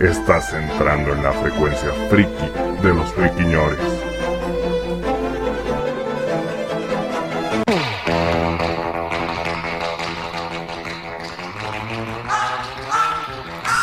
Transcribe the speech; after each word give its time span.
Estás 0.00 0.52
entrando 0.52 1.14
en 1.14 1.22
la 1.22 1.32
frecuencia 1.32 1.90
friki 2.10 2.30
de 2.82 2.94
los 2.94 3.10
friquiñores. 3.14 3.78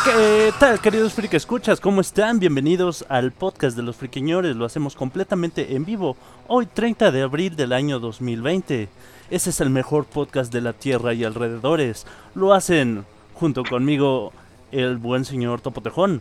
¿Qué 0.04 0.52
tal, 0.60 0.78
queridos 0.78 1.14
friki 1.14 1.34
escuchas? 1.34 1.80
¿Cómo 1.80 2.00
están? 2.00 2.38
Bienvenidos 2.38 3.04
al 3.08 3.32
podcast 3.32 3.76
de 3.76 3.82
los 3.82 3.96
friquiñores. 3.96 4.54
Lo 4.54 4.66
hacemos 4.66 4.94
completamente 4.94 5.74
en 5.74 5.84
vivo, 5.84 6.16
hoy 6.46 6.66
30 6.66 7.10
de 7.10 7.22
abril 7.22 7.56
del 7.56 7.72
año 7.72 7.98
2020. 7.98 8.88
Ese 9.30 9.50
es 9.50 9.60
el 9.60 9.70
mejor 9.70 10.04
podcast 10.04 10.52
de 10.52 10.60
la 10.60 10.74
Tierra 10.74 11.12
y 11.12 11.24
alrededores. 11.24 12.06
Lo 12.36 12.54
hacen 12.54 13.04
junto 13.34 13.64
conmigo 13.64 14.32
el 14.74 14.98
buen 14.98 15.24
señor 15.24 15.60
Topotejón. 15.60 16.20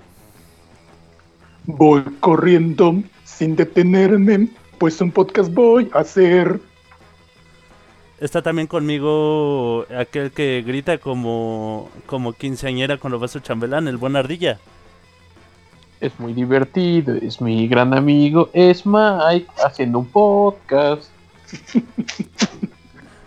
Voy 1.65 2.03
corriendo 2.19 3.01
sin 3.23 3.55
detenerme, 3.55 4.49
pues 4.77 5.01
un 5.01 5.11
podcast 5.11 5.51
voy 5.53 5.89
a 5.93 5.99
hacer. 5.99 6.59
Está 8.19 8.41
también 8.41 8.67
conmigo 8.67 9.85
aquel 9.97 10.31
que 10.31 10.63
grita 10.65 10.97
como, 10.97 11.89
como 12.05 12.33
quinceañera 12.33 12.97
cuando 12.97 13.19
va 13.19 13.25
a 13.25 13.29
su 13.29 13.39
chambelán, 13.39 13.87
el 13.87 13.97
buen 13.97 14.15
ardilla. 14.15 14.59
Es 15.99 16.19
muy 16.19 16.33
divertido, 16.33 17.15
es 17.15 17.41
mi 17.41 17.67
gran 17.67 17.93
amigo, 17.93 18.49
es 18.53 18.85
Mike 18.85 19.47
haciendo 19.65 19.99
un 19.99 20.05
podcast. 20.07 21.09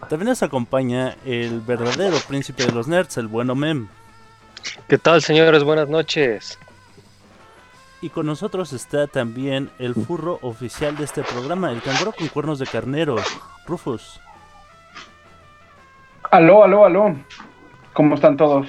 También 0.08 0.28
nos 0.28 0.42
acompaña 0.42 1.16
el 1.24 1.60
verdadero 1.60 2.16
príncipe 2.28 2.64
de 2.64 2.72
los 2.72 2.86
nerds, 2.86 3.16
el 3.16 3.26
bueno 3.26 3.54
Mem. 3.54 3.88
¿Qué 4.88 4.98
tal, 4.98 5.22
señores? 5.22 5.64
Buenas 5.64 5.88
noches. 5.88 6.58
Y 8.00 8.10
con 8.10 8.26
nosotros 8.26 8.72
está 8.72 9.06
también 9.06 9.70
el 9.78 9.94
furro 9.94 10.38
oficial 10.42 10.96
de 10.96 11.04
este 11.04 11.22
programa, 11.22 11.72
el 11.72 11.82
canguro 11.82 12.12
con 12.12 12.28
cuernos 12.28 12.58
de 12.58 12.66
carnero, 12.66 13.16
Rufus. 13.66 14.20
Aló, 16.30 16.64
aló, 16.64 16.84
aló. 16.84 17.16
¿Cómo 17.94 18.14
están 18.16 18.36
todos? 18.36 18.66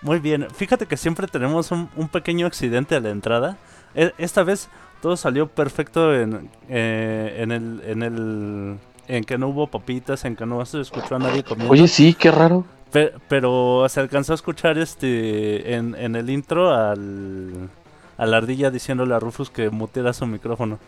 Muy 0.00 0.20
bien, 0.20 0.46
fíjate 0.54 0.86
que 0.86 0.96
siempre 0.96 1.26
tenemos 1.26 1.72
un, 1.72 1.90
un 1.96 2.08
pequeño 2.08 2.46
accidente 2.46 2.94
a 2.94 3.00
la 3.00 3.10
entrada. 3.10 3.56
E- 3.94 4.14
Esta 4.16 4.44
vez 4.44 4.68
todo 5.02 5.16
salió 5.16 5.48
perfecto 5.48 6.14
en, 6.14 6.48
eh, 6.68 7.38
en 7.40 7.50
el... 7.52 7.82
En 7.84 8.02
el 8.02 8.78
en 9.08 9.24
que 9.24 9.38
no 9.38 9.48
hubo 9.48 9.66
papitas, 9.68 10.26
en 10.26 10.36
que 10.36 10.44
no 10.44 10.62
se 10.66 10.82
escuchó 10.82 11.16
a 11.16 11.18
nadie 11.18 11.42
comiendo. 11.42 11.72
Oye, 11.72 11.88
sí, 11.88 12.12
qué 12.12 12.30
raro. 12.30 12.66
Pe- 12.92 13.12
pero 13.28 13.86
se 13.88 14.00
alcanzó 14.00 14.32
a 14.32 14.36
escuchar 14.36 14.78
este 14.78 15.74
en, 15.74 15.94
en 15.94 16.16
el 16.16 16.30
intro 16.30 16.72
al, 16.74 17.68
a 18.16 18.26
la 18.26 18.36
ardilla 18.38 18.70
diciéndole 18.70 19.14
a 19.14 19.18
Rufus 19.20 19.50
que 19.50 19.68
muteara 19.70 20.12
su 20.12 20.26
micrófono. 20.26 20.78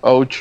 Ouch. 0.00 0.36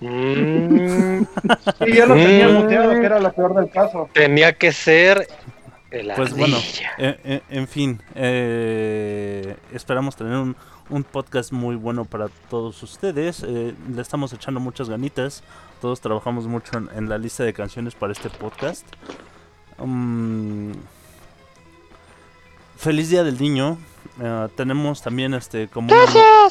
Mm, 0.00 1.22
Sí, 1.78 1.92
ya 1.94 2.06
lo 2.06 2.14
tenía 2.14 2.48
Mm. 2.48 2.52
muteado, 2.54 2.90
que 2.92 3.06
era 3.06 3.18
lo 3.20 3.32
peor 3.32 3.54
del 3.54 3.70
caso. 3.70 4.08
tenía 4.12 4.52
que 4.52 4.72
ser 4.72 5.28
el 5.90 6.12
Pues 6.14 6.36
bueno, 6.36 6.56
en, 6.98 7.16
en- 7.24 7.42
en 7.50 7.68
fin, 7.68 8.00
eh, 8.14 9.56
esperamos 9.72 10.16
tener 10.16 10.34
un, 10.36 10.56
un 10.90 11.02
podcast 11.04 11.52
muy 11.52 11.76
bueno 11.76 12.04
para 12.04 12.28
todos 12.50 12.82
ustedes. 12.82 13.42
eh, 13.46 13.74
le 13.94 14.02
estamos 14.02 14.32
echando 14.32 14.60
muchas 14.60 14.88
ganitas. 14.90 15.42
Todos 15.80 16.00
trabajamos 16.00 16.46
mucho 16.46 16.76
en, 16.76 16.88
en 16.96 17.08
la 17.08 17.18
lista 17.18 17.44
de 17.44 17.52
canciones 17.52 17.94
para 17.94 18.12
este 18.12 18.28
podcast. 18.30 18.84
Mm, 19.78 20.72
feliz 22.76 23.10
Día 23.10 23.24
del 23.24 23.38
Niño. 23.38 23.78
Eh, 24.20 24.48
tenemos 24.56 25.02
también 25.02 25.34
este 25.34 25.68
como 25.68 25.92
una, 25.92 26.04
no- 26.06 26.48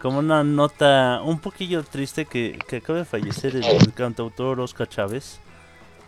como 0.00 0.18
una 0.20 0.44
nota 0.44 1.20
un 1.22 1.38
poquillo 1.38 1.82
triste 1.82 2.24
que, 2.26 2.58
que 2.68 2.76
acaba 2.76 3.00
de 3.00 3.04
fallecer 3.04 3.56
el, 3.56 3.64
el 3.64 3.92
cantautor 3.92 4.60
Oscar 4.60 4.88
Chávez. 4.88 5.40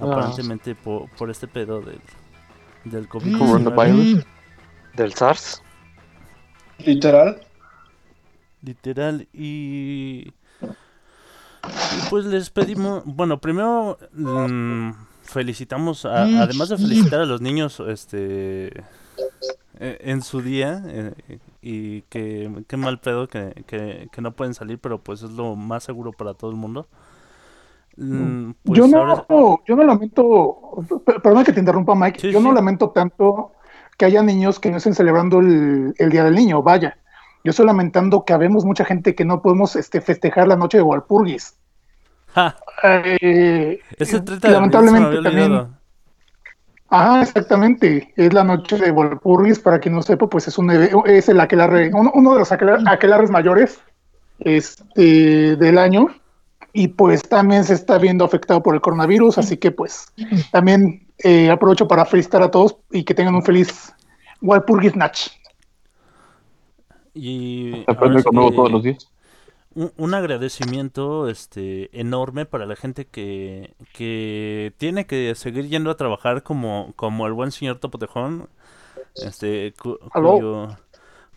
Ah. 0.00 0.04
Aparentemente 0.04 0.74
por, 0.74 1.08
por 1.10 1.30
este 1.30 1.48
pedo 1.48 1.80
del, 1.80 2.00
del 2.84 3.08
COVID. 3.08 3.36
Coronavirus. 3.38 4.24
Del 4.94 5.12
SARS. 5.14 5.62
Literal. 6.78 7.40
Literal. 8.62 9.26
Y, 9.32 10.32
y 10.62 12.08
pues 12.10 12.24
les 12.26 12.50
pedimos, 12.50 13.02
bueno, 13.04 13.38
primero 13.40 13.98
mm, 14.12 14.90
felicitamos, 15.30 16.04
a- 16.04 16.24
además 16.42 16.68
de 16.70 16.78
felicitar 16.78 17.20
a 17.20 17.26
los 17.26 17.40
niños 17.40 17.80
este 17.86 18.68
eh, 19.80 19.98
en 20.00 20.22
su 20.22 20.40
día 20.42 20.82
eh, 20.86 21.12
y 21.62 22.02
que 22.02 22.50
qué 22.66 22.76
mal 22.76 22.98
pedo 22.98 23.28
que, 23.28 23.64
que, 23.66 24.08
que 24.10 24.20
no 24.20 24.32
pueden 24.32 24.54
salir, 24.54 24.78
pero 24.78 24.98
pues 24.98 25.22
es 25.22 25.30
lo 25.30 25.54
más 25.56 25.84
seguro 25.84 26.12
para 26.12 26.34
todo 26.34 26.50
el 26.50 26.56
mundo. 26.56 26.86
Mm, 27.96 28.52
pues 28.62 28.78
yo 28.78 28.86
no, 28.86 28.98
ahora- 28.98 29.26
yo 29.66 29.76
no 29.76 29.82
lamento, 29.84 30.56
per- 31.04 31.20
perdona 31.20 31.44
que 31.44 31.52
te 31.52 31.60
interrumpa 31.60 31.94
Mike, 31.94 32.20
Sí, 32.20 32.32
yo 32.32 32.40
no 32.40 32.52
lamento 32.52 32.90
tanto 32.90 33.52
que 33.96 34.04
haya 34.04 34.22
niños 34.22 34.60
que 34.60 34.70
no 34.70 34.76
estén 34.76 34.94
celebrando 34.94 35.40
el, 35.40 35.94
el 35.98 36.10
Día 36.10 36.22
del 36.24 36.34
Niño, 36.36 36.62
vaya. 36.62 36.96
Yo 37.44 37.50
estoy 37.50 37.66
lamentando 37.66 38.24
que 38.24 38.32
habemos 38.32 38.64
mucha 38.64 38.84
gente 38.84 39.14
que 39.16 39.24
no 39.24 39.42
podemos 39.42 39.74
este, 39.76 40.00
festejar 40.00 40.46
la 40.48 40.56
noche 40.56 40.78
de 40.78 40.82
Walpurgis. 40.82 41.56
¡Ja! 42.34 42.56
Eh, 42.84 43.80
Es 43.96 44.14
el 44.14 44.24
30 44.24 44.48
de 44.48 44.54
lamentablemente 44.54 45.08
había 45.18 45.22
también. 45.22 45.68
Ajá, 46.90 47.22
exactamente. 47.22 48.12
Es 48.16 48.32
la 48.32 48.44
noche 48.44 48.78
de 48.78 48.90
Walpurgis, 48.90 49.58
para 49.58 49.78
quien 49.78 49.94
no 49.94 50.02
sepa, 50.02 50.26
pues 50.28 50.48
es 50.48 50.56
un 50.58 50.70
es 50.70 51.28
el 51.28 51.40
aquelarre, 51.40 51.90
uno, 51.92 52.10
uno 52.14 52.32
de 52.32 52.38
los 52.38 52.50
aquelar- 52.52 52.82
aquelarres 52.88 53.30
mayores 53.30 53.80
este, 54.40 55.56
del 55.56 55.78
año. 55.78 56.08
Y 56.72 56.88
pues 56.88 57.22
también 57.22 57.64
se 57.64 57.74
está 57.74 57.98
viendo 57.98 58.24
afectado 58.24 58.62
por 58.62 58.74
el 58.74 58.80
coronavirus, 58.80 59.38
así 59.38 59.56
que 59.56 59.70
pues 59.70 60.06
también 60.52 61.06
eh, 61.24 61.50
aprovecho 61.50 61.88
para 61.88 62.04
felicitar 62.04 62.42
a 62.42 62.50
todos 62.50 62.76
y 62.92 63.04
que 63.04 63.14
tengan 63.14 63.34
un 63.34 63.42
feliz 63.42 63.92
Walpurgis 64.42 64.94
Natch. 64.94 65.28
Y 67.14 67.82
Se 67.84 67.90
aprende 67.90 68.22
conmigo 68.22 68.52
todos 68.52 68.70
los 68.70 68.82
días. 68.82 69.08
Un, 69.78 69.92
un 69.96 70.14
agradecimiento 70.14 71.28
este 71.28 71.88
enorme 71.98 72.46
para 72.46 72.66
la 72.66 72.74
gente 72.76 73.04
que, 73.06 73.74
que 73.92 74.72
tiene 74.78 75.06
que 75.06 75.34
seguir 75.36 75.68
yendo 75.68 75.90
a 75.90 75.96
trabajar 75.96 76.42
como, 76.42 76.92
como 76.96 77.26
el 77.26 77.32
buen 77.32 77.52
señor 77.52 77.78
Topotejón, 77.78 78.48
este 79.14 79.74
cu- 79.80 79.98
Aló. 80.12 80.32
cuyo, 80.34 80.68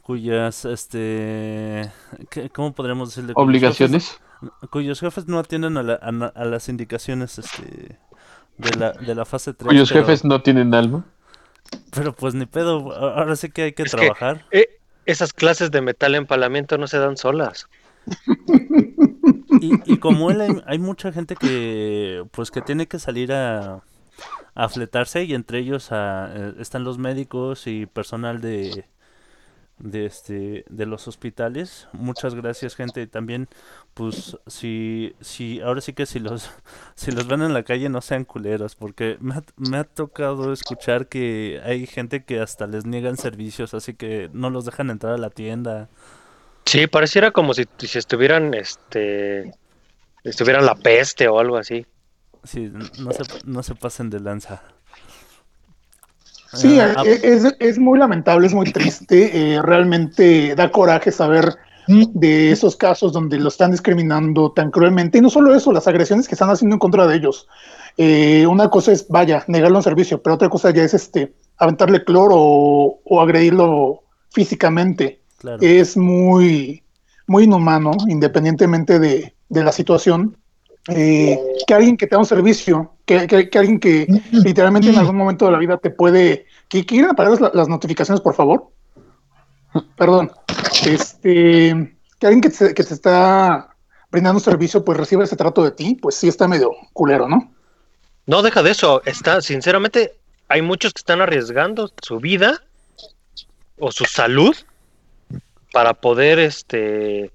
cuyas 0.02 0.66
este 0.66 1.92
¿qué- 2.30 2.50
¿cómo 2.50 2.74
podríamos 2.74 3.10
decirle? 3.10 3.34
Cuyos 3.34 3.48
Obligaciones. 3.48 4.20
jefes- 4.42 4.70
cuyos 4.72 5.00
jefes 5.00 5.28
no 5.28 5.38
atienden 5.40 5.78
a, 5.78 5.84
la- 5.84 5.96
a 6.36 6.46
las 6.46 6.68
indicaciones 6.70 7.38
este 7.38 8.00
de 8.58 8.76
la, 8.80 8.92
de 8.94 9.14
la 9.16 9.26
fase 9.26 9.54
3 9.54 9.68
Cuyos 9.68 9.90
pero, 9.92 10.02
jefes 10.06 10.24
no 10.26 10.42
tienen 10.42 10.74
alma. 10.74 11.06
pero 11.94 12.14
pues 12.14 12.34
ni 12.34 12.46
pedo 12.48 12.92
ahora 12.96 13.36
sí 13.36 13.50
que 13.50 13.62
hay 13.64 13.74
que 13.74 13.84
Es 13.84 13.92
que- 13.92 13.98
trabajar 13.98 14.46
Eh, 14.52 14.80
esas 15.06 15.32
clases 15.34 15.70
de 15.72 15.82
metal 15.82 16.16
empalamiento 16.16 16.78
no 16.80 16.88
se 16.88 16.98
dan 17.00 17.18
solas. 17.18 17.68
Y, 19.62 19.94
y 19.94 19.98
como 19.98 20.32
él, 20.32 20.42
hay, 20.42 20.62
hay 20.66 20.80
mucha 20.80 21.12
gente 21.12 21.36
que, 21.36 22.26
pues, 22.32 22.52
que 22.52 22.62
tiene 22.62 22.88
que 22.88 23.00
salir 23.00 23.32
a, 23.34 23.84
a 24.56 24.70
fletarse 24.70 25.24
y 25.24 25.34
entre 25.34 25.60
ellos 25.60 25.90
eh, 25.92 26.54
están 26.60 26.84
los 26.84 26.98
médicos 26.98 27.68
y 27.68 27.86
personal 27.86 28.42
de, 28.42 28.86
de, 29.80 30.06
este, 30.06 30.66
de 30.70 30.86
los 30.86 31.08
hospitales. 31.08 31.88
Muchas 31.94 32.36
gracias, 32.36 32.76
gente. 32.76 33.02
Y 33.02 33.08
también, 33.08 33.50
pues, 33.94 34.38
si, 34.48 35.16
si, 35.22 35.62
ahora 35.62 35.82
sí 35.82 35.94
que 35.94 36.06
si 36.06 36.20
los, 36.20 36.52
si 36.96 37.12
los 37.12 37.28
ven 37.28 37.42
en 37.42 37.54
la 37.54 37.64
calle 37.64 37.90
no 37.90 38.02
sean 38.02 38.26
culeros, 38.26 38.76
porque 38.76 39.18
me 39.22 39.36
ha, 39.36 39.44
me 39.58 39.78
ha 39.78 39.84
tocado 39.84 40.54
escuchar 40.54 41.08
que 41.08 41.62
hay 41.64 41.88
gente 41.88 42.24
que 42.26 42.40
hasta 42.40 42.68
les 42.68 42.86
niegan 42.86 43.18
servicios, 43.18 43.74
así 43.74 43.94
que 43.96 44.30
no 44.34 44.50
los 44.50 44.66
dejan 44.66 44.90
entrar 44.90 45.14
a 45.14 45.18
la 45.18 45.30
tienda. 45.30 45.90
Sí, 46.66 46.88
pareciera 46.88 47.32
como 47.32 47.54
si, 47.54 47.66
si 47.80 47.98
estuvieran, 47.98 48.54
este, 48.54 49.52
estuvieran 50.24 50.66
la 50.66 50.76
peste 50.76 51.28
o 51.28 51.40
algo 51.40 51.58
así. 51.58 51.86
Sí, 52.44 52.72
no 53.00 53.12
se, 53.12 53.24
no 53.46 53.64
se 53.64 53.76
pasen 53.76 54.10
de 54.10 54.20
lanza. 54.20 54.62
Sí, 56.54 56.80
Ah, 56.80 57.04
eh, 57.06 57.20
es, 57.24 57.56
es 57.60 57.80
muy 57.80 57.98
lamentable, 57.98 58.48
es 58.48 58.54
muy 58.54 58.72
triste. 58.72 59.54
eh, 59.56 59.62
realmente 59.62 60.54
da 60.56 60.72
coraje 60.72 61.12
saber 61.12 61.56
de 61.88 62.52
esos 62.52 62.76
casos 62.76 63.12
donde 63.12 63.40
lo 63.40 63.48
están 63.50 63.72
discriminando 63.72 64.52
tan 64.52 64.70
cruelmente. 64.72 65.18
Y 65.18 65.22
no 65.22 65.30
solo 65.30 65.54
eso, 65.56 65.72
las 65.72 65.88
agresiones 65.88 66.28
que 66.28 66.36
están 66.36 66.50
haciendo 66.50 66.76
en 66.76 66.80
contra 66.80 67.08
de 67.08 67.16
ellos. 67.16 67.48
Eh, 67.98 68.46
una 68.48 68.70
cosa 68.70 68.92
es, 68.92 69.08
vaya, 69.08 69.44
negarle 69.48 69.78
un 69.78 69.84
servicio, 69.84 70.22
pero 70.22 70.36
otra 70.36 70.50
cosa 70.50 70.72
ya 70.72 70.84
es 70.84 70.94
este 70.94 71.34
aventarle 71.58 72.04
cloro 72.04 72.36
o, 72.38 73.02
o 73.04 73.22
agredirlo 73.22 74.04
físicamente. 74.32 75.21
Claro. 75.42 75.58
Es 75.62 75.98
muy, 75.98 76.84
muy 77.28 77.44
inhumano, 77.46 77.92
independientemente 78.08 79.00
de, 79.00 79.34
de 79.50 79.64
la 79.64 79.72
situación. 79.72 80.38
Eh, 80.88 81.38
que 81.68 81.74
alguien 81.76 81.96
que 81.98 82.08
te 82.08 82.16
da 82.16 82.20
un 82.20 82.26
servicio, 82.26 82.94
que, 83.06 83.28
que- 83.28 83.50
que 83.52 83.60
alguien 83.60 83.80
que 83.80 84.08
literalmente 84.32 84.90
en 84.90 84.98
algún 84.98 85.16
momento 85.16 85.46
de 85.46 85.52
la 85.52 85.58
vida 85.60 85.78
te 85.78 85.90
puede. 85.92 86.46
¿Que 86.68 86.86
quieren 86.86 87.10
apagar 87.12 87.40
las, 87.40 87.54
las 87.54 87.68
notificaciones, 87.68 88.22
por 88.22 88.34
favor? 88.36 88.70
Perdón. 89.98 90.32
Este, 90.86 91.96
que 92.20 92.26
alguien 92.28 92.42
que 92.42 92.50
te, 92.50 92.74
que 92.74 92.84
te 92.84 92.94
está 92.94 93.76
brindando 94.12 94.38
un 94.40 94.44
servicio, 94.44 94.84
pues 94.84 94.98
reciba 94.98 95.24
ese 95.24 95.36
trato 95.36 95.64
de 95.64 95.72
ti, 95.72 95.96
pues 96.02 96.16
sí 96.16 96.28
está 96.28 96.48
medio 96.48 96.72
culero, 96.94 97.28
¿no? 97.28 97.52
No 98.26 98.42
deja 98.42 98.62
de 98.64 98.72
eso. 98.72 99.02
Está, 99.06 99.42
sinceramente, 99.42 100.14
hay 100.48 100.62
muchos 100.62 100.94
que 100.94 101.00
están 101.00 101.22
arriesgando 101.22 101.90
su 102.02 102.20
vida 102.20 102.60
o 103.80 103.92
su 103.92 104.06
salud 104.06 104.56
para 105.72 105.94
poder 105.94 106.40
este 106.40 107.32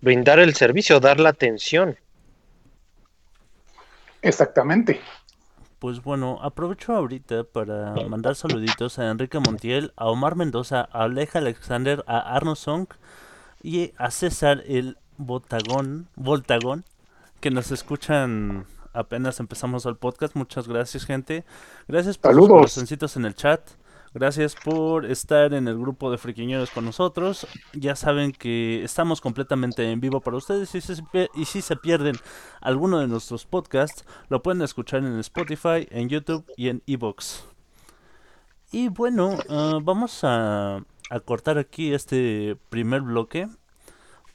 brindar 0.00 0.38
el 0.38 0.54
servicio, 0.54 1.00
dar 1.00 1.18
la 1.20 1.30
atención. 1.30 1.96
Exactamente. 4.22 5.00
Pues 5.78 6.02
bueno, 6.02 6.38
aprovecho 6.42 6.94
ahorita 6.94 7.44
para 7.44 7.94
mandar 8.08 8.36
saluditos 8.36 8.98
a 8.98 9.10
Enrique 9.10 9.38
Montiel, 9.38 9.92
a 9.96 10.06
Omar 10.06 10.34
Mendoza, 10.34 10.88
a 10.92 11.04
Aleja 11.04 11.40
Alexander, 11.40 12.04
a 12.06 12.34
Arno 12.34 12.54
Song 12.54 12.86
y 13.62 13.92
a 13.98 14.10
César 14.10 14.62
el 14.66 14.96
Botagón, 15.18 16.08
Voltagón, 16.16 16.84
que 17.40 17.50
nos 17.50 17.70
escuchan 17.70 18.66
apenas 18.94 19.40
empezamos 19.40 19.84
el 19.84 19.96
podcast. 19.96 20.34
Muchas 20.36 20.68
gracias, 20.68 21.04
gente. 21.04 21.44
Gracias 21.86 22.16
por 22.16 22.30
sus 22.30 22.36
Saludos. 22.36 22.60
corazoncitos 22.60 23.16
en 23.16 23.26
el 23.26 23.34
chat. 23.34 23.60
Gracias 24.14 24.54
por 24.54 25.06
estar 25.06 25.52
en 25.54 25.66
el 25.66 25.76
grupo 25.76 26.08
de 26.08 26.18
friquiñeros 26.18 26.70
con 26.70 26.84
nosotros. 26.84 27.48
Ya 27.72 27.96
saben 27.96 28.30
que 28.30 28.84
estamos 28.84 29.20
completamente 29.20 29.90
en 29.90 30.00
vivo 30.00 30.20
para 30.20 30.36
ustedes 30.36 30.72
y, 30.76 30.80
si 30.80 30.94
se 30.94 31.02
pie- 31.02 31.30
y 31.34 31.46
si 31.46 31.60
se 31.62 31.74
pierden 31.74 32.14
alguno 32.60 33.00
de 33.00 33.08
nuestros 33.08 33.44
podcasts, 33.44 34.04
lo 34.28 34.40
pueden 34.40 34.62
escuchar 34.62 35.00
en 35.00 35.18
Spotify, 35.18 35.88
en 35.90 36.08
YouTube 36.08 36.44
y 36.56 36.68
en 36.68 36.80
Evox. 36.86 37.44
Y 38.70 38.88
bueno, 38.88 39.36
ah, 39.48 39.80
vamos 39.82 40.20
a, 40.22 40.76
a 41.10 41.20
cortar 41.20 41.58
aquí 41.58 41.92
este 41.92 42.56
primer 42.70 43.00
bloque 43.00 43.48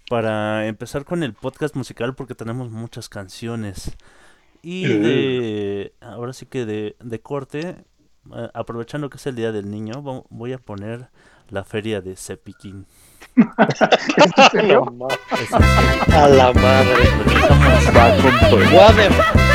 para 0.09 0.67
empezar 0.67 1.05
con 1.05 1.23
el 1.23 1.33
podcast 1.33 1.75
musical 1.75 2.15
porque 2.15 2.35
tenemos 2.35 2.69
muchas 2.69 3.07
canciones. 3.07 3.95
Y 4.61 4.87
de, 4.87 5.93
ahora 6.01 6.33
sí 6.33 6.45
que 6.45 6.65
de, 6.65 6.97
de 6.99 7.21
corte, 7.21 7.85
eh, 8.35 8.49
aprovechando 8.53 9.09
que 9.09 9.17
es 9.17 9.25
el 9.27 9.35
Día 9.35 9.51
del 9.51 9.69
Niño, 9.69 10.01
vo- 10.03 10.25
voy 10.29 10.53
a 10.53 10.57
poner 10.57 11.09
la 11.49 11.63
feria 11.63 12.01
de 12.01 12.15
serio. 14.51 14.85
A 16.13 16.27
la 16.27 16.53
madre. 16.53 17.03
What 18.73 18.95
the- 18.95 19.48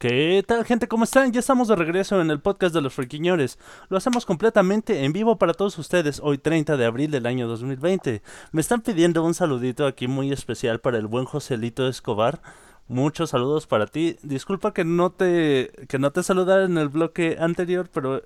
¿Qué 0.00 0.42
tal 0.46 0.64
gente? 0.64 0.88
¿Cómo 0.88 1.04
están? 1.04 1.30
Ya 1.30 1.40
estamos 1.40 1.68
de 1.68 1.76
regreso 1.76 2.22
en 2.22 2.30
el 2.30 2.40
podcast 2.40 2.74
de 2.74 2.80
los 2.80 2.94
friquiñores. 2.94 3.58
Lo 3.90 3.98
hacemos 3.98 4.24
completamente 4.24 5.04
en 5.04 5.12
vivo 5.12 5.36
para 5.36 5.52
todos 5.52 5.76
ustedes 5.78 6.20
hoy 6.24 6.38
30 6.38 6.78
de 6.78 6.86
abril 6.86 7.10
del 7.10 7.26
año 7.26 7.46
2020. 7.46 8.22
Me 8.50 8.62
están 8.62 8.80
pidiendo 8.80 9.22
un 9.22 9.34
saludito 9.34 9.86
aquí 9.86 10.08
muy 10.08 10.32
especial 10.32 10.80
para 10.80 10.96
el 10.96 11.06
buen 11.06 11.26
Joselito 11.26 11.86
Escobar. 11.86 12.40
Muchos 12.88 13.28
saludos 13.28 13.66
para 13.66 13.88
ti. 13.88 14.16
Disculpa 14.22 14.72
que 14.72 14.86
no 14.86 15.10
te 15.10 15.70
que 15.86 15.98
no 15.98 16.10
te 16.12 16.22
saludara 16.22 16.64
en 16.64 16.78
el 16.78 16.88
bloque 16.88 17.36
anterior, 17.38 17.90
pero 17.92 18.22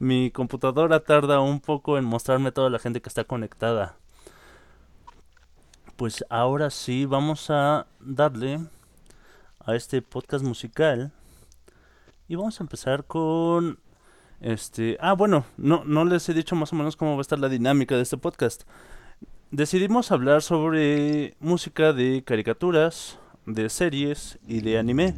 mi 0.00 0.32
computadora 0.32 0.98
tarda 0.98 1.38
un 1.38 1.60
poco 1.60 1.96
en 1.96 2.04
mostrarme 2.06 2.50
toda 2.50 2.70
la 2.70 2.80
gente 2.80 3.00
que 3.00 3.08
está 3.08 3.22
conectada. 3.22 3.94
Pues 5.94 6.24
ahora 6.28 6.70
sí 6.70 7.06
vamos 7.06 7.50
a 7.50 7.86
darle 8.00 8.58
a 9.66 9.74
este 9.74 10.02
podcast 10.02 10.44
musical. 10.44 11.12
Y 12.28 12.36
vamos 12.36 12.60
a 12.60 12.64
empezar 12.64 13.04
con 13.04 13.78
este, 14.40 14.96
ah, 15.00 15.14
bueno, 15.14 15.44
no 15.56 15.84
no 15.84 16.04
les 16.04 16.28
he 16.28 16.34
dicho 16.34 16.56
más 16.56 16.72
o 16.72 16.76
menos 16.76 16.96
cómo 16.96 17.12
va 17.12 17.18
a 17.18 17.20
estar 17.22 17.38
la 17.38 17.48
dinámica 17.48 17.96
de 17.96 18.02
este 18.02 18.16
podcast. 18.16 18.64
Decidimos 19.50 20.10
hablar 20.10 20.42
sobre 20.42 21.34
música 21.40 21.92
de 21.92 22.22
caricaturas, 22.24 23.18
de 23.46 23.68
series 23.68 24.38
y 24.46 24.60
de 24.60 24.78
anime. 24.78 25.14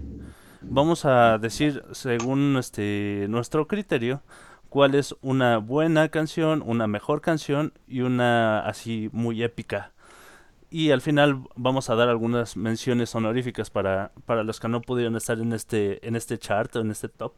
Vamos 0.60 1.04
a 1.04 1.38
decir 1.38 1.84
según 1.92 2.56
este 2.58 3.26
nuestro 3.28 3.66
criterio 3.66 4.22
cuál 4.68 4.94
es 4.94 5.14
una 5.22 5.58
buena 5.58 6.08
canción, 6.08 6.62
una 6.66 6.86
mejor 6.86 7.20
canción 7.20 7.72
y 7.86 8.00
una 8.02 8.60
así 8.60 9.08
muy 9.12 9.42
épica. 9.42 9.92
Y 10.70 10.90
al 10.90 11.00
final 11.00 11.42
vamos 11.54 11.90
a 11.90 11.94
dar 11.94 12.08
algunas 12.08 12.56
menciones 12.56 13.14
honoríficas 13.14 13.70
para, 13.70 14.12
para 14.26 14.42
los 14.44 14.60
que 14.60 14.68
no 14.68 14.82
pudieron 14.82 15.16
estar 15.16 15.38
en 15.38 15.52
este, 15.52 16.06
en 16.06 16.16
este 16.16 16.38
chart 16.38 16.74
o 16.76 16.80
en 16.80 16.90
este 16.90 17.08
top. 17.08 17.34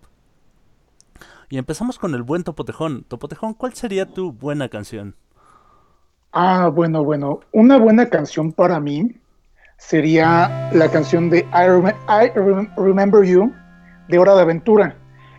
Y 1.50 1.58
empezamos 1.58 1.98
con 1.98 2.14
el 2.14 2.22
buen 2.22 2.44
Topotejón. 2.44 3.04
Topotejón, 3.04 3.54
¿cuál 3.54 3.74
sería 3.74 4.06
tu 4.06 4.32
buena 4.32 4.68
canción? 4.68 5.16
Ah, 6.32 6.68
bueno, 6.68 7.04
bueno. 7.04 7.40
Una 7.52 7.78
buena 7.78 8.08
canción 8.08 8.52
para 8.52 8.80
mí 8.80 9.16
sería 9.78 10.54
la 10.72 10.90
canción 10.90 11.30
de 11.30 11.40
I, 11.40 11.64
I 12.08 12.30
Rem- 12.34 12.72
Remember 12.76 13.24
You 13.24 13.52
de 14.08 14.18
Hora 14.18 14.34
de 14.34 14.42
Aventura. 14.42 14.96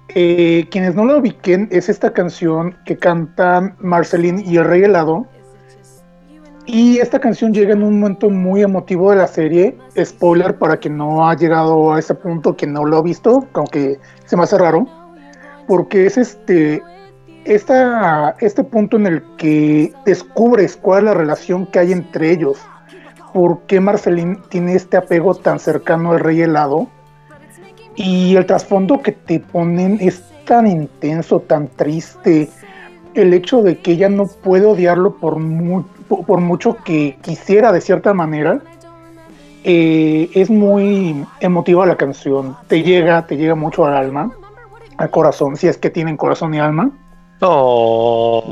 Eh, 0.10 0.67
quienes 0.72 0.96
no 0.96 1.05
la 1.05 1.17
ubiquen, 1.17 1.67
es 1.72 1.89
esta 1.89 2.13
canción 2.13 2.77
que 2.86 2.98
cantan 2.98 3.75
Marceline 3.79 4.39
y 4.46 4.58
el 4.58 4.65
Rey 4.65 4.84
Helado. 4.84 5.27
Y 6.72 7.00
esta 7.00 7.18
canción 7.18 7.52
llega 7.52 7.74
en 7.74 7.82
un 7.82 8.00
momento 8.00 8.30
muy 8.30 8.62
emotivo 8.62 9.10
de 9.10 9.18
la 9.18 9.28
serie. 9.28 9.76
Spoiler 9.98 10.56
para 10.56 10.78
quien 10.78 10.98
no 10.98 11.28
ha 11.28 11.36
llegado 11.36 11.94
a 11.94 12.00
ese 12.00 12.14
punto, 12.14 12.56
quien 12.56 12.74
no 12.74 12.86
lo 12.86 12.98
ha 12.98 13.02
visto, 13.02 13.48
aunque 13.54 13.98
se 14.26 14.38
me 14.38 14.44
hace 14.44 14.56
raro. 14.56 14.86
Porque 15.68 16.06
es 16.06 16.20
este, 16.20 16.84
este 17.44 18.64
punto 18.66 18.98
en 18.98 19.08
el 19.08 19.24
que 19.38 19.92
descubres 20.06 20.78
cuál 20.78 21.00
es 21.00 21.04
la 21.06 21.14
relación 21.16 21.66
que 21.66 21.80
hay 21.80 21.92
entre 21.92 22.30
ellos. 22.32 22.60
Por 23.34 23.62
qué 23.62 23.80
Marceline 23.80 24.40
tiene 24.50 24.76
este 24.76 24.98
apego 24.98 25.34
tan 25.34 25.58
cercano 25.58 26.12
al 26.12 26.20
Rey 26.20 26.42
Helado. 26.42 26.88
Y 27.96 28.36
el 28.36 28.46
trasfondo 28.46 29.02
que 29.02 29.14
te 29.14 29.40
ponen 29.40 29.98
es 30.00 30.24
tan 30.46 30.68
intenso, 30.68 31.40
tan 31.40 31.68
triste. 31.68 32.48
El 33.16 33.34
hecho 33.34 33.64
de 33.64 33.80
que 33.80 33.94
ella 33.94 34.08
no 34.08 34.28
puede 34.28 34.68
odiarlo 34.68 35.16
por, 35.16 35.38
mu- 35.38 35.84
por 36.10 36.42
mucho 36.42 36.78
que 36.84 37.18
quisiera 37.22 37.72
de 37.72 37.82
cierta 37.82 38.13
manera. 38.13 38.60
eh, 39.63 40.30
es 40.34 40.50
muy 40.50 41.25
emotiva 41.42 41.86
la 41.86 41.96
canción. 41.98 42.56
Te 42.68 42.82
llega, 42.82 43.25
te 43.28 43.36
llega 43.38 43.56
mucho 43.56 43.86
al 43.86 43.94
alma, 43.94 44.32
al 44.98 45.10
corazón, 45.10 45.56
si 45.58 45.68
es 45.68 45.78
que 45.78 45.89
tienen 45.89 46.16
corazón 46.18 46.54
y 46.54 46.60
alma. 46.60 46.92
Oh, 47.42 48.44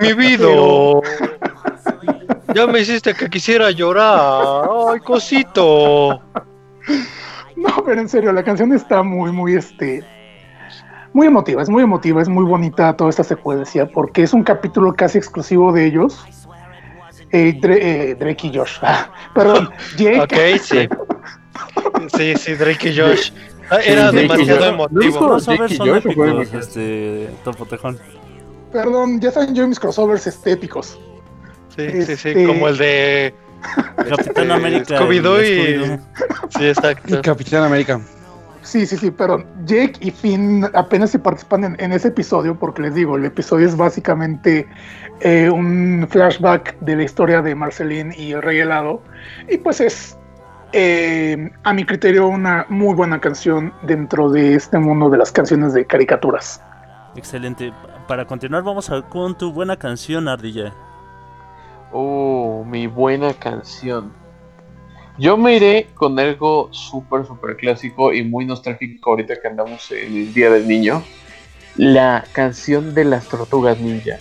mi 0.00 0.12
vida. 0.14 0.46
Pero- 0.46 1.02
Ya 2.54 2.66
me 2.66 2.80
hiciste 2.80 3.12
que 3.14 3.28
quisiera 3.28 3.70
llorar. 3.70 4.64
Ay, 4.92 5.00
cosito. 5.00 6.20
No, 7.56 7.84
pero 7.84 8.00
en 8.00 8.08
serio, 8.08 8.32
la 8.32 8.42
canción 8.42 8.72
está 8.72 9.02
muy, 9.02 9.32
muy, 9.32 9.54
este, 9.56 10.02
muy 11.12 11.26
emotiva, 11.26 11.62
es 11.62 11.68
muy 11.68 11.82
emotiva, 11.82 12.22
es 12.22 12.28
muy 12.28 12.44
bonita 12.44 12.96
toda 12.96 13.10
esta 13.10 13.24
secuencia, 13.24 13.86
porque 13.86 14.22
es 14.22 14.32
un 14.32 14.42
capítulo 14.44 14.94
casi 14.94 15.18
exclusivo 15.18 15.72
de 15.72 15.86
ellos. 15.86 16.24
Eh, 17.30 17.58
Dre- 17.60 17.78
eh, 17.80 18.16
Drake 18.18 18.46
y 18.46 18.56
Josh, 18.56 18.78
ah, 18.82 19.10
perdón, 19.34 19.68
Jake, 19.96 20.20
Ok, 20.20 20.60
sí. 20.62 20.88
Sí, 22.16 22.34
sí, 22.36 22.54
Drake 22.54 22.90
y 22.90 22.96
Josh. 22.98 23.32
Ah, 23.70 23.78
Era 23.84 24.10
y 24.12 24.16
demasiado 24.16 24.64
emotivo. 24.66 25.00
Los 25.02 25.16
Crossovers 25.46 25.72
y 25.72 25.76
son 25.76 26.40
este, 26.58 27.30
Topotejón. 27.44 27.98
perdón, 28.72 29.20
ya 29.20 29.30
saben 29.30 29.54
yo 29.54 29.66
mis 29.68 29.78
crossovers 29.78 30.26
estéticos. 30.26 30.98
Sí, 31.76 31.90
sí, 32.02 32.16
sí, 32.16 32.28
Este- 32.30 32.46
como 32.46 32.68
el 32.68 32.78
de 32.78 33.34
Capitán 34.08 34.44
este, 34.44 34.52
América. 34.52 34.98
Scooby-Doo 35.00 35.42
y... 35.42 35.58
Scooby-Doo. 35.58 36.00
Sí, 36.56 36.66
exacto. 36.68 37.20
Capitán 37.22 37.64
América. 37.64 38.00
Sí, 38.68 38.84
sí, 38.84 38.98
sí, 38.98 39.10
perdón. 39.10 39.46
Jake 39.64 39.94
y 40.00 40.10
Finn 40.10 40.62
apenas 40.74 41.12
se 41.12 41.18
participan 41.18 41.64
en, 41.64 41.76
en 41.80 41.90
ese 41.90 42.08
episodio 42.08 42.54
porque 42.54 42.82
les 42.82 42.94
digo, 42.94 43.16
el 43.16 43.24
episodio 43.24 43.66
es 43.66 43.74
básicamente 43.74 44.68
eh, 45.20 45.48
un 45.48 46.06
flashback 46.06 46.78
de 46.80 46.96
la 46.96 47.04
historia 47.04 47.40
de 47.40 47.54
Marceline 47.54 48.12
y 48.14 48.32
el 48.32 48.42
Rey 48.42 48.58
Helado. 48.58 49.00
Y 49.48 49.56
pues 49.56 49.80
es, 49.80 50.18
eh, 50.74 51.50
a 51.64 51.72
mi 51.72 51.82
criterio, 51.82 52.28
una 52.28 52.66
muy 52.68 52.94
buena 52.94 53.18
canción 53.18 53.72
dentro 53.84 54.28
de 54.28 54.56
este 54.56 54.76
mundo 54.76 55.08
de 55.08 55.16
las 55.16 55.32
canciones 55.32 55.72
de 55.72 55.86
caricaturas. 55.86 56.62
Excelente. 57.16 57.72
Para 58.06 58.26
continuar 58.26 58.64
vamos 58.64 58.90
a 58.90 59.00
con 59.00 59.34
tu 59.38 59.50
buena 59.50 59.78
canción, 59.78 60.28
Ardilla. 60.28 60.74
Oh, 61.90 62.66
mi 62.66 62.86
buena 62.86 63.32
canción. 63.32 64.12
Yo 65.18 65.36
me 65.36 65.56
iré 65.56 65.88
con 65.94 66.16
algo 66.20 66.68
súper, 66.70 67.26
súper 67.26 67.56
clásico 67.56 68.12
y 68.12 68.22
muy 68.22 68.44
nostálgico 68.44 69.10
ahorita 69.10 69.40
que 69.40 69.48
andamos 69.48 69.90
en 69.90 70.16
el 70.16 70.32
Día 70.32 70.48
del 70.48 70.68
Niño. 70.68 71.02
La 71.76 72.24
canción 72.32 72.94
de 72.94 73.04
las 73.04 73.28
tortugas 73.28 73.80
ninja. 73.80 74.18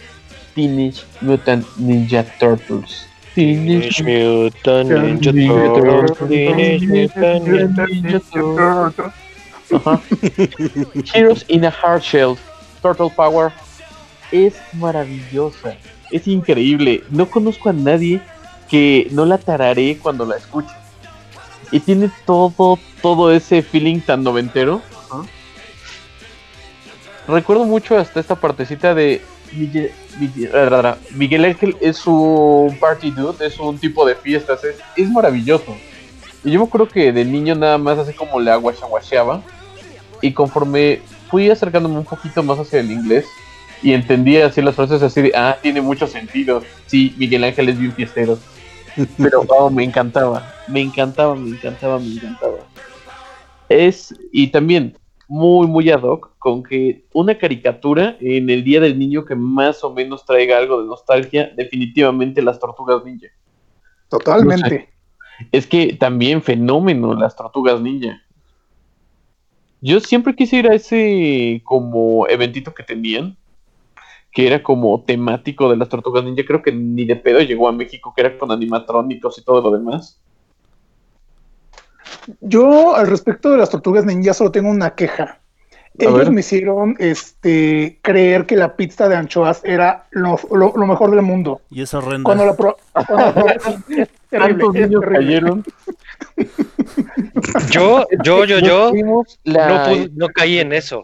Teenage 0.55 1.03
Mutant 1.21 1.67
Ninja 1.77 2.23
Turtles. 2.39 3.07
Teenage 3.35 4.01
Mutant 4.01 4.89
Ninja 4.89 5.31
Turtles, 5.31 6.29
Teenage 6.29 6.87
Mutant 6.87 7.47
Ninja 7.47 8.19
Turtles. 8.31 9.13
Ajá. 9.71 10.01
Heroes 11.13 11.45
in 11.47 11.65
a 11.65 11.69
Hard 11.69 12.01
Shell. 12.01 12.37
Turtle 12.81 13.11
Power. 13.15 13.51
Es 14.31 14.55
maravillosa. 14.73 15.77
Es 16.09 16.27
increíble. 16.27 17.03
No 17.11 17.29
conozco 17.29 17.69
a 17.69 17.73
nadie 17.73 18.19
que 18.67 19.07
no 19.11 19.25
la 19.25 19.37
tararé 19.37 19.99
cuando 20.01 20.25
la 20.25 20.37
escuche. 20.37 20.73
Y 21.71 21.79
tiene 21.79 22.09
todo, 22.25 22.79
todo 23.01 23.31
ese 23.31 23.61
feeling 23.61 23.99
tan 23.99 24.23
noventero. 24.23 24.81
Recuerdo 27.27 27.65
mucho 27.65 27.97
hasta 27.97 28.19
esta 28.21 28.35
partecita 28.35 28.93
de 28.95 29.21
Miguel, 29.51 29.91
Miguel- 30.17 30.95
Miguel 31.11 31.45
Ángel 31.45 31.75
es 31.81 32.07
un 32.07 32.77
party 32.79 33.11
dude, 33.11 33.45
es 33.45 33.59
un 33.59 33.77
tipo 33.77 34.05
de 34.05 34.15
fiestas, 34.15 34.63
es, 34.63 34.77
es 34.95 35.09
maravilloso. 35.09 35.75
Y 36.45 36.51
yo 36.51 36.59
me 36.59 36.65
acuerdo 36.65 36.87
que 36.87 37.11
de 37.11 37.25
niño 37.25 37.53
nada 37.55 37.77
más 37.77 37.97
así 37.97 38.13
como 38.13 38.39
le 38.39 38.49
aguachaguacheaba. 38.51 39.41
Y 40.21 40.31
conforme 40.31 41.01
fui 41.29 41.49
acercándome 41.49 41.97
un 41.97 42.05
poquito 42.05 42.41
más 42.43 42.57
hacia 42.59 42.79
el 42.79 42.91
inglés 42.91 43.25
y 43.83 43.91
entendía 43.91 44.45
así 44.47 44.61
las 44.61 44.75
frases 44.75 45.01
así 45.03 45.21
de, 45.21 45.31
ah, 45.35 45.57
tiene 45.61 45.81
mucho 45.81 46.07
sentido. 46.07 46.63
Sí, 46.85 47.13
Miguel 47.17 47.43
Ángel 47.43 47.67
es 47.69 47.77
bien 47.77 47.91
fiestero. 47.91 48.39
Pero 49.17 49.41
oh, 49.47 49.69
me 49.69 49.83
encantaba, 49.83 50.43
me 50.67 50.81
encantaba, 50.81 51.35
me 51.35 51.49
encantaba, 51.49 51.99
me 51.99 52.13
encantaba. 52.13 52.57
Es, 53.69 54.15
y 54.31 54.47
también 54.47 54.97
muy, 55.27 55.67
muy 55.67 55.89
ad 55.89 56.03
hoc 56.03 56.31
con 56.39 56.63
que 56.63 57.05
una 57.13 57.37
caricatura 57.37 58.17
en 58.19 58.49
el 58.49 58.63
Día 58.63 58.79
del 58.79 58.97
Niño 58.97 59.25
que 59.25 59.35
más 59.35 59.83
o 59.83 59.93
menos 59.93 60.25
traiga 60.25 60.57
algo 60.57 60.81
de 60.81 60.87
nostalgia, 60.87 61.51
definitivamente 61.55 62.41
las 62.41 62.59
tortugas 62.59 63.03
ninja. 63.03 63.27
Totalmente. 64.09 64.89
Es 65.51 65.67
que 65.67 65.93
también 65.93 66.41
fenómeno 66.41 67.13
las 67.13 67.35
tortugas 67.35 67.81
ninja. 67.81 68.21
Yo 69.81 69.99
siempre 69.99 70.35
quise 70.35 70.57
ir 70.57 70.67
a 70.67 70.73
ese 70.73 71.61
como 71.63 72.27
eventito 72.27 72.73
que 72.73 72.83
tenían, 72.83 73.37
que 74.37 74.45
era 74.45 74.61
como 74.61 75.01
temático 75.01 75.67
de 75.67 75.77
las 75.77 75.89
tortugas 75.89 76.23
ninja. 76.23 76.43
Creo 76.45 76.61
que 76.61 76.71
ni 76.71 77.05
de 77.05 77.15
pedo 77.15 77.39
llegó 77.41 77.67
a 77.67 77.71
México, 77.71 78.13
que 78.15 78.21
era 78.21 78.37
con 78.37 78.51
animatrónicos 78.51 79.35
y 79.39 79.43
todo 79.43 79.61
lo 79.61 79.71
demás. 79.75 80.21
Yo, 82.41 82.95
al 82.95 83.07
respecto 83.07 83.49
de 83.49 83.57
las 83.57 83.71
tortugas 83.71 84.05
ninja, 84.05 84.35
solo 84.35 84.51
tengo 84.51 84.69
una 84.69 84.91
queja. 84.93 85.39
Ellos 85.97 86.13
ver. 86.19 86.31
me 86.31 86.41
hicieron 86.41 86.95
este, 86.99 87.97
creer 88.03 88.45
que 88.45 88.55
la 88.55 88.75
pizza 88.75 89.09
de 89.09 89.15
anchoas 89.15 89.61
era 89.63 90.05
lo, 90.11 90.37
lo- 90.51 90.73
lo 90.75 90.85
mejor 90.85 91.09
del 91.09 91.23
mundo. 91.23 91.61
Y 91.71 91.81
es 91.81 91.91
horrenda. 91.95 92.23
Cuando 92.23 92.45
la 92.45 92.55
pro- 92.55 92.77
cuando 93.07 93.15
la 93.25 93.33
probé, 93.33 93.55
es 94.03 94.09
terrible, 94.29 94.63
Tantos 94.63 94.75
es 94.75 94.81
niños 94.87 95.01
terrible. 95.01 95.17
cayeron. 95.17 95.65
Yo, 97.71 98.05
yo, 98.23 98.45
yo, 98.45 98.59
yo 98.59 98.91
no, 98.93 99.23
pude- 99.55 100.11
no 100.13 100.27
caí 100.29 100.59
en 100.59 100.73
eso. 100.73 101.01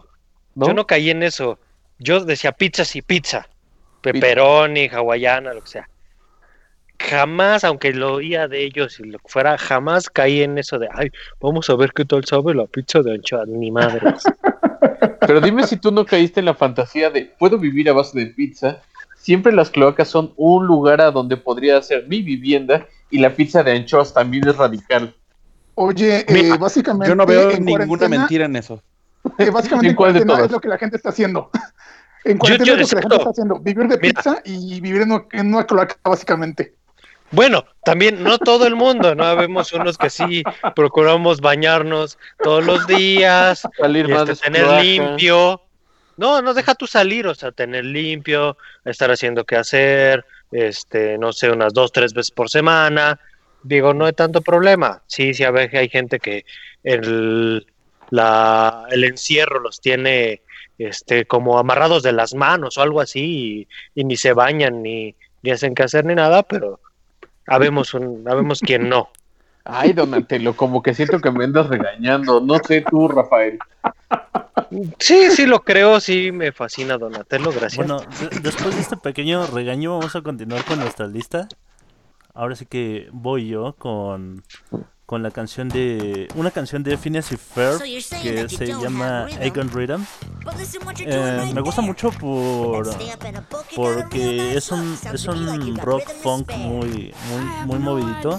¿no? 0.54 0.68
Yo 0.68 0.74
no 0.74 0.86
caí 0.86 1.10
en 1.10 1.24
eso. 1.24 1.58
Yo 1.98 2.24
decía 2.24 2.52
pizza 2.52 2.84
sí, 2.84 3.02
pizza. 3.02 3.48
Pepperoni, 4.00 4.88
hawaiana, 4.88 5.54
lo 5.54 5.62
que 5.62 5.70
sea. 5.70 5.88
Jamás, 6.98 7.64
aunque 7.64 7.92
lo 7.92 8.14
oía 8.14 8.48
de 8.48 8.64
ellos 8.64 9.00
y 9.00 9.04
lo 9.04 9.18
que 9.18 9.28
fuera, 9.28 9.58
jamás 9.58 10.08
caí 10.08 10.42
en 10.42 10.58
eso 10.58 10.78
de, 10.78 10.88
ay, 10.92 11.10
vamos 11.40 11.68
a 11.68 11.74
ver 11.76 11.92
qué 11.92 12.04
tal 12.04 12.24
sabe 12.24 12.54
la 12.54 12.66
pizza 12.66 13.00
de 13.02 13.14
anchoa. 13.14 13.44
Ni 13.46 13.70
madre. 13.70 14.00
Pero 15.26 15.40
dime 15.40 15.66
si 15.66 15.76
tú 15.76 15.90
no 15.90 16.04
caíste 16.04 16.40
en 16.40 16.46
la 16.46 16.54
fantasía 16.54 17.10
de 17.10 17.34
puedo 17.38 17.58
vivir 17.58 17.88
a 17.88 17.92
base 17.92 18.18
de 18.18 18.26
pizza. 18.26 18.82
Siempre 19.16 19.52
las 19.52 19.70
cloacas 19.70 20.08
son 20.08 20.34
un 20.36 20.66
lugar 20.66 21.00
a 21.00 21.10
donde 21.10 21.36
podría 21.38 21.80
ser 21.80 22.06
mi 22.08 22.20
vivienda 22.20 22.86
y 23.10 23.18
la 23.18 23.34
pizza 23.34 23.62
de 23.62 23.72
anchoas 23.72 24.12
también 24.12 24.46
es 24.46 24.56
radical. 24.56 25.14
Oye, 25.76 26.24
eh, 26.28 26.56
básicamente. 26.58 27.08
Yo 27.08 27.14
no 27.14 27.24
veo 27.26 27.48
ninguna 27.58 27.86
cuarentena- 27.86 28.18
mentira 28.18 28.44
en 28.44 28.56
eso. 28.56 28.82
Eh, 29.38 29.50
básicamente 29.50 29.88
¿En 29.90 29.94
cuarentena 29.96 30.44
es 30.44 30.50
lo 30.50 30.60
que 30.60 30.68
la 30.68 30.78
gente 30.78 30.96
está 30.96 31.10
haciendo. 31.10 31.50
En 32.26 32.38
cuarentena 32.38 32.66
yo- 32.76 32.80
es 32.80 32.80
lo 32.80 32.88
que 32.88 32.94
la 32.94 33.00
gente 33.02 33.16
está 33.16 33.30
haciendo. 33.30 33.58
Vivir 33.60 33.86
de 33.86 33.98
Mira. 33.98 34.14
pizza 34.22 34.40
y 34.46 34.80
vivir 34.80 35.02
en 35.02 35.12
una, 35.12 35.24
en 35.32 35.54
una 35.54 35.66
cloaca, 35.66 35.96
básicamente. 36.02 36.74
Bueno, 37.30 37.64
también 37.84 38.22
no 38.24 38.38
todo 38.38 38.66
el 38.66 38.76
mundo, 38.76 39.14
¿no? 39.14 39.36
Vemos 39.36 39.72
unos 39.74 39.98
que 39.98 40.08
sí 40.08 40.42
procuramos 40.74 41.42
bañarnos 41.42 42.16
todos 42.42 42.64
los 42.64 42.86
días, 42.86 43.68
Salir 43.78 44.08
más 44.08 44.26
este, 44.28 44.46
tener 44.46 44.62
cloaca. 44.62 44.82
limpio. 44.82 45.60
No, 46.16 46.40
no 46.40 46.54
deja 46.54 46.74
tú 46.74 46.86
salir, 46.86 47.26
o 47.26 47.34
sea, 47.34 47.52
tener 47.52 47.84
limpio, 47.84 48.56
estar 48.86 49.10
haciendo 49.10 49.44
qué 49.44 49.56
hacer, 49.56 50.24
este, 50.52 51.18
no 51.18 51.32
sé, 51.32 51.50
unas 51.50 51.74
dos, 51.74 51.92
tres 51.92 52.14
veces 52.14 52.30
por 52.30 52.48
semana. 52.48 53.20
Digo, 53.64 53.92
no 53.92 54.06
hay 54.06 54.12
tanto 54.14 54.40
problema. 54.40 55.02
Sí, 55.08 55.34
sí, 55.34 55.44
a 55.44 55.50
veces 55.50 55.74
hay 55.78 55.88
gente 55.90 56.20
que 56.20 56.46
el, 56.84 57.66
la, 58.14 58.86
el 58.90 59.04
encierro 59.04 59.60
los 59.60 59.80
tiene 59.80 60.42
este, 60.78 61.24
como 61.26 61.58
amarrados 61.58 62.02
de 62.02 62.12
las 62.12 62.34
manos 62.34 62.78
o 62.78 62.82
algo 62.82 63.00
así 63.00 63.66
y, 63.94 64.00
y 64.00 64.04
ni 64.04 64.16
se 64.16 64.32
bañan 64.32 64.82
ni, 64.82 65.14
ni 65.42 65.50
hacen 65.50 65.74
qué 65.74 65.82
hacer 65.82 66.04
ni 66.04 66.14
nada, 66.14 66.42
pero 66.42 66.80
habemos, 67.46 67.94
un, 67.94 68.24
habemos 68.28 68.60
quien 68.60 68.88
no. 68.88 69.08
Ay, 69.64 69.92
Donatello, 69.94 70.54
como 70.54 70.82
que 70.82 70.92
siento 70.94 71.18
que 71.20 71.30
me 71.30 71.44
andas 71.44 71.68
regañando. 71.68 72.40
No 72.40 72.58
sé 72.58 72.84
tú, 72.88 73.08
Rafael. 73.08 73.58
Sí, 74.98 75.30
sí 75.30 75.46
lo 75.46 75.62
creo, 75.62 76.00
sí 76.00 76.32
me 76.32 76.52
fascina 76.52 76.98
Donatello, 76.98 77.50
gracias. 77.50 77.76
Bueno, 77.76 78.00
de- 78.00 78.40
después 78.40 78.74
de 78.74 78.80
este 78.82 78.96
pequeño 78.96 79.46
regaño 79.46 79.98
vamos 79.98 80.14
a 80.16 80.22
continuar 80.22 80.64
con 80.64 80.80
nuestra 80.80 81.06
lista. 81.06 81.48
Ahora 82.34 82.56
sí 82.56 82.66
que 82.66 83.08
voy 83.12 83.48
yo 83.48 83.74
con, 83.78 84.42
con 85.06 85.22
la 85.22 85.30
canción 85.30 85.68
de... 85.68 86.28
Una 86.34 86.50
canción 86.50 86.82
de 86.82 86.96
Phineas 86.96 87.30
y 87.32 87.36
Ferb 87.36 87.80
que 88.22 88.48
se 88.48 88.66
llama 88.66 89.26
Agon 89.40 89.70
Rhythm. 89.70 90.02
Eh, 91.00 91.50
me 91.54 91.60
gusta 91.60 91.80
mucho 91.82 92.10
por 92.10 92.88
porque 93.74 94.56
es 94.56 94.70
un 94.70 94.96
es 95.12 95.26
un 95.26 95.76
rock 95.76 96.06
funk 96.22 96.52
muy 96.52 97.14
muy 97.28 97.66
muy 97.66 97.78
movidito 97.78 98.38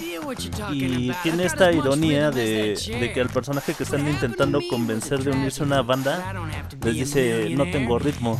y 0.72 1.12
tiene 1.24 1.45
esta 1.45 1.72
ironía 1.72 2.29
de, 2.29 2.79
de 3.00 3.13
que 3.13 3.22
el 3.22 3.29
personaje 3.29 3.74
que 3.74 3.84
están 3.84 4.07
intentando 4.07 4.60
convencer 4.69 5.24
de 5.24 5.31
unirse 5.31 5.63
a 5.63 5.65
una 5.65 5.81
banda 5.81 6.34
les 6.84 6.93
dice 6.93 7.50
no 7.51 7.65
tengo 7.72 7.98
ritmo 7.98 8.39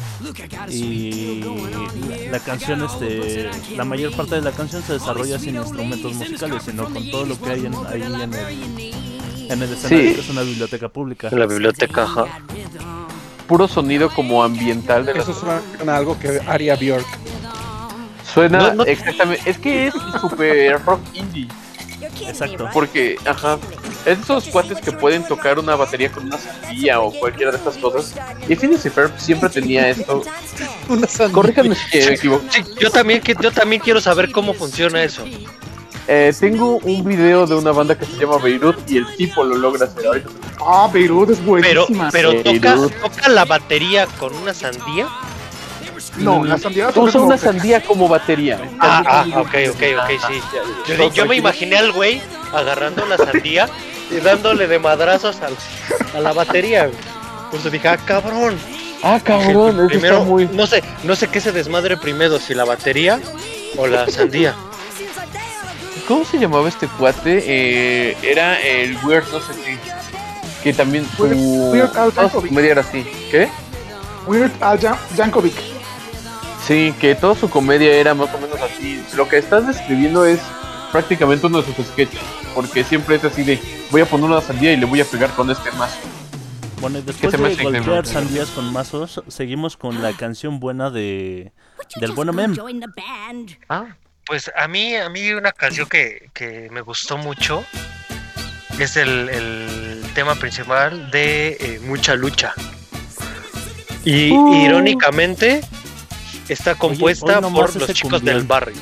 y 0.70 1.42
la, 1.42 2.32
la 2.32 2.40
canción 2.40 2.84
este 2.84 3.50
la 3.76 3.84
mayor 3.84 4.16
parte 4.16 4.36
de 4.36 4.42
la 4.42 4.52
canción 4.52 4.84
se 4.84 4.94
desarrolla 4.94 5.40
sin 5.40 5.56
instrumentos 5.56 6.14
musicales 6.14 6.64
sino 6.64 6.86
con 6.86 7.10
todo 7.10 7.26
lo 7.26 7.40
que 7.40 7.50
hay 7.50 7.66
en, 7.66 7.74
ahí 7.88 8.15
en 8.22 8.34
el 8.34 8.94
en 9.52 9.62
el 9.62 9.74
escenario 9.74 10.10
Sí. 10.10 10.16
que 10.16 10.22
es 10.22 10.30
una 10.30 10.42
biblioteca 10.42 10.90
pública 10.90 11.30
En 11.32 11.40
la 11.40 11.46
biblioteca, 11.46 12.04
ajá. 12.04 12.26
Puro 13.48 13.68
sonido 13.68 14.10
como 14.10 14.44
ambiental 14.44 15.06
de 15.06 15.14
la 15.14 15.22
Eso 15.22 15.34
suena 15.34 15.62
a 15.94 15.98
algo 15.98 16.18
que 16.20 16.42
haría 16.48 16.76
Bjork. 16.76 17.06
Suena 18.34 18.58
No, 18.58 18.74
no- 18.74 18.84
exactamente. 18.86 19.48
Es 19.50 19.58
que 19.60 19.88
es 19.88 19.94
super 20.20 20.82
rock 20.84 21.00
indie. 21.14 21.48
exacto 22.28 22.68
Porque, 22.74 23.18
ajá. 23.26 23.60
Es 24.06 24.20
esos 24.20 24.46
cuates 24.50 24.80
que 24.82 24.92
pueden 24.92 25.24
tocar 25.28 25.58
una 25.60 25.76
batería 25.76 26.12
con 26.12 26.26
una 26.26 26.38
sandía 26.38 27.00
o 27.02 27.12
cualquiera 27.12 27.52
de 27.52 27.58
estas 27.58 27.78
cosas. 27.78 28.14
Y 28.48 28.56
Phineas 28.56 28.86
y 28.86 28.90
Ferb 28.90 29.12
siempre 29.20 29.50
tenía 29.50 29.90
esto. 29.90 30.22
Corríjanme 31.32 31.76
si 31.76 31.98
me 32.00 32.14
equivoco. 32.14 32.44
Sí, 32.52 32.64
yo 32.80 32.92
también, 32.92 33.22
yo 33.42 33.52
también 33.52 33.82
quiero 33.82 34.00
saber 34.02 34.32
cómo 34.32 34.54
funciona 34.54 35.04
eso. 35.04 35.24
Eh, 36.08 36.32
tengo 36.40 36.78
un 36.84 37.04
video 37.04 37.48
de 37.48 37.56
una 37.56 37.72
banda 37.72 37.98
que 37.98 38.06
se 38.06 38.14
llama 38.20 38.38
Beirut 38.38 38.78
y 38.90 38.98
el 38.98 39.16
tipo 39.16 39.44
lo 39.44 39.56
logra 39.56 39.86
hacer. 39.86 40.24
Ah, 40.64 40.88
Beirut 40.94 41.32
es 41.32 41.38
Pero, 41.40 41.48
buenísima. 41.88 42.10
pero 42.12 42.32
Sí, 42.32 42.60
toca, 42.60 43.30
la 43.30 43.46
batería 43.46 44.06
con 44.20 44.34
una 44.36 44.54
sandía. 44.54 45.08
no, 46.18 46.44
la 46.46 46.58
sandía 46.60 46.90
Usa 46.96 47.22
una 47.22 47.38
sandía 47.38 47.82
como 47.82 48.08
batería. 48.08 48.60
Ah, 48.80 49.04
ah, 49.06 49.26
ok, 49.40 49.56
ok, 49.72 49.84
ok, 49.98 50.10
sí. 50.28 50.96
Yo, 51.14 51.26
me 51.26 51.38
imaginé 51.38 51.78
al 51.78 51.92
güey 51.92 52.22
agarrando 52.54 53.06
la 53.08 53.18
sandía 53.18 53.68
y 54.12 54.18
dándole 54.18 54.68
de 54.68 54.78
madrazos 54.78 55.38
al- 55.42 55.58
a 56.16 56.20
la 56.22 56.34
batería. 56.34 56.90
Pues 57.50 57.70
dije, 57.72 57.88
ah, 57.88 57.98
cabrón. 57.98 58.56
Ah, 59.02 59.20
cabrón, 59.24 59.88
Primero, 59.88 60.16
está 60.18 60.26
muy. 60.28 60.48
no 60.54 60.68
sé, 60.68 60.84
no 61.04 61.16
sé 61.16 61.28
qué 61.30 61.42
se 61.42 61.52
desmadre 61.52 61.98
primero, 61.98 62.40
si 62.40 62.54
la 62.54 62.64
batería 62.66 63.20
o 63.78 63.88
la 63.88 64.08
sandía. 64.10 64.54
¿Cómo 66.08 66.24
se 66.26 66.38
llamaba 66.38 66.68
este 66.70 66.88
cuate? 66.88 67.44
Eh, 67.46 68.18
era 68.22 68.60
el 68.62 68.96
Weird, 69.04 69.26
no 69.32 69.40
sé 69.40 69.54
qué. 69.64 69.78
Que 70.64 70.74
también 70.74 71.06
su. 71.18 71.24
Weird- 71.26 71.72
Weird 71.72 71.98
Al 71.98 72.12
toda 72.12 72.30
su 72.30 72.36
Yankovic. 72.38 72.50
comedia 72.50 72.72
era 72.72 72.82
así. 72.82 73.06
¿Qué? 73.32 73.50
Weird 74.28 74.52
Al 74.62 74.80
Jan- 74.80 74.98
Jankovic. 75.16 75.54
Sí, 76.66 76.94
que 77.00 77.14
toda 77.16 77.36
su 77.36 77.50
comedia 77.50 77.94
era 77.94 78.14
más 78.14 78.34
o 78.34 78.38
menos 78.40 78.60
así. 78.62 79.04
Lo 79.16 79.28
que 79.30 79.38
estás 79.38 79.68
describiendo 79.68 80.26
es 80.26 80.40
prácticamente 80.92 81.46
uno 81.48 81.62
de 81.62 81.74
sus 81.74 81.86
sketches. 81.88 82.20
Porque 82.56 82.84
siempre 82.84 83.16
es 83.16 83.24
así 83.24 83.44
de: 83.44 83.60
voy 83.92 84.02
a 84.02 84.06
poner 84.06 84.28
una 84.30 84.42
sandía 84.42 84.74
y 84.74 84.78
le 84.78 84.86
voy 84.86 85.02
a 85.02 85.06
pegar 85.06 85.30
con 85.32 85.50
este 85.52 85.72
mazo. 85.74 85.98
Bueno, 86.82 87.00
y 87.00 87.02
después 87.02 87.32
de 87.32 87.38
golpear 87.38 87.76
ignorante. 87.82 88.10
sandías 88.12 88.50
con 88.50 88.72
mazos, 88.74 89.24
seguimos 89.28 89.78
con 89.78 90.02
la 90.02 90.14
canción 90.14 90.60
buena 90.60 90.90
de 90.92 91.52
del 92.00 92.12
bueno 92.12 92.34
mem. 92.34 92.56
Ah, 93.70 93.86
pues 94.26 94.52
a 94.56 94.68
mí, 94.68 94.96
a 94.96 95.10
mí 95.10 95.32
una 95.34 95.52
canción 95.52 95.88
que, 95.88 96.30
que 96.34 96.70
me 96.72 96.82
gustó 96.82 97.18
mucho 97.18 97.64
es 98.80 98.98
el, 98.98 99.30
el 99.30 100.04
tema 100.14 100.36
principal 100.36 101.10
de 101.12 101.58
eh, 101.60 101.80
Mucha 101.84 102.16
Lucha. 102.16 102.54
Y 104.04 104.32
Uh. 104.32 104.54
irónicamente 104.66 105.62
está 106.50 106.76
compuesta 106.76 107.42
por 107.42 107.76
los 107.76 107.88
chicos 107.94 108.20
cumbión. 108.20 108.38
del 108.38 108.44
barrio. 108.44 108.82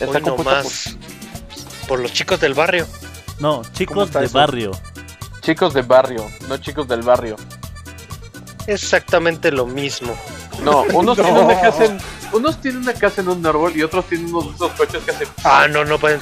Está 0.00 0.18
Hoy 0.18 0.20
compuesta 0.22 0.62
nomás 0.62 0.96
por 1.88 2.00
los 2.00 2.12
chicos 2.12 2.40
del 2.40 2.54
barrio. 2.54 2.86
No, 3.38 3.62
chicos 3.72 4.12
de 4.12 4.24
eso? 4.24 4.38
barrio. 4.38 4.70
chicos 5.40 5.72
de 5.74 5.82
barrio, 5.82 6.26
no 6.48 6.56
chicos 6.58 6.88
del 6.88 7.02
barrio. 7.02 7.36
Exactamente 8.66 9.50
lo 9.52 9.66
mismo. 9.66 10.16
No, 10.66 10.82
unos, 10.92 11.16
No. 11.18 11.24
tienen 11.24 11.44
una 11.44 11.60
casa 11.60 11.84
en, 11.84 11.98
unos 12.32 12.60
tienen 12.60 12.82
una 12.82 12.92
casa 12.94 13.20
en 13.22 13.28
un 13.28 13.46
árbol 13.46 13.72
y 13.76 13.82
otros 13.82 14.04
tienen 14.06 14.34
unos 14.34 14.54
esos 14.54 14.70
coches 14.72 15.02
que 15.04 15.10
hacen. 15.12 15.28
Ah, 15.44 15.66
no, 15.70 15.84
no 15.84 15.98
pueden. 15.98 16.20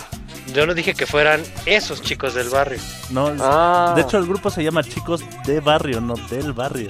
Yo 0.55 0.67
no 0.67 0.75
dije 0.75 0.95
que 0.95 1.07
fueran 1.07 1.43
esos 1.67 2.03
chicos 2.03 2.35
del 2.35 2.51
barrio. 2.51 2.79
No, 3.11 3.33
Ah, 3.41 3.93
de 3.97 4.03
hecho 4.03 4.19
el 4.19 4.27
grupo 4.27 4.51
se 4.51 4.63
llama 4.63 4.83
Chicos 4.85 5.23
de 5.47 5.61
Barrio, 5.61 6.01
no 6.03 6.15
del 6.31 6.53
barrio. 6.53 6.89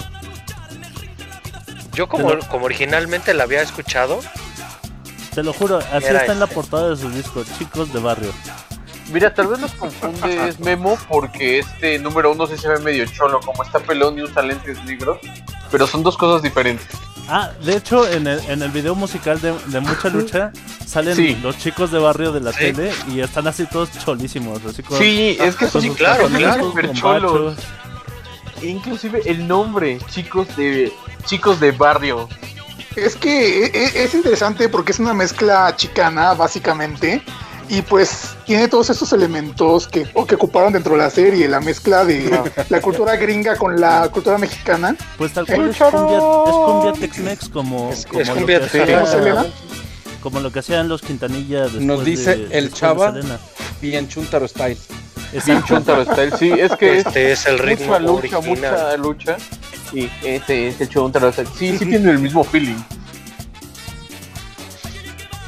Yo 1.92 2.08
como, 2.08 2.36
como 2.50 2.64
originalmente 2.66 3.32
la 3.34 3.44
había 3.44 3.62
escuchado, 3.62 4.18
Te 5.34 5.42
lo 5.44 5.52
juro, 5.52 5.78
así 5.78 6.06
está 6.06 6.32
en 6.32 6.40
la 6.40 6.46
portada 6.48 6.90
de 6.90 6.96
su 6.96 7.08
disco, 7.10 7.44
Chicos 7.58 7.92
de 7.92 8.00
Barrio. 8.00 8.32
mira, 9.12 9.32
tal 9.32 9.46
vez 9.46 9.60
nos 9.60 9.72
confundes 9.72 10.58
Memo 10.58 10.98
porque 11.08 11.60
este 11.60 11.98
número 12.00 12.32
uno 12.32 12.46
sí 12.48 12.56
se 12.58 12.68
ve 12.68 12.78
medio 12.80 13.06
cholo, 13.06 13.38
como 13.40 13.62
está 13.62 13.78
pelón 13.78 14.18
y 14.18 14.22
usa 14.22 14.42
lentes 14.42 14.82
negros, 14.84 15.18
pero 15.70 15.86
son 15.86 16.02
dos 16.02 16.16
cosas 16.16 16.42
diferentes. 16.42 16.88
Ah, 17.28 17.50
de 17.62 17.76
hecho 17.76 18.06
en 18.08 18.26
el, 18.26 18.38
en 18.50 18.62
el 18.62 18.70
video 18.70 18.94
musical 18.94 19.40
de, 19.40 19.54
de 19.68 19.80
Mucha 19.80 20.08
Lucha 20.10 20.52
salen 20.86 21.16
Sí. 21.16 21.38
los 21.42 21.56
chicos 21.56 21.90
de 21.90 21.98
barrio 21.98 22.32
de 22.32 22.40
la 22.40 22.52
Sí. 22.52 22.58
tele 22.58 22.92
y 23.08 23.20
están 23.20 23.46
así 23.46 23.64
todos 23.66 23.88
cholísimos, 24.04 24.60
así 24.64 24.82
con, 24.82 24.98
Sí, 24.98 25.36
es 25.40 25.56
que 25.56 25.66
son 25.68 25.80
sí, 25.80 25.90
claro, 25.90 26.28
Super 26.28 26.92
cholos. 26.92 27.32
bombachos. 27.32 27.64
Inclusive 28.62 29.22
el 29.24 29.46
nombre, 29.48 29.98
chicos 30.10 30.54
de 30.56 30.92
chicos 31.24 31.60
de 31.60 31.72
barrio. 31.72 32.28
Es 32.96 33.16
que 33.16 33.64
e- 33.66 33.70
e- 33.74 34.04
es 34.04 34.14
interesante 34.14 34.68
porque 34.68 34.92
es 34.92 34.98
una 35.00 35.14
mezcla 35.14 35.74
chicana, 35.76 36.34
básicamente. 36.34 37.22
Y 37.68 37.80
pues 37.82 38.36
tiene 38.46 38.68
todos 38.68 38.90
estos 38.90 39.12
elementos 39.12 39.88
que, 39.88 40.06
o 40.14 40.26
que 40.26 40.34
ocuparon 40.34 40.72
dentro 40.72 40.92
de 40.92 40.98
la 40.98 41.10
serie, 41.10 41.48
la 41.48 41.60
mezcla 41.60 42.04
de 42.04 42.30
la 42.68 42.80
cultura 42.80 43.16
gringa 43.16 43.56
con 43.56 43.80
la 43.80 44.08
cultura 44.10 44.36
mexicana. 44.38 44.94
Pues 45.16 45.32
tal 45.32 45.46
cual 45.46 45.70
es 45.70 45.76
cumbia, 45.78 46.18
es 46.18 46.54
cumbia 46.54 46.92
Tex-Mex 47.00 47.48
como, 47.48 47.90
Es- 47.90 48.06
como 48.06 48.20
es 48.20 48.28
lo 48.28 48.46
que 48.46 48.56
hacía- 48.56 49.46
como 50.20 50.40
lo 50.40 50.50
que 50.52 50.58
hacían 50.60 50.88
los 50.88 51.02
Quintanilla 51.02 51.62
después 51.64 51.82
Nos 51.82 52.04
dice 52.04 52.36
de- 52.36 52.58
el 52.58 52.72
Chava. 52.72 53.14
Bien 53.80 54.08
Chuntaro 54.08 54.46
Style. 54.46 54.78
Exacto. 55.32 55.66
Chuntaro 55.66 56.04
Style, 56.04 56.32
sí, 56.38 56.50
es 56.52 56.72
que 56.76 56.98
es 56.98 57.06
Este 57.06 57.32
es 57.32 57.46
el 57.46 57.58
ritmo 57.58 57.86
mucha 57.86 57.98
lucha, 57.98 58.38
original. 58.38 58.72
mucha 58.72 58.96
lucha. 58.96 59.36
Y 59.92 60.10
ese 60.22 60.68
es 60.68 60.80
el 60.80 60.88
Chuntaro 60.88 61.32
Style. 61.32 61.48
Sí, 61.58 61.76
sí 61.78 61.86
tiene 61.86 62.10
el 62.10 62.18
mismo 62.18 62.44
feeling. 62.44 62.76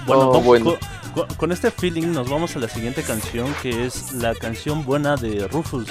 Bueno, 0.07 0.31
Oh, 0.31 0.41
bueno. 0.41 0.77
Con, 1.17 1.27
con 1.37 1.51
este 1.51 1.71
feeling 1.71 2.09
nos 2.13 2.29
vamos 2.29 2.55
a 2.57 2.59
la 2.59 2.69
siguiente 2.69 3.03
canción 3.03 3.55
que 3.63 3.87
es 3.87 4.13
la 4.13 4.35
canción 4.35 4.85
buena 4.85 5.17
de 5.17 5.49
Rufus. 5.49 5.89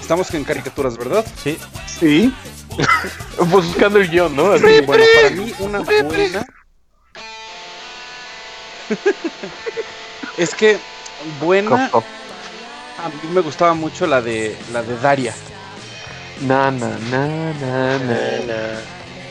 Estamos 0.00 0.34
en 0.34 0.42
caricaturas, 0.42 0.98
¿verdad? 0.98 1.24
Sí, 1.40 1.56
Sí. 1.86 2.34
Pues 3.36 3.48
buscando 3.48 4.00
el 4.00 4.08
guion, 4.10 4.34
¿no? 4.34 4.50
Así, 4.50 4.80
Bueno, 4.84 5.04
para 5.14 5.30
mí 5.30 5.52
una 5.60 5.78
buena. 5.80 6.46
es 10.36 10.54
que 10.56 10.76
buena, 11.40 11.90
a 11.92 13.08
mí 13.08 13.30
me 13.32 13.40
gustaba 13.40 13.74
mucho 13.74 14.08
la 14.08 14.20
de 14.20 14.56
la 14.72 14.82
de 14.82 14.96
Daria. 14.98 15.32
Na, 16.42 16.72
na, 16.72 16.88
na, 17.10 17.28
na, 17.54 17.98
na. 18.00 18.16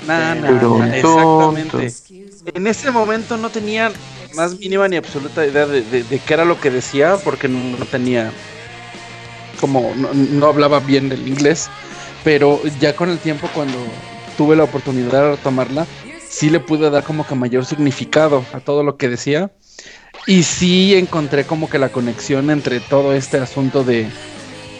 Na, 0.07 0.35
na, 0.35 0.51
na, 0.51 0.97
exactamente. 0.97 2.28
En 2.53 2.67
ese 2.67 2.91
momento 2.91 3.37
no 3.37 3.51
tenía 3.51 3.91
más 4.31 4.57
mínima 4.57 4.87
ni 4.87 4.95
absoluta 4.97 5.45
idea 5.45 5.65
de, 5.67 5.83
de- 5.83 6.23
qué 6.23 6.33
era 6.33 6.45
lo 6.45 6.59
que 6.59 6.71
decía, 6.71 7.21
porque 7.23 7.47
no, 7.47 7.85
tenía 7.87 8.35
como 9.59 9.93
no, 9.95 10.47
hablaba 10.47 10.79
bien 10.79 11.11
el 11.11 11.27
inglés, 11.27 11.73
pero 12.21 12.63
ya 12.65 12.95
con 12.95 13.09
el 13.09 13.19
tiempo 13.21 13.51
cuando 13.51 14.05
tuve 14.35 14.55
la 14.55 14.63
oportunidad 14.63 15.11
de 15.11 15.31
retomarla, 15.31 15.89
sí 16.27 16.49
le 16.49 16.59
pude 16.61 16.89
dar 16.89 17.03
como 17.03 17.25
que 17.25 17.35
mayor 17.35 17.65
significado 17.65 18.47
a 18.53 18.61
todo 18.61 18.83
lo 18.83 18.97
que 18.97 19.09
decía 19.09 19.51
y 20.25 20.43
sí 20.43 20.95
encontré 20.95 21.45
como 21.47 21.69
que 21.69 21.79
la 21.79 21.91
conexión 21.91 22.49
entre 22.51 22.81
todo 22.81 23.13
este 23.13 23.37
asunto 23.39 23.83
de, 23.83 24.15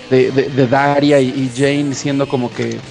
de, 0.09 0.31
Daria 0.67 1.21
y 1.21 1.51
Jane 1.55 1.95
siendo 1.95 2.27
como 2.27 2.53
que 2.53 2.83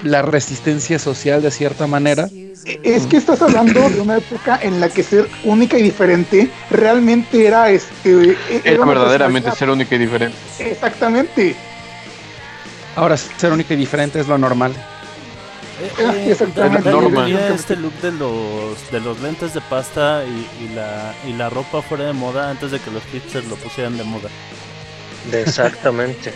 la 0.00 0.22
resistencia 0.22 0.98
social 0.98 1.42
de 1.42 1.50
cierta 1.50 1.86
manera. 1.86 2.32
Es 2.64 3.06
que 3.06 3.18
estás 3.18 3.42
hablando 3.42 3.88
de 3.90 4.00
una 4.00 4.16
época 4.16 4.58
en 4.62 4.80
la 4.80 4.88
que 4.88 5.02
ser 5.02 5.28
única 5.44 5.78
y 5.78 5.82
diferente 5.82 6.50
realmente 6.70 7.46
era 7.46 7.68
este. 7.70 8.36
era 8.64 8.84
verdaderamente 8.86 9.50
ser 9.52 9.68
único 9.68 9.94
y 9.94 9.98
diferente. 9.98 10.36
Exactamente. 10.58 11.54
Ahora 12.96 13.16
ser 13.16 13.52
única 13.52 13.74
y 13.74 13.76
diferente 13.76 14.20
es 14.20 14.28
lo 14.28 14.38
normal. 14.38 14.72
Eh, 15.82 15.92
eh, 15.98 16.30
exactamente. 16.30 16.84
Daria 16.88 17.00
Norma. 17.00 17.24
tenía 17.24 17.48
este 17.48 17.76
look 17.76 17.92
de 18.00 18.12
los 18.12 18.90
de 18.92 19.00
los 19.00 19.20
lentes 19.20 19.52
de 19.52 19.60
pasta 19.60 20.22
y, 20.24 20.64
y 20.64 20.68
la 20.74 21.14
y 21.26 21.32
la 21.32 21.50
ropa 21.50 21.82
fuera 21.82 22.04
de 22.04 22.12
moda 22.12 22.48
antes 22.50 22.70
de 22.70 22.78
que 22.78 22.90
los 22.92 23.02
hipsters 23.12 23.46
lo 23.48 23.56
pusieran 23.56 23.98
de 23.98 24.04
moda. 24.04 24.30
Exactamente. 25.32 26.32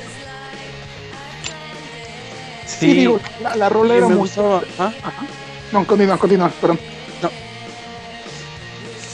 Sí, 2.66 2.92
digo, 2.92 3.20
la, 3.40 3.56
la 3.56 3.68
rola 3.68 3.94
era 3.96 4.08
me 4.08 4.14
muy. 4.14 4.22
gustaba. 4.22 4.62
¿Ah? 4.78 4.92
Ajá. 5.02 5.26
No, 5.72 5.86
continúa, 5.86 6.16
continúa, 6.18 6.48
perdón. 6.60 6.78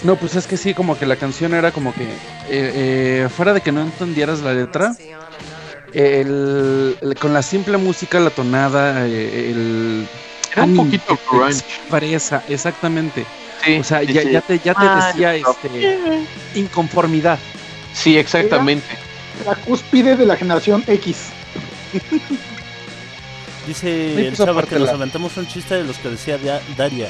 No, 0.03 0.17
pues 0.17 0.35
es 0.37 0.47
que 0.47 0.59
sí, 0.59 0.75
como 0.75 0.99
que 0.99 1.07
la 1.07 1.17
canción 1.17 1.55
era 1.55 1.73
como 1.73 1.95
que, 1.95 2.05
eh, 2.05 2.11
eh, 2.49 3.29
fuera 3.35 3.55
de 3.55 3.63
que 3.63 3.73
no 3.73 3.81
entendieras 3.81 4.41
la 4.43 4.53
letra, 4.53 4.95
el, 5.95 6.97
el- 7.01 7.17
con 7.19 7.33
la 7.33 7.43
simple 7.43 7.79
música, 7.79 8.21
la 8.21 8.29
tonada, 8.31 9.07
eh, 9.07 9.51
el... 9.51 10.07
Era 10.53 10.65
un 10.65 10.77
poquito 10.77 11.19
grunge. 11.27 11.59
expresa, 11.59 12.43
exactamente. 12.47 13.27
Sí, 13.65 13.79
O 13.79 13.85
sea, 13.85 14.01
sí, 14.01 14.13
ya, 14.13 14.23
sí. 14.23 14.31
ya 14.33 14.41
te, 14.43 14.59
ya 14.59 14.75
te 14.75 14.85
Ah, 14.85 15.07
decía 15.07 15.33
no. 15.43 15.51
este, 15.51 16.27
inconformidad. 16.55 17.39
Sí, 17.95 18.19
exactamente. 18.19 18.99
La 19.47 19.55
cúspide 19.55 20.17
de 20.17 20.27
la 20.27 20.37
generación 20.37 20.85
X. 20.87 21.31
Dice 23.67 24.29
el 24.29 24.35
aparte 24.49 24.71
que 24.71 24.79
nos 24.79 24.89
la- 24.89 24.95
aventamos 24.95 25.37
un 25.37 25.47
chiste 25.47 25.75
de 25.77 25.85
los 25.85 25.97
que 25.99 26.11
decía 26.11 26.39
Da- 26.39 26.61
Daria. 26.77 27.09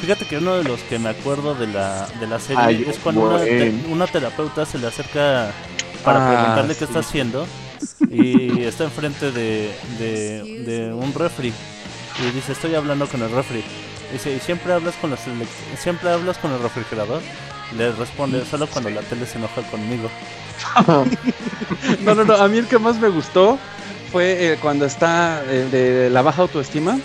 Fíjate 0.00 0.24
que 0.26 0.38
uno 0.38 0.54
de 0.56 0.64
los 0.64 0.80
que 0.80 0.98
me 0.98 1.10
acuerdo 1.10 1.54
de 1.54 1.68
la, 1.68 2.08
de 2.18 2.26
la 2.26 2.40
serie 2.40 2.62
Ay, 2.62 2.86
es 2.88 2.98
cuando 2.98 3.20
una, 3.22 3.38
te- 3.38 3.72
una 3.88 4.06
terapeuta 4.08 4.66
se 4.66 4.78
le 4.78 4.88
acerca 4.88 5.52
para 6.04 6.26
Ah, 6.26 6.28
preguntarle 6.34 6.74
qué 6.76 6.84
está 6.84 6.98
haciendo 6.98 7.46
y 8.10 8.62
está 8.64 8.82
enfrente 8.84 9.30
de, 9.30 9.72
de, 10.00 10.64
de 10.66 10.92
un 10.92 11.14
refri 11.14 11.52
y 12.20 12.30
dice 12.34 12.52
estoy 12.52 12.74
hablando 12.74 13.06
con 13.06 13.22
el 13.22 13.30
refri. 13.30 13.62
Dice, 14.12 14.34
¿y 14.34 14.40
siempre 14.40 14.72
hablas 14.74 14.94
con 14.96 15.10
los 15.10 15.20
elec- 15.20 15.78
siempre 15.78 16.10
hablas 16.10 16.36
con 16.38 16.52
el 16.52 16.58
refrigerador? 16.60 17.22
Le 17.78 17.92
responde, 17.92 18.44
solo 18.44 18.66
cuando 18.66 18.90
la 18.90 19.00
tele 19.02 19.24
se 19.24 19.38
enoja 19.38 19.62
conmigo. 19.62 20.10
No, 22.04 22.14
no, 22.14 22.24
no, 22.24 22.34
a 22.34 22.48
mí 22.48 22.58
el 22.58 22.66
que 22.66 22.78
más 22.78 22.96
me 22.98 23.08
gustó 23.08 23.58
fue 24.12 24.52
eh, 24.52 24.58
cuando 24.60 24.84
está 24.84 25.42
eh, 25.48 25.66
de 25.72 26.10
la 26.10 26.20
baja 26.20 26.42
autoestima, 26.42 26.98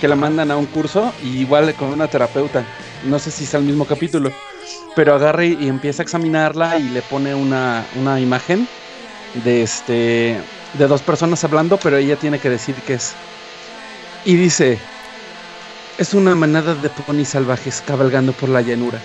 que 0.00 0.06
la 0.06 0.14
mandan 0.14 0.52
a 0.52 0.56
un 0.56 0.66
curso, 0.66 1.12
y 1.24 1.40
igual 1.40 1.74
con 1.74 1.88
una 1.88 2.06
terapeuta, 2.06 2.64
no 3.04 3.18
sé 3.18 3.32
si 3.32 3.44
es 3.44 3.54
el 3.54 3.64
mismo 3.64 3.84
capítulo, 3.84 4.30
pero 4.94 5.16
agarra 5.16 5.44
y, 5.44 5.66
empieza 5.66 6.02
a 6.02 6.04
examinarla 6.04 6.78
y 6.78 6.88
le 6.88 7.02
pone 7.02 7.34
una, 7.34 7.84
una 7.96 8.20
imagen 8.20 8.68
de 9.34 9.62
este 9.62 10.40
de 10.74 10.86
dos 10.86 11.02
personas 11.02 11.42
hablando, 11.42 11.78
pero 11.78 11.96
ella 11.96 12.16
tiene 12.16 12.38
que 12.38 12.48
decir 12.48 12.76
qué 12.86 12.94
es. 12.94 13.12
Y 14.24 14.36
dice, 14.36 14.78
es 15.98 16.14
una 16.14 16.36
manada 16.36 16.76
de 16.76 16.88
ponis 16.90 17.28
salvajes 17.28 17.82
cabalgando 17.84 18.32
por 18.32 18.48
la 18.48 18.62
llanura. 18.62 19.02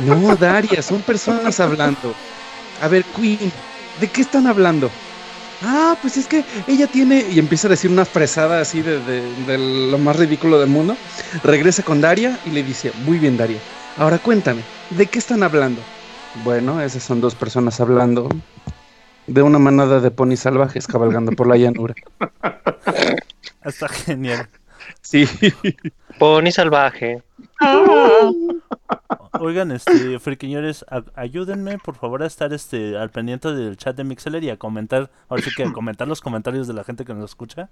No, 0.00 0.34
Daria, 0.36 0.80
son 0.80 1.02
personas 1.02 1.60
hablando. 1.60 2.14
A 2.80 2.88
ver, 2.88 3.04
Queen, 3.04 3.52
¿de 4.00 4.08
qué 4.08 4.22
están 4.22 4.46
hablando? 4.46 4.90
Ah, 5.66 5.96
pues 6.02 6.16
es 6.16 6.26
que 6.26 6.44
ella 6.66 6.86
tiene. 6.86 7.24
Y 7.30 7.38
empieza 7.38 7.68
a 7.68 7.70
decir 7.70 7.90
una 7.90 8.04
fresada 8.04 8.60
así 8.60 8.82
de, 8.82 9.00
de- 9.00 9.34
de 9.46 9.58
lo 9.90 9.98
más 9.98 10.16
ridículo 10.16 10.58
del 10.60 10.68
mundo. 10.68 10.96
Regresa 11.42 11.82
con 11.82 12.00
Daria 12.00 12.38
y 12.44 12.50
le 12.50 12.62
dice: 12.62 12.92
Muy 13.04 13.18
bien, 13.18 13.36
Daria. 13.36 13.58
Ahora 13.96 14.18
cuéntame, 14.18 14.62
¿de 14.90 15.06
qué 15.06 15.18
están 15.18 15.42
hablando? 15.42 15.80
Bueno, 16.44 16.80
esas 16.80 17.02
son 17.02 17.20
dos 17.20 17.34
personas 17.34 17.80
hablando 17.80 18.28
de 19.26 19.40
una 19.42 19.58
manada 19.58 20.00
de 20.00 20.10
ponis 20.10 20.40
salvajes 20.40 20.86
cabalgando 20.86 21.32
por 21.32 21.46
la 21.46 21.56
llanura. 21.56 21.94
Está 23.64 23.88
genial. 23.88 24.48
Sí. 25.00 25.26
Pony 26.18 26.50
salvaje. 26.50 27.22
Oigan, 29.40 29.72
este, 29.72 30.18
friquiñores, 30.18 30.84
ayúdenme 31.14 31.78
por 31.78 31.96
favor 31.96 32.22
a 32.22 32.26
estar 32.26 32.52
este 32.52 32.96
al 32.96 33.10
pendiente 33.10 33.52
del 33.52 33.76
chat 33.76 33.96
de 33.96 34.04
Mixeler 34.04 34.44
y 34.44 34.50
a 34.50 34.58
comentar, 34.58 35.10
ahora 35.28 35.42
sí 35.42 35.50
que 35.56 35.64
a 35.64 35.72
comentar 35.72 36.06
los 36.06 36.20
comentarios 36.20 36.66
de 36.66 36.74
la 36.74 36.84
gente 36.84 37.04
que 37.04 37.14
nos 37.14 37.30
escucha, 37.30 37.68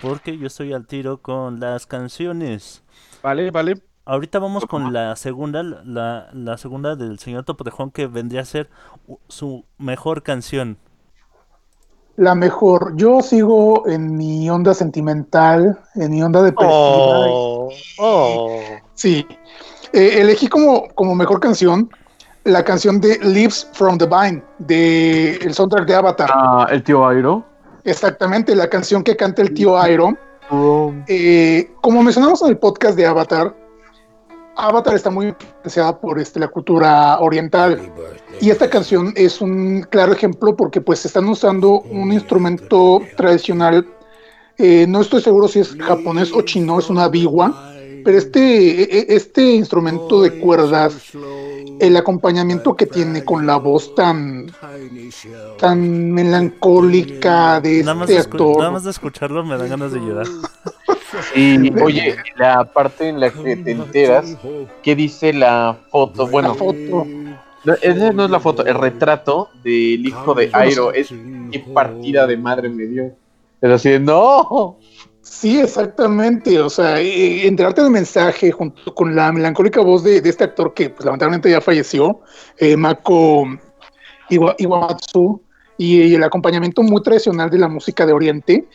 porque 0.00 0.38
yo 0.38 0.46
estoy 0.46 0.72
al 0.72 0.86
tiro 0.86 1.18
con 1.18 1.60
las 1.60 1.86
canciones. 1.86 2.82
Vale, 3.22 3.50
vale. 3.50 3.82
Ahorita 4.06 4.38
vamos 4.38 4.66
con 4.66 4.92
la 4.92 5.16
segunda, 5.16 5.62
la, 5.62 6.28
la 6.32 6.58
segunda 6.58 6.94
del 6.94 7.18
señor 7.18 7.44
Topotejón 7.44 7.90
que 7.90 8.06
vendría 8.06 8.42
a 8.42 8.44
ser 8.44 8.68
su 9.28 9.64
mejor 9.78 10.22
canción. 10.22 10.78
La 12.16 12.34
mejor. 12.34 12.96
Yo 12.96 13.20
sigo 13.22 13.88
en 13.88 14.16
mi 14.16 14.48
onda 14.48 14.74
sentimental, 14.74 15.78
en 15.94 16.10
mi 16.10 16.22
onda 16.22 16.42
depresiva. 16.42 16.76
Oh, 16.76 17.70
oh. 17.98 18.60
Sí. 18.94 19.26
Eh, 19.92 20.20
elegí 20.20 20.48
como, 20.48 20.88
como 20.94 21.14
mejor 21.14 21.40
canción 21.40 21.90
la 22.44 22.62
canción 22.62 23.00
de 23.00 23.18
Lives 23.20 23.68
from 23.72 23.98
the 23.98 24.06
Vine, 24.06 24.42
de 24.58 25.36
el 25.36 25.54
soundtrack 25.54 25.86
de 25.86 25.94
Avatar. 25.94 26.30
Ah, 26.32 26.66
el 26.70 26.82
tío 26.82 27.06
Airo. 27.06 27.44
Exactamente, 27.84 28.54
la 28.54 28.68
canción 28.68 29.02
que 29.02 29.16
canta 29.16 29.42
el 29.42 29.52
tío 29.54 29.78
Airo. 29.78 30.16
Eh, 31.08 31.70
como 31.80 32.02
mencionamos 32.02 32.42
en 32.42 32.48
el 32.48 32.58
podcast 32.58 32.96
de 32.96 33.06
Avatar, 33.06 33.54
Avatar 34.56 34.94
está 34.94 35.10
muy 35.10 35.28
influenciada 35.28 35.98
por 35.98 36.18
este, 36.20 36.38
la 36.38 36.48
cultura 36.48 37.18
oriental. 37.20 37.80
Y 38.40 38.50
esta 38.50 38.68
canción 38.68 39.12
es 39.16 39.40
un 39.40 39.86
claro 39.90 40.12
ejemplo 40.12 40.54
porque 40.56 40.80
pues 40.80 41.04
están 41.06 41.28
usando 41.28 41.80
un 41.80 42.12
instrumento 42.12 43.00
tradicional. 43.16 43.86
eh, 44.56 44.86
no 44.88 45.00
estoy 45.00 45.20
seguro 45.20 45.48
si 45.48 45.58
es 45.60 45.74
japonés 45.76 46.32
o 46.32 46.42
chino, 46.42 46.78
es 46.78 46.88
una 46.90 47.08
biwa. 47.08 47.72
Pero 48.04 48.18
este, 48.18 48.82
e- 48.82 48.98
e- 48.98 49.06
este 49.16 49.42
instrumento 49.54 50.20
de 50.20 50.38
cuerdas, 50.38 50.94
el 51.80 51.96
acompañamiento 51.96 52.74
que 52.76 52.84
tiene 52.86 53.24
con 53.24 53.46
la 53.46 53.56
voz 53.56 53.94
tan, 53.94 54.46
tan 55.58 56.12
melancólica 56.12 57.60
de 57.62 57.80
Nada 57.82 57.94
más, 57.94 58.10
este 58.10 58.20
actor. 58.22 58.58
nada 58.58 58.70
más 58.72 58.84
de 58.84 58.90
escucharlo 58.90 59.42
me 59.44 59.56
dan 59.56 59.70
ganas 59.70 59.92
de 59.92 60.00
llorar. 60.00 60.26
Y 61.34 61.72
oye, 61.80 62.16
la 62.36 62.64
parte 62.64 63.08
en 63.08 63.20
la 63.20 63.30
que 63.30 63.56
te 63.56 63.70
enteras, 63.72 64.36
¿qué 64.82 64.94
dice 64.94 65.32
la 65.32 65.76
foto? 65.90 66.26
Bueno, 66.26 66.48
la 66.48 66.54
foto. 66.54 67.06
No, 67.64 67.74
esa 67.80 68.12
no 68.12 68.24
es 68.24 68.30
la 68.30 68.40
foto, 68.40 68.64
el 68.64 68.74
retrato 68.74 69.48
del 69.62 70.06
hijo 70.06 70.34
de 70.34 70.50
Airo. 70.52 70.92
Es 70.92 71.08
qué 71.50 71.58
partida 71.72 72.26
de 72.26 72.36
madre 72.36 72.68
me 72.68 72.84
dio. 72.84 73.12
Pero 73.60 73.74
así 73.74 73.90
de, 73.90 74.00
no. 74.00 74.76
Sí, 75.22 75.58
exactamente. 75.58 76.60
O 76.60 76.68
sea, 76.68 77.00
eh, 77.00 77.46
enterarte 77.46 77.80
del 77.82 77.90
mensaje 77.90 78.50
junto 78.52 78.94
con 78.94 79.14
la 79.16 79.32
melancólica 79.32 79.80
voz 79.80 80.04
de, 80.04 80.20
de 80.20 80.28
este 80.28 80.44
actor 80.44 80.74
que 80.74 80.90
pues, 80.90 81.04
lamentablemente 81.04 81.50
ya 81.50 81.60
falleció, 81.60 82.20
eh, 82.58 82.76
Mako 82.76 83.46
Iwa- 84.30 84.54
Iwamatsu 84.58 85.40
y 85.78 86.14
el 86.14 86.22
acompañamiento 86.22 86.82
muy 86.82 87.02
tradicional 87.02 87.48
de 87.50 87.58
la 87.58 87.68
música 87.68 88.04
de 88.06 88.12
Oriente, 88.12 88.68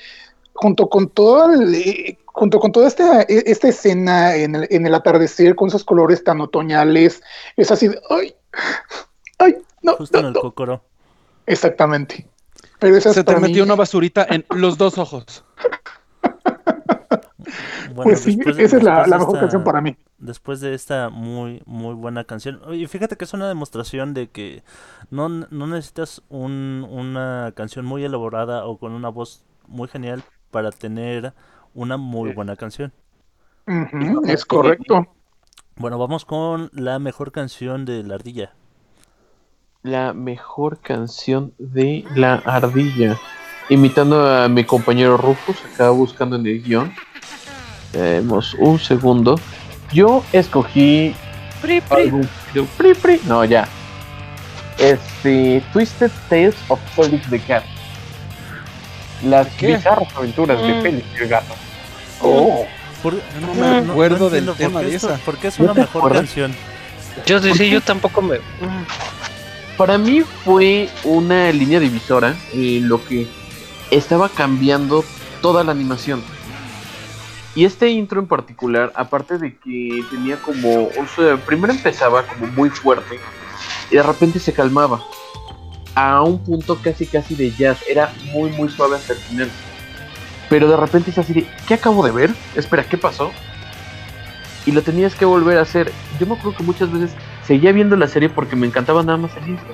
junto 0.61 0.89
con 0.89 1.07
todo 1.09 1.53
el, 1.53 1.73
eh, 1.75 2.17
junto 2.25 2.59
con 2.59 2.71
toda 2.71 2.87
esta, 2.87 3.21
e- 3.21 3.43
esta 3.45 3.69
escena 3.69 4.35
en 4.35 4.55
el, 4.55 4.67
en 4.69 4.85
el 4.85 4.93
atardecer 4.93 5.55
con 5.55 5.69
esos 5.69 5.83
colores 5.85 6.23
tan 6.23 6.41
otoñales, 6.41 7.21
es 7.55 7.71
así 7.71 7.87
de, 7.87 7.99
ay, 8.09 8.35
ay, 9.37 9.55
no, 9.81 9.95
Justo 9.95 10.17
en 10.17 10.23
no, 10.23 10.27
el 10.29 10.33
no". 10.33 10.41
cócoro. 10.41 10.81
exactamente. 11.45 12.27
Pero 12.79 12.95
esa 12.97 13.13
Se 13.13 13.23
te 13.23 13.35
mí- 13.35 13.41
metió 13.41 13.63
una 13.63 13.75
basurita 13.75 14.25
en 14.29 14.45
los 14.49 14.77
dos 14.77 14.97
ojos. 14.97 15.43
Bueno, 17.93 18.03
pues 18.03 18.19
sí, 18.21 18.35
después- 18.35 18.59
esa 18.59 18.77
es 18.77 18.83
la, 18.83 19.05
mejor 19.07 19.27
esta- 19.29 19.39
canción 19.39 19.63
para 19.63 19.81
mí. 19.81 19.97
Después 20.19 20.59
de 20.61 20.73
esta 20.73 21.09
muy 21.09 21.61
muy 21.65 21.93
buena 21.95 22.23
canción. 22.25 22.61
Oye, 22.65 22.87
fíjate 22.87 23.15
que 23.15 23.23
es 23.25 23.33
una 23.33 23.47
demostración 23.47 24.13
de 24.13 24.27
que 24.29 24.63
no, 25.09 25.27
no 25.29 25.67
necesitas 25.67 26.21
un- 26.29 26.85
una 26.89 27.51
canción 27.55 27.85
muy 27.85 28.03
elaborada 28.03 28.65
o 28.65 28.77
con 28.77 28.91
una 28.91 29.09
voz 29.09 29.43
muy 29.67 29.87
genial 29.87 30.23
para 30.51 30.71
tener 30.71 31.33
una 31.73 31.97
muy 31.97 32.33
buena 32.33 32.55
canción. 32.55 32.93
Es 34.27 34.45
correcto. 34.45 35.07
Bueno, 35.75 35.97
vamos 35.97 36.25
con 36.25 36.69
la 36.73 36.99
mejor 36.99 37.31
canción 37.31 37.85
de 37.85 38.03
la 38.03 38.15
ardilla. 38.15 38.53
La 39.83 40.13
mejor 40.13 40.79
canción 40.79 41.53
de 41.57 42.03
la 42.15 42.35
ardilla. 42.35 43.17
Imitando 43.69 44.27
a 44.27 44.49
mi 44.49 44.63
compañero 44.65 45.15
Rufus, 45.15 45.63
acá 45.65 45.91
buscando 45.91 46.35
en 46.35 46.47
el 46.47 46.63
guion. 46.63 46.91
Tenemos 47.91 48.55
un 48.55 48.79
segundo. 48.79 49.35
Yo 49.93 50.23
escogí. 50.33 51.15
de 51.61 51.81
pri, 52.77 52.93
pri. 52.95 53.21
No, 53.27 53.45
ya. 53.45 53.67
Este. 54.77 55.63
Twisted 55.71 56.11
Tales 56.29 56.55
of 56.69 56.79
Felix 56.95 57.29
the 57.29 57.39
Cat. 57.39 57.63
Las 59.23 59.47
¿Qué? 59.55 59.75
bizarras 59.75 60.07
aventuras 60.15 60.61
de 60.61 60.73
Mm. 60.75 60.81
Felix 60.81 61.05
el 61.19 61.27
gato. 61.27 61.53
Oh, 62.21 62.65
Por- 63.03 63.15
Yo 63.15 63.21
no 63.47 63.53
me 63.53 63.91
acuerdo 63.91 64.29
del 64.29 64.47
entiendo 64.49 64.51
por 64.53 64.57
tema 64.57 64.81
de 64.81 64.95
esa. 64.95 65.15
¿Por 65.19 65.37
qué 65.37 65.47
es 65.47 65.57
¿No 65.59 65.65
una 65.65 65.73
mejor 65.73 65.99
acuerdas? 66.01 66.19
canción? 66.21 66.53
Yo 67.25 67.41
sí, 67.41 67.53
sí, 67.53 67.69
yo 67.69 67.79
tampoco 67.81 68.21
me. 68.21 68.39
Para 69.77 69.97
mí 69.97 70.21
fue 70.43 70.89
una 71.05 71.49
línea 71.51 71.79
divisora 71.79 72.35
lo 72.53 73.03
que 73.05 73.25
estaba 73.91 74.27
cambiando 74.27 75.05
toda 75.41 75.63
la 75.63 75.71
animación. 75.71 76.21
Y 77.55 77.63
este 77.65 77.89
intro 77.89 78.19
en 78.19 78.27
particular, 78.27 78.91
aparte 78.95 79.37
de 79.37 79.55
que 79.57 80.03
tenía 80.11 80.35
como, 80.37 80.83
o 80.83 81.07
sea, 81.15 81.37
primero 81.37 81.71
empezaba 81.73 82.23
como 82.23 82.47
muy 82.47 82.69
fuerte 82.69 83.17
y 83.91 83.95
de 83.95 84.03
repente 84.03 84.39
se 84.39 84.53
calmaba 84.53 85.01
a 85.99 86.21
un 86.21 86.39
punto 86.39 86.79
casi 86.81 87.05
casi 87.05 87.35
de 87.35 87.51
jazz, 87.51 87.83
era 87.89 88.13
muy 88.33 88.51
muy 88.51 88.69
suave 88.69 88.95
hasta 88.95 89.13
el 89.13 89.19
final. 89.19 89.49
Pero 90.49 90.69
de 90.69 90.77
repente 90.77 91.11
es 91.11 91.17
así 91.17 91.33
de, 91.33 91.47
¿qué 91.67 91.73
acabo 91.75 92.03
de 92.05 92.11
ver? 92.11 92.31
Espera, 92.55 92.83
¿qué 92.83 92.97
pasó? 92.97 93.31
Y 94.65 94.71
lo 94.71 94.81
tenías 94.81 95.13
que 95.13 95.25
volver 95.25 95.57
a 95.57 95.61
hacer. 95.61 95.91
Yo 96.19 96.25
me 96.25 96.35
acuerdo 96.35 96.57
que 96.57 96.63
muchas 96.63 96.91
veces 96.91 97.11
seguía 97.45 97.71
viendo 97.71 97.95
la 97.95 98.07
serie 98.07 98.29
porque 98.29 98.55
me 98.55 98.65
encantaba 98.65 99.03
nada 99.03 99.17
más 99.17 99.35
el 99.37 99.49
intro. 99.49 99.67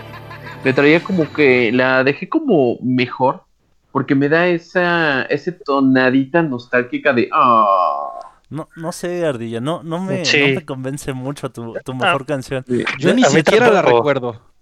Le 0.64 0.74
traía 0.74 1.04
como 1.04 1.32
que 1.32 1.72
la 1.72 2.04
dejé 2.04 2.28
como 2.28 2.78
mejor 2.82 3.44
porque 3.92 4.16
me 4.16 4.28
da 4.28 4.48
esa 4.48 5.24
ese 5.24 5.52
tonadita 5.52 6.42
nostálgica 6.42 7.14
de 7.14 7.30
ah. 7.32 8.10
No, 8.50 8.68
no 8.76 8.92
sé, 8.92 9.26
Ardilla, 9.26 9.60
no, 9.60 9.84
no, 9.84 10.04
me, 10.04 10.26
Sí. 10.26 10.40
no 10.40 10.56
me 10.56 10.66
convence 10.66 11.14
mucho 11.14 11.50
tu, 11.52 11.74
tu 11.84 11.94
mejor 11.94 12.26
canción. 12.26 12.66
Yo 13.00 13.14
ni 13.14 13.24
siquiera 13.24 13.70
la 13.72 13.82
recuerdo. 13.82 14.55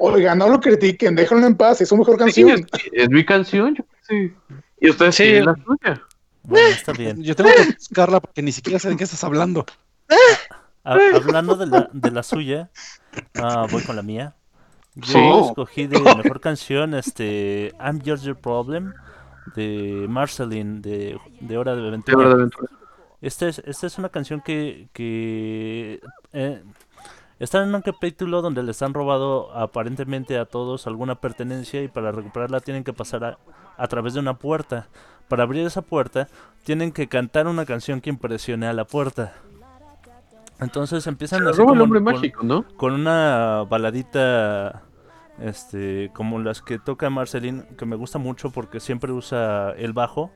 Oiga, 0.00 0.34
no 0.34 0.48
lo 0.48 0.58
critiquen, 0.60 1.14
déjenlo 1.14 1.46
en 1.46 1.54
paz, 1.56 1.80
es 1.80 1.88
su 1.88 1.96
mejor 1.96 2.14
Sí, 2.14 2.18
canción. 2.42 2.66
es, 2.72 2.90
es 2.92 3.08
mi 3.10 3.24
canción, 3.24 3.74
yo 3.76 3.84
sé. 4.02 4.32
Y 4.80 4.90
ustedes 4.90 5.14
Sí. 5.14 5.22
tienen 5.24 5.44
la 5.46 5.54
suya. 5.64 6.02
Bueno, 6.42 6.68
está 6.68 6.92
bien. 6.92 7.22
Yo 7.22 7.36
tengo 7.36 7.50
que 7.54 7.64
buscarla 7.74 8.18
porque 8.20 8.42
ni 8.42 8.50
siquiera 8.50 8.78
sé 8.78 8.88
de 8.88 8.96
qué 8.96 9.04
estás 9.04 9.22
hablando. 9.24 9.64
Ha- 10.84 10.98
hablando 11.14 11.54
de 11.56 11.66
la, 11.66 11.90
de 11.92 12.10
la 12.10 12.22
suya, 12.22 12.70
ah, 13.34 13.66
voy 13.70 13.82
con 13.82 13.94
la 13.96 14.02
mía. 14.02 14.34
Yo 14.94 15.04
Sí. 15.44 15.48
escogí 15.48 15.86
de 15.86 16.00
mejor 16.00 16.40
canción 16.40 16.94
este 16.94 17.72
I'm 17.78 18.00
Just 18.04 18.24
Your 18.24 18.36
Problem 18.36 18.94
de 19.54 20.06
Marceline 20.08 20.80
de, 20.80 21.18
de 21.40 21.58
Hora 21.58 21.76
de 21.76 21.82
De 21.82 21.88
Aventura. 21.88 22.16
verdad, 22.18 22.32
aventura. 22.34 22.68
Esta 23.20 23.48
es, 23.48 23.58
esta 23.66 23.86
es 23.86 23.98
una 23.98 24.08
canción 24.08 24.40
que, 24.40 24.88
que 24.94 26.00
eh, 26.32 26.62
está 27.40 27.62
en 27.64 27.74
un 27.74 27.82
capítulo 27.82 28.40
donde 28.42 28.62
les 28.62 28.80
han 28.82 28.94
robado 28.94 29.52
aparentemente 29.56 30.38
a 30.38 30.44
todos 30.44 30.86
alguna 30.86 31.16
pertenencia 31.16 31.82
y 31.82 31.88
para 31.88 32.12
recuperarla 32.12 32.60
tienen 32.60 32.84
que 32.84 32.92
pasar 32.92 33.24
a, 33.24 33.38
a 33.76 33.88
través 33.88 34.14
de 34.14 34.20
una 34.20 34.34
puerta. 34.34 34.86
Para 35.28 35.42
abrir 35.44 35.66
esa 35.66 35.82
puerta 35.82 36.28
tienen 36.64 36.92
que 36.92 37.08
cantar 37.08 37.46
una 37.48 37.64
canción 37.66 38.00
que 38.00 38.10
impresione 38.10 38.66
a 38.68 38.72
la 38.72 38.84
puerta. 38.84 39.32
Entonces 40.60 41.06
empiezan 41.06 41.46
así 41.48 41.58
Roba 41.58 41.72
el 41.74 41.80
hombre 41.80 42.02
con- 42.02 42.14
mágico, 42.14 42.42
¿no? 42.44 42.64
con 42.76 42.92
una 42.92 43.64
baladita 43.68 44.82
este 45.40 46.10
como 46.12 46.38
las 46.38 46.60
que 46.60 46.78
toca 46.78 47.08
Marceline 47.08 47.62
que 47.78 47.86
me 47.86 47.96
gusta 47.96 48.18
mucho 48.18 48.50
porque 48.50 48.78
siempre 48.78 49.10
usa 49.12 49.70
el 49.78 49.94
bajo 49.94 50.30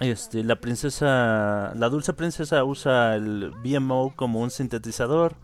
este 0.00 0.42
la 0.42 0.56
princesa 0.56 1.72
la 1.74 1.88
dulce 1.88 2.12
princesa 2.12 2.64
usa 2.64 3.14
el 3.14 3.52
BMO 3.62 4.14
como 4.16 4.40
un 4.40 4.50
sintetizador 4.50 5.34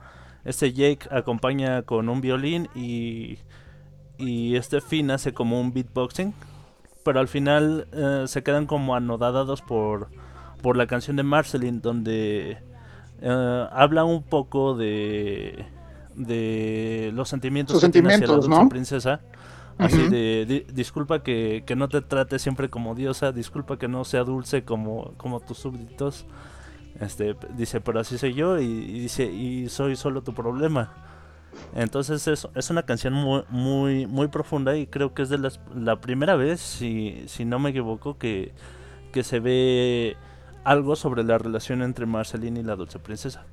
este 0.45 0.73
Jake 0.73 1.09
acompaña 1.11 1.83
con 1.83 2.09
un 2.09 2.21
violín 2.21 2.69
y 2.75 3.39
y 4.17 4.57
este 4.57 4.81
Finn 4.81 5.11
hace 5.11 5.33
como 5.33 5.61
un 5.61 5.73
beatboxing 5.73 6.35
pero 7.05 7.21
al 7.21 7.29
final 7.29 7.89
eh, 7.93 8.25
se 8.27 8.43
quedan 8.43 8.67
como 8.67 8.95
anodados 8.95 9.63
por 9.63 10.09
por 10.63 10.77
la 10.77 10.87
canción 10.87 11.17
de 11.17 11.23
Marceline 11.23 11.81
donde 11.81 12.59
eh, 13.21 13.69
habla 13.71 14.05
un 14.05 14.23
poco 14.23 14.75
de 14.75 15.67
de 16.15 17.11
los 17.15 17.29
sentimientos 17.29 17.75
Sus 17.75 17.85
que 17.85 17.91
tiene 17.91 18.15
hacia 18.15 18.27
la 18.27 18.35
dulce 18.35 18.49
¿no? 18.49 18.69
princesa 18.69 19.21
así 19.79 20.09
de 20.09 20.45
"Di- 20.47 20.67
disculpa 20.73 21.23
que, 21.23 21.63
que 21.67 21.77
no 21.77 21.89
te 21.89 22.01
trate 22.03 22.39
siempre 22.39 22.69
como 22.69 22.95
diosa 22.95 23.33
disculpa 23.33 23.79
que 23.79 23.89
no 23.89 24.05
sea 24.05 24.25
dulce 24.25 24.65
como 24.65 25.13
como 25.17 25.41
tus 25.41 25.59
súbditos. 25.59 26.27
Este 27.01 27.37
dice 27.57 27.81
pero 27.81 28.01
así 28.01 28.19
soy 28.19 28.35
yo 28.35 28.59
y, 28.61 28.65
y 28.65 29.01
dice 29.01 29.25
y 29.27 29.69
soy 29.69 29.97
solo 29.97 30.23
tu 30.23 30.35
problema. 30.35 30.93
Entonces 31.75 32.27
es, 32.29 32.49
es 32.55 32.71
una 32.71 32.83
canción 32.85 33.15
muy 33.15 33.43
muy 33.51 34.07
muy 34.07 34.29
profunda 34.29 34.77
y 34.77 34.87
creo 34.87 35.15
que 35.15 35.23
es 35.23 35.29
de 35.29 35.39
las, 35.39 35.61
la 35.75 36.01
primera 36.01 36.37
vez 36.37 36.61
si 36.61 37.25
si 37.27 37.45
no 37.45 37.59
me 37.59 37.71
equivoco 37.71 38.19
que 38.19 38.53
que 39.13 39.23
se 39.25 39.41
ve 39.41 40.17
algo 40.65 40.97
sobre 40.97 41.25
la 41.25 41.39
relación 41.39 41.83
entre 41.83 42.05
Marceline 42.07 42.59
y 42.59 42.63
la 42.63 42.77
dulce 42.77 42.99
princesa. 42.99 43.47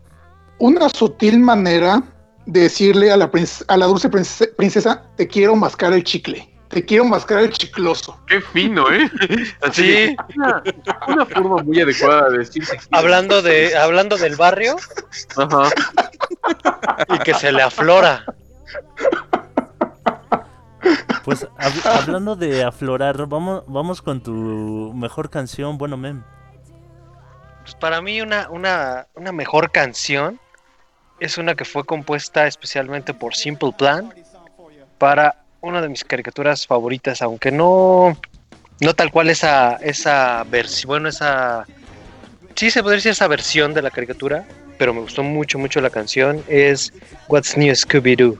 Una 0.59 0.89
sutil 0.89 1.39
manera 1.39 2.03
decirle 2.45 3.11
a 3.11 3.17
la, 3.17 3.29
a 3.67 3.77
la 3.77 3.85
dulce 3.85 4.09
prince- 4.09 4.47
princesa, 4.55 5.03
te 5.17 5.27
quiero 5.27 5.55
mascar 5.55 5.93
el 5.93 6.03
chicle, 6.03 6.47
te 6.69 6.83
quiero 6.85 7.05
mascar 7.05 7.39
el 7.39 7.51
chicloso. 7.51 8.19
Qué 8.27 8.41
fino, 8.41 8.91
¿eh? 8.91 9.09
Así 9.61 10.15
una, 10.35 10.63
una 11.07 11.25
forma 11.25 11.63
muy 11.63 11.81
adecuada 11.81 12.29
de 12.29 12.39
decir. 12.39 12.63
Hablando 12.91 13.41
de, 13.41 13.75
hablando 13.77 14.17
del 14.17 14.35
barrio 14.35 14.75
Ajá. 15.37 15.69
y 17.09 17.17
que 17.19 17.33
se 17.33 17.51
le 17.51 17.61
aflora. 17.61 18.23
Pues 21.23 21.47
hab- 21.57 21.85
hablando 22.03 22.35
de 22.35 22.63
aflorar, 22.63 23.25
vamos 23.25 23.63
vamos 23.67 24.01
con 24.03 24.21
tu 24.21 24.93
mejor 24.95 25.31
canción, 25.31 25.77
bueno 25.79 25.97
mem. 25.97 26.21
Pues 27.63 27.73
para 27.75 27.99
mí 28.01 28.21
una, 28.21 28.47
una, 28.51 29.07
una 29.15 29.31
mejor 29.31 29.71
canción 29.71 30.39
es 31.19 31.37
una 31.37 31.55
que 31.55 31.65
fue 31.65 31.85
compuesta 31.85 32.47
especialmente 32.47 33.13
por 33.13 33.35
Simple 33.35 33.71
Plan 33.77 34.13
para 34.97 35.37
una 35.61 35.81
de 35.81 35.89
mis 35.89 36.03
caricaturas 36.03 36.67
favoritas, 36.67 37.21
aunque 37.21 37.51
no, 37.51 38.17
no 38.79 38.93
tal 38.93 39.11
cual 39.11 39.29
esa, 39.29 39.75
esa 39.77 40.43
versión, 40.45 40.87
bueno, 40.87 41.09
esa... 41.09 41.65
Sí 42.55 42.69
se 42.69 42.81
podría 42.81 42.97
decir 42.97 43.11
esa 43.11 43.27
versión 43.27 43.73
de 43.73 43.81
la 43.81 43.91
caricatura, 43.91 44.45
pero 44.77 44.93
me 44.93 45.01
gustó 45.01 45.23
mucho, 45.23 45.59
mucho 45.59 45.81
la 45.81 45.89
canción, 45.89 46.41
es 46.47 46.93
What's 47.27 47.57
New 47.57 47.73
Scooby-Doo. 47.73 48.39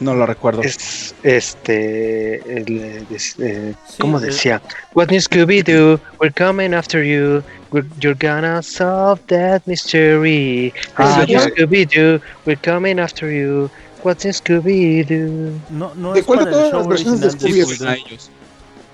No 0.00 0.14
lo 0.14 0.24
recuerdo. 0.24 0.62
Es 0.62 1.14
este. 1.22 2.36
el, 2.36 2.80
eh, 2.80 3.04
eh, 3.10 3.74
Sí, 3.86 3.98
¿Cómo 3.98 4.18
decía? 4.18 4.62
What 4.94 5.10
new 5.10 5.20
Scooby 5.20 5.62
Doo? 5.62 6.00
We're 6.18 6.32
coming 6.32 6.74
after 6.74 7.04
you. 7.04 7.42
We're, 7.70 7.86
you're 8.00 8.16
gonna 8.18 8.62
solve 8.62 9.20
that 9.26 9.62
mystery. 9.66 10.72
Ah, 10.96 11.18
What 11.18 11.28
new 11.28 11.38
ya. 11.38 11.48
Scooby 11.48 11.84
Doo? 11.86 12.20
We're 12.46 12.60
coming 12.60 12.98
after 12.98 13.30
you. 13.30 13.70
What's 14.02 14.24
in 14.24 14.32
Scooby 14.32 15.06
Doo? 15.06 15.60
No, 15.68 15.92
no 15.94 16.14
¿De 16.14 16.22
cuál 16.22 16.46
de 16.46 16.50
todas 16.50 16.72
las 16.72 16.88
versiones 16.88 17.20
de 17.20 17.30
Scooby 17.32 17.60
ellos. 17.60 18.30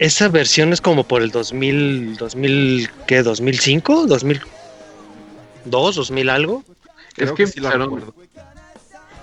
Esa 0.01 0.29
versión 0.29 0.73
es 0.73 0.81
como 0.81 1.05
por 1.05 1.23
el 1.23 1.31
2000, 1.31 2.17
2000, 2.17 2.91
¿qué? 3.07 3.23
¿2005? 3.25 3.83
¿2002? 4.09 4.41
¿2000 5.71 6.31
algo? 6.31 6.65
Es 6.67 7.15
Creo 7.15 7.35
que 7.35 7.47
sí 7.47 7.61
la. 7.61 7.89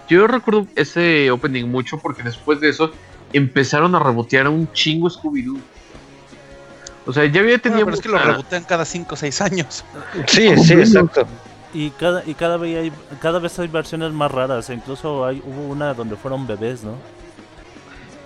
Yo 0.10 0.28
recuerdo 0.28 0.68
ese 0.76 1.32
opening 1.32 1.66
mucho 1.66 1.98
porque 1.98 2.24
después 2.24 2.60
de 2.60 2.70
eso 2.70 2.92
empezaron 3.32 3.96
a 3.96 4.00
rebotear 4.00 4.48
un 4.48 4.72
chingo 4.74 5.10
Scooby-Doo. 5.10 5.60
O 7.06 7.12
sea, 7.14 7.26
ya 7.26 7.42
había 7.42 7.56
No, 7.58 7.62
tenido. 7.62 7.86
pero 7.86 7.96
es 7.98 8.02
que 8.02 8.10
lo 8.10 8.18
rebotean 8.20 8.64
cada 8.64 8.86
5 8.86 9.14
o 9.14 9.18
6 9.18 9.42
años. 9.42 9.84
Sí, 10.28 10.56
sí, 10.58 10.74
exacto. 10.74 11.26
Y 11.74 11.90
cada, 11.92 12.24
y 12.26 12.36
cada 12.36 12.58
vez 12.58 12.78
hay, 12.78 12.92
cada 13.20 13.40
vez 13.40 13.58
hay 13.60 13.68
versiones 13.68 14.12
más 14.14 14.32
raras. 14.32 14.70
Incluso 14.70 15.26
hay, 15.26 15.42
hubo 15.46 15.64
una 15.68 15.94
donde 15.96 16.16
fueron 16.16 16.46
bebés, 16.46 16.84
¿no? 16.84 16.96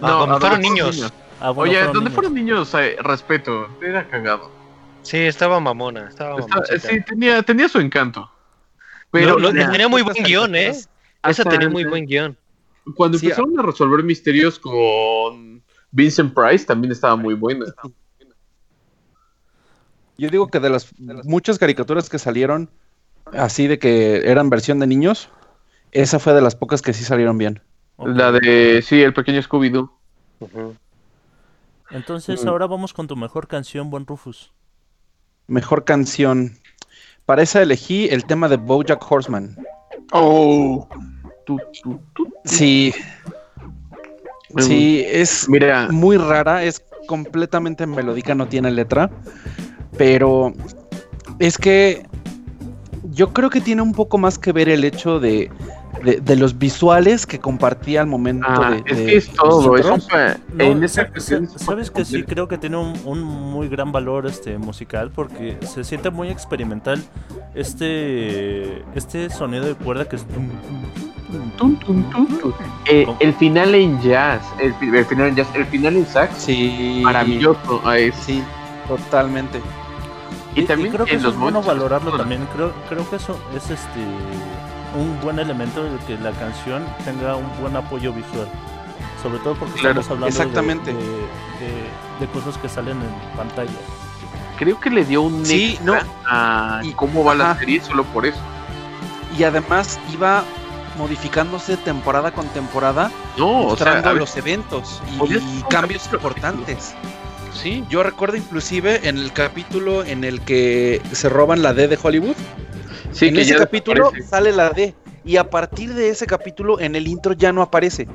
Ah, 0.01 0.11
donde 0.11 0.35
¿a 0.35 0.39
fueron 0.39 0.61
dónde 0.61 0.69
niños. 0.69 1.13
Ah, 1.39 1.51
bueno, 1.51 1.71
Oye, 1.71 1.79
fueron 1.79 1.93
¿dónde 1.93 2.09
niños. 2.09 2.13
fueron 2.15 2.33
niños? 2.33 2.73
Eh, 2.73 2.97
respeto, 3.01 3.69
era 3.81 4.07
cagado. 4.07 4.51
Sí, 5.03 5.17
estaba 5.19 5.59
mamona. 5.61 6.09
Estaba 6.09 6.37
Está- 6.39 6.55
mamoncita. 6.55 6.89
sí, 6.89 7.01
tenía, 7.07 7.41
tenía 7.41 7.69
su 7.69 7.79
encanto. 7.79 8.29
Pero 9.11 9.39
Lo- 9.39 9.53
tenía 9.53 9.87
muy 9.87 10.01
buen 10.01 10.21
guion, 10.23 10.53
¿eh? 10.55 10.73
Esa 11.23 11.43
tenía 11.43 11.69
muy 11.69 11.83
buen 11.85 12.05
guion. 12.05 12.37
Cuando 12.95 13.17
Sí, 13.17 13.25
empezaron 13.25 13.59
a 13.59 13.63
resolver 13.63 14.03
misterios 14.03 14.59
con 14.59 15.61
Vincent 15.91 16.33
Price, 16.33 16.65
también 16.65 16.91
estaba 16.91 17.15
muy 17.15 17.33
buena. 17.33 17.65
Yo 20.17 20.29
digo 20.29 20.47
que 20.47 20.59
de 20.59 20.69
las 20.69 20.93
muchas 21.25 21.59
caricaturas 21.59 22.09
que 22.09 22.17
salieron 22.17 22.69
así 23.33 23.67
de 23.67 23.77
que 23.77 24.29
eran 24.29 24.49
versión 24.49 24.79
de 24.79 24.87
niños, 24.87 25.29
esa 25.91 26.17
fue 26.19 26.33
de 26.33 26.41
las 26.41 26.55
pocas 26.55 26.81
que 26.81 26.93
sí 26.93 27.03
salieron 27.03 27.37
bien. 27.37 27.61
La 27.97 28.31
de, 28.31 28.81
sí, 28.81 29.01
el 29.01 29.13
pequeño 29.13 29.41
Scooby-Doo. 29.41 29.91
Entonces 31.89 32.43
Mm. 32.43 32.47
ahora 32.47 32.67
vamos 32.67 32.93
con 32.93 33.07
tu 33.07 33.15
mejor 33.15 33.47
canción, 33.47 33.89
buen 33.89 34.05
Rufus. 34.05 34.51
Mejor 35.47 35.83
canción. 35.85 36.57
Para 37.25 37.41
esa 37.41 37.61
elegí 37.61 38.07
el 38.09 38.25
tema 38.25 38.47
de 38.49 38.57
Bojack 38.57 39.05
Horseman. 39.11 39.57
Oh, 40.11 40.87
Tu, 41.45 41.57
tu, 41.81 41.99
tu. 42.13 42.27
Sí. 42.45 42.93
Sí, 44.57 45.03
es 45.05 45.47
Mira, 45.49 45.89
muy 45.91 46.17
rara, 46.17 46.63
es 46.63 46.81
completamente 47.07 47.85
melódica, 47.85 48.33
no 48.33 48.47
tiene 48.47 48.71
letra, 48.71 49.09
pero 49.97 50.53
es 51.37 51.57
que 51.57 52.05
yo 53.11 53.33
creo 53.33 53.49
que 53.49 53.61
tiene 53.61 53.81
un 53.81 53.93
poco 53.93 54.17
más 54.17 54.39
que 54.39 54.51
ver 54.51 54.69
el 54.69 54.83
hecho 54.83 55.19
de, 55.19 55.51
de, 56.03 56.19
de 56.21 56.35
los 56.35 56.57
visuales 56.59 57.25
que 57.25 57.39
compartía 57.39 58.01
al 58.01 58.07
momento 58.07 58.45
ah, 58.49 58.71
de, 58.71 58.83
es 58.85 58.97
de 58.97 59.05
que 59.05 59.17
es 59.17 59.29
todo. 59.33 59.75
Es 59.77 59.85
un 59.85 60.01
No, 60.53 60.63
en 60.63 60.87
sa- 60.89 61.01
esa 61.17 61.37
un 61.39 61.49
sabes 61.59 61.89
que 61.91 62.05
sí, 62.05 62.23
creo 62.23 62.47
que 62.47 62.57
tiene 62.57 62.77
un, 62.77 62.93
un 63.05 63.23
muy 63.23 63.67
gran 63.67 63.91
valor 63.91 64.25
este 64.27 64.57
musical 64.57 65.11
porque 65.11 65.57
se 65.61 65.83
siente 65.83 66.09
muy 66.11 66.29
experimental 66.29 67.03
este 67.55 68.83
este 68.95 69.29
sonido 69.29 69.65
de 69.65 69.75
cuerda 69.75 70.05
que 70.07 70.15
es 70.17 70.25
tum, 70.25 70.47
tum, 70.49 70.81
tum, 71.27 71.51
Tum, 71.57 71.75
tum, 71.79 72.09
tum, 72.11 72.39
tum. 72.39 72.53
Eh, 72.85 73.03
¿Cómo? 73.05 73.17
el 73.19 73.33
final 73.33 73.75
en 73.75 74.01
jazz, 74.01 74.41
el, 74.61 74.73
fi- 74.75 74.95
el 74.95 75.05
final 75.05 75.27
en 75.27 75.35
jazz, 75.35 75.47
el 75.55 75.65
final 75.65 75.97
en 75.97 76.05
sax, 76.05 76.37
Sí, 76.43 77.01
maravilloso. 77.03 77.81
ah, 77.83 77.95
Sí, 78.25 78.41
totalmente. 78.87 79.59
Y 80.55 80.61
también 80.63 80.91
creo 80.93 81.05
que 81.05 81.15
en 81.15 81.23
los 81.23 81.33
es 81.33 81.39
bueno 81.39 81.61
valorarlo 81.61 82.15
también 82.17 82.47
creo 82.55 82.71
creo 82.89 83.07
que 83.09 83.17
eso 83.17 83.37
es 83.55 83.63
este 83.69 83.99
un 84.97 85.19
buen 85.21 85.39
elemento 85.39 85.83
de 85.83 85.97
que 86.05 86.17
la 86.17 86.31
canción 86.31 86.85
tenga 87.05 87.35
un 87.35 87.49
buen 87.61 87.75
apoyo 87.75 88.11
visual 88.13 88.47
sobre 89.21 89.39
todo 89.39 89.55
porque 89.55 89.79
Claro, 89.79 90.01
estamos 90.01 90.11
hablando 90.11 90.25
de- 90.25 90.29
exactamente. 90.31 90.93
de, 90.93 90.99
de- 90.99 92.19
de 92.19 92.27
cosas 92.33 92.57
que 92.57 92.67
salen 92.69 92.97
en 93.01 93.37
pantalla 93.37 93.71
Creo 94.57 94.79
que 94.79 94.89
le 94.89 95.05
dio 95.05 95.21
un 95.21 95.45
Sí, 95.45 95.73
extra 95.73 96.01
no. 96.03 96.09
a 96.27 96.81
Y- 96.83 96.91
cómo 96.93 97.23
va 97.23 97.35
la 97.35 97.51
ajá. 97.51 97.59
serie 97.59 97.79
solo 97.79 98.03
por 98.05 98.25
eso. 98.25 98.39
Y 99.37 99.43
además 99.43 99.99
iba 100.11 100.43
modificándose 100.97 101.77
temporada 101.77 102.31
con 102.31 102.47
temporada, 102.47 103.11
No, 103.37 103.45
o 103.49 103.59
sea, 103.61 103.69
mostrando 103.69 104.09
ver, 104.09 104.17
los 104.17 104.35
eventos 104.35 104.99
y, 105.29 105.33
y 105.35 105.63
cambios 105.69 106.09
importantes. 106.11 106.95
sí, 107.53 107.85
Yo 107.87 108.01
recuerdo 108.01 108.35
inclusive 108.37 109.07
en 109.07 109.17
el 109.19 109.31
capítulo 109.31 110.03
en 110.03 110.23
el 110.23 110.41
que 110.41 111.03
se 111.11 111.29
roban 111.29 111.61
la 111.61 111.73
D 111.75 111.87
de 111.87 111.99
Hollywood. 112.01 112.35
Sí 113.17 113.27
en 113.27 113.35
que 113.35 113.41
ese 113.41 113.55
capítulo 113.55 114.03
desaparece. 114.11 114.29
sale 114.29 114.51
la 114.53 114.69
D. 114.69 114.95
Y 115.25 115.35
a 115.35 115.49
partir 115.49 115.93
de 115.93 116.07
ese 116.09 116.25
capítulo 116.25 116.79
en 116.79 116.95
el 116.95 117.05
intro 117.07 117.33
ya 117.33 117.51
no 117.51 117.61
aparece. 117.61 118.07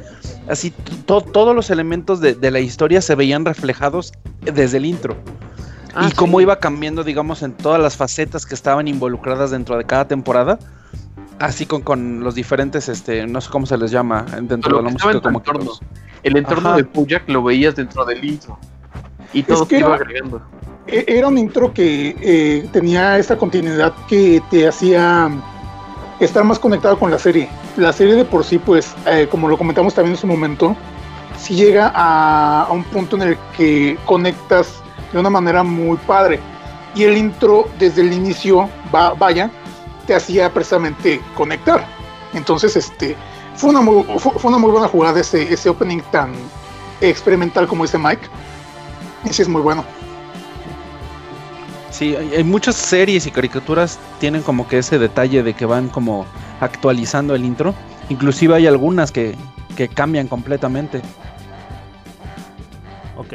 Así 0.48 0.70
to- 1.04 1.20
todos 1.20 1.54
los 1.54 1.68
elementos 1.68 2.20
de, 2.20 2.34
de 2.34 2.50
la 2.50 2.60
historia 2.60 3.02
se 3.02 3.14
veían 3.14 3.44
reflejados 3.44 4.12
desde 4.40 4.78
el 4.78 4.86
intro. 4.86 5.16
Ah, 5.94 6.08
y 6.10 6.14
cómo 6.14 6.38
sí. 6.38 6.44
iba 6.44 6.58
cambiando, 6.58 7.04
digamos, 7.04 7.42
en 7.42 7.52
todas 7.52 7.78
las 7.82 7.98
facetas 7.98 8.46
que 8.46 8.54
estaban 8.54 8.88
involucradas 8.88 9.50
dentro 9.50 9.76
de 9.76 9.84
cada 9.84 10.08
temporada. 10.08 10.58
Así 11.38 11.66
con, 11.66 11.82
con 11.82 12.20
los 12.24 12.34
diferentes, 12.34 12.88
este, 12.88 13.26
no 13.26 13.42
sé 13.42 13.50
cómo 13.50 13.66
se 13.66 13.76
les 13.76 13.90
llama 13.90 14.24
dentro 14.40 14.70
Lo 14.70 14.76
de 14.78 14.82
la 14.84 14.88
que 14.88 14.92
música, 14.94 15.20
que 15.52 15.58
los- 15.64 15.80
El 16.22 16.36
entorno 16.38 16.68
Ajá. 16.70 16.76
de 16.78 16.84
Puyak 16.84 17.28
lo 17.28 17.42
veías 17.42 17.76
dentro 17.76 18.06
del 18.06 18.24
intro. 18.24 18.58
Y 19.34 19.42
todo 19.42 19.68
que 19.68 19.74
se 19.76 19.80
iba 19.80 19.96
era- 19.96 20.04
agregando. 20.04 20.40
E- 20.92 21.06
Era 21.08 21.28
un 21.28 21.38
intro 21.38 21.72
que 21.72 22.14
eh, 22.20 22.68
tenía 22.70 23.18
esa 23.18 23.36
continuidad 23.38 23.94
que 24.06 24.42
te 24.50 24.68
hacía 24.68 25.30
estar 26.20 26.44
más 26.44 26.58
conectado 26.58 26.98
con 26.98 27.10
la 27.10 27.18
serie. 27.18 27.48
La 27.76 27.92
serie 27.92 28.14
de 28.14 28.24
por 28.26 28.44
sí, 28.44 28.58
pues, 28.58 28.94
eh, 29.06 29.26
como 29.30 29.48
lo 29.48 29.56
comentamos 29.56 29.94
también 29.94 30.14
en 30.14 30.20
su 30.20 30.26
momento, 30.26 30.76
sí 31.38 31.54
llega 31.54 31.90
a, 31.94 32.68
un 32.70 32.84
punto 32.84 33.16
en 33.16 33.22
el 33.22 33.38
que 33.56 33.96
conectas 34.04 34.82
de 35.12 35.18
una 35.18 35.30
manera 35.30 35.62
muy 35.62 35.96
padre. 35.96 36.38
Y 36.94 37.04
el 37.04 37.16
intro, 37.16 37.68
desde 37.78 38.02
el 38.02 38.12
inicio, 38.12 38.68
va, 38.94 39.14
vaya, 39.14 39.50
te 40.06 40.14
hacía 40.14 40.52
precisamente 40.52 41.22
conectar. 41.34 41.86
Entonces, 42.34 42.76
este, 42.76 43.16
fue 43.56 43.70
una 43.70 43.80
muy, 43.80 44.04
fue 44.18 44.50
una 44.50 44.58
muy 44.58 44.70
buena 44.70 44.88
jugada 44.88 45.20
ese, 45.20 45.50
ese 45.50 45.70
opening 45.70 46.02
tan 46.10 46.32
experimental 47.00 47.66
como 47.66 47.84
dice 47.84 47.96
Mike. 47.96 48.28
Ese 49.24 49.42
es 49.42 49.48
muy 49.48 49.62
bueno. 49.62 49.84
Sí, 51.92 52.16
hay, 52.16 52.42
muchas 52.42 52.74
series 52.74 53.26
y 53.26 53.30
caricaturas 53.30 54.00
tienen 54.18 54.40
como 54.40 54.66
que 54.66 54.78
ese 54.78 54.98
detalle 54.98 55.42
de 55.42 55.52
que 55.52 55.66
van 55.66 55.90
como 55.90 56.24
actualizando 56.60 57.34
el 57.34 57.44
intro. 57.44 57.74
Inclusive 58.08 58.54
hay 58.54 58.66
algunas 58.66 59.12
que, 59.12 59.34
que 59.76 59.88
cambian 59.88 60.26
completamente. 60.26 61.02
Ok, 63.18 63.34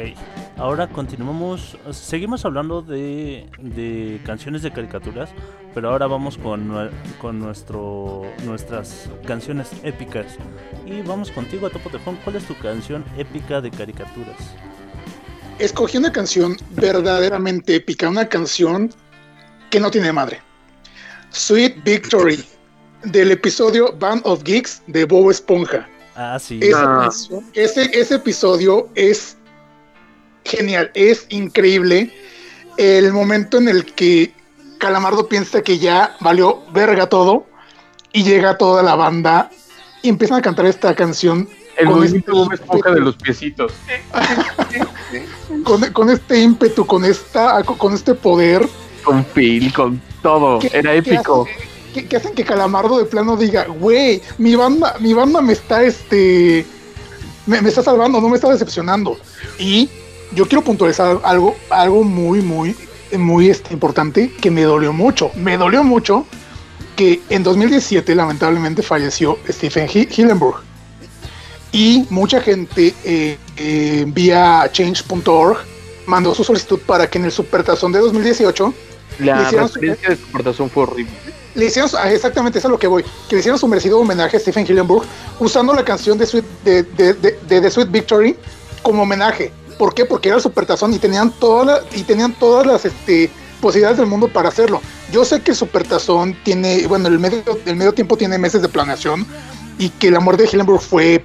ahora 0.56 0.88
continuamos, 0.88 1.78
seguimos 1.92 2.44
hablando 2.44 2.82
de, 2.82 3.48
de 3.60 4.20
canciones 4.24 4.62
de 4.62 4.72
caricaturas, 4.72 5.30
pero 5.72 5.90
ahora 5.90 6.08
vamos 6.08 6.36
con, 6.36 6.90
con 7.20 7.38
nuestro, 7.38 8.22
nuestras 8.44 9.08
canciones 9.24 9.70
épicas. 9.84 10.36
Y 10.84 11.02
vamos 11.02 11.30
contigo 11.30 11.68
a 11.68 11.70
Topo 11.70 11.90
Tejón, 11.90 12.18
¿cuál 12.24 12.34
es 12.34 12.44
tu 12.44 12.56
canción 12.56 13.04
épica 13.16 13.60
de 13.60 13.70
caricaturas? 13.70 14.56
Escogí 15.58 15.98
una 15.98 16.12
canción 16.12 16.56
verdaderamente 16.70 17.76
épica, 17.76 18.08
una 18.08 18.28
canción 18.28 18.92
que 19.70 19.80
no 19.80 19.90
tiene 19.90 20.12
madre. 20.12 20.40
Sweet 21.30 21.82
Victory, 21.84 22.44
del 23.04 23.32
episodio 23.32 23.92
Band 23.92 24.22
of 24.24 24.42
Geeks 24.42 24.82
de 24.86 25.04
Bob 25.04 25.30
Esponja. 25.30 25.88
Ah, 26.16 26.38
sí. 26.38 26.58
Esa 26.62 27.06
Ah. 27.06 27.10
ese, 27.54 27.90
ese 27.92 28.14
episodio 28.16 28.88
es 28.94 29.36
genial, 30.44 30.90
es 30.94 31.26
increíble. 31.28 32.12
El 32.76 33.12
momento 33.12 33.58
en 33.58 33.68
el 33.68 33.84
que 33.84 34.32
Calamardo 34.78 35.28
piensa 35.28 35.62
que 35.62 35.78
ya 35.78 36.16
valió 36.20 36.62
verga 36.72 37.08
todo 37.08 37.46
y 38.12 38.22
llega 38.22 38.56
toda 38.56 38.82
la 38.82 38.94
banda 38.94 39.50
y 40.02 40.08
empiezan 40.08 40.38
a 40.38 40.42
cantar 40.42 40.66
esta 40.66 40.94
canción 40.94 41.48
El 41.78 41.86
con 41.86 41.96
movimiento 41.96 42.42
este 42.42 42.54
Esponja 42.56 42.90
de 42.90 43.00
los 43.00 43.16
piecitos. 43.16 43.72
con, 45.64 45.80
con 45.92 46.10
este 46.10 46.40
ímpetu, 46.40 46.84
con 46.86 47.04
esta, 47.04 47.62
con 47.62 47.94
este 47.94 48.14
poder. 48.14 48.68
Con 49.04 49.24
Phil, 49.24 49.72
con 49.72 50.00
todo. 50.22 50.58
Era 50.72 50.94
épico. 50.94 51.46
que 52.08 52.16
hacen 52.16 52.34
que 52.34 52.44
Calamardo 52.44 52.98
de 52.98 53.04
plano 53.04 53.36
diga, 53.36 53.64
güey, 53.66 54.20
mi 54.38 54.54
banda, 54.54 54.96
mi 55.00 55.14
banda 55.14 55.40
me 55.40 55.52
está 55.52 55.82
este. 55.82 56.66
Me, 57.46 57.62
me 57.62 57.68
está 57.70 57.82
salvando, 57.82 58.20
no 58.20 58.28
me 58.28 58.34
está 58.36 58.50
decepcionando. 58.50 59.16
Y 59.58 59.88
yo 60.34 60.46
quiero 60.46 60.62
puntualizar 60.62 61.18
algo, 61.24 61.56
algo 61.70 62.04
muy, 62.04 62.42
muy, 62.42 62.76
muy 63.16 63.48
este, 63.48 63.72
importante 63.72 64.30
que 64.40 64.50
me 64.50 64.62
dolió 64.62 64.92
mucho. 64.92 65.30
Me 65.34 65.56
dolió 65.56 65.82
mucho 65.82 66.26
que 66.96 67.20
en 67.30 67.42
2017 67.44 68.14
lamentablemente 68.14 68.82
falleció 68.82 69.38
Stephen 69.48 69.88
Hi- 69.88 70.08
Hillenburg. 70.14 70.56
Y 71.72 72.06
mucha 72.10 72.40
gente 72.40 72.94
eh, 73.04 73.38
eh, 73.56 74.04
vía 74.08 74.68
change.org 74.72 75.58
mandó 76.06 76.34
su 76.34 76.42
solicitud 76.44 76.78
para 76.86 77.08
que 77.08 77.18
en 77.18 77.26
el 77.26 77.32
Supertazón 77.32 77.92
de 77.92 77.98
2018 77.98 78.72
La 79.20 79.50
referencia 79.50 80.08
de 80.08 80.14
exportación 80.14 80.70
fue 80.70 80.84
horrible. 80.84 81.12
le 81.54 81.66
hicieron, 81.66 81.90
ah, 81.98 82.10
exactamente, 82.10 82.58
eso 82.58 82.68
es 82.68 82.70
a 82.70 82.72
lo 82.72 82.78
que 82.78 82.86
voy, 82.86 83.02
que 83.28 83.34
le 83.36 83.40
hicieron 83.40 83.58
su 83.58 83.68
merecido 83.68 83.98
homenaje 83.98 84.36
a 84.38 84.40
Stephen 84.40 84.64
Hillenburg 84.66 85.04
usando 85.40 85.74
la 85.74 85.84
canción 85.84 86.16
de, 86.16 86.24
Sweet, 86.26 86.44
de, 86.64 86.82
de, 86.84 87.12
de- 87.14 87.38
de 87.46 87.60
The 87.60 87.70
Sweet 87.70 87.90
Victory 87.90 88.36
como 88.82 89.02
homenaje. 89.02 89.52
¿Por 89.78 89.92
qué? 89.94 90.04
Porque 90.06 90.28
era 90.28 90.36
el 90.36 90.42
supertazón 90.42 90.94
y 90.94 90.98
tenían, 90.98 91.30
toda 91.32 91.64
la- 91.64 91.80
y 91.94 92.02
tenían 92.04 92.32
todas 92.38 92.66
las 92.66 92.84
este, 92.86 93.30
posibilidades 93.60 93.98
del 93.98 94.06
mundo 94.06 94.28
para 94.28 94.48
hacerlo. 94.48 94.80
Yo 95.12 95.24
sé 95.24 95.42
que 95.42 95.50
el 95.50 95.56
supertazón 95.56 96.34
tiene, 96.44 96.86
bueno, 96.86 97.08
el 97.08 97.18
medio, 97.18 97.42
el 97.66 97.76
medio 97.76 97.92
tiempo 97.92 98.16
tiene 98.16 98.38
meses 98.38 98.62
de 98.62 98.68
planeación, 98.68 99.26
y 99.78 99.90
que 99.90 100.10
la 100.10 100.20
muerte 100.20 100.44
de 100.44 100.48
Hillenburg 100.52 100.80
fue, 100.80 101.24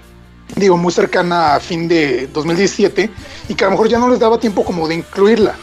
digo, 0.55 0.77
muy 0.77 0.91
cercana 0.91 1.55
a 1.55 1.59
fin 1.59 1.87
de 1.87 2.27
2017 2.27 3.09
y 3.49 3.55
que 3.55 3.63
a 3.63 3.67
lo 3.67 3.71
mejor 3.71 3.89
ya 3.89 3.99
no 3.99 4.09
les 4.09 4.19
daba 4.19 4.39
tiempo 4.39 4.63
como 4.63 4.87
de 4.87 4.95
incluirla. 4.95 5.55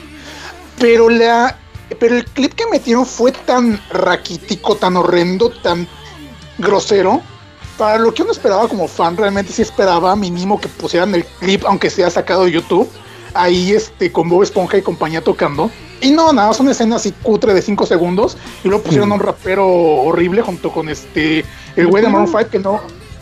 Pero 0.78 1.08
la 1.08 1.56
pero 1.98 2.16
el 2.16 2.24
clip 2.24 2.54
que 2.54 2.66
metieron 2.66 3.04
fue 3.04 3.32
tan 3.32 3.80
raquítico, 3.90 4.76
tan 4.76 4.96
horrendo, 4.96 5.50
tan 5.50 5.88
grosero. 6.58 7.20
Para 7.76 7.98
lo 7.98 8.12
que 8.12 8.22
uno 8.22 8.32
esperaba 8.32 8.68
como 8.68 8.86
fan, 8.86 9.16
realmente 9.16 9.52
sí 9.52 9.62
esperaba 9.62 10.14
mínimo 10.14 10.60
que 10.60 10.68
pusieran 10.68 11.14
el 11.14 11.24
clip, 11.24 11.64
aunque 11.66 11.90
sea 11.90 12.10
sacado 12.10 12.44
de 12.44 12.52
YouTube, 12.52 12.88
ahí 13.34 13.72
este, 13.72 14.12
con 14.12 14.28
Bob 14.28 14.42
Esponja 14.42 14.76
y 14.76 14.82
compañía 14.82 15.22
tocando. 15.22 15.70
Y 16.00 16.10
no, 16.10 16.32
nada, 16.32 16.50
es 16.50 16.60
una 16.60 16.72
escena 16.72 16.96
así 16.96 17.12
cutre 17.22 17.54
de 17.54 17.62
5 17.62 17.86
segundos. 17.86 18.36
Y 18.64 18.68
luego 18.68 18.84
pusieron 18.84 19.10
a 19.12 19.14
un 19.14 19.20
rapero 19.20 19.66
horrible 19.66 20.42
junto 20.42 20.70
con 20.70 20.88
este, 20.88 21.44
el 21.76 21.86
güey 21.86 22.02
de 22.02 22.08
Maroon 22.08 22.28
5 22.28 22.50
que 22.50 22.58
no. 22.58 22.80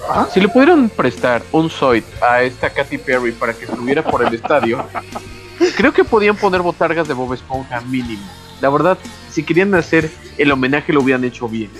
Ajá. 0.08 0.28
Si 0.32 0.40
le 0.40 0.48
pudieron 0.48 0.88
prestar 0.88 1.42
un 1.52 1.68
Zoid 1.70 2.02
a 2.22 2.42
esta 2.42 2.70
Katy 2.70 2.98
Perry 2.98 3.32
para 3.32 3.52
que 3.52 3.64
estuviera 3.66 4.02
por 4.02 4.24
el 4.24 4.32
estadio, 4.34 4.84
creo 5.76 5.92
que 5.92 6.04
podían 6.04 6.36
poner 6.36 6.62
botargas 6.62 7.06
de 7.08 7.14
Bob 7.14 7.32
Esponja 7.34 7.80
mínimo. 7.82 8.22
La 8.60 8.70
verdad, 8.70 8.98
si 9.30 9.42
querían 9.44 9.74
hacer 9.74 10.10
el 10.36 10.50
homenaje 10.50 10.92
lo 10.92 11.00
hubieran 11.02 11.24
hecho 11.24 11.48
bien. 11.48 11.70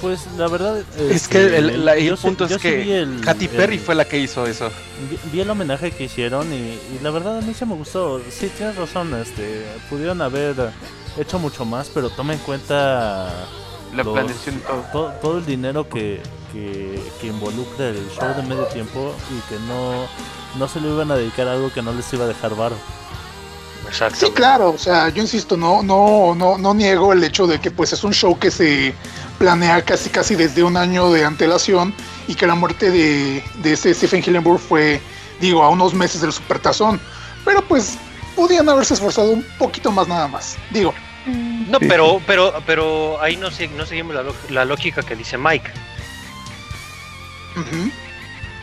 Pues 0.00 0.26
la 0.36 0.48
verdad. 0.48 0.82
Es 0.98 1.12
este, 1.22 1.28
que 1.48 1.56
el, 1.58 1.84
la- 1.84 1.94
el 1.94 2.04
yo 2.04 2.16
sí- 2.16 2.26
punto 2.26 2.44
es 2.46 2.56
que 2.58 2.98
el- 3.00 3.20
Katy 3.20 3.44
el- 3.44 3.50
Perry 3.52 3.78
fue 3.78 3.94
la 3.94 4.04
que 4.04 4.18
hizo 4.18 4.44
eso. 4.46 4.68
Vi, 5.08 5.18
vi 5.30 5.40
el 5.40 5.48
homenaje 5.50 5.92
que 5.92 6.04
hicieron 6.04 6.52
y, 6.52 6.56
y 6.56 6.98
la 7.02 7.10
verdad 7.12 7.38
a 7.38 7.40
mí 7.40 7.54
se 7.54 7.64
me 7.66 7.74
gustó. 7.74 8.20
Sí, 8.28 8.50
tienes 8.56 8.74
razón, 8.76 9.14
este, 9.14 9.64
pudieron 9.88 10.20
haber 10.20 10.72
hecho 11.16 11.38
mucho 11.38 11.64
más, 11.64 11.88
pero 11.88 12.10
toma 12.10 12.32
en 12.32 12.40
cuenta 12.40 13.30
La 13.94 14.02
Los- 14.02 14.12
planeación 14.12 14.56
y 14.56 14.58
todo. 14.58 14.84
todo, 14.92 15.12
todo 15.22 15.38
el 15.38 15.46
dinero 15.46 15.88
que, 15.88 16.20
que, 16.52 17.02
que 17.20 17.26
involucra 17.28 17.88
el 17.88 18.08
show 18.10 18.34
de 18.36 18.42
medio 18.42 18.64
tiempo 18.66 19.14
y 19.30 19.40
que 19.48 19.58
no, 19.60 20.06
no 20.58 20.68
se 20.68 20.80
lo 20.80 20.94
iban 20.94 21.10
a 21.10 21.16
dedicar 21.16 21.48
a 21.48 21.52
algo 21.52 21.72
que 21.72 21.82
no 21.82 21.92
les 21.92 22.12
iba 22.12 22.24
a 22.24 22.28
dejar 22.28 22.54
varo. 22.54 22.76
Exacto. 23.86 24.26
Sí, 24.26 24.32
claro, 24.32 24.70
o 24.70 24.78
sea, 24.78 25.08
yo 25.08 25.22
insisto, 25.22 25.56
no, 25.56 25.82
no, 25.82 26.34
no, 26.36 26.56
no 26.56 26.72
niego 26.74 27.12
el 27.12 27.24
hecho 27.24 27.46
de 27.46 27.58
que 27.60 27.70
pues 27.70 27.92
es 27.92 28.04
un 28.04 28.12
show 28.12 28.38
que 28.38 28.50
se 28.50 28.94
planea 29.38 29.82
casi 29.84 30.08
casi 30.08 30.36
desde 30.36 30.62
un 30.62 30.76
año 30.76 31.10
de 31.10 31.24
antelación 31.24 31.92
y 32.28 32.34
que 32.36 32.46
la 32.46 32.54
muerte 32.54 32.90
de, 32.90 33.42
de 33.56 33.72
ese 33.72 33.92
Stephen 33.92 34.22
Hillenburg 34.24 34.60
fue, 34.60 35.00
digo, 35.40 35.62
a 35.62 35.68
unos 35.68 35.94
meses 35.94 36.20
del 36.20 36.32
supertazón. 36.32 37.00
Pero 37.44 37.60
pues 37.66 37.98
podían 38.36 38.68
haberse 38.68 38.94
esforzado 38.94 39.30
un 39.30 39.44
poquito 39.58 39.90
más 39.90 40.06
nada 40.06 40.28
más. 40.28 40.56
Digo, 40.70 40.94
No, 41.26 41.80
pero, 41.80 42.20
pero, 42.26 42.54
pero 42.66 43.20
ahí 43.20 43.36
no, 43.36 43.48
no 43.76 43.86
seguimos 43.86 44.14
la, 44.14 44.24
la 44.48 44.64
lógica 44.64 45.02
que 45.02 45.16
dice 45.16 45.36
Mike. 45.36 45.70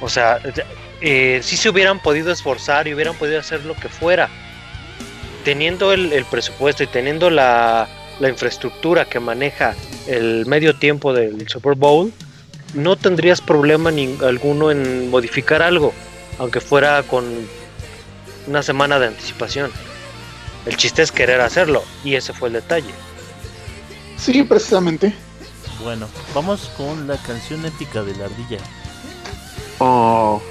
O 0.02 0.10
sea, 0.10 0.40
eh, 1.02 1.40
si 1.44 1.58
se 1.58 1.70
hubieran 1.70 2.00
podido 2.00 2.32
esforzar 2.32 2.88
y 2.88 2.94
hubieran 2.94 3.16
podido 3.16 3.40
hacer 3.40 3.66
lo 3.66 3.76
que 3.76 3.90
fuera, 3.90 4.30
teniendo 5.44 5.94
el, 5.94 6.14
el 6.14 6.26
presupuesto 6.26 6.84
y 6.84 6.88
teniendo 6.88 7.30
la, 7.30 7.88
la 8.20 8.30
infraestructura 8.30 9.06
que 9.06 9.20
maneja 9.20 9.76
el 10.08 10.46
medio 10.46 10.76
tiempo 10.76 11.14
del 11.14 11.48
Super 11.48 11.76
Bowl, 11.76 12.14
no 12.74 12.96
tendrías 12.96 13.42
problema 13.42 13.92
ni 13.92 14.18
alguno 14.24 14.72
en 14.72 15.10
modificar 15.10 15.62
algo, 15.62 15.94
aunque 16.38 16.60
fuera 16.60 17.04
con 17.04 17.26
una 18.48 18.64
semana 18.64 19.00
de 19.00 19.08
anticipación. 19.08 19.72
El 20.66 20.76
chiste 20.78 21.02
es 21.02 21.12
querer 21.12 21.42
hacerlo, 21.42 21.84
y 22.04 22.16
ese 22.16 22.34
fue 22.34 22.50
el 22.50 22.56
detalle. 22.56 22.94
sí, 24.18 24.44
precisamente. 24.44 25.14
Bueno, 25.82 26.10
vamos 26.36 26.70
con 26.76 27.08
la 27.08 27.16
canción 27.18 27.66
épica 27.66 28.04
de 28.04 28.14
la 28.16 28.26
ardilla. 28.26 28.58
Oh, 29.80 30.42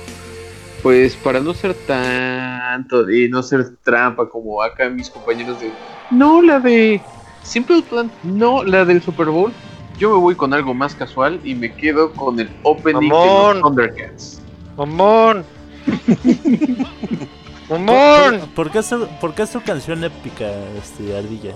pues 0.82 1.14
para 1.16 1.40
no 1.40 1.52
ser 1.54 1.74
tanto 1.86 3.10
y 3.10 3.28
no 3.28 3.42
ser 3.42 3.76
trampa 3.82 4.28
como 4.28 4.62
acá 4.62 4.88
mis 4.88 5.10
compañeros 5.10 5.60
de 5.60 5.70
no 6.10 6.40
la 6.40 6.58
de 6.60 7.00
Simple 7.42 7.82
Plan, 7.82 8.10
no 8.22 8.62
la 8.64 8.84
del 8.84 9.02
Super 9.02 9.26
Bowl. 9.26 9.52
Yo 9.98 10.10
me 10.14 10.18
voy 10.18 10.34
con 10.36 10.54
algo 10.54 10.72
más 10.74 10.94
casual 10.94 11.40
y 11.44 11.54
me 11.54 11.74
quedo 11.74 12.12
con 12.12 12.38
el 12.40 12.48
opening 12.62 13.00
de 13.00 13.06
Mamón. 13.08 13.54
los 13.54 13.62
Thundercats. 13.62 14.42
¡Mamón! 14.76 15.44
¿Por, 17.68 17.78
¡Mamón! 17.80 18.38
por- 18.40 18.48
por 18.54 18.70
qué 18.70 18.78
es 18.78 18.88
tu, 18.88 19.06
por 19.20 19.34
qué 19.34 19.42
es 19.42 19.50
tu 19.50 19.60
canción 19.62 20.04
épica, 20.04 20.46
este, 20.80 21.16
ardilla? 21.18 21.52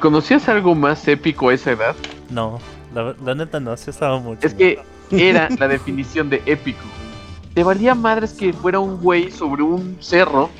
¿Conocías 0.00 0.48
algo 0.48 0.74
más 0.74 1.06
épico 1.06 1.48
a 1.50 1.54
esa 1.54 1.70
edad? 1.72 1.94
No, 2.30 2.58
la, 2.94 3.14
la 3.24 3.34
neta 3.36 3.60
no, 3.60 3.76
sí 3.76 3.90
estaba 3.90 4.18
mucho. 4.18 4.44
Es 4.46 4.54
que 4.54 4.80
era 5.12 5.48
la 5.58 5.68
definición 5.68 6.28
de 6.30 6.42
épico. 6.46 6.80
Te 7.54 7.62
valía 7.64 7.94
madres 7.94 8.32
que 8.32 8.52
fuera 8.52 8.78
un 8.78 8.98
güey 9.00 9.30
sobre 9.30 9.62
un 9.62 9.96
cerro 10.00 10.50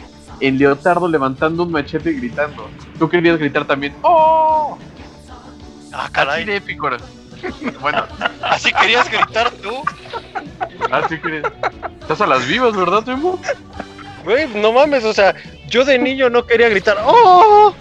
en 0.40 0.58
leotardo 0.58 1.08
levantando 1.08 1.62
un 1.62 1.72
machete 1.72 2.10
y 2.10 2.14
gritando. 2.16 2.68
Tú 2.98 3.08
querías 3.08 3.38
gritar 3.38 3.64
también, 3.66 3.94
¡Oh! 4.02 4.76
Ah, 5.92 6.04
Así 6.04 6.12
caray. 6.12 6.44
de 6.44 6.56
épico 6.56 6.88
era. 6.88 6.98
Bueno, 7.80 8.04
¿Así 8.42 8.72
querías 8.72 9.10
gritar 9.10 9.50
tú? 9.50 9.82
así 10.90 11.18
que. 11.18 11.42
Estás 12.00 12.20
a 12.20 12.26
las 12.26 12.46
vivas, 12.46 12.74
¿verdad, 12.76 13.02
Temo? 13.04 13.38
Güey, 14.24 14.46
no 14.54 14.72
mames, 14.72 15.04
o 15.04 15.12
sea, 15.12 15.34
yo 15.68 15.84
de 15.84 15.98
niño 15.98 16.30
no 16.30 16.44
quería 16.46 16.68
gritar 16.68 16.96
¡Oh! 17.04 17.74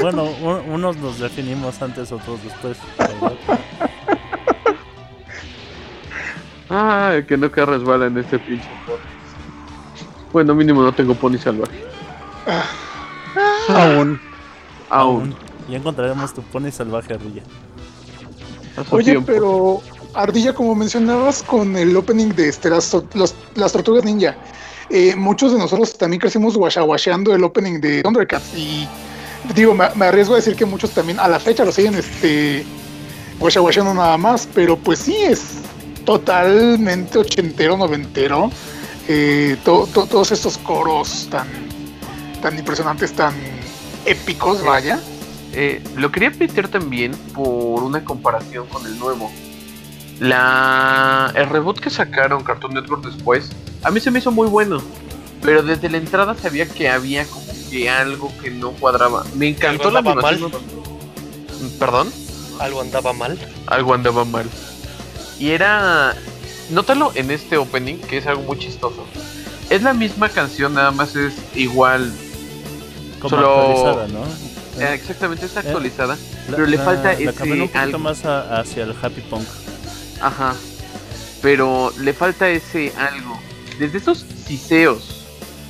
Bueno, 0.00 0.24
un- 0.42 0.70
unos 0.72 0.96
nos 0.96 1.18
definimos 1.18 1.80
antes, 1.82 2.10
otros 2.12 2.42
después. 2.42 2.76
Ah, 6.68 7.14
que 7.26 7.36
no 7.36 7.50
que 7.52 7.64
resbala 7.64 8.06
en 8.06 8.18
este 8.18 8.38
pinche. 8.38 8.68
Bueno, 10.32 10.54
mínimo 10.54 10.82
no 10.82 10.92
tengo 10.92 11.14
pony 11.14 11.38
salvaje. 11.38 11.84
Aún. 13.68 14.20
Aún. 14.90 15.34
Ya 15.68 15.76
encontraremos 15.78 16.34
tu 16.34 16.42
pony 16.42 16.70
salvaje, 16.70 17.14
ardilla. 17.14 17.42
A 18.76 18.84
su 18.84 18.96
Oye, 18.96 19.04
tiempo. 19.12 19.26
pero 19.26 19.80
Ardilla, 20.16 20.54
como 20.54 20.74
mencionabas 20.74 21.42
con 21.42 21.76
el 21.76 21.96
opening 21.96 22.28
de 22.30 22.48
este, 22.48 22.70
las, 22.70 22.90
tortugas 22.90 24.04
ninja, 24.04 24.36
eh, 24.90 25.14
muchos 25.16 25.52
de 25.52 25.58
nosotros 25.58 25.96
también 25.98 26.20
crecimos 26.20 26.56
guachawasheando 26.56 27.34
el 27.34 27.44
opening 27.44 27.80
de 27.80 28.02
Thundercats 28.02 28.54
y 28.56 28.88
digo, 29.54 29.74
me, 29.74 29.84
arriesgo 30.06 30.34
a 30.34 30.36
decir 30.36 30.56
que 30.56 30.64
muchos 30.64 30.90
también 30.90 31.18
a 31.20 31.28
la 31.28 31.38
fecha 31.40 31.64
lo 31.64 31.72
siguen 31.72 31.94
este 31.96 32.64
guachawasheando 33.38 33.94
nada 33.94 34.16
más, 34.16 34.48
pero 34.54 34.76
pues 34.76 35.00
sí 35.00 35.16
es 35.16 35.42
totalmente 36.04 37.18
ochentero, 37.18 37.76
noventero, 37.76 38.50
eh, 39.08 39.56
to- 39.64 39.88
to- 39.92 40.06
todos 40.06 40.32
estos 40.32 40.56
coros 40.58 41.28
tan, 41.30 41.46
tan 42.40 42.58
impresionantes, 42.58 43.12
tan 43.12 43.34
épicos, 44.04 44.62
vaya. 44.64 44.98
Eh, 45.52 45.82
lo 45.96 46.10
quería 46.12 46.30
meter 46.30 46.68
también 46.68 47.12
por 47.34 47.82
una 47.82 48.04
comparación 48.04 48.66
con 48.68 48.84
el 48.86 48.98
nuevo. 48.98 49.30
La, 50.20 51.30
el 51.34 51.48
reboot 51.48 51.78
que 51.78 51.90
sacaron 51.90 52.42
Cartoon 52.42 52.74
Network 52.74 53.04
después, 53.04 53.50
a 53.82 53.90
mí 53.90 54.00
se 54.00 54.10
me 54.10 54.18
hizo 54.18 54.30
muy 54.30 54.48
bueno. 54.48 54.82
Pero 55.42 55.62
desde 55.62 55.90
la 55.90 55.98
entrada 55.98 56.34
sabía 56.34 56.66
que 56.66 56.88
había 56.88 57.24
como 57.26 57.44
que 57.70 57.90
algo 57.90 58.32
que 58.42 58.50
no 58.50 58.70
cuadraba. 58.70 59.24
Me 59.34 59.48
encantó 59.48 59.90
la 59.90 59.98
¿Algo 59.98 60.10
andaba 60.12 60.28
animación. 60.30 60.62
¿Perdón? 61.78 62.12
Algo 62.58 62.80
andaba 62.80 63.12
mal. 63.12 63.38
Algo 63.66 63.94
andaba 63.94 64.24
mal. 64.24 64.46
Y 65.38 65.50
era. 65.50 66.14
Nótalo 66.70 67.12
en 67.14 67.30
este 67.30 67.58
opening, 67.58 67.96
que 67.98 68.18
es 68.18 68.26
algo 68.26 68.42
muy 68.42 68.58
chistoso. 68.58 69.04
Es 69.70 69.82
la 69.82 69.92
misma 69.92 70.28
canción, 70.30 70.74
nada 70.74 70.90
más 70.90 71.14
es 71.14 71.34
igual. 71.54 72.12
Como 73.20 73.30
Solo- 73.36 73.60
actualizada, 73.60 74.08
¿no? 74.08 74.82
eh, 74.82 74.94
exactamente, 74.94 75.46
está 75.46 75.60
actualizada. 75.60 76.16
La- 76.48 76.56
pero 76.56 76.66
le 76.66 76.78
falta 76.78 77.02
la 77.04 77.12
ese 77.12 77.28
un 77.28 77.34
poquito 77.60 77.78
algo. 77.78 77.98
más 77.98 78.24
a- 78.24 78.58
hacia 78.60 78.84
el 78.84 78.94
happy 79.00 79.20
punk. 79.22 79.46
Ajá. 80.20 80.54
Pero 81.42 81.92
le 82.00 82.12
falta 82.12 82.48
ese 82.48 82.92
algo. 82.96 83.38
Desde 83.78 83.98
esos 83.98 84.24
siseos. 84.46 85.24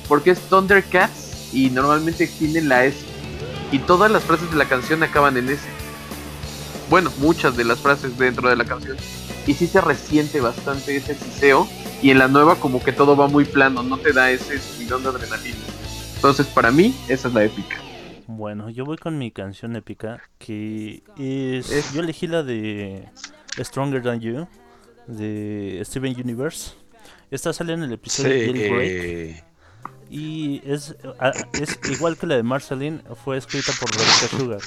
Porque 0.07 0.31
es 0.31 0.39
Thundercats 0.41 1.49
y 1.53 1.69
normalmente 1.69 2.27
tiene 2.27 2.61
la 2.61 2.85
S. 2.85 2.97
Y 3.71 3.79
todas 3.79 4.09
las 4.09 4.23
frases 4.23 4.49
de 4.49 4.57
la 4.57 4.65
canción 4.65 5.03
acaban 5.03 5.35
en 5.37 5.49
S. 5.49 5.61
Bueno, 6.89 7.11
muchas 7.19 7.57
de 7.57 7.65
las 7.65 7.79
frases 7.79 8.17
dentro 8.17 8.49
de 8.49 8.55
la 8.55 8.63
canción. 8.65 8.95
Y 9.45 9.53
sí 9.53 9.67
se 9.67 9.81
resiente 9.81 10.39
bastante 10.39 10.95
ese 10.95 11.15
siseo. 11.15 11.67
Y 12.01 12.11
en 12.11 12.19
la 12.19 12.27
nueva 12.27 12.55
como 12.55 12.81
que 12.81 12.93
todo 12.93 13.17
va 13.17 13.27
muy 13.27 13.43
plano. 13.45 13.83
No 13.83 13.97
te 13.97 14.13
da 14.13 14.31
ese 14.31 14.59
subidón 14.59 15.03
de 15.03 15.09
adrenalina. 15.09 15.57
Entonces 16.15 16.47
para 16.47 16.71
mí 16.71 16.95
esa 17.09 17.27
es 17.27 17.33
la 17.33 17.43
épica. 17.43 17.77
Bueno, 18.27 18.69
yo 18.69 18.85
voy 18.85 18.97
con 18.97 19.17
mi 19.17 19.31
canción 19.31 19.75
épica, 19.75 20.21
que 20.37 21.01
es... 21.17 21.69
Es- 21.71 21.93
Yo 21.93 22.01
elegí 22.01 22.27
la 22.27 22.43
de 22.43 23.07
Stronger 23.59 24.01
Than 24.01 24.19
You, 24.19 24.47
de 25.07 25.81
Steven 25.85 26.19
Universe. 26.19 26.73
Esta 27.31 27.53
sale 27.53 27.73
en 27.73 27.83
el 27.83 27.93
episodio 27.93 28.29
de 28.33 28.45
Jailbreak. 28.45 29.47
Y 30.09 30.61
es 30.63 30.95
igual 31.91 32.17
que 32.17 32.27
la 32.27 32.35
de 32.35 32.43
Marceline, 32.43 33.01
fue 33.23 33.37
escrita 33.37 33.73
por 33.79 33.89
Rebecca 33.91 34.27
Sugar. 34.37 34.61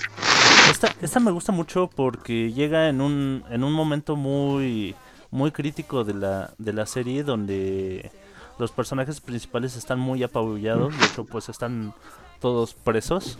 Esta, 0.70 0.94
esta 1.00 1.20
me 1.20 1.30
gusta 1.30 1.52
mucho 1.52 1.88
porque 1.88 2.52
llega 2.52 2.88
en 2.88 3.00
un, 3.00 3.44
en 3.50 3.64
un 3.64 3.72
momento 3.72 4.16
muy, 4.16 4.94
muy 5.30 5.50
crítico 5.50 6.04
de 6.04 6.14
la, 6.14 6.52
de 6.58 6.72
la 6.72 6.86
serie 6.86 7.24
donde 7.24 8.10
los 8.58 8.70
personajes 8.70 9.20
principales 9.20 9.76
están 9.76 9.98
muy 9.98 10.22
apabullados, 10.22 10.96
de 10.98 11.06
hecho 11.06 11.24
pues 11.24 11.48
están 11.48 11.94
todos 12.40 12.74
presos 12.74 13.38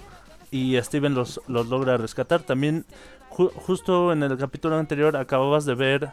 y 0.51 0.81
Steven 0.81 1.15
los, 1.15 1.41
los 1.47 1.69
logra 1.69 1.99
rescatar. 1.99 2.41
También 2.43 2.87
ju- 3.41 3.53
justo 3.67 4.13
en 4.13 4.23
el 4.23 4.37
capítulo 4.37 4.77
anterior 4.79 5.17
acababas 5.17 5.65
de 5.65 5.75
ver 5.75 6.11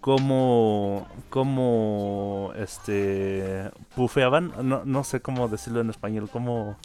cómo, 0.00 1.06
cómo 1.30 2.52
este, 2.56 3.70
bufeaban, 3.96 4.52
no, 4.62 4.82
no 4.84 5.04
sé 5.04 5.20
cómo 5.20 5.48
decirlo 5.48 5.80
en 5.80 5.90
español, 5.90 6.28
cómo 6.32 6.76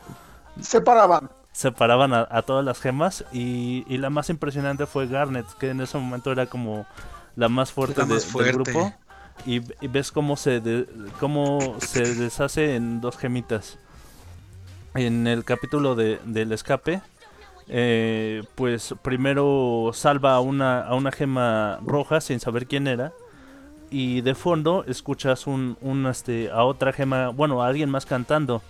Separaban. 0.59 1.29
separaban 1.51 2.13
a, 2.13 2.27
a 2.29 2.41
todas 2.41 2.65
las 2.65 2.79
gemas 2.79 3.23
y, 3.31 3.85
y 3.87 3.97
la 3.97 4.09
más 4.09 4.29
impresionante 4.29 4.85
fue 4.85 5.07
Garnet, 5.07 5.45
que 5.59 5.69
en 5.69 5.81
ese 5.81 5.97
momento 5.97 6.31
era 6.31 6.47
como 6.47 6.85
la 7.35 7.49
más 7.49 7.71
fuerte, 7.71 8.01
La 8.01 8.07
de- 8.07 8.13
más 8.15 8.25
fuerte. 8.25 8.51
del 8.51 8.63
grupo. 8.63 8.93
Y, 9.47 9.61
y 9.83 9.87
ves 9.87 10.11
cómo 10.11 10.37
se, 10.37 10.59
de- 10.59 10.87
cómo 11.19 11.59
se 11.79 12.15
deshace 12.15 12.75
en 12.75 13.01
dos 13.01 13.17
gemitas. 13.17 13.77
En 14.95 15.25
el 15.25 15.43
capítulo 15.43 15.95
de, 15.95 16.19
del 16.25 16.51
escape, 16.51 17.01
eh, 17.67 18.43
pues 18.55 18.95
primero 19.01 19.91
salva 19.93 20.35
a 20.35 20.39
una, 20.41 20.81
a 20.81 20.95
una 20.95 21.11
gema 21.11 21.79
roja 21.85 22.21
sin 22.21 22.39
saber 22.39 22.67
quién 22.67 22.87
era. 22.87 23.13
Y 23.89 24.21
de 24.21 24.35
fondo 24.35 24.83
escuchas 24.87 25.47
un, 25.47 25.77
este, 26.09 26.49
a 26.51 26.63
otra 26.63 26.93
gema, 26.93 27.29
bueno, 27.29 27.61
a 27.63 27.67
alguien 27.67 27.89
más 27.89 28.05
cantando. 28.05 28.63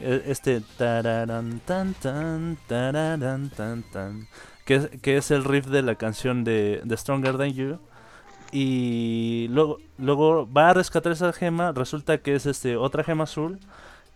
E- 0.00 0.22
Este 0.26 0.62
tararán, 0.78 1.60
tan 1.66 1.94
tan 1.94 2.58
tararán, 2.68 3.50
tan 3.50 3.82
tan 3.84 4.28
que 4.64 4.74
es, 4.76 4.88
que 5.02 5.16
es 5.16 5.30
el 5.30 5.44
riff 5.44 5.66
de 5.66 5.82
la 5.82 5.94
canción 5.96 6.44
de, 6.44 6.82
de 6.84 6.96
Stronger 6.96 7.36
Than 7.38 7.52
You 7.54 7.78
y 8.52 9.48
luego 9.50 9.78
luego 9.98 10.48
va 10.50 10.70
a 10.70 10.74
rescatar 10.74 11.12
esa 11.12 11.32
gema 11.32 11.72
resulta 11.72 12.18
que 12.18 12.34
es 12.34 12.46
este 12.46 12.76
otra 12.76 13.04
gema 13.04 13.24
azul 13.24 13.58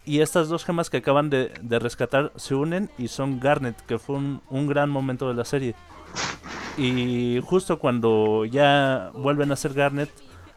y 0.04 0.20
estas 0.20 0.48
dos 0.48 0.64
gemas 0.64 0.90
que 0.90 0.98
acaban 0.98 1.30
de, 1.30 1.52
de 1.60 1.78
rescatar 1.78 2.32
se 2.36 2.54
unen 2.54 2.90
y 2.98 3.08
son 3.08 3.40
Garnet 3.40 3.76
que 3.86 3.98
fue 3.98 4.16
un, 4.16 4.42
un 4.50 4.66
gran 4.66 4.90
momento 4.90 5.28
de 5.28 5.34
la 5.34 5.44
serie 5.44 5.74
y 6.76 7.40
justo 7.44 7.78
cuando 7.78 8.44
ya 8.44 9.10
vuelven 9.14 9.52
a 9.52 9.56
ser 9.56 9.74
Garnet 9.74 10.10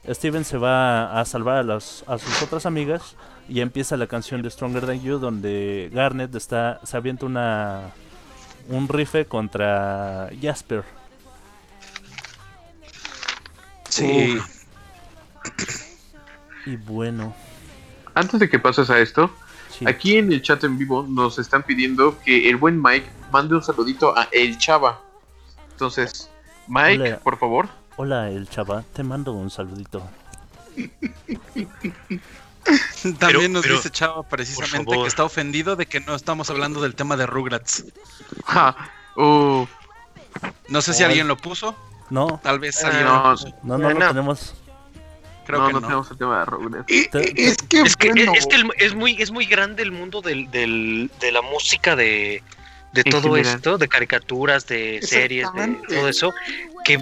Steven 0.08 0.46
se 0.46 0.58
va 0.58 1.20
a 1.20 1.26
salvar 1.26 1.58
a, 1.58 1.64
las, 1.64 2.04
a 2.08 2.18
sus 2.18 2.42
otras 2.42 2.66
amigas 2.66 3.16
y 3.48 3.62
empieza 3.62 3.98
la 3.98 4.08
canción 4.08 4.42
de 4.42 4.50
Stronger 4.50 4.86
Than 4.86 5.02
You 5.02 5.20
donde 5.20 5.90
Garnet 5.94 6.34
está 6.36 6.80
se 6.84 6.98
avienta 6.98 7.26
una 7.26 7.92
un 8.70 8.88
rife 8.88 9.26
contra 9.26 10.30
Jasper. 10.42 10.84
Sí. 13.90 14.38
Y 16.66 16.76
bueno, 16.78 17.36
Antes 18.16 18.40
de 18.40 18.50
que 18.50 18.58
pases 18.60 18.90
a 18.90 19.00
esto, 19.00 19.30
sí. 19.78 19.86
aquí 19.88 20.18
en 20.18 20.32
el 20.32 20.42
chat 20.42 20.64
en 20.64 20.78
vivo 20.78 21.06
nos 21.08 21.38
están 21.38 21.64
pidiendo 21.64 22.18
que 22.24 22.50
el 22.50 22.56
buen 22.58 22.82
Mike 22.82 23.08
mande 23.32 23.56
un 23.56 23.62
saludito 23.64 24.18
a 24.18 24.28
El 24.32 24.58
Chava. 24.58 25.02
Entonces, 25.72 26.30
Mike, 26.68 27.02
Hola. 27.04 27.20
por 27.20 27.38
favor. 27.38 27.68
Hola 27.98 28.30
el 28.30 28.50
chava, 28.50 28.84
te 28.94 29.04
mando 29.04 29.32
un 29.32 29.50
saludito. 29.50 30.06
También 33.20 33.54
nos 33.54 33.62
pero, 33.64 33.76
dice 33.76 33.90
Chava 33.92 34.24
precisamente 34.24 34.92
que 34.96 35.06
está 35.08 35.24
ofendido 35.24 35.76
de 35.76 35.86
que 35.86 36.00
no 36.00 36.16
estamos 36.16 36.50
hablando 36.50 36.82
del 36.82 36.96
tema 36.96 37.16
de 37.16 37.26
Rugrats. 37.26 37.86
Ja, 38.46 38.76
uh, 39.16 39.66
No 40.68 40.82
sé 40.82 40.94
si 40.94 41.04
Ay. 41.04 41.10
alguien 41.10 41.28
lo 41.28 41.38
puso. 41.38 41.76
No, 42.10 42.40
Tal 42.44 42.60
vez 42.60 42.84
Ah, 42.84 42.88
alguien 42.88 43.06
no, 43.06 43.16
lo 43.24 43.32
puso. 43.32 43.48
no, 43.64 43.78
no 43.78 43.90
lo 43.92 44.00
no. 44.00 44.08
tenemos. 44.10 44.54
Creo 45.46 45.60
no, 45.60 45.68
que 45.68 45.74
no, 45.74 45.80
no. 45.82 45.88
tenemos 45.88 46.12
el 46.12 46.18
tema 46.18 46.40
de 46.40 46.46
Rugrats. 46.46 46.86
Es 46.92 47.08
que, 47.70 47.82
Es 47.82 47.96
que, 47.96 48.10
bueno, 48.12 48.34
es, 48.36 48.48
que 48.48 48.56
el- 48.56 48.72
es 48.78 48.96
muy, 48.96 49.16
es 49.22 49.32
muy 49.32 49.46
grande 49.46 49.84
el 49.84 49.92
mundo 49.92 50.22
del, 50.22 50.50
del- 50.52 51.12
de 51.22 51.32
la 51.32 51.42
música, 51.42 51.96
de, 51.96 52.42
todo 53.12 53.34
general. 53.36 53.56
esto, 53.56 53.78
de 53.78 53.88
caricaturas, 53.88 54.68
de 54.68 55.02
series, 55.02 55.52
de 55.54 55.78
todo 55.88 56.08
eso, 56.10 56.34
que 56.86 56.98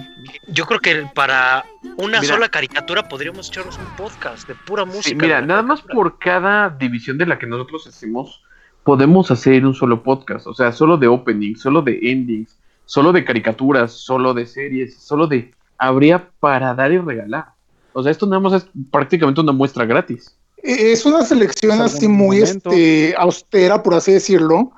yo 0.48 0.66
creo 0.66 0.80
que 0.80 1.06
para 1.14 1.64
una 1.96 2.20
Mira. 2.20 2.34
sola 2.34 2.48
caricatura 2.48 3.08
podríamos 3.08 3.48
echarnos 3.48 3.78
un 3.78 3.86
podcast 3.96 4.46
de 4.48 4.54
pura 4.54 4.84
música. 4.84 5.08
Sí, 5.10 5.14
mira, 5.14 5.40
nada 5.40 5.62
más 5.62 5.82
por 5.82 6.18
cada 6.18 6.68
división 6.68 7.16
de 7.18 7.26
la 7.26 7.38
que 7.38 7.46
nosotros 7.46 7.86
hacemos, 7.86 8.42
podemos 8.82 9.30
hacer 9.30 9.64
un 9.64 9.74
solo 9.74 10.02
podcast. 10.02 10.46
O 10.48 10.54
sea, 10.54 10.72
solo 10.72 10.96
de 10.96 11.06
openings, 11.06 11.60
solo 11.62 11.80
de 11.80 11.98
endings, 12.02 12.58
solo 12.86 13.12
de 13.12 13.24
caricaturas, 13.24 13.92
solo 13.92 14.34
de 14.34 14.46
series, 14.46 14.96
solo 14.98 15.26
de... 15.28 15.52
Habría 15.78 16.28
para 16.40 16.74
dar 16.74 16.92
y 16.92 16.98
regalar. 16.98 17.46
O 17.94 18.02
sea, 18.02 18.12
esto 18.12 18.26
nada 18.26 18.40
más 18.40 18.52
es 18.62 18.68
prácticamente 18.90 19.40
una 19.40 19.52
muestra 19.52 19.86
gratis. 19.86 20.36
Eh, 20.62 20.92
Es 20.92 21.06
una 21.06 21.24
selección 21.24 21.80
así 21.80 22.08
muy 22.08 22.42
este, 22.42 23.14
austera, 23.16 23.82
por 23.82 23.94
así 23.94 24.12
decirlo, 24.12 24.72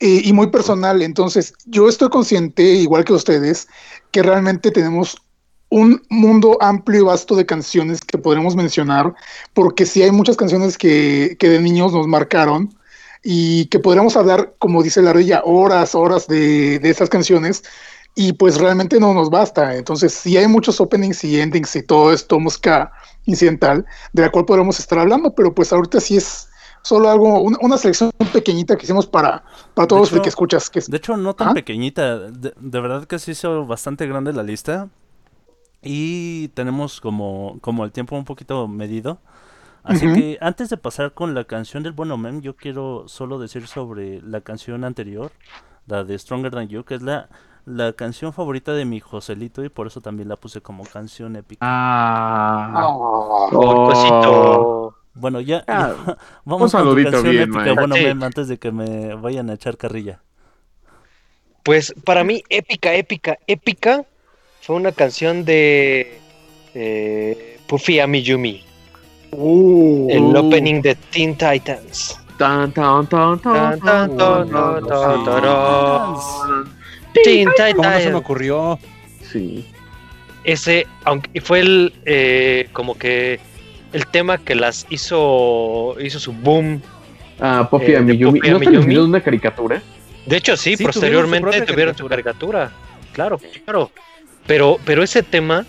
eh, 0.00 0.22
y 0.24 0.32
muy 0.32 0.48
personal. 0.48 1.02
Entonces, 1.02 1.54
yo 1.66 1.88
estoy 1.88 2.08
consciente, 2.08 2.62
igual 2.62 3.04
que 3.04 3.12
ustedes, 3.12 3.68
que 4.10 4.22
realmente 4.22 4.70
tenemos 4.70 5.16
un 5.68 6.02
mundo 6.08 6.56
amplio 6.60 7.00
y 7.00 7.04
vasto 7.04 7.36
de 7.36 7.46
canciones 7.46 8.00
que 8.00 8.16
podremos 8.16 8.56
mencionar, 8.56 9.12
porque 9.52 9.84
sí 9.86 10.02
hay 10.02 10.10
muchas 10.10 10.36
canciones 10.36 10.78
que, 10.78 11.36
que 11.38 11.48
de 11.48 11.60
niños 11.60 11.92
nos 11.92 12.06
marcaron 12.06 12.74
y 13.22 13.66
que 13.66 13.78
podríamos 13.78 14.16
hablar, 14.16 14.54
como 14.58 14.82
dice 14.82 15.02
la 15.02 15.12
Rilla, 15.12 15.42
horas, 15.44 15.94
horas 15.94 16.26
de, 16.28 16.78
de 16.78 16.90
esas 16.90 17.08
canciones. 17.10 17.62
Y 18.16 18.32
pues 18.34 18.58
realmente 18.58 19.00
no 19.00 19.12
nos 19.12 19.28
basta. 19.30 19.74
Entonces, 19.76 20.12
sí 20.14 20.36
hay 20.36 20.46
muchos 20.46 20.80
openings 20.80 21.24
y 21.24 21.40
endings 21.40 21.74
y 21.76 21.82
todo 21.82 22.12
esto, 22.12 22.38
música 22.38 22.92
incidental, 23.26 23.84
de 24.12 24.22
la 24.22 24.30
cual 24.30 24.44
podremos 24.44 24.78
estar 24.78 24.98
hablando, 25.00 25.34
pero 25.34 25.52
pues 25.54 25.72
ahorita 25.72 25.98
sí 26.00 26.16
es 26.16 26.48
solo 26.82 27.08
algo, 27.10 27.40
una, 27.40 27.56
una 27.62 27.78
selección 27.78 28.12
pequeñita 28.32 28.76
que 28.76 28.84
hicimos 28.84 29.06
para, 29.06 29.42
para 29.74 29.88
todos 29.88 30.08
hecho- 30.08 30.16
los 30.16 30.22
que 30.22 30.28
escuchas. 30.28 30.70
Que 30.70 30.78
es- 30.78 30.90
De 30.90 30.98
hecho, 30.98 31.16
no 31.16 31.34
tan 31.34 31.54
pequeñita. 31.54 32.18
De, 32.30 32.52
de 32.56 32.80
verdad 32.80 33.04
que 33.06 33.18
se 33.18 33.32
hizo 33.32 33.66
bastante 33.66 34.06
grande 34.06 34.32
la 34.32 34.42
lista. 34.42 34.88
Y 35.82 36.48
tenemos 36.48 37.00
como, 37.00 37.58
como 37.60 37.84
el 37.84 37.92
tiempo 37.92 38.16
un 38.16 38.24
poquito 38.24 38.66
medido. 38.68 39.18
Así 39.82 40.06
que 40.14 40.38
antes 40.40 40.70
de 40.70 40.78
pasar 40.78 41.12
con 41.12 41.34
la 41.34 41.44
canción 41.44 41.82
del 41.82 41.92
Bueno 41.92 42.16
Mem, 42.16 42.40
yo 42.40 42.56
quiero 42.56 43.04
solo 43.06 43.38
decir 43.38 43.66
sobre 43.66 44.22
la 44.22 44.40
canción 44.40 44.82
anterior, 44.82 45.30
la 45.86 46.04
de 46.04 46.18
Stronger 46.18 46.52
Than 46.52 46.68
You, 46.68 46.84
que 46.84 46.94
es 46.94 47.02
la, 47.02 47.28
la 47.66 47.92
canción 47.92 48.32
favorita 48.32 48.72
de 48.72 48.84
mi 48.84 49.00
Joselito 49.00 49.64
y 49.64 49.68
por 49.68 49.86
eso 49.86 50.00
también 50.00 50.28
la 50.28 50.36
puse 50.36 50.60
como 50.60 50.84
canción 50.84 51.36
épica. 51.36 51.64
Ah. 51.66 52.72
Ah, 52.74 52.88
Oh, 53.52 53.86
cosito. 53.90 54.94
Bueno, 55.14 55.40
ya, 55.40 55.64
Ah, 55.68 55.94
ya, 56.06 56.16
vamos 56.44 56.72
con 56.72 56.82
tu 56.82 56.86
saludito 56.86 57.10
canción 57.12 57.30
bien, 57.32 57.42
épica. 57.54 57.74
Bueno 57.74 57.94
Sí. 57.94 58.06
Antes 58.06 58.48
de 58.48 58.58
que 58.58 58.72
me 58.72 59.14
vayan 59.14 59.48
a 59.50 59.54
echar 59.54 59.76
carrilla. 59.76 60.20
Pues 61.62 61.94
para 62.04 62.24
mí, 62.24 62.42
épica, 62.50 62.92
épica, 62.94 63.38
épica, 63.46 64.04
fue 64.60 64.76
una 64.76 64.92
canción 64.92 65.44
de 65.44 66.20
eh, 66.74 67.58
Puffy 67.66 68.00
Ami 68.00 68.22
Yumi, 68.22 68.62
uh, 69.32 70.08
el 70.10 70.22
Uh. 70.24 70.46
opening 70.46 70.82
de 70.82 70.94
Teen 70.96 71.36
Titans. 71.38 72.20
Tan, 72.36 72.72
tan, 72.72 73.06
tan, 73.06 73.38
Tan, 73.38 73.78
tan, 73.80 74.16
tan, 74.16 74.48
tan, 74.50 74.50
tan, 74.50 74.86
tan, 74.88 75.24
tarán. 75.24 76.14
Teen 76.14 76.73
¿Cómo 77.76 77.88
no 77.90 78.00
se 78.00 78.10
me 78.10 78.16
ocurrió? 78.16 78.78
Sí. 79.22 79.66
Ese, 80.44 80.86
aunque 81.04 81.40
fue 81.40 81.60
el, 81.60 81.92
eh, 82.04 82.68
como 82.72 82.98
que 82.98 83.40
el 83.92 84.06
tema 84.08 84.38
que 84.38 84.54
las 84.54 84.86
hizo, 84.90 85.96
hizo 86.00 86.18
su 86.20 86.32
boom. 86.32 86.82
Ah, 87.40 87.66
Puffy 87.70 87.86
Eh, 87.86 87.90
de 87.92 87.96
Amiyumi. 87.98 88.40
¿No 88.40 88.56
Amiyumi. 88.56 88.96
una 88.96 89.20
caricatura? 89.20 89.80
De 90.26 90.36
hecho, 90.36 90.56
sí, 90.56 90.70
Sí, 90.70 90.76
tuvieron 90.76 90.92
su 90.92 91.00
posteriormente 91.00 91.60
tuvieron 91.62 91.96
su 91.96 92.06
caricatura. 92.06 92.70
Claro, 93.12 93.38
claro. 93.64 93.90
Pero, 94.46 94.78
pero 94.84 95.02
ese 95.02 95.22
tema, 95.22 95.64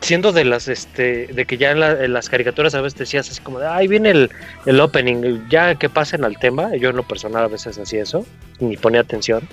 siendo 0.00 0.32
de 0.32 0.44
las, 0.44 0.68
este, 0.68 1.28
de 1.28 1.44
que 1.46 1.56
ya 1.56 1.70
en, 1.70 1.80
la- 1.80 2.04
en 2.04 2.12
las 2.12 2.28
caricaturas 2.28 2.74
a 2.74 2.80
veces 2.80 2.98
decías 2.98 3.30
así 3.30 3.40
como 3.40 3.58
de, 3.58 3.66
ay, 3.66 3.88
viene 3.88 4.10
el, 4.10 4.30
el 4.66 4.80
opening, 4.80 5.48
ya 5.48 5.74
que 5.76 5.88
pasen 5.88 6.24
al 6.24 6.38
tema. 6.38 6.74
Yo 6.76 6.90
en 6.90 6.96
lo 6.96 7.02
personal 7.04 7.44
a 7.44 7.48
veces 7.48 7.78
hacía 7.78 8.02
eso, 8.02 8.26
ni 8.58 8.76
ponía 8.76 9.00
atención. 9.00 9.48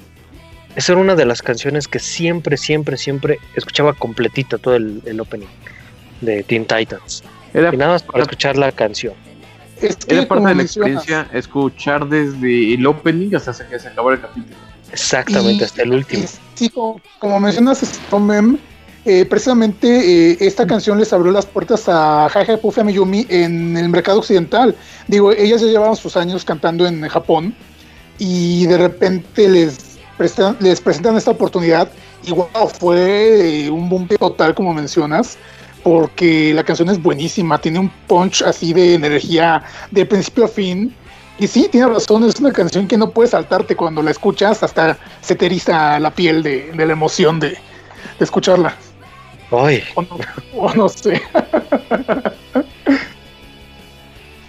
Esa 0.78 0.92
era 0.94 1.02
una 1.02 1.16
de 1.16 1.26
las 1.26 1.42
canciones 1.42 1.88
que 1.88 1.98
siempre, 2.00 2.56
siempre, 2.56 2.98
siempre 2.98 3.40
escuchaba 3.56 3.94
completita 3.94 4.58
todo 4.60 4.76
el, 4.76 5.02
el 5.06 5.20
opening 5.20 5.48
de 6.22 6.44
Teen 6.44 6.66
Titans. 6.66 7.24
Era, 7.54 7.74
Y 7.74 7.78
nada 7.78 7.94
más 7.94 8.04
para 8.04 8.22
escuchar 8.22 8.56
la 8.58 8.72
canción. 8.72 9.16
es 9.82 9.96
que 9.98 10.14
era 10.16 10.28
parte 10.28 10.44
de 10.44 10.50
la 10.50 10.56
mencionas, 10.56 11.04
experiencia 11.04 11.38
escuchar 11.38 12.08
desde 12.08 12.76
el 12.76 12.86
opening 12.86 13.36
hasta 13.36 13.68
que 13.68 13.80
se 13.80 13.88
acabara 13.88 14.18
el 14.18 14.22
capítulo. 14.22 14.56
Exactamente, 14.94 15.64
Y- 15.64 15.66
hasta 15.66 15.82
el 15.82 15.94
último. 15.94 16.24
y 16.24 16.28
Sí, 16.56 16.70
como, 16.70 17.02
como 17.20 17.40
mencionas, 17.40 17.80
Stomem, 17.80 18.60
eh, 19.04 19.26
precisamente 19.26 19.88
eh, 20.34 20.38
esta 20.42 20.68
canción 20.68 21.00
les 21.00 21.12
abrió 21.12 21.32
las 21.32 21.48
puertas 21.48 21.86
a 21.90 22.30
Jaja 22.30 22.58
Puffy 22.58 22.82
Amiyumi 22.82 23.26
en 23.30 23.76
el 23.78 23.90
mercado 23.90 24.20
occidental. 24.20 24.76
Digo, 25.08 25.32
ellas 25.32 25.62
ya 25.62 25.68
llevaban 25.68 25.96
sus 25.96 26.16
años 26.18 26.46
cantando 26.46 26.86
en 26.86 27.02
Japón 27.08 27.56
y 28.20 28.66
de 28.68 28.78
repente 28.78 29.50
les 29.50 29.87
prestan- 30.18 30.58
les 30.60 30.82
presentan 30.82 31.16
esta 31.18 31.32
oportunidad 31.32 31.90
y 32.24 32.32
wow, 32.32 32.48
fue 32.80 33.66
eh, 33.66 33.70
un 33.70 33.88
boom 33.90 34.08
total 34.20 34.54
como 34.56 34.74
mencionas, 34.74 35.38
porque 35.84 36.54
la 36.54 36.64
canción 36.64 36.90
es 36.90 37.02
buenísima, 37.02 37.60
tiene 37.60 37.80
un 37.80 37.90
punch 38.08 38.42
así 38.42 38.74
de 38.74 38.96
energía 38.96 39.64
de 39.92 40.06
principio 40.06 40.46
a 40.46 40.48
fin. 40.48 40.94
Y 41.40 41.46
sí, 41.48 41.68
tiene 41.72 41.88
razón, 41.88 42.24
es 42.24 42.40
una 42.40 42.52
canción 42.52 42.88
que 42.88 42.98
no 42.98 43.12
puedes 43.12 43.32
saltarte 43.32 43.76
cuando 43.76 44.02
la 44.02 44.10
escuchas, 44.12 44.64
hasta 44.64 44.98
se 45.22 45.36
te 45.36 45.46
eriza 45.46 46.00
la 46.00 46.10
piel 46.12 46.42
de, 46.42 46.72
de 46.72 46.86
la 46.86 46.94
emoción 46.94 47.40
de, 47.40 47.50
de 47.50 47.58
escucharla. 48.20 48.76
Ay, 49.52 49.84
O 49.96 50.02
no, 50.02 50.18
o 50.58 50.74
no 50.74 50.90
sé. 50.90 51.22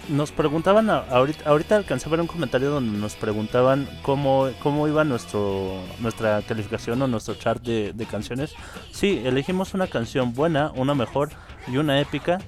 Nos 0.09 0.31
preguntaban, 0.31 0.89
ahorita, 0.89 1.47
ahorita 1.47 1.75
alcancé 1.75 2.07
a 2.07 2.11
ver 2.11 2.21
un 2.21 2.25
comentario 2.25 2.71
donde 2.71 2.97
nos 2.97 3.13
preguntaban 3.15 3.87
cómo, 4.01 4.49
cómo 4.63 4.87
iba 4.87 5.03
nuestro, 5.03 5.83
nuestra 5.99 6.41
calificación 6.41 6.99
o 7.03 7.07
nuestro 7.07 7.35
chart 7.35 7.63
de, 7.63 8.07
canciones. 8.09 8.53
Sí, 8.91 9.21
elegimos 9.23 9.75
una 9.75 9.85
canción 9.85 10.33
buena, 10.33 10.71
una 10.75 10.95
mejor 10.95 11.29
y 11.67 11.77
una 11.77 12.01
épica 12.01 12.39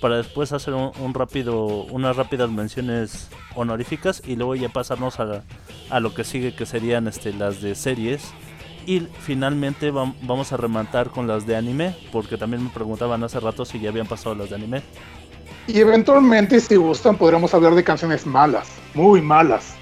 para 0.00 0.16
después 0.16 0.52
hacer 0.52 0.72
un, 0.72 1.12
rápido, 1.12 1.66
unas 1.66 2.16
rápidas 2.16 2.50
menciones 2.50 3.28
honoríficas 3.54 4.22
y 4.26 4.36
luego 4.36 4.54
ya 4.54 4.70
pasarnos 4.70 5.20
a, 5.20 5.42
a 5.90 6.00
lo 6.00 6.14
que 6.14 6.24
sigue 6.24 6.54
que 6.54 6.64
serían 6.64 7.06
este, 7.06 7.34
las 7.34 7.60
de 7.60 7.74
series. 7.74 8.32
Y 8.86 9.00
finalmente 9.00 9.92
vam- 9.92 10.14
vamos 10.22 10.54
a 10.54 10.56
rematar 10.56 11.10
con 11.10 11.26
las 11.28 11.46
de 11.46 11.54
anime, 11.54 11.94
porque 12.12 12.38
también 12.38 12.64
me 12.64 12.70
preguntaban 12.70 13.22
hace 13.22 13.38
rato 13.38 13.66
si 13.66 13.78
ya 13.78 13.90
habían 13.90 14.06
pasado 14.06 14.34
las 14.34 14.48
de 14.48 14.56
anime. 14.56 14.82
Y 15.66 15.78
eventualmente, 15.80 16.58
si 16.60 16.76
gustan, 16.76 17.16
podremos 17.16 17.54
hablar 17.54 17.74
de 17.74 17.84
canciones 17.84 18.26
malas, 18.26 18.68
muy 18.94 19.20
malas. 19.20 19.74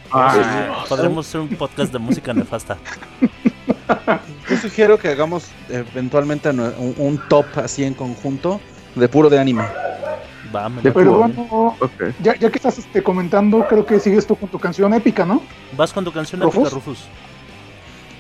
Podremos 0.89 1.27
hacer 1.27 1.41
un 1.41 1.49
podcast 1.49 1.93
de 1.93 1.99
música 1.99 2.33
nefasta. 2.35 2.77
Yo 4.49 4.57
sugiero 4.57 4.99
que 4.99 5.09
hagamos 5.09 5.49
eventualmente 5.69 6.51
un, 6.51 6.95
un 6.99 7.21
top 7.29 7.47
así 7.57 7.85
en 7.85 7.95
conjunto 7.95 8.61
de 8.95 9.09
puro 9.09 9.29
de 9.31 9.39
anime. 9.39 9.65
Va, 10.55 10.69
me 10.69 10.81
De 10.83 10.89
late. 10.89 10.99
Pero 10.99 11.19
Bueno. 11.19 11.77
ya, 12.23 12.35
ya 12.37 12.51
que 12.51 12.57
estás 12.57 12.79
este, 12.79 13.03
comentando, 13.03 13.67
creo 13.69 13.85
que 13.85 14.01
sigues 14.01 14.27
tú 14.27 14.35
con 14.37 14.49
tu 14.49 14.59
canción 14.59 14.93
épica, 14.95 15.25
¿no? 15.27 15.43
Vas 15.77 15.93
con 15.93 16.05
tu 16.05 16.13
canción 16.13 16.41
¿Rufus? 16.41 16.61
épica, 16.63 16.75
Rufus. 16.75 17.05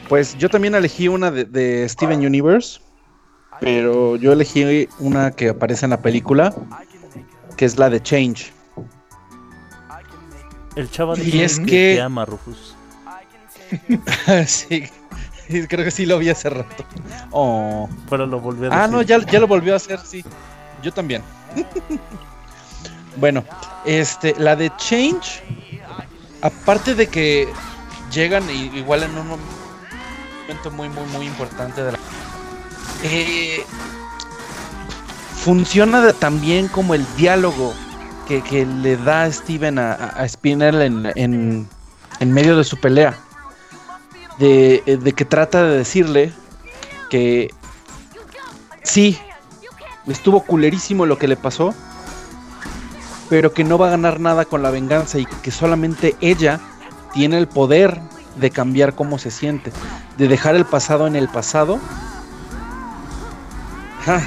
Pues 0.08 0.36
yo 0.38 0.48
también 0.48 0.74
elegí 0.74 1.08
una 1.08 1.30
de, 1.30 1.44
de 1.44 1.88
Steven 1.88 2.24
Universe, 2.24 2.80
pero 3.60 4.16
yo 4.16 4.32
elegí 4.32 4.88
una 4.98 5.30
que 5.30 5.50
aparece 5.50 5.86
en 5.86 5.90
la 5.90 6.00
película, 6.02 6.54
que 7.58 7.64
es 7.66 7.76
la 7.78 7.90
de 7.90 8.02
Change. 8.02 8.52
El 10.76 10.88
chavo 10.90 11.16
Y 11.16 11.20
dice 11.22 11.44
es 11.44 11.58
que 11.60 11.66
que- 11.66 11.94
te 11.96 12.00
ama, 12.00 12.24
Rufus. 12.24 12.74
sí, 14.46 14.84
creo 15.68 15.84
que 15.84 15.90
sí 15.90 16.06
lo 16.06 16.18
vi 16.18 16.30
hace 16.30 16.48
rato. 16.50 16.84
Oh. 17.32 17.88
Pero 18.08 18.26
lo 18.26 18.40
volví 18.40 18.66
a 18.66 18.70
decir. 18.70 18.78
Ah, 18.80 18.86
no, 18.86 19.02
ya, 19.02 19.18
ya 19.26 19.40
lo 19.40 19.46
volvió 19.48 19.74
a 19.74 19.76
hacer, 19.76 19.98
sí. 20.00 20.24
Yo 20.82 20.92
también. 20.92 21.22
bueno, 23.16 23.42
este, 23.84 24.34
la 24.38 24.54
de 24.54 24.70
Change, 24.76 25.42
aparte 26.42 26.94
de 26.94 27.08
que 27.08 27.48
llegan 28.12 28.48
i- 28.48 28.70
igual 28.78 29.02
en 29.02 29.18
un 29.18 29.26
momento 29.26 30.70
muy, 30.70 30.88
muy, 30.88 31.04
muy 31.06 31.26
importante 31.26 31.82
de 31.82 31.92
la... 31.92 31.98
Eh, 33.02 33.64
funciona 35.42 36.12
también 36.12 36.68
como 36.68 36.94
el 36.94 37.04
diálogo 37.16 37.72
que, 38.26 38.66
le 38.66 38.96
da 38.96 39.30
Steven 39.32 39.78
a, 39.78 39.94
a- 39.94 40.28
Spinner 40.28 40.74
en, 40.82 41.66
medio 42.20 42.56
de 42.56 42.64
su 42.64 42.78
pelea. 42.78 43.14
De, 44.38 44.82
de 45.02 45.12
que 45.14 45.24
trata 45.24 45.64
de 45.64 45.78
decirle 45.78 46.32
que 47.10 47.52
sí, 48.84 49.18
estuvo 50.06 50.42
culerísimo 50.44 51.06
lo 51.06 51.18
que 51.18 51.26
le 51.26 51.36
pasó, 51.36 51.74
pero 53.28 53.52
que 53.52 53.64
no 53.64 53.78
va 53.78 53.88
a 53.88 53.90
ganar 53.90 54.20
nada 54.20 54.44
con 54.44 54.62
la 54.62 54.70
venganza 54.70 55.18
y 55.18 55.26
que 55.26 55.50
solamente 55.50 56.14
ella 56.20 56.60
tiene 57.12 57.38
el 57.38 57.48
poder 57.48 58.00
de 58.36 58.50
cambiar 58.50 58.94
cómo 58.94 59.18
se 59.18 59.30
siente, 59.32 59.72
de 60.16 60.28
dejar 60.28 60.54
el 60.54 60.64
pasado 60.64 61.06
en 61.08 61.16
el 61.16 61.28
pasado. 61.28 61.80
Ah, 64.06 64.22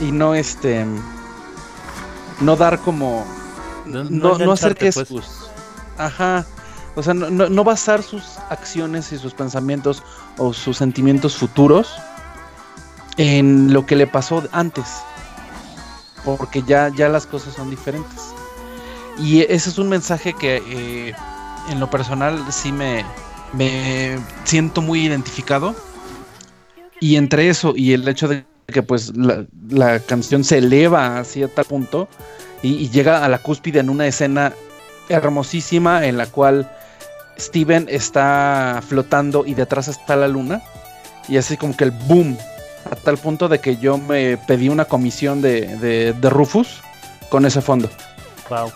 y 0.00 0.12
no 0.12 0.34
este 0.34 0.84
no 2.40 2.56
dar 2.56 2.78
como 2.80 3.24
No- 3.86 4.04
no 4.04 4.52
hacer 4.52 4.74
que 4.74 4.92
pues. 4.92 5.08
sus 5.08 5.24
ajá 5.98 6.44
o 6.96 7.02
sea 7.02 7.14
no, 7.14 7.30
no, 7.30 7.48
no 7.48 7.64
basar 7.64 8.02
sus 8.02 8.22
acciones 8.50 9.12
y 9.12 9.18
sus 9.18 9.34
pensamientos 9.34 10.02
o 10.38 10.52
sus 10.52 10.76
sentimientos 10.76 11.36
futuros 11.36 11.92
en 13.16 13.72
lo 13.72 13.86
que 13.86 13.96
le 13.96 14.06
pasó 14.06 14.42
antes 14.52 14.86
porque 16.24 16.62
ya 16.62 16.90
ya 16.94 17.08
las 17.08 17.26
cosas 17.26 17.54
son 17.54 17.70
diferentes 17.70 18.20
y 19.18 19.42
ese 19.42 19.70
es 19.70 19.78
un 19.78 19.88
mensaje 19.88 20.32
que 20.32 20.62
eh, 20.66 21.14
en 21.70 21.78
lo 21.80 21.88
personal 21.90 22.42
sí 22.50 22.72
me 22.72 23.04
me 23.52 24.18
siento 24.44 24.80
muy 24.82 25.04
identificado 25.06 25.76
y 27.00 27.16
entre 27.16 27.48
eso 27.48 27.74
y 27.76 27.92
el 27.92 28.08
hecho 28.08 28.26
de 28.26 28.44
que 28.66 28.82
pues 28.82 29.16
la, 29.16 29.46
la 29.68 29.98
canción 30.00 30.44
se 30.44 30.58
eleva 30.58 31.18
a 31.18 31.24
tal 31.54 31.64
punto 31.64 32.08
y, 32.62 32.74
y 32.74 32.90
llega 32.90 33.24
a 33.24 33.28
la 33.28 33.38
cúspide 33.38 33.80
en 33.80 33.90
una 33.90 34.06
escena 34.06 34.52
hermosísima 35.08 36.06
en 36.06 36.16
la 36.16 36.26
cual 36.26 36.70
Steven 37.38 37.86
está 37.90 38.82
flotando 38.86 39.44
y 39.46 39.54
detrás 39.54 39.88
está 39.88 40.16
la 40.16 40.28
luna 40.28 40.62
y 41.28 41.36
así 41.36 41.56
como 41.56 41.76
que 41.76 41.84
el 41.84 41.90
boom 41.90 42.36
a 42.90 42.96
tal 42.96 43.18
punto 43.18 43.48
de 43.48 43.58
que 43.60 43.76
yo 43.76 43.98
me 43.98 44.36
pedí 44.36 44.68
una 44.68 44.84
comisión 44.84 45.42
de, 45.42 45.76
de, 45.78 46.12
de 46.12 46.30
Rufus 46.30 46.82
con 47.30 47.46
ese 47.46 47.60
fondo. 47.60 47.90
Wow. 48.48 48.70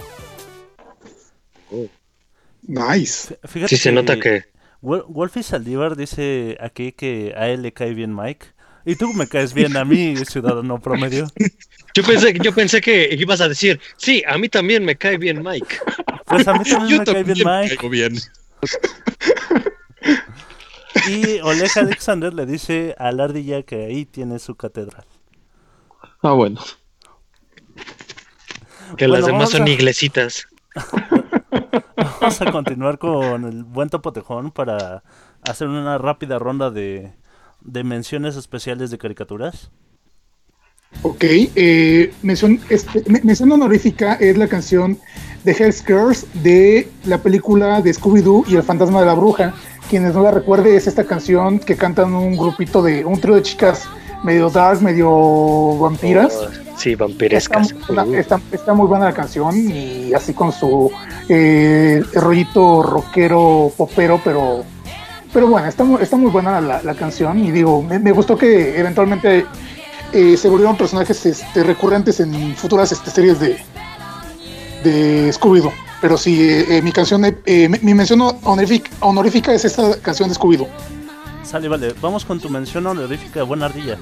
Nice. 2.62 3.39
Fíjate 3.45 3.76
Sí 3.76 3.82
se 3.82 3.93
nota 3.93 4.18
que 4.18 4.45
Wol- 4.82 5.05
Wolfie 5.09 5.43
Saldívar 5.43 5.97
dice 5.97 6.57
aquí 6.61 6.93
que 6.93 7.34
a 7.36 7.49
él 7.49 7.62
le 7.62 7.72
cae 7.72 7.95
bien 7.95 8.14
Mike. 8.14 8.47
Y 8.91 8.97
tú 8.97 9.12
me 9.12 9.26
caes 9.26 9.53
bien 9.53 9.76
a 9.76 9.84
mí, 9.84 10.16
ciudadano 10.24 10.80
promedio. 10.80 11.26
yo 11.95 12.03
pensé, 12.03 12.32
yo 12.43 12.55
pensé 12.55 12.80
que 12.80 13.14
ibas 13.18 13.41
a 13.43 13.49
decir, 13.49 13.78
sí, 13.99 14.22
a 14.26 14.39
mí 14.39 14.49
también 14.49 14.82
me 14.82 14.97
cae 14.97 15.18
bien 15.18 15.43
Mike. 15.45 15.76
Pues 16.24 16.49
a 16.49 16.55
mí 16.55 16.64
también 16.64 16.89
Yo 16.89 16.99
me 17.01 17.05
cae 17.05 17.22
bien 17.22 17.36
también 17.39 17.47
me 17.47 17.61
Mike. 17.61 17.76
caigo 17.76 17.91
bien. 17.91 18.14
Y 21.07 21.39
Oleg 21.41 21.70
Alexander 21.76 22.32
le 22.32 22.47
dice 22.47 22.95
a 22.99 23.12
la 23.12 23.24
ardilla 23.24 23.62
que 23.62 23.84
ahí 23.84 24.05
tiene 24.07 24.39
su 24.39 24.55
catedral. 24.57 25.05
Ah, 26.22 26.32
bueno. 26.32 26.61
Que 28.97 29.07
Bueno, 29.07 29.14
las 29.16 29.26
demás 29.26 29.51
son 29.51 29.62
a- 29.64 29.68
iglesitas. 29.70 30.47
Vamos 32.20 32.41
a 32.41 32.51
continuar 32.53 32.99
con 32.99 33.45
el 33.45 33.64
buen 33.64 33.91
topotejón 33.91 34.51
para 34.51 35.03
hacer 35.43 35.68
una 35.68 35.99
rápida 35.99 36.39
ronda 36.39 36.70
de, 36.70 37.12
de 37.73 37.85
menciones 37.85 38.37
especiales 38.37 38.91
de 38.91 38.99
caricaturas. 38.99 39.71
Ok, 41.03 41.23
eh, 41.23 42.12
mención, 42.23 42.61
este, 42.71 43.03
me- 43.11 43.21
mención 43.23 43.53
honorífica 43.53 44.14
es 44.14 44.39
la 44.39 44.49
canción 44.49 44.99
de 45.45 45.53
Hell's 45.53 45.83
Curse 45.83 46.27
de 46.43 46.89
la 47.05 47.19
película 47.19 47.81
de 47.83 47.93
Scooby-Doo 47.93 48.45
y 48.49 48.57
el 48.57 48.62
fantasma 48.62 49.01
de 49.01 49.07
la 49.07 49.14
bruja. 49.14 49.55
Quienes 49.91 50.14
no 50.14 50.23
la 50.23 50.31
recuerden, 50.31 50.75
es 50.75 50.87
esta 50.87 51.05
canción 51.05 51.59
que 51.59 51.77
cantan 51.77 52.14
un 52.14 52.37
grupito 52.37 52.83
de 52.83 53.05
un 53.05 53.21
trío 53.21 53.35
de 53.37 53.43
chicas 53.43 53.85
medio 54.25 54.49
dark, 54.51 54.81
medio 54.83 55.79
vampiras. 55.79 56.35
Oh, 56.35 56.49
sí, 56.79 56.93
Está, 56.93 57.05
vampirescas. 57.05 57.75
está- 58.16 58.41
está 58.51 58.75
muy 58.75 58.87
buena 58.87 59.05
la 59.07 59.14
canción 59.14 59.55
y 59.71 60.12
así 60.14 60.33
con 60.33 60.53
su 60.53 60.91
eh, 61.29 62.03
rollito 62.14 62.83
rockero, 62.83 63.71
popero, 63.77 64.21
pero 64.25 64.64
pero 65.33 65.47
bueno, 65.49 65.66
está, 65.68 65.85
muy- 65.85 66.03
está 66.03 66.16
muy 66.16 66.31
buena 66.31 66.61
la, 66.61 66.83
la 66.83 66.95
canción 66.95 67.39
y 67.39 67.51
digo, 67.51 67.83
me, 67.83 67.99
me 67.99 68.12
gustó 68.12 68.37
que 68.37 68.79
eventualmente 68.79 69.47
eh, 70.12 70.37
se 70.37 70.49
volvieron 70.49 70.76
personajes 70.76 71.24
este, 71.26 71.62
recurrentes 71.64 72.20
en 72.20 72.55
futuras 72.57 72.93
este, 72.93 73.11
series 73.11 73.41
de, 73.41 73.59
de 74.85 75.31
Scooby-Doo. 75.33 75.72
Pero 76.01 76.16
sí, 76.16 76.41
eh, 76.49 76.76
eh, 76.79 76.83
mi 76.83 76.93
canción, 76.93 77.24
eh, 77.24 77.37
eh, 77.45 77.68
mi, 77.68 77.79
mi 77.83 77.95
mención 77.95 78.20
honorífica, 78.20 78.91
honorífica 79.01 79.53
es 79.53 79.64
esta 79.64 79.99
canción 80.01 80.29
de 80.29 80.35
Scooby-Doo. 80.37 80.68
Sale, 81.43 81.66
vale. 81.68 81.95
Vamos 82.01 82.24
con 82.24 82.39
tu 82.39 82.49
mención 82.49 82.87
honorífica 82.87 83.41
de 83.41 83.47
Buena 83.47 83.66
Ardilla. 83.66 83.97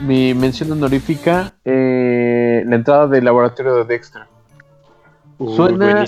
Mi 0.00 0.32
mención 0.34 0.72
honorífica, 0.72 1.52
eh, 1.64 2.62
la 2.66 2.76
entrada 2.76 3.06
del 3.06 3.24
laboratorio 3.24 3.74
de 3.76 3.84
Dexter. 3.84 4.22
Suena-. 5.38 6.04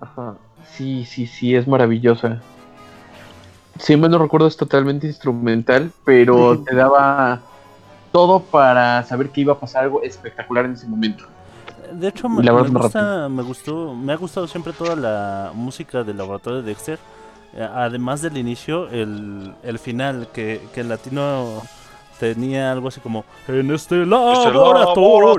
Ajá. 0.00 0.34
Sí, 0.76 1.06
sí, 1.08 1.26
sí, 1.26 1.54
es 1.54 1.66
maravillosa. 1.68 2.42
Si 3.78 3.96
mal 3.96 4.10
no 4.10 4.18
recuerdo, 4.18 4.46
es 4.46 4.56
totalmente 4.56 5.06
instrumental, 5.06 5.90
pero 6.04 6.60
te 6.60 6.74
daba 6.74 7.40
todo 8.12 8.40
para 8.40 9.02
saber 9.04 9.30
que 9.30 9.40
iba 9.40 9.54
a 9.54 9.58
pasar 9.58 9.84
algo 9.84 10.02
espectacular 10.02 10.64
en 10.66 10.72
ese 10.74 10.86
momento. 10.86 11.24
De 11.92 12.08
hecho, 12.08 12.28
me, 12.28 12.42
la 12.42 12.52
me 12.52 12.58
verdad 12.62 12.72
me 12.72 12.80
gusta, 12.80 13.28
me 13.28 13.42
gustó, 13.42 13.94
me 13.94 14.12
ha 14.12 14.16
gustado 14.16 14.46
siempre 14.46 14.72
toda 14.72 14.96
la 14.96 15.50
música 15.54 16.02
del 16.04 16.16
laboratorio 16.16 16.62
de 16.62 16.68
Dexter. 16.68 16.98
eh, 17.52 17.68
además 17.72 18.22
del 18.22 18.36
inicio, 18.36 18.88
el, 18.88 19.54
el 19.62 19.78
final, 19.78 20.28
que, 20.32 20.68
que 20.72 20.80
en 20.80 20.88
latino 20.88 21.62
tenía 22.18 22.72
algo 22.72 22.88
así 22.88 23.00
como 23.00 23.24
en 23.48 23.70
este 23.70 24.04
laboratorio. 24.06 25.36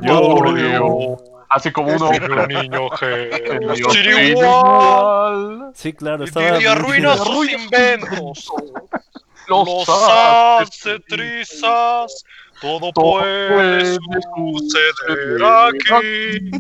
Así 1.49 1.71
como 1.71 1.89
uno. 1.95 2.09
un 2.09 2.47
niño 2.47 2.89
sí, 3.91 3.99
igual. 4.29 5.71
Sí, 5.73 5.93
claro, 5.93 6.23
Y 6.23 6.27
estaba 6.27 6.55
muy 6.55 6.65
arruina 6.65 7.17
sus 7.17 7.51
inventos. 7.51 8.49
Los 9.47 9.67
Los 9.67 9.89
hace 9.89 10.99
trizas. 11.07 12.23
Todo 12.61 12.91
Todo 12.93 13.19
puede 13.19 13.95
suceder 13.95 15.43
aquí. 15.43 16.51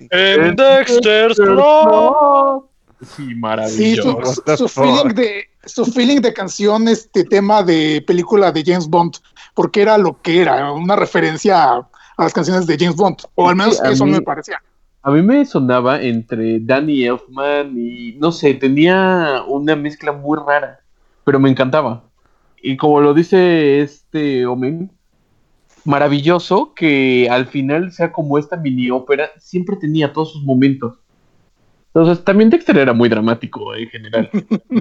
En 0.10 0.54
Dexter's 0.56 1.38
Lab. 1.38 2.62
Sí, 3.00 3.06
Sí, 3.28 3.34
maravilloso. 3.34 4.34
su, 4.34 4.42
What 4.42 4.56
su- 4.56 4.56
su 4.56 4.68
feeling 4.68 5.14
de 5.14 5.44
su 5.66 5.84
feeling 5.84 6.20
de 6.20 6.32
canción, 6.32 6.88
este 6.88 7.24
tema 7.24 7.62
de 7.62 8.02
película 8.06 8.52
de 8.52 8.62
James 8.64 8.88
Bond, 8.88 9.16
porque 9.54 9.82
era 9.82 9.98
lo 9.98 10.20
que 10.22 10.40
era, 10.42 10.72
una 10.72 10.94
referencia 10.96 11.86
a, 12.16 12.24
las 12.24 12.32
canciones 12.32 12.66
de 12.66 12.76
James 12.78 12.96
Bond, 12.96 13.18
o 13.34 13.48
al 13.48 13.56
menos 13.56 13.78
Sí, 13.78 13.82
eso 13.92 14.04
mí- 14.04 14.12
me 14.12 14.22
parecía. 14.22 14.62
A 15.02 15.10
mí 15.12 15.22
me 15.22 15.44
sonaba 15.46 16.02
entre 16.02 16.58
Danny 16.58 17.04
Elfman 17.04 17.78
y 17.78 18.14
no 18.14 18.32
sé, 18.32 18.54
tenía 18.54 19.44
una 19.46 19.76
mezcla 19.76 20.10
muy 20.10 20.36
rara, 20.36 20.80
pero 21.24 21.38
me 21.38 21.48
encantaba. 21.48 22.04
Y 22.60 22.76
como 22.76 23.00
lo 23.00 23.14
dice 23.14 23.80
este 23.82 24.46
Omen, 24.46 24.90
maravilloso 25.84 26.74
que 26.74 27.28
al 27.30 27.46
final 27.46 27.92
sea 27.92 28.10
como 28.10 28.38
esta 28.38 28.56
mini 28.56 28.90
ópera, 28.90 29.30
siempre 29.38 29.76
tenía 29.76 30.12
todos 30.12 30.32
sus 30.32 30.42
momentos. 30.42 30.98
Entonces, 31.94 32.24
también 32.24 32.50
Dexter 32.50 32.76
era 32.76 32.92
muy 32.92 33.08
dramático 33.08 33.74
en 33.74 33.88
general. 33.88 34.28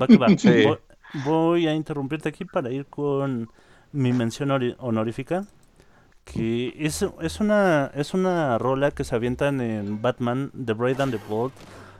Va 0.01 0.07
que 0.07 0.17
va. 0.17 0.27
Sí. 0.37 0.63
Voy, 0.63 0.77
voy 1.23 1.67
a 1.67 1.75
interrumpirte 1.75 2.29
aquí 2.29 2.43
para 2.43 2.71
ir 2.71 2.87
con 2.87 3.49
mi 3.91 4.11
mención 4.11 4.51
honorífica. 4.79 5.45
Que 6.25 6.73
es, 6.79 7.05
es, 7.21 7.39
una, 7.39 7.91
es 7.95 8.13
una 8.13 8.57
rola 8.57 8.91
que 8.91 9.03
se 9.03 9.15
avientan 9.15 9.61
en 9.61 10.01
Batman, 10.01 10.51
The 10.53 10.73
Brave 10.73 11.01
and 11.01 11.11
the 11.13 11.21
Bold, 11.29 11.53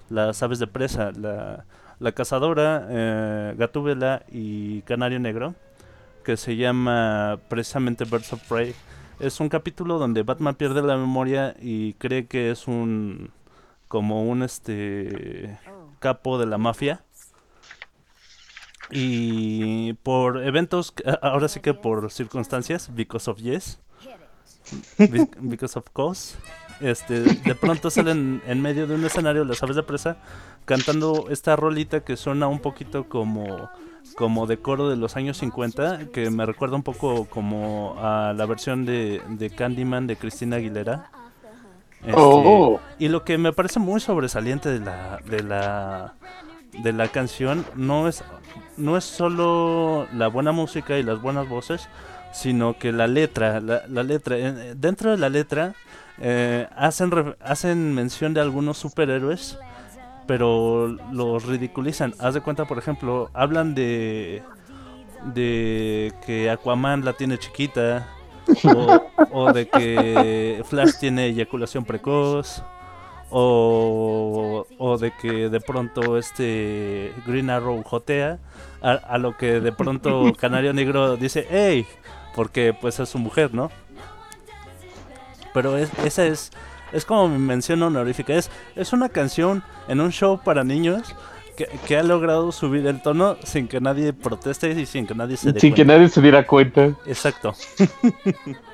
las 0.09 0.43
aves 0.43 0.59
de 0.59 0.67
presa, 0.67 1.11
la, 1.11 1.65
la 1.99 2.11
cazadora, 2.11 2.87
eh, 2.89 3.55
Gatúbela 3.57 4.23
y 4.29 4.81
Canario 4.81 5.19
Negro, 5.19 5.55
que 6.23 6.37
se 6.37 6.55
llama 6.57 7.39
precisamente 7.47 8.05
Birds 8.05 8.33
of 8.33 8.41
Prey. 8.49 8.75
Es 9.19 9.39
un 9.39 9.47
capítulo 9.47 9.97
donde 9.97 10.23
Batman 10.23 10.55
pierde 10.55 10.81
la 10.81 10.97
memoria 10.97 11.55
y 11.61 11.93
cree 11.93 12.25
que 12.27 12.51
es 12.51 12.67
un 12.67 13.31
como 13.87 14.23
un 14.23 14.43
este 14.43 15.57
capo 15.99 16.37
de 16.37 16.45
la 16.45 16.57
mafia 16.57 17.03
y 18.91 19.93
por 20.03 20.43
eventos 20.43 20.93
ahora 21.21 21.47
sí 21.47 21.59
que 21.59 21.73
por 21.73 22.11
circunstancias 22.11 22.93
because 22.93 23.29
of 23.29 23.37
yes 23.37 23.79
because 25.41 25.77
of 25.77 25.85
cause 25.93 26.37
este 26.81 27.21
de 27.21 27.55
pronto 27.55 27.89
salen 27.89 28.41
en 28.45 28.61
medio 28.61 28.87
de 28.87 28.95
un 28.95 29.05
escenario 29.05 29.45
las 29.45 29.63
aves 29.63 29.75
de 29.77 29.83
presa 29.83 30.17
cantando 30.65 31.27
esta 31.29 31.55
rolita 31.55 32.03
que 32.03 32.17
suena 32.17 32.47
un 32.47 32.59
poquito 32.59 33.07
como 33.07 33.71
como 34.15 34.47
de 34.47 34.59
coro 34.61 34.89
de 34.89 34.97
los 34.97 35.15
años 35.15 35.37
50 35.37 36.11
que 36.11 36.29
me 36.29 36.45
recuerda 36.45 36.75
un 36.75 36.83
poco 36.83 37.25
como 37.29 37.95
a 37.99 38.33
la 38.35 38.45
versión 38.45 38.85
de, 38.85 39.21
de 39.27 39.51
Candyman 39.51 40.07
de 40.07 40.17
Cristina 40.17 40.57
Aguilera 40.57 41.11
Este, 42.03 42.13
Oh. 42.17 42.81
y 42.99 43.07
lo 43.09 43.23
que 43.23 43.37
me 43.37 43.53
parece 43.53 43.79
muy 43.79 43.99
sobresaliente 43.99 44.69
de 44.69 44.79
la 44.79 45.21
de 45.25 45.43
la 45.43 46.15
de 46.73 46.93
la 46.93 47.09
canción 47.09 47.67
no 47.75 48.07
es 48.07 48.23
no 48.77 48.97
es 48.97 49.05
solo 49.05 50.07
la 50.11 50.27
buena 50.27 50.51
música 50.51 50.97
y 50.97 51.03
las 51.03 51.21
buenas 51.21 51.47
voces, 51.47 51.89
sino 52.35 52.77
que 52.77 52.91
la 52.91 53.07
letra, 53.07 53.59
la, 53.61 53.83
la 53.87 54.03
letra 54.03 54.37
eh, 54.37 54.73
dentro 54.75 55.11
de 55.11 55.17
la 55.17 55.29
letra 55.29 55.73
eh, 56.19 56.67
hacen 56.75 57.09
re- 57.11 57.35
hacen 57.39 57.93
mención 57.93 58.33
de 58.33 58.41
algunos 58.41 58.77
superhéroes, 58.77 59.57
pero 60.27 60.87
los 61.11 61.45
ridiculizan. 61.45 62.13
Haz 62.19 62.33
de 62.33 62.41
cuenta, 62.41 62.65
por 62.65 62.77
ejemplo, 62.77 63.29
hablan 63.33 63.73
de 63.73 64.43
de 65.33 66.13
que 66.25 66.51
Aquaman 66.51 67.03
la 67.03 67.13
tiene 67.13 67.37
chiquita 67.39 68.07
o, 68.63 69.01
o 69.31 69.53
de 69.53 69.67
que 69.67 70.61
Flash 70.65 70.99
tiene 70.99 71.25
eyaculación 71.27 71.83
precoz 71.83 72.61
o, 73.31 74.67
o 74.77 74.97
de 74.97 75.11
que 75.19 75.49
de 75.49 75.59
pronto 75.61 76.17
este 76.17 77.11
Green 77.25 77.49
Arrow 77.49 77.81
jotea 77.83 78.37
a, 78.81 78.91
a 78.91 79.17
lo 79.17 79.35
que 79.35 79.59
de 79.61 79.71
pronto 79.71 80.31
Canario 80.39 80.73
Negro 80.73 81.17
dice 81.17 81.47
hey 81.49 81.87
porque 82.35 82.75
pues 82.79 82.99
es 82.99 83.09
su 83.09 83.17
mujer 83.17 83.53
no 83.53 83.71
pero 85.53 85.77
es, 85.77 85.89
esa 86.03 86.25
es 86.25 86.51
es 86.91 87.05
como 87.05 87.29
mi 87.29 87.39
mención 87.39 87.81
honorífica 87.81 88.35
es 88.35 88.51
es 88.75 88.93
una 88.93 89.09
canción 89.09 89.63
en 89.87 90.01
un 90.01 90.11
show 90.11 90.39
para 90.43 90.63
niños 90.63 91.15
que, 91.55 91.67
que 91.87 91.97
ha 91.97 92.03
logrado 92.03 92.51
subir 92.51 92.85
el 92.87 93.01
tono 93.01 93.37
sin 93.43 93.67
que 93.67 93.79
nadie 93.79 94.13
proteste 94.13 94.69
y 94.71 94.85
sin 94.85 95.07
que 95.07 95.15
nadie 95.15 95.37
se 95.37 95.51
dé 95.51 95.59
Sin 95.59 95.73
que 95.73 95.85
nadie 95.85 96.09
se 96.09 96.21
diera 96.21 96.45
cuenta. 96.45 96.95
Exacto. 97.05 97.53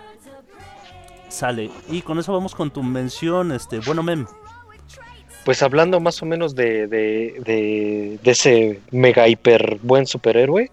Sale. 1.29 1.69
Y 1.89 2.01
con 2.01 2.19
eso 2.19 2.33
vamos 2.33 2.55
con 2.55 2.71
tu 2.71 2.83
mención, 2.83 3.51
este, 3.51 3.79
bueno, 3.79 4.03
mem. 4.03 4.25
Pues 5.45 5.63
hablando 5.63 5.99
más 5.99 6.21
o 6.21 6.25
menos 6.25 6.55
de, 6.55 6.87
de, 6.87 7.41
de, 7.45 8.19
de 8.21 8.31
ese 8.31 8.81
mega 8.91 9.27
hiper 9.27 9.79
buen 9.81 10.05
superhéroe. 10.05 10.69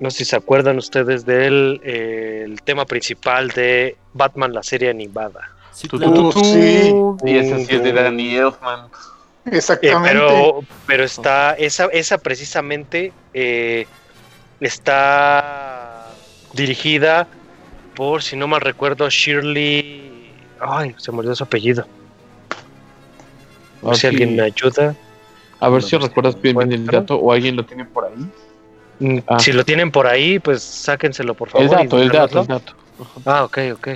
No 0.00 0.10
sé 0.10 0.18
si 0.18 0.24
se 0.26 0.36
acuerdan 0.36 0.78
ustedes 0.78 1.24
del 1.26 1.80
eh, 1.84 2.42
el 2.44 2.62
tema 2.62 2.84
principal 2.84 3.48
de 3.48 3.96
Batman, 4.14 4.52
la 4.52 4.62
serie 4.62 4.90
animada. 4.90 5.50
Sí, 5.72 5.88
claro. 5.88 6.32
sí. 6.32 6.94
Y 7.24 7.36
ese 7.36 7.64
sí 7.64 7.74
es 7.74 7.82
de 7.82 7.92
Danny 7.92 8.36
Elfman. 8.36 8.86
Eh, 9.46 9.56
Exactamente. 9.56 10.08
pero, 10.08 10.60
pero 10.86 11.04
está, 11.04 11.54
esa, 11.54 11.86
esa 11.86 12.18
precisamente 12.18 13.12
eh, 13.34 13.86
está 14.60 16.06
dirigida 16.52 17.26
por, 17.94 18.22
si 18.22 18.36
no 18.36 18.46
mal 18.46 18.60
recuerdo, 18.60 19.08
Shirley. 19.08 20.32
Ay, 20.60 20.94
se 20.98 21.10
me 21.12 21.18
olvidó 21.18 21.34
su 21.34 21.44
apellido. 21.44 21.86
A 23.82 23.88
ver 23.88 23.96
si 23.96 24.06
alguien 24.06 24.30
sí. 24.30 24.34
me 24.36 24.42
ayuda. 24.42 24.94
A 25.60 25.68
ver 25.68 25.82
No, 25.82 25.88
si 25.88 25.96
pues, 25.96 26.08
recuerdas 26.08 26.40
bien, 26.40 26.56
bien 26.56 26.72
el 26.72 26.86
dato 26.86 27.16
o 27.16 27.32
alguien 27.32 27.56
lo 27.56 27.64
tiene 27.64 27.84
por 27.84 28.04
ahí. 28.04 28.28
Ah. 29.26 29.38
Si 29.38 29.52
lo 29.52 29.64
tienen 29.64 29.90
por 29.90 30.06
ahí, 30.06 30.38
pues 30.38 30.62
sáquenselo, 30.62 31.34
por 31.34 31.50
favor. 31.50 31.64
El 31.64 31.70
dato, 31.70 32.02
el 32.02 32.08
dato, 32.08 32.26
díganoslo. 32.26 32.40
el 32.40 32.48
dato. 32.48 32.74
Ah, 33.24 33.44
ok, 33.44 33.58
ok. 33.74 33.88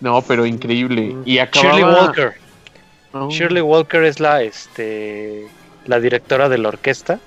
No, 0.00 0.22
pero 0.22 0.44
increíble. 0.46 1.16
Y 1.24 1.34
Shirley 1.34 1.82
acababa... 1.82 2.06
Walker. 2.06 2.34
Oh. 3.12 3.30
Shirley 3.30 3.62
Walker 3.62 4.04
es 4.04 4.20
la, 4.20 4.42
este, 4.42 5.46
la 5.86 5.98
directora 5.98 6.48
de 6.48 6.58
la 6.58 6.68
orquesta 6.68 7.18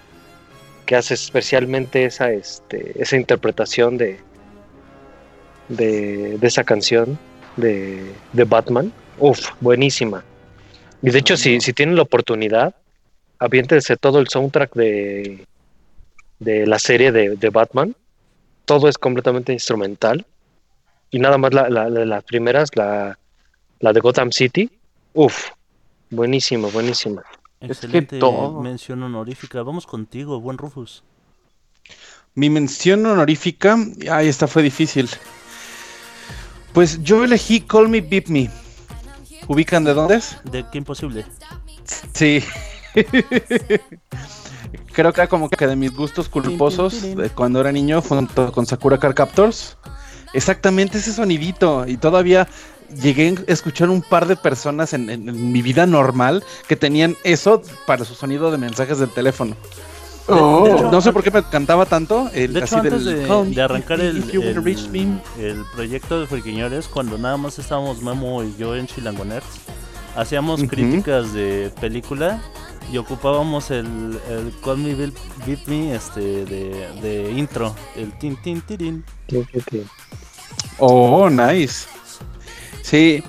que 0.86 0.96
hace 0.96 1.14
especialmente 1.14 2.06
esa, 2.06 2.32
este, 2.32 2.94
esa 3.02 3.16
interpretación 3.16 3.98
de, 3.98 4.20
de, 5.70 6.38
de 6.38 6.48
esa 6.48 6.64
canción 6.64 7.18
de, 7.58 8.12
de 8.34 8.44
Batman. 8.44 8.92
Uf, 9.18 9.50
buenísima. 9.60 10.24
Y 11.02 11.10
de 11.10 11.20
hecho, 11.20 11.38
si, 11.38 11.60
si 11.62 11.74
tienen 11.74 11.96
la 11.96 12.04
oportunidad, 12.04 12.76
aviéntense 13.40 13.98
todo 13.98 14.20
el 14.20 14.28
soundtrack 14.28 14.74
de, 14.74 15.46
de 16.44 16.68
la 16.68 16.80
serie 16.80 17.12
de, 17.12 17.36
de 17.36 17.50
Batman. 17.50 17.96
Todo 18.66 18.88
es 18.88 18.98
completamente 18.98 19.52
instrumental. 19.54 20.26
Y 21.12 21.20
nada 21.20 21.38
más 21.38 21.54
la, 21.54 21.70
la- 21.70 21.90
la- 21.90 22.06
las 22.06 22.24
primeras, 22.24 22.70
la, 22.76 23.18
la 23.80 23.94
de 23.94 24.00
Gotham 24.00 24.32
City. 24.32 24.70
Uf, 25.14 25.50
buenísima, 26.10 26.68
buenísima. 26.70 27.22
Es 27.60 27.68
que 27.68 27.74
Excelente 27.74 28.20
todo. 28.20 28.62
mención 28.62 29.04
honorífica. 29.04 29.62
Vamos 29.64 29.86
contigo, 29.86 30.40
buen 30.42 30.58
Rufus. 30.58 31.04
Mi 32.36 32.50
mención 32.50 33.06
honorífica, 33.06 33.78
ay, 34.12 34.28
esta 34.28 34.48
fue 34.48 34.64
difícil. 34.64 35.10
Pues 36.74 37.04
yo 37.04 37.24
elegí 37.24 37.62
Call 37.62 37.90
Me 37.90 38.02
Beep 38.02 38.28
Me. 38.30 38.50
¿Ubican 39.48 39.84
de 39.84 39.94
dónde 39.94 40.16
es? 40.16 40.38
De 40.46 40.66
qué 40.72 40.80
imposible. 40.80 41.26
Sí. 42.14 42.42
Creo 44.94 45.12
que 45.14 45.22
era 45.22 45.28
como 45.28 45.50
que 45.50 45.68
de 45.68 45.76
mis 45.76 45.94
gustos 45.96 46.30
culposos 46.30 47.02
de 47.16 47.30
cuando 47.30 47.60
era 47.62 47.72
niño 47.72 48.02
junto 48.02 48.52
con 48.52 48.66
Sakura 48.66 48.98
Car 49.00 49.14
Captors. 49.16 49.78
Exactamente 50.34 50.98
ese 50.98 51.14
sonidito. 51.14 51.86
Y 51.88 51.98
todavía 51.98 52.48
llegué 53.02 53.36
a 53.48 53.52
escuchar 53.52 53.90
un 53.90 54.02
par 54.02 54.28
de 54.28 54.36
personas 54.36 54.94
en, 54.94 55.10
en- 55.10 55.30
en 55.30 55.52
mi 55.52 55.62
vida 55.62 55.86
normal 55.86 56.44
que 56.68 56.76
tenían 56.76 57.16
eso 57.24 57.62
para 57.88 58.06
su 58.06 58.14
sonido 58.14 58.52
de 58.52 58.58
mensajes 58.58 59.00
del 59.00 59.10
teléfono. 59.10 59.56
Oh. 60.28 60.64
de 60.66 60.72
hecho, 60.74 60.92
No 60.92 61.02
sé 61.02 61.12
por 61.12 61.22
qué 61.24 61.32
me 61.32 61.44
cantaba 61.44 61.86
tanto. 61.86 62.30
El, 62.34 62.54
De 62.54 62.60
hecho, 62.60 62.78
así 62.78 62.88
antes 62.88 63.04
del, 63.06 63.22
de, 63.24 63.28
"Call 63.28 63.50
me 63.50 63.56
de 63.56 63.62
arrancar 63.62 64.00
el, 64.00 64.30
el- 64.32 64.64
reach 64.64 64.88
me". 64.90 65.02
el 65.40 65.64
proyecto 65.76 66.22
de 66.22 66.28
Friquiñores, 66.28 66.88
cuando 66.88 67.18
nada 67.18 67.36
más 67.38 67.60
estábamos 67.60 68.02
Memo 68.02 68.42
y 68.44 68.56
yo 68.58 68.76
en 68.76 68.88
Chilangoners, 68.88 69.46
hacíamos 70.16 70.64
críticas 70.64 71.34
de 71.34 71.72
película 71.82 72.42
y 72.92 72.98
ocupábamos 72.98 73.72
el, 73.72 74.20
el 74.30 74.54
Call 74.64 74.78
Me 74.78 74.94
Beat 74.94 75.68
Me 75.68 75.96
este, 75.96 76.46
de, 76.46 77.02
de 77.02 77.32
intro, 77.32 77.76
el 77.96 78.12
tin 78.20 78.36
tin 78.42 78.62
tirin. 78.62 79.04
Oh, 80.78 81.30
nice. 81.30 81.88
Sí. 82.82 83.24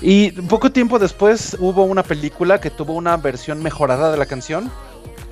Y 0.00 0.32
poco 0.32 0.72
tiempo 0.72 0.98
después 0.98 1.56
hubo 1.60 1.84
una 1.84 2.02
película 2.02 2.60
que 2.60 2.70
tuvo 2.70 2.94
una 2.94 3.16
versión 3.16 3.62
mejorada 3.62 4.10
de 4.10 4.16
la 4.16 4.26
canción. 4.26 4.70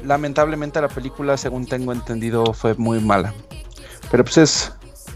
Lamentablemente 0.04 0.80
la 0.80 0.88
película, 0.88 1.36
según 1.36 1.66
tengo 1.66 1.92
entendido, 1.92 2.52
fue 2.52 2.74
muy 2.74 3.00
mala. 3.00 3.34
Pero 4.10 4.24
pues 4.24 4.38
es 4.38 4.72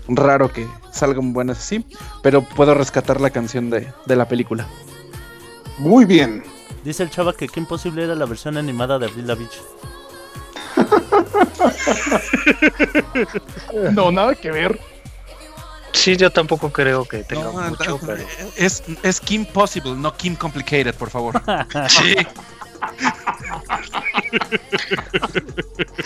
raro 0.09 0.53
que 0.53 0.67
salgan 0.93 1.33
buenas 1.33 1.59
así. 1.59 1.87
Pero 2.23 2.43
puedo 2.43 2.75
rescatar 2.75 3.21
la 3.21 3.31
canción 3.31 3.71
de, 3.71 3.93
de 4.07 4.17
la 4.17 4.27
película. 4.29 4.67
Muy 5.79 6.05
bien. 6.05 6.43
Dice 6.85 7.03
el 7.03 7.11
chava 7.11 7.33
que 7.33 7.49
qué 7.49 7.61
imposible 7.61 8.05
era 8.05 8.15
la 8.15 8.27
versión 8.27 8.57
animada 8.59 8.99
de 8.99 9.07
Avril 9.07 9.27
Lavigne. 9.27 9.51
No, 13.93 14.11
nada 14.13 14.35
que 14.35 14.51
ver. 14.51 14.79
Sí, 15.93 16.17
yo 16.17 16.31
tampoco 16.31 16.71
creo 16.73 17.05
que 17.05 17.25
tenga 17.25 17.45
No, 17.45 17.53
mucho, 17.53 17.91
no, 17.93 17.99
pero... 17.99 18.23
es, 18.57 18.83
es 19.03 19.21
Kim 19.21 19.47
Possible, 19.47 19.93
no 19.95 20.15
Kim 20.17 20.37
Complicated, 20.37 20.95
por 20.95 21.11
favor. 21.11 21.41
Sí. 21.89 22.15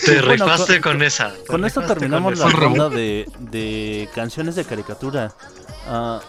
Te 0.04 0.20
bueno, 0.22 0.46
rifaste 0.46 0.80
con, 0.80 1.02
esa. 1.02 1.32
Con 1.48 1.64
esto 1.64 1.80
terminamos 1.82 2.38
con 2.38 2.50
la 2.50 2.56
ronda 2.56 2.88
de, 2.88 3.28
de 3.38 4.08
canciones 4.14 4.54
de 4.54 4.64
caricatura. 4.64 5.32
Ah, 5.88 6.20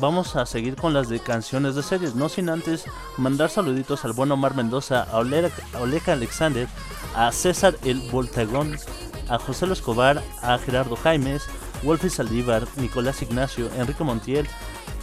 vamos 0.00 0.36
a 0.36 0.46
seguir 0.46 0.76
con 0.76 0.94
las 0.94 1.08
de 1.08 1.20
canciones 1.20 1.74
de 1.74 1.82
series, 1.82 2.14
no 2.14 2.28
sin 2.28 2.48
antes 2.48 2.84
mandar 3.16 3.50
saluditos 3.50 4.04
al 4.04 4.12
buen 4.12 4.30
Omar 4.30 4.54
Mendoza, 4.54 5.02
a 5.02 5.18
Oleca 5.18 6.12
Alexander, 6.12 6.68
a 7.14 7.32
César 7.32 7.76
el 7.84 8.00
Voltagón, 8.10 8.76
a 9.28 9.38
José 9.38 9.66
Lo 9.66 9.72
Escobar, 9.72 10.22
a 10.42 10.58
Gerardo 10.58 10.96
Jaimes, 10.96 11.46
Wolfie 11.82 12.10
Saldívar, 12.10 12.66
Nicolás 12.76 13.22
Ignacio, 13.22 13.70
Enrique 13.76 14.04
Montiel, 14.04 14.46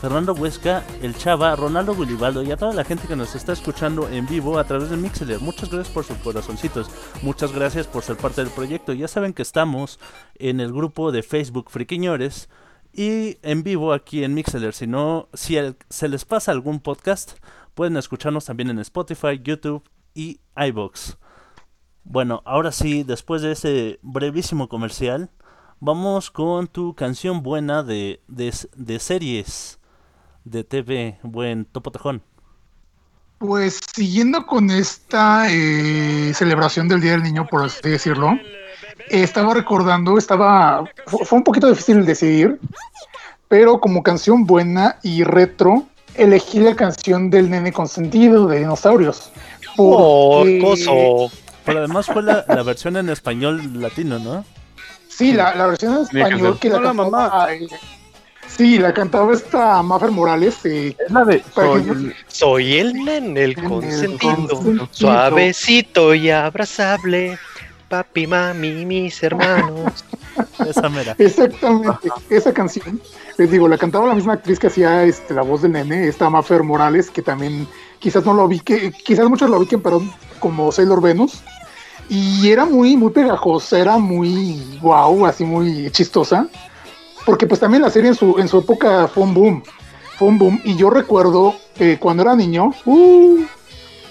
Fernando 0.02 0.34
Huesca, 0.34 0.84
El 1.02 1.18
Chava, 1.18 1.56
Ronaldo 1.56 1.96
Gulibaldo 1.96 2.44
y 2.44 2.52
a 2.52 2.58
toda 2.58 2.74
la 2.74 2.84
gente 2.84 3.08
que 3.08 3.16
nos 3.16 3.36
está 3.36 3.54
escuchando 3.54 4.10
en 4.10 4.28
vivo 4.28 4.60
a 4.60 4.64
través 4.66 4.90
de 4.90 4.98
Mixler. 4.98 5.40
Muchas 5.40 5.70
gracias 5.70 5.94
por 5.94 6.04
sus 6.04 6.18
corazoncitos. 6.18 6.90
Muchas 7.22 7.54
gracias 7.54 7.88
por 7.88 8.04
ser 8.04 8.18
parte 8.18 8.42
del 8.42 8.52
proyecto. 8.52 8.94
Ya 8.94 9.08
saben 9.08 9.34
que 9.34 9.42
estamos 9.42 10.00
en 10.36 10.60
el 10.60 10.72
grupo 10.72 11.12
de 11.12 11.24
Facebook 11.24 11.70
Friquiñores 11.70 12.50
y 12.96 13.38
en 13.42 13.64
vivo 13.64 13.92
aquí 13.92 14.24
en 14.24 14.34
Mixler. 14.34 14.74
Si 14.74 14.88
no, 14.88 15.28
si 15.34 15.58
se 15.90 16.08
les 16.08 16.24
pasa 16.24 16.52
algún 16.52 16.80
podcast, 16.80 17.34
pueden 17.74 17.98
escucharnos 17.98 18.46
también 18.46 18.70
en 18.70 18.80
Spotify, 18.80 19.42
YouTube 19.44 19.84
y 20.14 20.40
iBox. 20.56 21.18
Bueno, 22.06 22.42
ahora 22.46 22.72
sí, 22.72 23.04
después 23.04 23.42
de 23.42 23.52
ese 23.52 24.00
brevísimo 24.02 24.70
comercial, 24.70 25.30
vamos 25.82 26.32
con 26.32 26.68
tu 26.68 26.96
canción 26.96 27.44
buena 27.44 27.84
de, 27.84 28.22
de, 28.28 29.00
series 29.00 29.80
de 30.46 30.64
TV, 30.64 31.20
buen 31.22 31.66
Topo 31.66 31.92
Tejón. 31.92 32.24
Pues 33.40 33.82
siguiendo 33.94 34.46
con 34.46 34.70
esta 34.70 35.52
eh, 35.52 36.34
celebración 36.34 36.88
del 36.88 37.02
Día 37.02 37.12
del 37.12 37.24
Niño, 37.24 37.46
por 37.48 37.66
así 37.66 37.90
decirlo, 37.90 38.40
estaba 39.10 39.54
recordando, 39.54 40.18
estaba, 40.18 40.84
fu- 41.08 41.24
fue 41.26 41.38
un 41.38 41.44
poquito 41.44 41.68
difícil 41.70 42.06
decidir, 42.06 42.60
pero 43.48 43.80
como 43.80 44.04
canción 44.04 44.46
buena 44.46 44.98
y 45.04 45.24
retro, 45.24 45.84
elegí 46.16 46.60
la 46.60 46.76
canción 46.76 47.30
del 47.30 47.50
nene 47.50 47.72
consentido 47.72 48.48
de 48.48 48.60
dinosaurios. 48.60 49.32
Oh, 49.78 50.40
porque- 50.40 50.60
coso. 50.60 51.32
Pero 51.66 51.80
además 51.80 52.06
fue 52.06 52.22
la, 52.22 52.46
la 52.48 52.62
versión 52.64 52.96
en 52.98 53.10
español 53.10 53.82
latino, 53.82 54.20
¿no? 54.20 54.46
Sí, 55.10 55.32
la, 55.34 55.56
la 55.56 55.68
versión 55.68 55.94
en 55.96 56.02
español 56.02 56.60
que 56.60 56.70
la 56.70 56.78
Hola, 56.78 56.94
cantaba, 56.94 57.54
eh, 57.54 57.68
sí, 58.48 58.78
la 58.78 58.94
cantaba 58.94 59.34
esta 59.34 59.82
Maffer 59.82 60.12
Morales. 60.12 60.58
eh, 60.66 60.96
Es 61.04 61.12
la 61.12 61.24
de. 61.26 61.40
Para 61.56 61.68
soy 61.70 61.90
el- 61.90 62.16
Soy 62.28 62.78
el 62.78 62.94
nene, 62.94 63.44
el 63.46 63.52
El 63.58 63.64
consentido. 63.64 64.36
consentido. 64.48 64.88
Suavecito 64.92 66.14
y 66.14 66.30
abrazable. 66.30 67.40
Papi, 67.90 68.28
mami, 68.28 68.86
mis 68.86 69.22
hermanos. 69.22 70.04
Esa 70.68 70.90
mera. 70.90 71.16
Exactamente, 71.18 72.10
esa 72.30 72.54
canción. 72.54 73.00
Les 73.38 73.52
digo, 73.52 73.68
la 73.68 73.78
cantaba 73.78 74.08
la 74.08 74.16
misma 74.16 74.34
actriz 74.34 74.60
que 74.60 74.68
hacía 74.68 75.04
este, 75.04 75.34
la 75.34 75.44
voz 75.44 75.62
del 75.62 75.74
nene, 75.74 76.08
esta 76.08 76.30
Maffer 76.30 76.64
Morales, 76.64 77.10
que 77.10 77.22
también 77.22 77.68
quizás 78.00 78.26
no 78.26 78.34
lo 78.34 78.48
vi, 78.48 78.60
que 78.60 78.92
quizás 78.92 79.30
muchos 79.30 79.50
lo 79.50 79.58
ubiquen, 79.58 79.82
pero 79.82 80.02
como 80.40 80.72
Sailor 80.72 81.02
Venus. 81.02 81.42
Y 82.10 82.50
era 82.50 82.66
muy, 82.66 82.98
muy 82.98 83.12
pegajosa, 83.12 83.80
era 83.80 83.98
muy 83.98 84.80
wow, 84.82 85.26
así 85.26 85.44
muy 85.44 85.90
chistosa. 85.92 86.48
Porque 87.26 87.48
pues 87.48 87.60
también 87.60 87.82
la 87.82 87.90
serie 87.90 88.10
en 88.10 88.16
su, 88.16 88.38
en 88.38 88.48
su 88.48 88.60
época 88.60 89.08
fue 89.08 89.24
un 89.24 89.34
boom. 89.34 89.64
Fue 90.18 90.28
un 90.28 90.38
boom. 90.38 90.62
Y 90.64 90.76
yo 90.76 90.90
recuerdo 90.90 91.56
que 91.76 91.98
cuando 91.98 92.24
era 92.24 92.36
niño, 92.36 92.72
uh, 92.86 93.40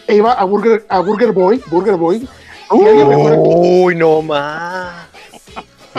iba 0.09 0.33
a 0.33 0.45
Burger, 0.45 0.85
a 0.89 1.01
Burger 1.01 1.33
Boy, 1.33 1.63
Burger 1.71 1.97
Boy. 1.97 2.29
Uy, 2.77 3.95
no 3.95 4.23
más. 4.23 5.07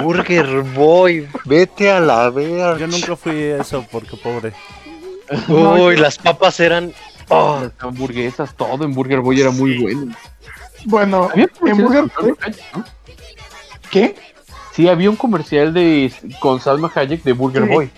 Burger 0.02 0.62
Boy, 0.62 1.28
vete 1.46 1.90
a 1.90 2.00
la 2.00 2.30
ver. 2.30 2.78
Yo 2.78 2.88
nunca 2.88 3.16
fui 3.16 3.34
eso 3.44 3.86
porque 3.92 4.18
pobre. 4.18 4.54
Uy, 5.48 5.96
las 5.98 6.18
papas 6.18 6.60
eran. 6.60 6.92
oh, 7.30 7.60
Las 7.64 7.72
hamburguesas, 7.80 8.54
todo 8.56 8.84
en 8.84 8.94
Burger 8.94 9.22
Boy 9.22 9.40
era 9.42 9.52
muy 9.52 9.78
bueno. 9.78 10.14
Bueno, 10.86 11.30
en 11.34 11.78
Burger 11.78 12.06
Boy. 12.20 12.36
¿qué? 13.90 14.16
Sí, 14.74 14.90
había 14.90 15.10
un 15.10 15.16
comercial 15.16 15.74
de 15.74 16.12
con 16.42 16.60
Salma 16.60 16.92
Hayek 16.94 17.24
de 17.24 17.32
Burger 17.32 17.64
Sí. 17.64 17.70
Boy. 17.70 17.92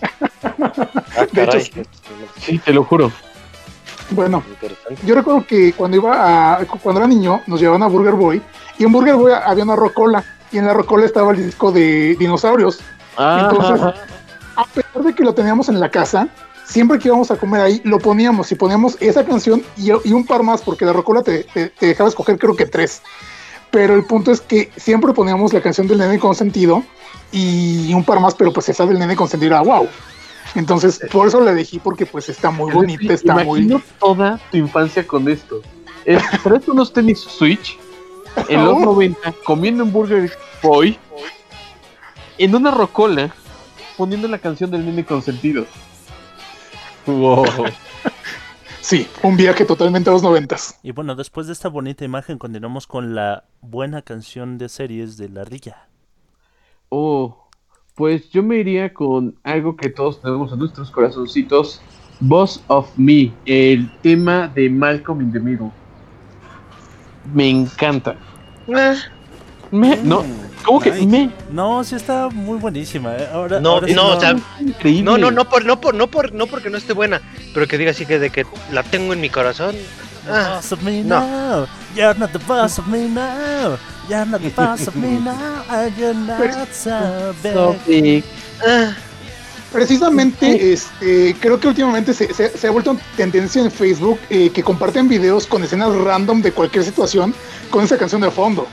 ah, 0.43 1.25
De 1.31 1.43
hecho, 1.43 1.59
sí. 1.59 1.71
Sí, 2.39 2.59
te 2.59 2.71
lo 2.71 2.83
juro. 2.83 3.11
Bueno, 4.11 4.41
yo 5.05 5.15
recuerdo 5.15 5.45
que 5.45 5.73
cuando 5.73 5.97
iba 5.97 6.53
a, 6.59 6.65
cuando 6.65 7.01
era 7.01 7.07
niño, 7.07 7.41
nos 7.45 7.59
llevaban 7.59 7.83
a 7.83 7.87
Burger 7.87 8.13
Boy 8.13 8.41
y 8.77 8.83
en 8.85 8.91
Burger 8.91 9.15
Boy 9.15 9.33
había 9.45 9.63
una 9.65 9.75
rocola 9.75 10.23
y 10.51 10.57
en 10.57 10.65
la 10.65 10.73
rocola 10.73 11.05
estaba 11.05 11.31
el 11.33 11.45
disco 11.45 11.71
de 11.71 12.15
dinosaurios. 12.17 12.79
Ah, 13.17 13.49
Entonces, 13.51 13.81
a 14.55 14.63
pesar 14.65 15.03
de 15.03 15.13
que 15.13 15.23
lo 15.23 15.33
teníamos 15.33 15.67
en 15.67 15.79
la 15.79 15.89
casa, 15.91 16.29
siempre 16.65 16.99
que 16.99 17.09
íbamos 17.09 17.29
a 17.31 17.35
comer 17.35 17.61
ahí, 17.61 17.81
lo 17.83 17.99
poníamos 17.99 18.49
y 18.51 18.55
poníamos 18.55 18.95
esa 19.01 19.25
canción 19.25 19.61
y, 19.75 19.91
y 19.91 20.13
un 20.13 20.25
par 20.25 20.41
más, 20.43 20.61
porque 20.61 20.85
la 20.85 20.93
rocola 20.93 21.21
te, 21.21 21.43
te- 21.43 21.67
te 21.69 21.87
dejaba 21.87 22.07
escoger 22.09 22.39
creo 22.39 22.55
que 22.55 22.65
tres. 22.65 23.01
Pero 23.71 23.93
el 23.93 24.05
punto 24.05 24.31
es 24.31 24.39
que 24.39 24.71
siempre 24.77 25.11
poníamos 25.13 25.51
la 25.51 25.59
canción 25.61 25.85
del 25.87 25.97
nene 25.97 26.17
consentido 26.17 26.81
y 27.33 27.93
un 27.93 28.05
par 28.05 28.21
más, 28.21 28.33
pero 28.35 28.53
pues 28.53 28.69
esa 28.69 28.85
del 28.85 28.97
nene 28.99 29.17
consentido 29.17 29.53
era 29.53 29.61
wow. 29.61 29.87
Entonces, 30.55 30.99
por 31.11 31.27
eso 31.27 31.39
la 31.41 31.51
elegí, 31.51 31.79
porque 31.79 32.05
pues 32.05 32.29
está 32.29 32.51
muy 32.51 32.71
bonita, 32.71 33.13
está 33.13 33.35
muy... 33.35 33.61
Imagino 33.61 33.81
toda 33.99 34.39
tu 34.51 34.57
infancia 34.57 35.05
con 35.05 35.27
esto. 35.27 35.61
Es, 36.05 36.23
traes 36.43 36.67
unos 36.67 36.93
tenis 36.93 37.19
Switch 37.19 37.77
en 38.49 38.63
los 38.63 38.77
Oh. 38.77 38.85
90, 38.85 39.33
comiendo 39.43 39.83
un 39.83 39.91
Burger 39.91 40.31
Boy, 40.61 40.97
en 42.37 42.55
una 42.55 42.71
rocola, 42.71 43.33
poniendo 43.97 44.27
la 44.27 44.37
canción 44.37 44.71
del 44.71 44.85
nene 44.85 45.05
consentido. 45.05 45.65
Wow. 47.05 47.45
Sí, 48.87 49.05
un 49.21 49.35
viaje 49.35 49.65
totalmente 49.65 50.09
a 50.09 50.13
los 50.13 50.23
noventas. 50.23 50.79
Y 50.81 50.93
bueno, 50.93 51.13
después 51.15 51.47
de 51.47 51.51
esta 51.51 51.67
bonita 51.67 52.05
imagen, 52.05 52.37
continuamos 52.37 52.87
con 52.87 53.15
la 53.15 53.43
buena 53.59 54.01
canción 54.01 54.57
de 54.57 54.69
series 54.69 55.17
de 55.17 55.27
La 55.27 55.43
Rilla. 55.43 55.89
Oh, 56.87 57.46
pues 57.97 58.29
yo 58.29 58.43
me 58.43 58.57
iría 58.57 58.93
con 58.93 59.33
algo 59.43 59.75
que 59.75 59.89
todos 59.89 60.21
tenemos 60.21 60.53
en 60.53 60.59
nuestros 60.59 60.91
corazoncitos. 60.91 61.81
Boss 62.19 62.63
of 62.67 62.87
Me, 62.95 63.31
el 63.45 63.89
tema 64.01 64.47
de 64.47 64.69
Malcolm 64.69 65.21
in 65.21 65.31
the 65.33 65.39
Middle. 65.39 65.71
Me 67.33 67.49
encanta. 67.49 68.15
Eh, 68.67 68.95
Me, 69.71 69.97
no, 69.97 70.23
¿cómo 70.63 70.79
que 70.79 70.91
Nice. 70.91 71.05
me? 71.07 71.31
No, 71.51 71.83
sí 71.83 71.95
está 71.95 72.29
muy 72.29 72.57
buenísima. 72.59 73.15
¿eh? 73.17 73.27
Ahora, 73.33 73.59
No, 73.59 73.71
ahora 73.71 73.87
sí 73.87 73.93
no, 73.93 74.09
o 74.15 74.19
sea, 74.19 74.35
Increíble. 74.59 75.03
no, 75.03 75.17
no, 75.17 75.31
no 75.31 75.45
por, 75.49 75.65
no 75.65 75.81
por, 75.81 75.93
no 75.95 76.07
por, 76.07 76.31
no 76.33 76.47
porque 76.47 76.69
no 76.69 76.77
esté 76.77 76.93
buena, 76.93 77.21
pero 77.53 77.67
que 77.67 77.77
diga 77.77 77.91
así 77.91 78.05
que 78.05 78.19
de 78.19 78.29
que 78.29 78.45
la 78.71 78.83
tengo 78.83 79.11
en 79.13 79.21
mi 79.21 79.29
corazón. 79.29 79.75
Ah, 80.29 80.53
Boss 80.55 80.71
of 80.71 80.83
me 80.83 81.03
no. 81.03 81.19
now. 81.19 81.67
You're 81.95 82.17
not 82.17 82.31
the 82.31 82.39
boss 82.47 82.77
of 82.79 82.87
me 82.87 83.07
now. 83.09 83.77
You're 84.09 84.25
not 84.25 84.41
the 84.41 84.49
boss 84.49 84.87
of 84.87 84.95
me 84.95 85.19
now. 85.19 85.63
And 85.69 85.97
you're 85.97 86.13
not 86.13 86.67
so 86.73 87.35
big. 87.43 88.23
ah, 88.65 88.93
Precisamente, 89.71 90.71
este, 90.73 91.35
creo 91.41 91.59
que 91.59 91.67
últimamente 91.67 92.13
se, 92.13 92.33
se- 92.33 92.57
se 92.57 92.67
ha 92.67 92.71
vuelto 92.71 92.97
tendencia 93.17 93.61
en 93.61 93.69
Facebook 93.69 94.17
eh, 94.29 94.49
que 94.49 94.63
comparten 94.63 95.09
videos 95.09 95.45
con 95.45 95.61
escenas 95.63 95.93
random 95.93 96.41
de 96.41 96.53
cualquier 96.53 96.85
situación 96.85 97.35
con 97.69 97.83
esa 97.83 97.97
canción 97.97 98.21
de 98.21 98.31
fondo. 98.31 98.65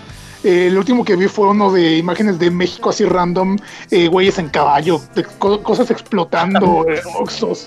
Eh, 0.44 0.66
el 0.66 0.76
último 0.76 1.04
que 1.04 1.16
vi 1.16 1.26
fue 1.26 1.48
uno 1.48 1.72
de 1.72 1.96
imágenes 1.96 2.38
de 2.38 2.50
México 2.50 2.90
así 2.90 3.04
random, 3.04 3.56
eh, 3.90 4.08
güeyes 4.08 4.38
en 4.38 4.50
caballo, 4.50 5.00
de 5.14 5.24
co- 5.24 5.62
cosas 5.62 5.90
explotando, 5.90 6.84
eh, 6.88 7.00
oxos. 7.18 7.66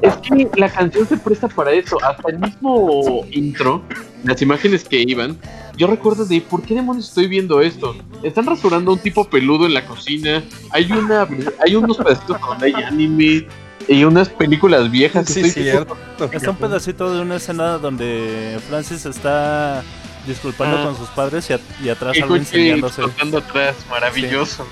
Es 0.00 0.16
que 0.16 0.48
la 0.56 0.70
canción 0.70 1.06
se 1.06 1.16
presta 1.18 1.48
para 1.48 1.70
eso. 1.72 1.98
Hasta 2.02 2.30
el 2.30 2.38
mismo 2.38 3.24
intro, 3.30 3.82
las 4.24 4.40
imágenes 4.42 4.84
que 4.84 5.02
iban, 5.06 5.38
yo 5.76 5.86
recuerdo 5.86 6.24
de 6.24 6.40
¿por 6.40 6.62
qué 6.62 6.74
demonios 6.74 7.08
estoy 7.08 7.28
viendo 7.28 7.60
esto? 7.60 7.94
Están 8.22 8.46
rasurando 8.46 8.90
a 8.90 8.94
un 8.94 9.00
tipo 9.00 9.24
peludo 9.28 9.66
en 9.66 9.74
la 9.74 9.84
cocina. 9.86 10.42
Hay 10.70 10.90
una, 10.90 11.28
hay 11.64 11.76
unos 11.76 11.98
pedacitos 11.98 12.40
donde 12.40 12.66
hay 12.66 12.82
anime 12.82 13.46
y 13.86 14.04
unas 14.04 14.28
películas 14.28 14.90
viejas. 14.90 15.26
Sí, 15.28 15.40
Estoy- 15.42 15.62
cierto. 15.62 15.96
Está 16.32 16.50
un 16.50 16.56
pedacito 16.56 17.14
de 17.14 17.20
una 17.22 17.36
escena 17.36 17.78
donde 17.78 18.58
Francis 18.68 19.06
está 19.06 19.84
disculpando 20.28 20.78
Ah. 20.78 20.84
con 20.84 20.96
sus 20.96 21.08
padres 21.08 21.48
y, 21.50 21.54
a- 21.54 21.60
y 21.82 21.88
atrás 21.88 22.16
El 22.16 22.22
algo 22.24 22.36
enseñándose. 22.36 23.02
atrás, 23.02 23.76
maravilloso. 23.90 24.66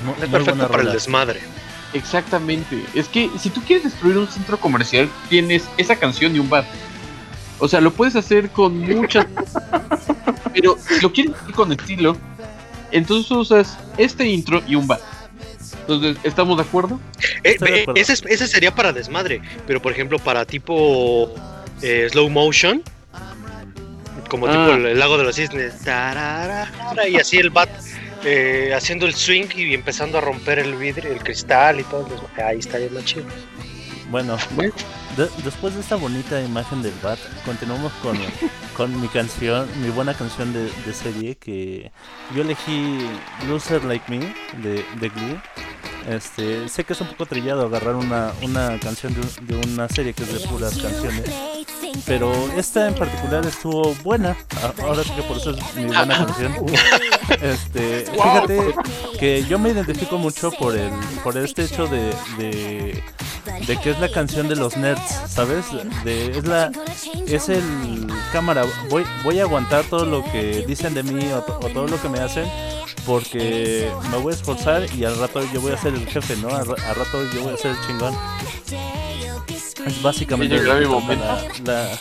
Es 0.00 0.04
muy 0.04 0.14
perfecto 0.14 0.44
buena 0.54 0.68
para 0.68 0.82
el 0.82 0.92
desmadre. 0.92 1.40
Exactamente. 1.94 2.84
Es 2.94 3.08
que 3.08 3.30
si 3.38 3.50
tú 3.50 3.62
quieres 3.62 3.84
destruir 3.84 4.18
un 4.18 4.28
centro 4.28 4.58
comercial, 4.58 5.08
tienes 5.28 5.64
esa 5.76 5.96
canción 5.96 6.34
y 6.36 6.38
un 6.38 6.48
bar. 6.50 6.66
O 7.58 7.66
sea, 7.66 7.80
lo 7.80 7.92
puedes 7.92 8.14
hacer 8.14 8.50
con 8.50 8.78
muchas. 8.78 9.26
pero 10.52 10.76
si 10.86 11.00
lo 11.00 11.12
quieres 11.12 11.34
hacer 11.40 11.54
con 11.54 11.72
estilo, 11.72 12.16
entonces 12.92 13.30
usas 13.30 13.78
este 13.96 14.26
intro 14.26 14.62
y 14.66 14.74
un 14.74 14.86
bar. 14.86 15.00
Entonces, 15.80 16.16
¿estamos 16.22 16.58
de 16.58 16.62
acuerdo? 16.64 17.00
Eh, 17.42 17.56
de 17.58 17.80
acuerdo. 17.82 18.00
ese, 18.00 18.12
es- 18.12 18.22
ese 18.28 18.46
sería 18.46 18.74
para 18.74 18.92
desmadre, 18.92 19.40
pero 19.66 19.80
por 19.80 19.90
ejemplo 19.92 20.18
para 20.18 20.44
tipo 20.44 21.34
eh, 21.82 22.08
slow 22.10 22.28
motion, 22.28 22.82
como 24.28 24.46
Ah. 24.46 24.50
tipo 24.52 24.70
el, 24.76 24.86
el 24.86 24.98
lago 24.98 25.16
de 25.18 25.24
los 25.24 25.36
cisnes, 25.36 25.74
y 27.08 27.16
así 27.16 27.38
el 27.38 27.50
bat 27.50 27.68
eh, 28.24 28.72
haciendo 28.74 29.06
el 29.06 29.14
swing 29.14 29.46
y 29.54 29.74
empezando 29.74 30.18
a 30.18 30.20
romper 30.20 30.58
el 30.58 30.74
vidrio, 30.74 31.12
el 31.12 31.20
cristal 31.22 31.80
y 31.80 31.84
todo, 31.84 32.06
pues, 32.08 32.20
ahí 32.44 32.58
estaría 32.58 32.90
más 32.90 33.04
chido. 33.04 33.24
Bueno, 34.10 34.36
de- 35.16 35.28
después 35.44 35.74
de 35.74 35.80
esta 35.80 35.96
bonita 35.96 36.40
imagen 36.40 36.82
del 36.82 36.94
Bat, 37.02 37.18
continuamos 37.44 37.92
con, 38.02 38.18
con 38.76 38.98
mi 39.00 39.06
canción, 39.08 39.68
mi 39.82 39.90
buena 39.90 40.14
canción 40.14 40.52
de, 40.54 40.64
de 40.86 40.92
serie 40.94 41.34
que 41.36 41.92
yo 42.34 42.40
elegí 42.42 43.06
Loser 43.48 43.84
Like 43.84 44.04
Me 44.10 44.34
de, 44.62 44.82
de 44.98 45.08
Glee. 45.10 45.38
Este, 46.08 46.68
sé 46.70 46.84
que 46.84 46.94
es 46.94 47.00
un 47.02 47.08
poco 47.08 47.26
trillado 47.26 47.66
agarrar 47.66 47.94
una, 47.94 48.32
una 48.42 48.78
canción 48.80 49.14
de, 49.14 49.20
de 49.54 49.68
una 49.68 49.88
serie 49.90 50.14
que 50.14 50.22
es 50.22 50.32
de 50.32 50.48
puras 50.48 50.78
canciones, 50.78 51.30
pero 52.06 52.32
esta 52.56 52.88
en 52.88 52.94
particular 52.94 53.44
estuvo 53.44 53.94
buena. 53.96 54.34
Ahora 54.82 55.04
sí 55.04 55.10
que 55.10 55.22
por 55.22 55.36
eso 55.36 55.50
es 55.50 55.74
mi 55.74 55.84
buena 55.84 56.26
canción. 56.26 56.54
Este, 57.42 58.06
fíjate 58.10 58.74
que 59.20 59.44
yo 59.44 59.58
me 59.58 59.68
identifico 59.68 60.16
mucho 60.16 60.50
por 60.50 60.74
el, 60.74 60.90
por 61.22 61.36
este 61.36 61.64
hecho 61.64 61.86
de, 61.86 62.14
de, 62.38 63.04
de 63.66 63.76
que 63.76 63.90
es 63.90 64.00
la 64.00 64.10
canción 64.10 64.48
de 64.48 64.56
los 64.56 64.78
nerds, 64.78 65.30
¿sabes? 65.30 65.66
De, 66.04 66.30
es 66.38 66.46
la, 66.46 66.72
es 67.26 67.50
el 67.50 68.06
cámara. 68.32 68.64
Voy, 68.88 69.04
voy 69.22 69.40
a 69.40 69.42
aguantar 69.42 69.84
todo 69.84 70.06
lo 70.06 70.24
que 70.24 70.64
dicen 70.66 70.94
de 70.94 71.02
mí 71.02 71.30
o 71.32 71.42
todo 71.42 71.86
lo 71.86 72.00
que 72.00 72.08
me 72.08 72.18
hacen. 72.18 72.48
Porque 73.08 73.90
me 74.10 74.18
voy 74.18 74.34
a 74.34 74.36
esforzar 74.36 74.86
y 74.94 75.02
al 75.04 75.18
rato 75.18 75.40
yo 75.52 75.62
voy 75.62 75.72
a 75.72 75.78
ser 75.78 75.94
el 75.94 76.06
jefe, 76.06 76.36
¿no? 76.36 76.48
Al, 76.50 76.66
ra- 76.66 76.88
al 76.90 76.94
rato 76.94 77.24
yo 77.34 77.42
voy 77.42 77.54
a 77.54 77.56
ser 77.56 77.70
el 77.70 77.86
chingón. 77.86 78.14
Es 79.86 80.02
básicamente 80.02 80.62
la, 80.62 80.74
la, 81.64 81.98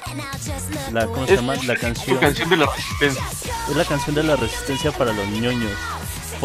la- 0.92 1.06
¿cómo 1.08 1.26
se 1.26 1.36
llama? 1.38 1.56
La 1.66 1.76
canción. 1.78 2.18
canción 2.18 2.50
de 2.50 2.58
la 2.58 2.66
resistencia. 2.66 3.24
Es 3.70 3.76
la 3.78 3.86
canción 3.86 4.16
de 4.16 4.24
la 4.24 4.36
resistencia 4.36 4.92
para 4.92 5.14
los 5.14 5.26
ñoños. 5.30 5.72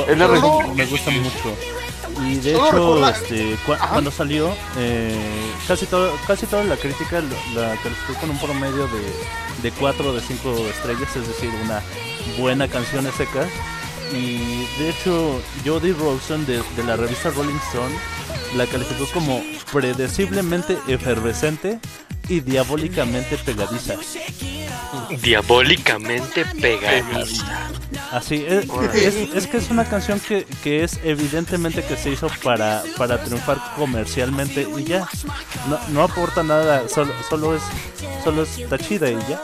Es 0.08 0.16
la. 0.16 0.28
Me 0.28 0.86
gusta 0.86 1.10
mucho. 1.10 1.56
Y 2.24 2.36
de 2.36 2.52
hecho, 2.52 3.08
este, 3.08 3.56
Ajá. 3.72 3.88
cuando 3.88 4.10
salió, 4.12 4.54
eh, 4.76 5.16
casi 5.66 5.86
todo, 5.86 6.12
casi 6.26 6.46
toda 6.46 6.62
la 6.62 6.76
crítica 6.76 7.20
la 7.54 7.74
calificó 7.82 8.14
con 8.20 8.30
un 8.30 8.38
promedio 8.38 8.86
de, 8.88 9.12
de 9.62 9.72
4 9.72 10.10
o 10.10 10.12
de 10.12 10.20
5 10.20 10.56
estrellas, 10.68 11.16
es 11.16 11.26
decir, 11.26 11.50
una 11.64 11.82
buena 12.38 12.68
canción 12.68 13.06
a 13.08 13.12
secas. 13.12 13.48
Y 14.12 14.66
de 14.78 14.90
hecho, 14.90 15.40
Jody 15.64 15.92
Rosen 15.92 16.44
de, 16.46 16.62
de 16.76 16.84
la 16.84 16.96
revista 16.96 17.30
Rolling 17.30 17.58
Stone 17.68 17.94
la 18.56 18.66
calificó 18.66 19.06
como 19.12 19.42
predeciblemente 19.72 20.78
efervescente 20.86 21.78
y 22.28 22.40
diabólicamente 22.40 23.36
pegadiza. 23.38 23.94
Diabólicamente 25.22 26.44
pegadiza. 26.60 27.70
Así 28.10 28.44
es, 28.46 28.66
es, 28.94 29.34
es 29.34 29.46
que 29.46 29.56
es 29.56 29.70
una 29.70 29.86
canción 29.86 30.20
que, 30.20 30.44
que 30.62 30.84
es 30.84 31.00
evidentemente 31.02 31.82
que 31.82 31.96
se 31.96 32.10
hizo 32.10 32.28
para, 32.42 32.82
para 32.98 33.22
triunfar 33.24 33.58
comercialmente 33.76 34.66
y 34.78 34.84
ya. 34.84 35.08
No, 35.68 35.78
no 35.88 36.02
aporta 36.02 36.42
nada, 36.42 36.88
solo, 36.88 37.12
solo 37.28 37.56
es 37.56 37.62
solo 38.22 38.42
está 38.42 38.78
chida 38.78 39.10
y 39.10 39.18
ya. 39.28 39.40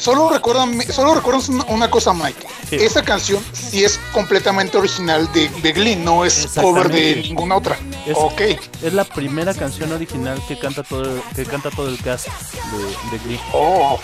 Solo 0.00 0.30
recuerdan, 0.30 0.80
solo 0.90 1.14
recuerdan 1.14 1.42
una, 1.50 1.64
una 1.66 1.90
cosa, 1.90 2.14
Mike. 2.14 2.46
Sí. 2.70 2.76
Esa 2.76 3.02
canción 3.04 3.44
sí 3.52 3.84
es 3.84 4.00
completamente 4.12 4.78
original 4.78 5.30
de, 5.34 5.48
de 5.48 5.72
Glee, 5.72 5.96
no 5.96 6.24
es 6.24 6.48
cover 6.58 6.88
de 6.90 7.16
ninguna 7.16 7.56
otra. 7.56 7.76
Es- 8.06 8.16
Ok. 8.16 8.40
Es 8.82 8.92
la 8.94 9.04
primera 9.04 9.52
canción 9.52 9.92
original 9.92 10.40
que 10.48 10.58
canta 10.58 10.82
todo 10.82 11.22
que 11.36 11.44
canta 11.44 11.70
todo 11.70 11.88
el 11.88 11.98
cast 12.02 12.28
de, 12.28 13.10
de 13.18 13.24
Glee. 13.24 13.40
Oh. 13.52 13.98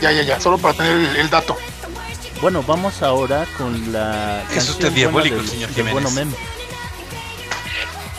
Ya, 0.00 0.10
ya, 0.10 0.22
ya, 0.22 0.40
solo 0.40 0.58
para 0.58 0.74
tener 0.74 0.92
el, 0.92 1.16
el 1.16 1.30
dato. 1.30 1.56
Bueno, 2.42 2.62
vamos 2.66 3.02
ahora 3.02 3.46
con 3.56 3.92
la 3.92 4.42
Es 4.54 4.68
usted 4.68 4.90
diabólico, 4.92 5.36
del- 5.36 5.48
señor 5.48 5.70
Jiménez. 5.70 5.92
bueno 5.92 6.10
Mem. 6.10 6.32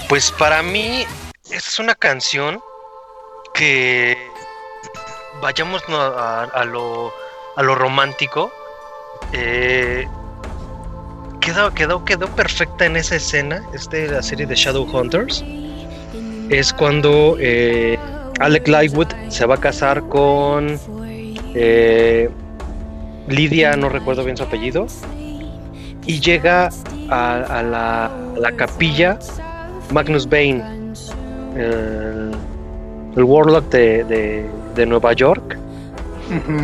Pues 0.10 0.32
para 0.32 0.64
mí, 0.64 1.06
esta 1.52 1.70
es 1.70 1.80
una 1.80 1.96
canción 1.96 2.60
que 3.54 4.18
vayamos 5.42 5.82
a, 5.90 6.66
lo, 6.66 7.12
a 7.56 7.64
lo 7.64 7.76
romántico. 7.76 8.52
eh, 9.34 10.08
quedó, 11.42 11.74
quedó, 11.74 12.04
quedó 12.06 12.28
perfecta 12.28 12.86
en 12.86 12.98
esa 12.98 13.16
escena. 13.16 13.62
Es 13.74 13.90
de 13.90 14.08
la 14.08 14.22
serie 14.22 14.46
de 14.46 14.56
Shadowhunters. 14.56 15.44
Es 16.50 16.72
cuando 16.74 17.36
eh, 17.40 17.98
Alec 18.40 18.68
Lightwood 18.68 19.08
se 19.30 19.46
va 19.46 19.56
a 19.56 19.60
casar 19.60 20.02
con 20.10 20.80
eh, 21.54 22.30
Lidia, 23.28 23.76
no 23.76 23.90
recuerdo 23.90 24.24
bien 24.24 24.38
su 24.38 24.44
apellido. 24.44 24.88
Y 26.06 26.22
llega 26.22 26.70
a, 27.10 27.36
a 27.36 27.64
la, 27.64 28.06
a 28.06 28.40
la 28.40 28.52
capilla 28.54 29.20
Magnus 29.92 30.26
Bane, 30.30 30.64
el, 31.58 32.32
el 33.16 33.24
Warlock 33.24 33.66
de- 33.70 34.46
de 34.78 34.86
Nueva 34.86 35.12
York, 35.14 35.58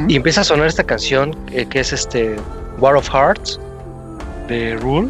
y 0.07 0.15
empieza 0.17 0.41
a 0.41 0.43
sonar 0.43 0.67
esta 0.67 0.83
canción 0.83 1.35
eh, 1.51 1.65
que 1.65 1.79
es 1.79 1.91
este 1.93 2.35
War 2.79 2.95
of 2.95 3.09
Hearts 3.09 3.59
de 4.47 4.75
Rule. 4.77 5.09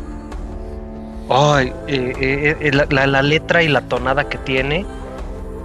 Ay, 1.29 1.73
eh, 1.87 2.13
eh, 2.19 2.57
eh, 2.59 2.71
la, 2.73 2.85
la- 2.89 3.07
la 3.07 3.21
letra 3.21 3.63
y 3.63 3.67
la 3.67 3.81
tonada 3.81 4.27
que 4.29 4.37
tiene 4.39 4.85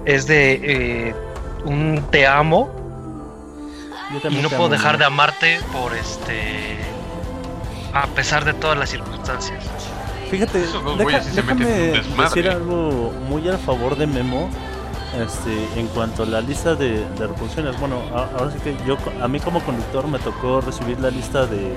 es 0.05 0.27
de 0.27 0.53
eh, 1.09 1.15
un 1.65 2.03
te 2.11 2.27
amo 2.27 2.71
Yo 4.13 4.19
y 4.19 4.21
también 4.23 4.43
no 4.45 4.49
te 4.49 4.55
puedo 4.57 4.67
amo, 4.69 4.75
dejar 4.77 4.97
de 4.99 5.05
amarte 5.05 5.61
por 5.73 5.95
este 5.95 6.79
a 7.93 8.07
pesar 8.07 8.45
de 8.45 8.55
todas 8.55 8.79
las 8.79 8.89
circunstancias. 8.91 9.59
Fíjate, 10.31 10.63
Esos 10.63 10.83
dos 10.85 10.97
deja- 10.99 11.21
déjame 11.35 11.65
decir 12.23 12.49
algo 12.49 13.13
muy 13.29 13.49
a 13.49 13.59
favor 13.59 13.97
de 13.97 14.07
Memo. 14.07 14.49
Este, 15.17 15.81
en 15.81 15.87
cuanto 15.89 16.23
a 16.23 16.27
la 16.27 16.41
lista 16.41 16.75
de, 16.75 17.01
de 17.09 17.27
reproducciones, 17.27 17.79
bueno, 17.81 17.97
a- 18.15 18.29
ahora 18.39 18.51
sí 18.51 18.59
que 18.61 18.77
yo, 18.87 18.97
a 19.23 19.27
mí 19.27 19.41
como 19.41 19.61
conductor 19.61 20.07
me 20.07 20.19
tocó 20.19 20.61
recibir 20.61 21.01
la 21.01 21.11
lista 21.11 21.47
de, 21.47 21.77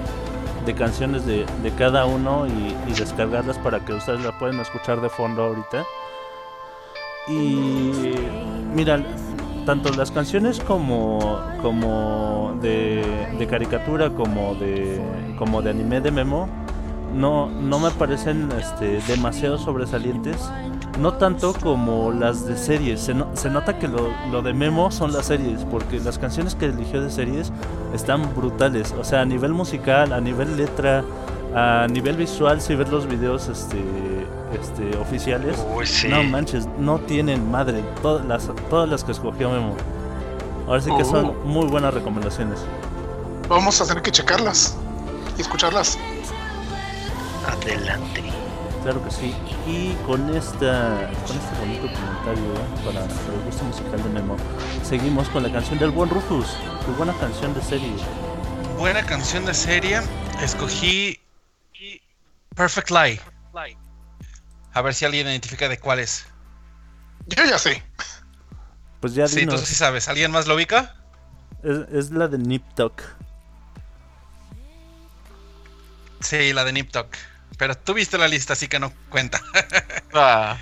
canciones 0.75 1.25
de, 1.25 1.45
cada 1.77 2.05
uno 2.05 2.45
y, 2.47 2.75
y 2.89 2.93
descargarlas 2.93 3.57
para 3.57 3.79
que 3.83 3.93
ustedes 3.93 4.21
la 4.21 4.37
puedan 4.37 4.59
escuchar 4.59 5.01
de 5.01 5.09
fondo 5.09 5.43
ahorita. 5.43 5.85
Y 7.27 8.13
mira, 8.73 9.01
tanto 9.65 9.91
las 9.93 10.11
canciones 10.11 10.59
como, 10.59 11.39
como 11.61 12.57
de, 12.61 13.03
de 13.37 13.47
caricatura 13.47 14.09
como 14.09 14.55
de, 14.55 15.01
como 15.37 15.61
de 15.61 15.69
anime 15.69 16.01
de 16.01 16.11
Memo 16.11 16.49
no, 17.13 17.47
no 17.49 17.79
me 17.79 17.91
parecen 17.91 18.49
este, 18.59 19.01
demasiado 19.07 19.57
sobresalientes. 19.57 20.37
No 20.99 21.13
tanto 21.13 21.53
como 21.53 22.11
las 22.11 22.45
de 22.45 22.57
series. 22.57 22.99
Se, 23.01 23.13
no- 23.13 23.27
se 23.33 23.49
nota 23.49 23.79
que 23.79 23.87
lo, 23.87 24.09
lo 24.31 24.41
de 24.41 24.53
Memo 24.53 24.91
son 24.91 25.13
las 25.13 25.27
series, 25.27 25.63
porque 25.65 25.99
las 25.99 26.19
canciones 26.19 26.53
que 26.53 26.65
eligió 26.65 27.01
de 27.01 27.09
series 27.09 27.51
están 27.93 28.33
brutales. 28.35 28.93
O 28.99 29.03
sea, 29.03 29.21
a 29.21 29.25
nivel 29.25 29.53
musical, 29.53 30.11
a 30.13 30.19
nivel 30.19 30.57
letra, 30.57 31.03
a 31.55 31.87
nivel 31.89 32.17
visual, 32.17 32.59
si 32.61 32.75
ves 32.75 32.89
los 32.89 33.07
videos 33.07 33.47
este, 33.47 33.81
este, 34.59 34.97
oficiales, 34.97 35.57
Uy, 35.75 35.87
sí. 35.87 36.07
no 36.09 36.23
manches, 36.23 36.67
no 36.77 36.99
tienen 36.99 37.49
madre. 37.49 37.83
Todas 38.01 38.25
las, 38.25 38.49
todas 38.69 38.89
las 38.89 39.03
que 39.05 39.13
escogió 39.13 39.49
Memo. 39.49 39.75
Ahora 40.67 40.81
sí 40.81 40.91
que 40.97 41.05
son 41.05 41.25
Oh. 41.27 41.33
muy 41.45 41.67
buenas 41.67 41.93
recomendaciones. 41.93 42.59
Vamos 43.47 43.79
a 43.81 43.85
tener 43.85 44.03
que 44.03 44.11
checarlas 44.11 44.77
y 45.37 45.41
escucharlas. 45.41 45.97
Adelante. 47.45 48.23
Claro 48.83 49.03
que 49.03 49.11
sí. 49.11 49.35
Y 49.67 49.93
con 50.07 50.35
esta 50.35 51.09
con 51.27 51.37
este 51.37 51.55
bonito 51.59 51.81
comentario 51.93 52.53
¿eh? 52.53 52.85
para, 52.85 53.05
para 53.05 53.33
el 53.35 53.41
gusto 53.45 53.63
musical 53.63 54.03
de 54.03 54.09
Memo, 54.09 54.37
seguimos 54.83 55.29
con 55.29 55.43
la 55.43 55.51
canción 55.51 55.77
del 55.79 55.91
buen 55.91 56.09
Rufus. 56.09 56.47
Tu 56.85 56.91
buena 56.93 57.13
canción 57.19 57.53
de 57.53 57.61
serie. 57.61 57.93
Buena 58.77 59.05
canción 59.05 59.45
de 59.45 59.53
serie. 59.53 60.01
Escogí 60.41 61.19
Perfect 62.55 62.89
Lie. 62.89 63.19
A 64.73 64.81
ver 64.81 64.93
si 64.93 65.05
alguien 65.05 65.27
identifica 65.27 65.67
de 65.67 65.77
cuál 65.77 65.99
es. 65.99 66.25
Yo 67.27 67.43
ya 67.43 67.59
sé. 67.59 67.83
Pues 69.01 69.13
ya 69.13 69.27
Sí, 69.27 69.41
dinos, 69.41 69.59
tú 69.59 69.65
sí 69.65 69.75
sabes. 69.75 70.07
¿Alguien 70.07 70.31
más 70.31 70.47
lo 70.47 70.55
ubica? 70.55 70.95
es, 71.63 71.77
es 71.93 72.11
la 72.11 72.27
de 72.27 72.37
Nip 72.37 72.63
Tuck. 72.75 73.01
Sí, 76.21 76.53
la 76.53 76.63
de 76.63 76.71
Nip 76.73 76.91
Tuck. 76.91 77.07
Pero 77.61 77.75
tú 77.75 77.93
viste 77.93 78.17
la 78.17 78.27
lista, 78.27 78.53
así 78.53 78.67
que 78.67 78.79
no 78.79 78.91
cuenta. 79.09 79.39
Ah, 80.15 80.57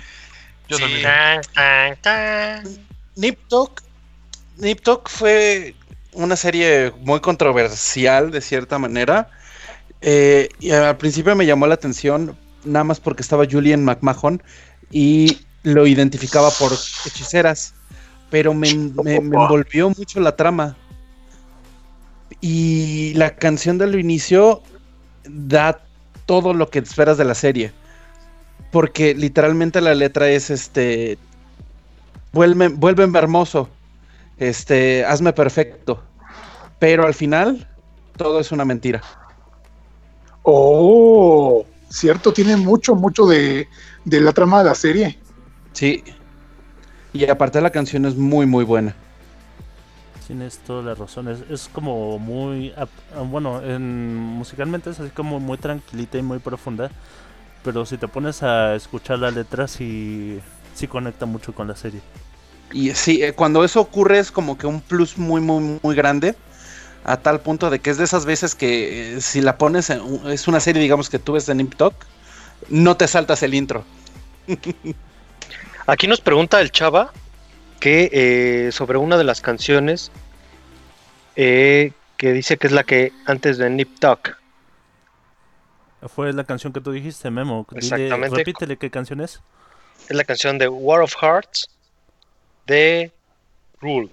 yo 0.68 0.76
Sí. 0.76 0.82
también. 0.82 1.02
Tan, 1.02 1.40
tan, 1.54 1.96
tan. 2.02 2.86
Nip 3.16 3.38
Tuck, 3.48 3.80
Nip 4.58 4.80
Tuck 4.82 5.08
fue 5.08 5.74
una 6.12 6.36
serie 6.36 6.92
muy 7.00 7.20
controversial 7.20 8.30
de 8.30 8.42
cierta 8.42 8.78
manera. 8.78 9.30
Eh, 10.02 10.50
y 10.60 10.72
al 10.72 10.98
principio 10.98 11.34
me 11.34 11.46
llamó 11.46 11.66
la 11.66 11.74
atención 11.74 12.36
nada 12.64 12.84
más 12.84 13.00
porque 13.00 13.22
estaba 13.22 13.46
Julian 13.50 13.82
McMahon 13.82 14.42
y 14.90 15.40
lo 15.62 15.86
identificaba 15.86 16.50
por 16.50 16.70
hechiceras, 17.06 17.72
pero 18.30 18.52
me, 18.52 18.74
me- 18.74 18.92
me 19.04 19.16
envolvió 19.16 19.88
mucho 19.88 20.20
la 20.20 20.36
trama. 20.36 20.76
Y 22.42 23.14
la 23.14 23.34
canción 23.36 23.78
del 23.78 23.98
inicio 23.98 24.62
da 25.24 25.80
todo 26.26 26.54
lo 26.54 26.68
que 26.70 26.78
esperas 26.78 27.18
de 27.18 27.24
la 27.24 27.34
serie. 27.34 27.72
Porque 28.70 29.14
literalmente 29.14 29.80
la 29.80 29.94
letra 29.94 30.28
es 30.28 30.50
este 30.50 31.18
vuelve, 32.32 32.68
vuélveme 32.68 33.18
hermoso, 33.18 33.68
este, 34.38 35.04
hazme 35.04 35.32
perfecto. 35.32 36.02
Pero 36.78 37.06
al 37.06 37.14
final, 37.14 37.68
todo 38.16 38.40
es 38.40 38.52
una 38.52 38.64
mentira. 38.64 39.02
Oh, 40.42 41.64
cierto, 41.90 42.32
tiene 42.32 42.56
mucho, 42.56 42.94
mucho 42.94 43.26
de, 43.26 43.68
de 44.04 44.20
la 44.20 44.32
trama 44.32 44.58
de 44.60 44.64
la 44.64 44.74
serie. 44.74 45.18
Sí. 45.72 46.02
Y 47.12 47.28
aparte 47.28 47.60
la 47.60 47.70
canción 47.70 48.06
es 48.06 48.16
muy, 48.16 48.46
muy 48.46 48.64
buena. 48.64 48.94
Tienes 50.30 50.58
toda 50.58 50.80
la 50.84 50.94
razón. 50.94 51.26
Es, 51.26 51.40
es 51.50 51.68
como 51.72 52.16
muy. 52.20 52.72
ah, 52.76 52.86
Bueno, 53.22 53.60
en, 53.64 54.14
musicalmente 54.14 54.88
es 54.90 55.00
así 55.00 55.10
como 55.10 55.40
muy 55.40 55.58
tranquilita 55.58 56.18
y 56.18 56.22
muy 56.22 56.38
profunda. 56.38 56.88
Pero 57.64 57.84
si 57.84 57.98
te 57.98 58.06
pones 58.06 58.44
a 58.44 58.76
escuchar 58.76 59.18
la 59.18 59.32
letra, 59.32 59.66
sí, 59.66 60.38
sí 60.72 60.86
conecta 60.86 61.26
mucho 61.26 61.52
con 61.52 61.66
la 61.66 61.74
serie. 61.74 62.00
Y 62.72 62.94
sí, 62.94 63.24
eh, 63.24 63.32
cuando 63.32 63.64
eso 63.64 63.80
ocurre 63.80 64.20
es 64.20 64.30
como 64.30 64.56
que 64.56 64.68
un 64.68 64.80
plus 64.80 65.18
muy, 65.18 65.40
muy, 65.40 65.80
muy 65.82 65.96
grande. 65.96 66.36
A 67.02 67.16
tal 67.16 67.40
punto 67.40 67.68
de 67.68 67.80
que 67.80 67.90
es 67.90 67.98
de 67.98 68.04
esas 68.04 68.24
veces 68.24 68.54
que 68.54 69.16
eh, 69.16 69.20
si 69.20 69.40
la 69.40 69.58
pones, 69.58 69.90
en 69.90 70.00
es 70.28 70.46
una 70.46 70.60
serie, 70.60 70.80
digamos, 70.80 71.10
que 71.10 71.18
tú 71.18 71.32
ves 71.32 71.48
en 71.48 71.56
Nip 71.56 71.74
Tuck, 71.74 71.94
no 72.68 72.96
te 72.96 73.08
saltas 73.08 73.42
el 73.42 73.54
intro. 73.54 73.82
Aquí 75.88 76.06
nos 76.06 76.20
pregunta 76.20 76.60
el 76.60 76.70
Chava 76.70 77.10
que 77.80 78.10
eh, 78.12 78.72
sobre 78.72 78.98
una 78.98 79.16
de 79.16 79.24
las 79.24 79.40
canciones 79.40 80.12
eh, 81.36 81.92
que 82.16 82.32
dice 82.32 82.56
que 82.58 82.66
es 82.66 82.72
la 82.72 82.84
que 82.84 83.12
antes 83.26 83.58
de 83.58 83.68
Nip 83.70 83.98
Tuck. 83.98 84.36
Fue 86.08 86.32
la 86.32 86.44
canción 86.44 86.72
que 86.72 86.80
tú 86.80 86.92
dijiste, 86.92 87.30
Memo. 87.30 87.66
Dile- 87.70 87.78
Exactamente. 87.78 88.36
repítele 88.36 88.76
qué 88.78 88.90
canción 88.90 89.20
es. 89.20 89.42
Es 90.08 90.16
la 90.16 90.24
canción 90.24 90.56
de 90.58 90.68
War 90.68 91.00
of 91.02 91.14
Hearts 91.20 91.68
de 92.66 93.12
Rule. 93.80 94.08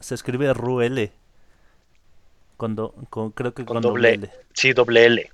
Se 0.00 0.14
escribe 0.14 0.52
RUL. 0.54 1.10
Con 2.56 2.74
do- 2.76 2.94
con, 3.10 3.30
creo 3.32 3.52
que 3.54 3.64
Con 3.64 3.76
con, 3.76 3.82
doble 3.82 4.12
doble 4.16 4.26
L. 4.28 4.32
Sí, 4.54 4.72
doble 4.72 5.04
L. 5.06 5.30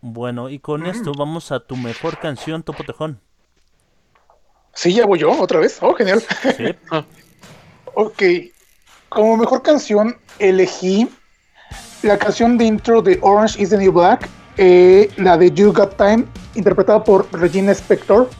Bueno, 0.00 0.48
y 0.48 0.58
con 0.58 0.86
esto 0.86 1.12
vamos 1.16 1.50
a 1.52 1.60
tu 1.60 1.76
mejor 1.76 2.18
canción, 2.18 2.62
Topo 2.62 2.84
Tejón. 2.84 3.20
Sí, 4.80 4.92
ya 4.94 5.06
voy 5.06 5.18
yo, 5.18 5.32
otra 5.32 5.58
vez. 5.58 5.78
Oh, 5.80 5.92
genial. 5.94 6.22
Sí. 6.56 6.64
Ok. 7.94 8.22
Como 9.08 9.36
mejor 9.36 9.62
canción 9.62 10.16
elegí 10.38 11.08
la 12.02 12.16
canción 12.16 12.56
de 12.56 12.64
intro 12.66 13.02
de 13.02 13.18
Orange 13.22 13.60
is 13.60 13.70
the 13.70 13.76
New 13.76 13.90
Black, 13.90 14.28
eh, 14.56 15.10
la 15.16 15.36
de 15.36 15.50
You 15.50 15.72
Got 15.72 15.96
Time, 15.96 16.24
interpretada 16.54 17.02
por 17.02 17.26
Regina 17.32 17.72
Spector. 17.72 18.30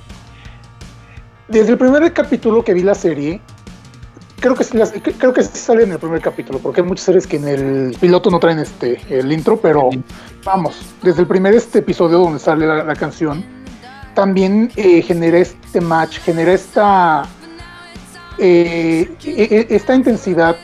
Desde 1.49 1.73
el 1.73 1.79
primer 1.79 2.13
capítulo 2.13 2.63
que 2.63 2.73
vi 2.73 2.83
la 2.85 2.95
serie, 2.95 3.41
creo 4.39 4.55
que, 4.55 4.63
sí 4.63 4.77
las- 4.77 4.95
cre- 4.95 5.15
creo 5.19 5.33
que 5.33 5.43
sale 5.43 5.83
en 5.83 5.91
el 5.93 5.99
primer 5.99 6.21
capítulo, 6.21 6.61
porque 6.61 6.83
hay 6.83 6.87
muchas 6.87 7.07
series 7.07 7.27
que 7.27 7.37
en 7.39 7.49
el 7.49 7.97
piloto 7.99 8.31
no 8.31 8.39
traen 8.39 8.61
este 8.61 9.01
el 9.11 9.33
intro, 9.33 9.59
pero 9.61 9.91
vamos, 10.45 10.77
desde 11.03 11.23
el 11.23 11.27
primer 11.27 11.53
este 11.55 11.81
episodio 11.81 12.19
donde 12.19 12.39
sale 12.39 12.65
la, 12.65 12.85
la 12.85 12.95
canción, 12.95 13.45
también 14.15 14.71
eh, 14.77 15.03
genera 15.03 15.39
este 15.39 15.81
match, 15.81 16.19
genera 16.21 16.53
esta 16.53 17.25
eh, 18.39 19.11
e- 19.25 19.67
e- 19.71 19.75
esta 19.75 19.95
intensidad 19.95 20.57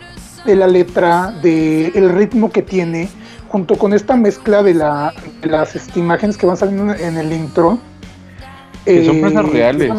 de 0.45 0.57
la 0.57 0.67
letra, 0.67 1.33
del 1.43 2.11
ritmo 2.11 2.51
que 2.51 2.63
tiene, 2.63 3.09
junto 3.49 3.77
con 3.77 3.93
esta 3.95 4.17
mezcla 4.17 4.63
de, 4.63 4.75
la, 4.75 5.13
de 5.41 5.49
las 5.49 5.75
este, 5.75 5.99
imágenes 6.01 6.37
que 6.37 6.47
van 6.47 6.57
saliendo 6.57 6.95
en, 6.95 7.17
el 7.17 7.33
intro. 7.33 7.79
Que 8.85 9.07
son 9.07 9.17
eh, 9.17 9.21
cosas 9.23 9.49
reales. 9.49 9.93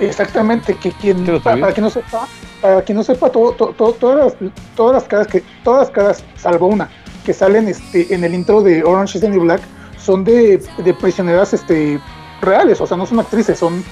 Exactamente, 0.00 0.74
que 0.76 0.90
quien, 0.92 1.24
¿Sí 1.24 1.30
lo 1.30 1.40
para, 1.42 1.60
para 1.60 1.72
quien 1.72 1.84
no 1.84 1.90
sepa, 1.90 2.26
para 2.60 2.82
quien 2.82 2.96
no 2.96 3.04
sepa, 3.04 3.30
todo, 3.30 3.52
todo- 3.52 3.72
todo- 3.74 3.92
todas, 3.92 4.34
las, 4.40 4.52
todas 4.74 4.94
las 4.94 5.04
caras 5.04 5.26
que, 5.28 5.42
todas 5.62 5.80
las 5.82 5.90
caras, 5.90 6.24
salvo 6.36 6.66
una, 6.66 6.88
que 7.24 7.32
salen 7.32 7.68
este, 7.68 8.12
en 8.12 8.24
el 8.24 8.34
intro 8.34 8.60
de 8.62 8.82
Orange 8.82 9.18
is 9.18 9.22
the 9.22 9.28
New 9.30 9.42
Black, 9.42 9.60
son 9.98 10.24
de, 10.24 10.60
de 10.84 10.94
prisioneras 10.94 11.54
este, 11.54 12.00
reales, 12.44 12.80
o 12.80 12.86
sea, 12.86 12.96
no 12.96 13.06
son 13.06 13.20
actrices, 13.20 13.58
son 13.58 13.82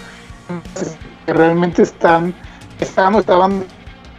que 1.26 1.32
realmente 1.32 1.82
están, 1.82 2.34
están 2.80 3.14
o 3.14 3.20
estaban 3.20 3.64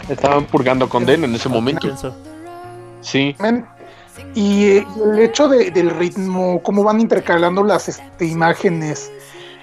Estaban 0.09 0.43
purgando 0.45 0.89
condena 0.89 1.25
en 1.25 1.35
ese 1.35 1.47
momento. 1.47 1.87
Sí. 3.01 3.35
Men, 3.39 3.65
Y 4.35 4.65
eh, 4.65 4.87
el 5.03 5.19
hecho 5.19 5.47
de- 5.47 5.71
del 5.71 5.89
ritmo, 5.91 6.61
cómo 6.61 6.83
van 6.83 6.99
intercalando 6.99 7.63
las 7.63 7.87
este, 7.89 8.25
imágenes 8.25 9.11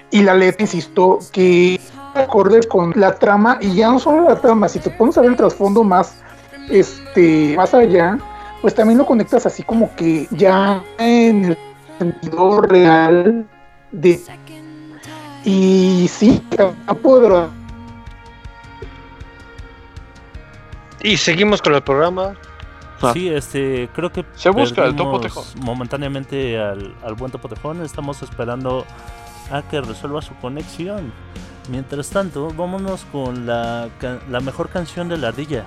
y 0.09 0.23
la 0.23 0.33
letra, 0.33 0.63
insisto, 0.63 1.19
que 1.31 1.79
acorde 2.15 2.61
con 2.67 2.91
la 2.95 3.15
trama, 3.15 3.57
y 3.61 3.75
ya 3.75 3.89
no 3.91 3.99
solo 3.99 4.27
la 4.29 4.35
trama, 4.35 4.67
si 4.67 4.79
te 4.79 4.89
pones 4.89 5.17
a 5.17 5.21
ver 5.21 5.31
el 5.31 5.37
trasfondo 5.37 5.83
más, 5.83 6.15
este, 6.69 7.53
más 7.55 7.73
allá, 7.73 8.17
pues 8.61 8.73
también 8.75 8.97
lo 8.97 9.05
conectas 9.05 9.45
así 9.45 9.63
como 9.63 9.93
que 9.95 10.27
ya 10.31 10.83
en 10.97 11.45
el 11.45 11.57
sentido 11.99 12.61
real 12.61 13.45
de... 13.91 14.19
Y 15.43 16.07
sí, 16.07 16.41
está 16.51 16.93
poderoso. 16.93 17.51
Y 21.03 21.17
seguimos 21.17 21.61
con 21.61 21.73
el 21.73 21.81
programa. 21.81 22.35
Ah. 23.01 23.11
Sí, 23.13 23.27
este, 23.29 23.89
creo 23.93 24.11
que 24.11 24.23
Se 24.35 24.49
busca 24.51 24.85
el 24.85 24.95
Topo 24.95 25.19
Tejón. 25.19 25.43
momentáneamente 25.61 26.59
al, 26.59 26.95
al 27.03 27.15
buen 27.15 27.31
Topo 27.31 27.49
Tejón. 27.49 27.81
Estamos 27.83 28.21
esperando 28.21 28.85
a 29.51 29.63
que 29.63 29.81
resuelva 29.81 30.21
su 30.21 30.35
conexión. 30.35 31.11
Mientras 31.69 32.09
tanto, 32.09 32.51
vámonos 32.55 33.05
con 33.11 33.45
la, 33.47 33.89
la 34.29 34.39
mejor 34.39 34.69
canción 34.69 35.09
de 35.09 35.17
la 35.17 35.29
ardilla. 35.29 35.65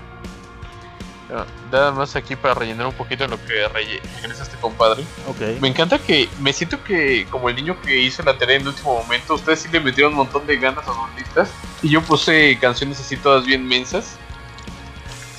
Nada 1.73 1.91
más 1.93 2.15
aquí 2.17 2.37
para 2.37 2.55
rellenar 2.55 2.87
un 2.87 2.93
poquito 2.93 3.27
lo 3.27 3.37
que 3.47 3.67
regresa 3.69 4.43
este 4.43 4.57
compadre. 4.61 5.03
Ok. 5.29 5.61
Me 5.61 5.69
encanta 5.69 5.99
que 5.99 6.29
me 6.41 6.53
siento 6.53 6.83
que 6.85 7.27
como 7.31 7.49
el 7.49 7.57
niño 7.57 7.81
que 7.81 7.97
hizo 8.01 8.23
la 8.23 8.37
tarea 8.37 8.57
en 8.57 8.63
el 8.63 8.69
último 8.69 8.99
momento, 9.03 9.35
ustedes 9.35 9.61
sí 9.61 9.69
le 9.73 9.81
metieron 9.81 10.13
un 10.13 10.19
montón 10.19 10.47
de 10.47 10.57
ganas 10.59 10.87
a 10.87 10.93
sus 10.93 11.15
listas 11.17 11.51
y 11.83 11.89
yo 11.91 12.03
puse 12.03 12.59
canciones 12.61 13.01
así 13.01 13.17
todas 13.17 13.45
bien 13.47 13.67
mensas. 13.67 14.17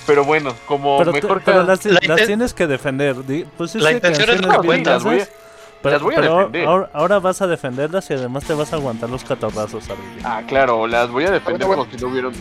Pero 0.07 0.23
bueno, 0.23 0.53
como 0.67 0.97
Pero, 0.99 1.11
te- 1.13 1.21
mejor 1.21 1.41
pero 1.43 1.57
can- 1.59 1.67
las, 1.67 1.85
La 1.85 1.93
las 1.93 2.19
inten- 2.21 2.25
tienes 2.27 2.53
que 2.53 2.67
defender. 2.67 3.15
Pues 3.57 3.73
La 3.75 3.91
intención 3.91 4.29
es 4.29 4.41
las 4.41 4.57
voy 4.57 4.67
a- 4.67 4.77
mensas, 4.77 5.03
pero- 5.03 5.93
las 5.95 6.01
voy 6.01 6.13
a 6.13 6.15
pero 6.17 6.37
defender. 6.37 6.67
Ahora, 6.67 6.89
ahora 6.93 7.19
vas 7.19 7.41
a 7.41 7.47
defenderlas 7.47 8.09
y 8.09 8.13
además 8.13 8.43
te 8.43 8.53
vas 8.53 8.71
a 8.73 8.75
aguantar 8.75 9.09
los 9.09 9.23
catorrazos, 9.23 9.83
ardilla. 9.89 10.21
Ah, 10.23 10.43
claro, 10.47 10.85
las 10.87 11.09
voy 11.09 11.25
a 11.25 11.31
defender 11.31 11.67
como 11.67 11.85
si 11.85 11.97
no 11.97 12.07
hubieran. 12.07 12.33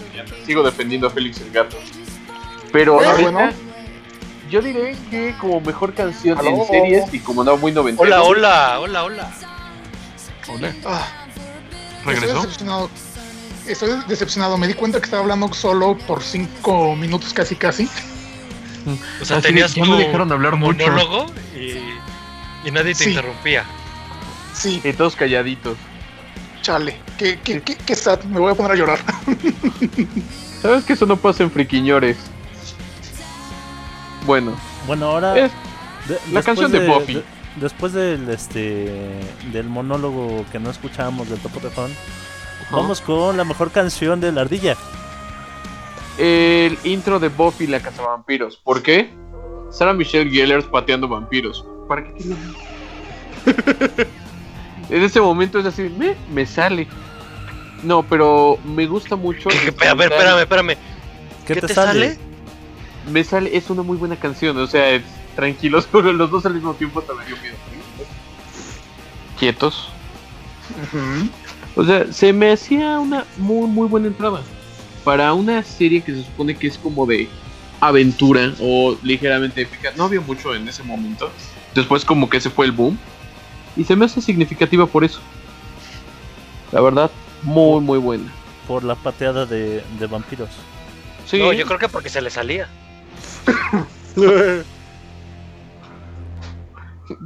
Sigo 0.44 0.62
defendiendo 0.62 1.06
a 1.06 1.10
Félix 1.10 1.40
el 1.40 1.50
gato. 1.52 1.76
Pero 2.74 2.94
Bueno, 2.94 3.10
ahorita, 3.12 3.30
bueno. 3.30 3.52
yo 4.50 4.60
diré 4.60 4.96
que 5.08 5.32
como 5.40 5.60
mejor 5.60 5.94
canción 5.94 6.36
Aló. 6.36 6.50
en 6.50 6.66
series 6.66 7.14
y 7.14 7.20
como 7.20 7.42
andaba 7.42 7.56
muy 7.56 7.70
noventero. 7.70 8.04
Hola, 8.04 8.22
hola, 8.24 8.80
hola, 8.80 9.04
hola. 9.04 9.30
Hola. 10.48 10.74
Ah, 10.84 11.06
¿Regresó? 12.04 12.26
estoy 12.26 12.42
decepcionado. 12.42 12.90
estoy 13.68 13.90
decepcionado. 14.08 14.58
Me 14.58 14.66
di 14.66 14.74
cuenta 14.74 14.98
que 14.98 15.04
estaba 15.04 15.22
hablando 15.22 15.52
solo 15.54 15.96
por 15.98 16.20
cinco 16.24 16.96
minutos 16.96 17.32
casi 17.32 17.54
casi. 17.54 17.88
O 19.22 19.24
sea, 19.24 19.36
Así 19.38 19.46
de, 19.46 19.52
tenías 19.54 19.72
tu 19.72 19.80
me 19.84 19.96
dejaron 19.96 20.32
hablar 20.32 20.56
mucho. 20.56 20.84
monólogo 20.84 21.26
y, 21.56 21.78
y 22.68 22.70
nadie 22.72 22.92
te 22.94 23.04
Sí. 23.04 23.10
interrumpía. 23.10 23.64
Sí, 24.52 24.80
Y 24.82 24.92
todos 24.94 25.14
calladitos. 25.14 25.78
chale. 26.60 26.96
Qué, 27.18 27.38
qué, 27.44 27.62
qué, 27.62 27.76
qué 27.76 27.94
sad. 27.94 28.24
Me 28.24 28.40
voy 28.40 28.50
a 28.50 28.56
poner 28.56 28.72
a 28.72 28.74
llorar. 28.74 28.98
¿Sabes 30.60 30.82
que 30.84 30.94
eso 30.94 31.06
no 31.06 31.16
pasa 31.16 31.44
en 31.44 31.52
friquiñores? 31.52 32.16
Bueno, 34.26 34.52
Bueno, 34.86 35.06
ahora. 35.10 35.36
es 35.38 35.52
de- 36.08 36.14
la 36.14 36.40
después 36.40 36.44
canción 36.44 36.72
de 36.72 36.86
Buffy. 36.88 37.22
después 37.56 37.92
del 37.92 38.28
este 38.30 39.10
del 39.52 39.68
monólogo 39.68 40.44
que 40.50 40.58
no 40.58 40.70
escuchábamos 40.70 41.28
del 41.28 41.38
Topo 41.40 41.60
Tejón, 41.60 41.92
vamos 42.70 43.00
con 43.00 43.36
la 43.36 43.44
mejor 43.44 43.70
canción 43.70 44.20
de 44.20 44.32
la 44.32 44.42
ardilla. 44.42 44.76
el 46.16 46.78
intro 46.84 47.18
de 47.18 47.28
Buffy 47.28 47.66
la 47.66 47.80
cazavampiros. 47.80 48.56
¿Por 48.56 48.82
qué? 48.82 49.12
Sarah 49.70 49.92
Michelle 49.92 50.30
Gellar 50.30 50.62
pateando 50.70 51.08
vampiros. 51.08 51.66
¿Para 51.88 52.04
qué 52.04 52.12
tiene? 52.12 52.36
en 54.90 55.02
ese 55.02 55.20
momento 55.20 55.58
es 55.58 55.66
así, 55.66 55.82
me, 55.98 56.14
me 56.32 56.46
sale. 56.46 56.86
No, 57.82 58.02
pero 58.04 58.58
me 58.64 58.86
gusta 58.86 59.16
mucho. 59.16 59.48
A 59.88 59.94
ver, 59.94 60.12
espérame, 60.12 60.38
espérame. 60.40 60.76
¿Qué, 61.46 61.54
¿Qué 61.54 61.60
te, 61.60 61.66
te 61.66 61.74
sale? 61.74 62.14
sale? 62.14 62.18
Me 63.10 63.22
sale, 63.24 63.56
es 63.56 63.70
una 63.70 63.82
muy 63.82 63.96
buena 63.96 64.16
canción. 64.16 64.56
O 64.58 64.66
sea, 64.66 64.90
es 64.90 65.02
tranquilos, 65.34 65.88
pero 65.92 66.12
los 66.12 66.30
dos 66.30 66.46
al 66.46 66.54
mismo 66.54 66.74
tiempo 66.74 67.02
me 67.18 67.24
dio 67.26 67.36
miedo. 67.38 67.56
Quietos. 69.38 69.88
O 71.76 71.84
sea, 71.84 72.12
se 72.12 72.32
me 72.32 72.52
hacía 72.52 72.98
una 72.98 73.24
muy, 73.36 73.68
muy 73.68 73.88
buena 73.88 74.06
entrada. 74.06 74.42
Para 75.02 75.34
una 75.34 75.62
serie 75.62 76.00
que 76.02 76.12
se 76.14 76.24
supone 76.24 76.56
que 76.56 76.68
es 76.68 76.78
como 76.78 77.04
de 77.04 77.28
aventura 77.80 78.54
o 78.60 78.96
ligeramente 79.02 79.62
épica. 79.62 79.92
No 79.96 80.04
había 80.04 80.20
mucho 80.20 80.54
en 80.54 80.66
ese 80.68 80.82
momento. 80.82 81.30
Después 81.74 82.04
como 82.04 82.30
que 82.30 82.38
ese 82.38 82.48
fue 82.48 82.66
el 82.66 82.72
boom. 82.72 82.98
Y 83.76 83.84
se 83.84 83.96
me 83.96 84.04
hace 84.04 84.20
significativa 84.20 84.86
por 84.86 85.04
eso. 85.04 85.20
La 86.72 86.80
verdad, 86.80 87.10
muy, 87.42 87.80
muy 87.80 87.98
buena. 87.98 88.32
Por 88.66 88.84
la 88.84 88.94
pateada 88.94 89.44
de, 89.44 89.84
de 89.98 90.06
vampiros. 90.06 90.48
Sí, 91.26 91.38
No, 91.38 91.52
yo 91.52 91.66
creo 91.66 91.78
que 91.78 91.88
porque 91.88 92.08
se 92.08 92.22
le 92.22 92.30
salía. 92.30 92.68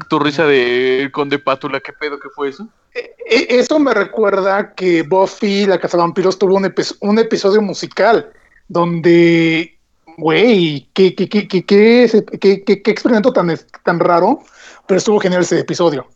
Tu 0.09 0.19
risa 0.19 0.45
de 0.47 1.11
Conde 1.13 1.39
Pátula, 1.39 1.81
¿qué 1.81 1.93
pedo 1.93 2.19
que 2.19 2.29
fue 2.31 2.49
eso? 2.49 2.69
E- 2.95 3.47
Eso 3.61 3.79
me 3.79 3.93
recuerda 3.95 4.75
que 4.75 5.03
Buffy, 5.03 5.67
la 5.67 5.79
Cazavampiros, 5.79 6.39
tuvo 6.39 6.57
un, 6.57 6.65
epi- 6.65 6.97
un 7.01 7.19
episodio 7.19 7.61
musical 7.63 8.33
donde, 8.67 9.79
güey, 10.17 10.89
qué, 10.95 11.15
qué, 11.15 11.29
qué, 11.29 11.47
qué, 11.47 11.65
qué, 11.65 12.25
qué- 12.41 12.65
qué- 12.65 12.83
qué 12.83 12.91
experimento 12.91 13.33
tan, 13.33 14.01
raro, 14.01 14.41
pero 14.87 14.99
estuvo 14.99 15.21
genial 15.21 15.43
ese 15.43 15.61
episodio. 15.61 16.07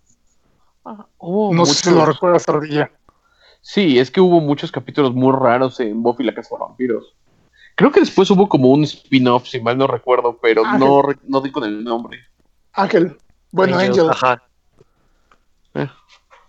Oh, 1.18 1.52
No 1.54 1.64
sé 1.66 1.74
si 1.74 1.90
lo 1.94 2.04
recuerdas, 2.06 2.48
Ardilla. 2.48 2.90
Sí, 3.60 3.98
es 4.00 4.10
que 4.10 4.20
hubo 4.20 4.40
muchos 4.40 4.72
capítulos 4.72 5.14
muy 5.14 5.32
raros 5.32 5.78
en 5.78 6.02
Buffy 6.02 6.24
la 6.24 6.34
Casa 6.34 6.56
de 6.56 6.60
Vampiros. 6.60 7.14
Creo 7.82 7.90
que 7.90 8.00
después 8.00 8.30
hubo 8.30 8.48
como 8.48 8.68
un 8.70 8.84
spin-off, 8.84 9.48
si 9.48 9.60
mal 9.60 9.76
no 9.76 9.88
recuerdo, 9.88 10.38
pero 10.40 10.62
no, 10.78 11.02
re- 11.02 11.18
no 11.26 11.40
di 11.40 11.50
con 11.50 11.64
el 11.64 11.82
nombre. 11.82 12.18
Ángel, 12.72 13.16
bueno, 13.50 13.76
Angel, 13.76 13.90
Angel. 13.90 14.08
Ajá. 14.08 14.42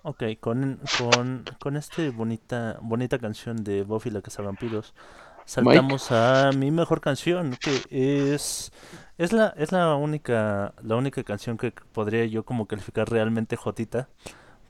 Ok, 0.04 0.24
con, 0.40 0.80
con, 0.98 1.46
con 1.60 1.78
esta 1.78 2.02
bonita, 2.12 2.78
bonita 2.82 3.18
canción 3.20 3.64
de 3.64 3.84
Buffy 3.84 4.10
la 4.12 4.22
Cazavampiros, 4.22 4.94
saltamos 5.46 6.12
a 6.12 6.52
mi 6.54 6.72
mejor 6.72 7.00
canción, 7.00 7.56
que 7.62 7.88
es, 8.34 8.72
es 9.18 9.32
la, 9.32 9.54
es 9.58 9.72
la 9.72 9.96
única, 9.96 10.74
la 10.84 10.98
única 10.98 11.24
canción 11.24 11.58
que 11.58 11.72
podría 11.94 12.26
yo 12.26 12.44
como 12.44 12.68
calificar 12.68 13.10
realmente 13.10 13.56
jotita, 13.56 14.10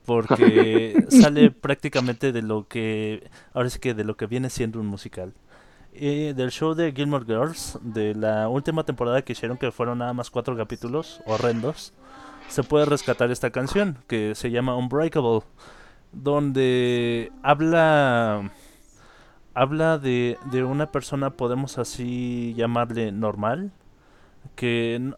porque 0.06 1.06
sale 1.10 1.50
prácticamente 1.50 2.32
de 2.32 2.42
lo 2.42 2.68
que, 2.68 3.30
ahora 3.54 3.70
sí 3.70 3.78
que 3.80 3.94
de 3.94 4.04
lo 4.04 4.16
que 4.16 4.26
viene 4.26 4.50
siendo 4.50 4.80
un 4.80 4.86
musical. 4.86 5.34
Eh, 5.96 6.34
del 6.36 6.50
show 6.50 6.74
de 6.74 6.92
Gilmore 6.92 7.24
Girls, 7.24 7.78
de 7.80 8.16
la 8.16 8.48
última 8.48 8.82
temporada 8.84 9.22
que 9.22 9.32
hicieron, 9.32 9.56
que 9.56 9.70
fueron 9.70 9.98
nada 9.98 10.12
más 10.12 10.28
cuatro 10.28 10.56
capítulos 10.56 11.20
horrendos, 11.24 11.92
se 12.48 12.64
puede 12.64 12.84
rescatar 12.84 13.30
esta 13.30 13.50
canción 13.50 13.98
que 14.08 14.34
se 14.34 14.50
llama 14.50 14.76
Unbreakable, 14.76 15.42
donde 16.12 17.30
habla 17.44 18.50
habla 19.54 19.98
de, 19.98 20.36
de 20.50 20.64
una 20.64 20.90
persona, 20.90 21.30
podemos 21.30 21.78
así 21.78 22.54
llamarle 22.56 23.12
normal, 23.12 23.70
que, 24.56 25.12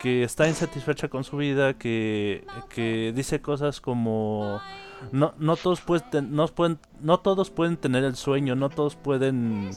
que 0.00 0.22
está 0.22 0.48
insatisfecha 0.48 1.08
con 1.08 1.24
su 1.24 1.36
vida, 1.36 1.74
que, 1.74 2.46
que 2.70 3.12
dice 3.14 3.42
cosas 3.42 3.82
como 3.82 4.62
no, 5.10 5.34
no 5.38 5.56
todos 5.56 5.82
pueden, 5.82 6.34
no 6.34 6.46
pueden 6.48 6.78
no 7.00 7.20
todos 7.20 7.50
pueden 7.50 7.76
tener 7.76 8.04
el 8.04 8.16
sueño, 8.16 8.54
no 8.56 8.70
todos 8.70 8.96
pueden 8.96 9.72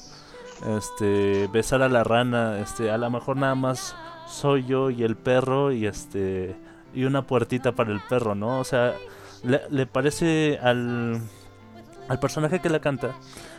este 0.78 1.48
besar 1.52 1.82
a 1.82 1.90
la 1.90 2.04
rana, 2.04 2.60
este 2.60 2.92
a 2.92 2.98
lo 2.98 3.10
mejor 3.10 3.38
nada 3.38 3.56
más 3.56 3.96
soy 4.28 4.66
yo 4.66 4.90
y 4.90 5.04
el 5.04 5.16
perro 5.16 5.72
y 5.72 5.86
este 5.86 6.56
y 6.94 7.04
una 7.04 7.28
puertita 7.28 7.74
para 7.74 7.92
el 7.92 8.02
perro, 8.02 8.36
¿no? 8.36 8.60
O 8.60 8.64
sea, 8.64 8.96
le, 9.44 9.62
le 9.70 9.86
parece 9.86 10.60
al, 10.62 11.22
al 12.08 12.20
personaje 12.20 12.60
que 12.60 12.70
la 12.70 12.80
canta, 12.80 13.16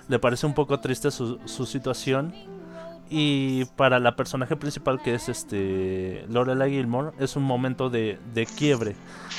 le 0.09 0.19
parece 0.19 0.47
un 0.47 0.55
poco 0.55 0.81
triste 0.81 1.11
su, 1.11 1.39
su 1.45 1.67
situación. 1.67 2.35
Y 3.09 3.67
para 3.77 4.01
la 4.01 4.17
personaje 4.17 4.57
principal, 4.57 5.01
que 5.01 5.15
es 5.15 5.29
este 5.29 6.25
Lorelai 6.29 6.73
Gilmore, 6.73 7.13
es 7.21 7.37
un 7.37 7.45
momento 7.45 7.89
de, 7.89 8.19
de 8.35 8.47
quiebre. 8.47 8.97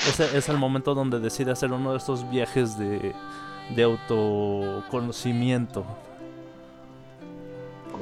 Ese 0.08 0.38
es 0.38 0.48
el 0.48 0.58
momento 0.58 0.96
donde 0.96 1.20
decide 1.20 1.52
hacer 1.52 1.74
uno 1.74 1.92
de 1.92 1.98
estos 1.98 2.30
viajes 2.30 2.80
de, 2.80 3.14
de 3.76 3.84
autoconocimiento. 3.84 5.86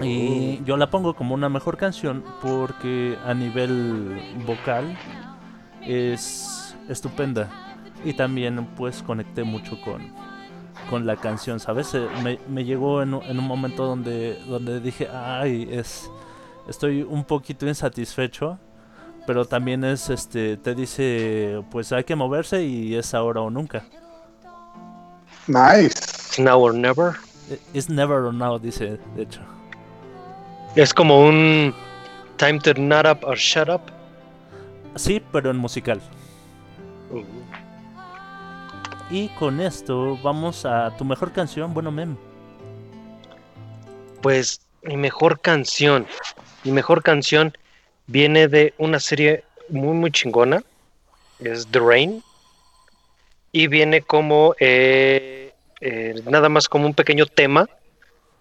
Y 0.02 0.64
yo 0.66 0.78
la 0.78 0.90
pongo 0.90 1.16
como 1.16 1.34
una 1.36 1.50
mejor 1.50 1.78
canción 1.78 2.24
porque 2.42 3.18
a 3.26 3.34
nivel 3.34 4.22
vocal 4.46 5.00
es 5.82 6.78
estupenda. 6.90 7.52
Y 8.04 8.14
también 8.16 8.68
pues 8.76 9.04
conecté 9.04 9.44
mucho 9.44 9.80
con, 9.82 10.14
con 10.90 11.06
la 11.08 11.18
canción, 11.18 11.60
¿sabes? 11.60 11.94
Eh, 11.96 12.08
Me, 12.24 12.40
me 12.48 12.66
llegó 12.66 13.02
en, 13.02 13.16
un- 13.16 13.24
en 13.24 13.40
un 13.40 13.46
momento 13.46 13.86
donde, 13.86 14.40
donde 14.48 14.82
dije, 14.82 15.10
ay, 15.12 15.68
es, 15.72 16.12
estoy 16.68 17.04
un 17.04 17.26
poquito 17.26 17.68
insatisfecho. 17.68 18.60
Pero 19.26 19.48
también 19.48 19.84
es, 19.86 20.10
este, 20.10 20.58
te 20.58 20.76
dice, 20.76 21.64
pues 21.72 21.92
hay 21.94 22.04
que 22.06 22.16
moverse 22.16 22.64
y 22.66 22.96
es 22.96 23.14
ahora 23.16 23.42
o 23.42 23.50
nunca. 23.52 23.88
Nice. 25.48 25.96
It's 26.28 26.40
now 26.40 26.60
or 26.60 26.74
never. 26.74 27.16
Eh, 27.48 27.60
It's 27.74 27.90
never 27.90 28.26
or 28.26 28.34
now, 28.34 28.58
dice, 28.60 29.00
de 29.16 29.22
hecho. 29.24 29.42
Es 30.76 30.94
como 30.94 31.26
un 31.26 31.74
time 32.36 32.60
to 32.60 32.74
not 32.74 33.06
up 33.06 33.24
or 33.24 33.38
shut 33.38 33.70
up. 33.70 33.82
Sí, 34.96 35.22
pero 35.32 35.52
en 35.52 35.58
musical. 35.58 36.02
Uh, 37.12 37.24
Y 39.10 39.30
con 39.40 39.62
esto 39.62 40.18
vamos 40.24 40.66
a 40.66 40.96
tu 40.98 41.06
mejor 41.06 41.32
canción, 41.32 41.74
bueno, 41.74 41.92
Mem. 41.92 42.18
Pues 44.22 44.62
mi 44.84 44.98
mejor 44.98 45.40
canción. 45.40 46.08
Mi 46.64 46.72
mejor 46.72 47.04
canción 47.04 47.56
viene 48.08 48.48
de 48.48 48.74
una 48.78 49.00
serie 49.00 49.44
muy 49.70 49.94
muy 49.94 50.12
chingona. 50.12 50.64
Es 51.40 51.68
The 51.68 51.80
Rain. 51.80 52.24
Y 53.52 53.68
viene 53.68 54.02
como 54.02 54.56
eh, 54.60 55.54
eh, 55.80 56.22
nada 56.26 56.50
más 56.50 56.68
como 56.68 56.88
un 56.88 56.94
pequeño 56.94 57.28
tema. 57.28 57.70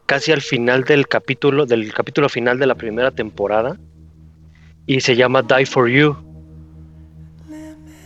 Casi 0.07 0.33
al 0.33 0.43
final 0.43 0.85
del 0.85 1.09
capítulo, 1.09 1.65
del 1.67 1.93
capítulo 1.95 2.29
final 2.29 2.59
de 2.59 2.67
la 2.67 2.75
primera 2.75 3.11
temporada. 3.11 3.77
Y 4.87 5.01
se 5.01 5.17
llama 5.17 5.43
Die 5.43 5.65
for 5.65 5.89
You. 5.89 6.15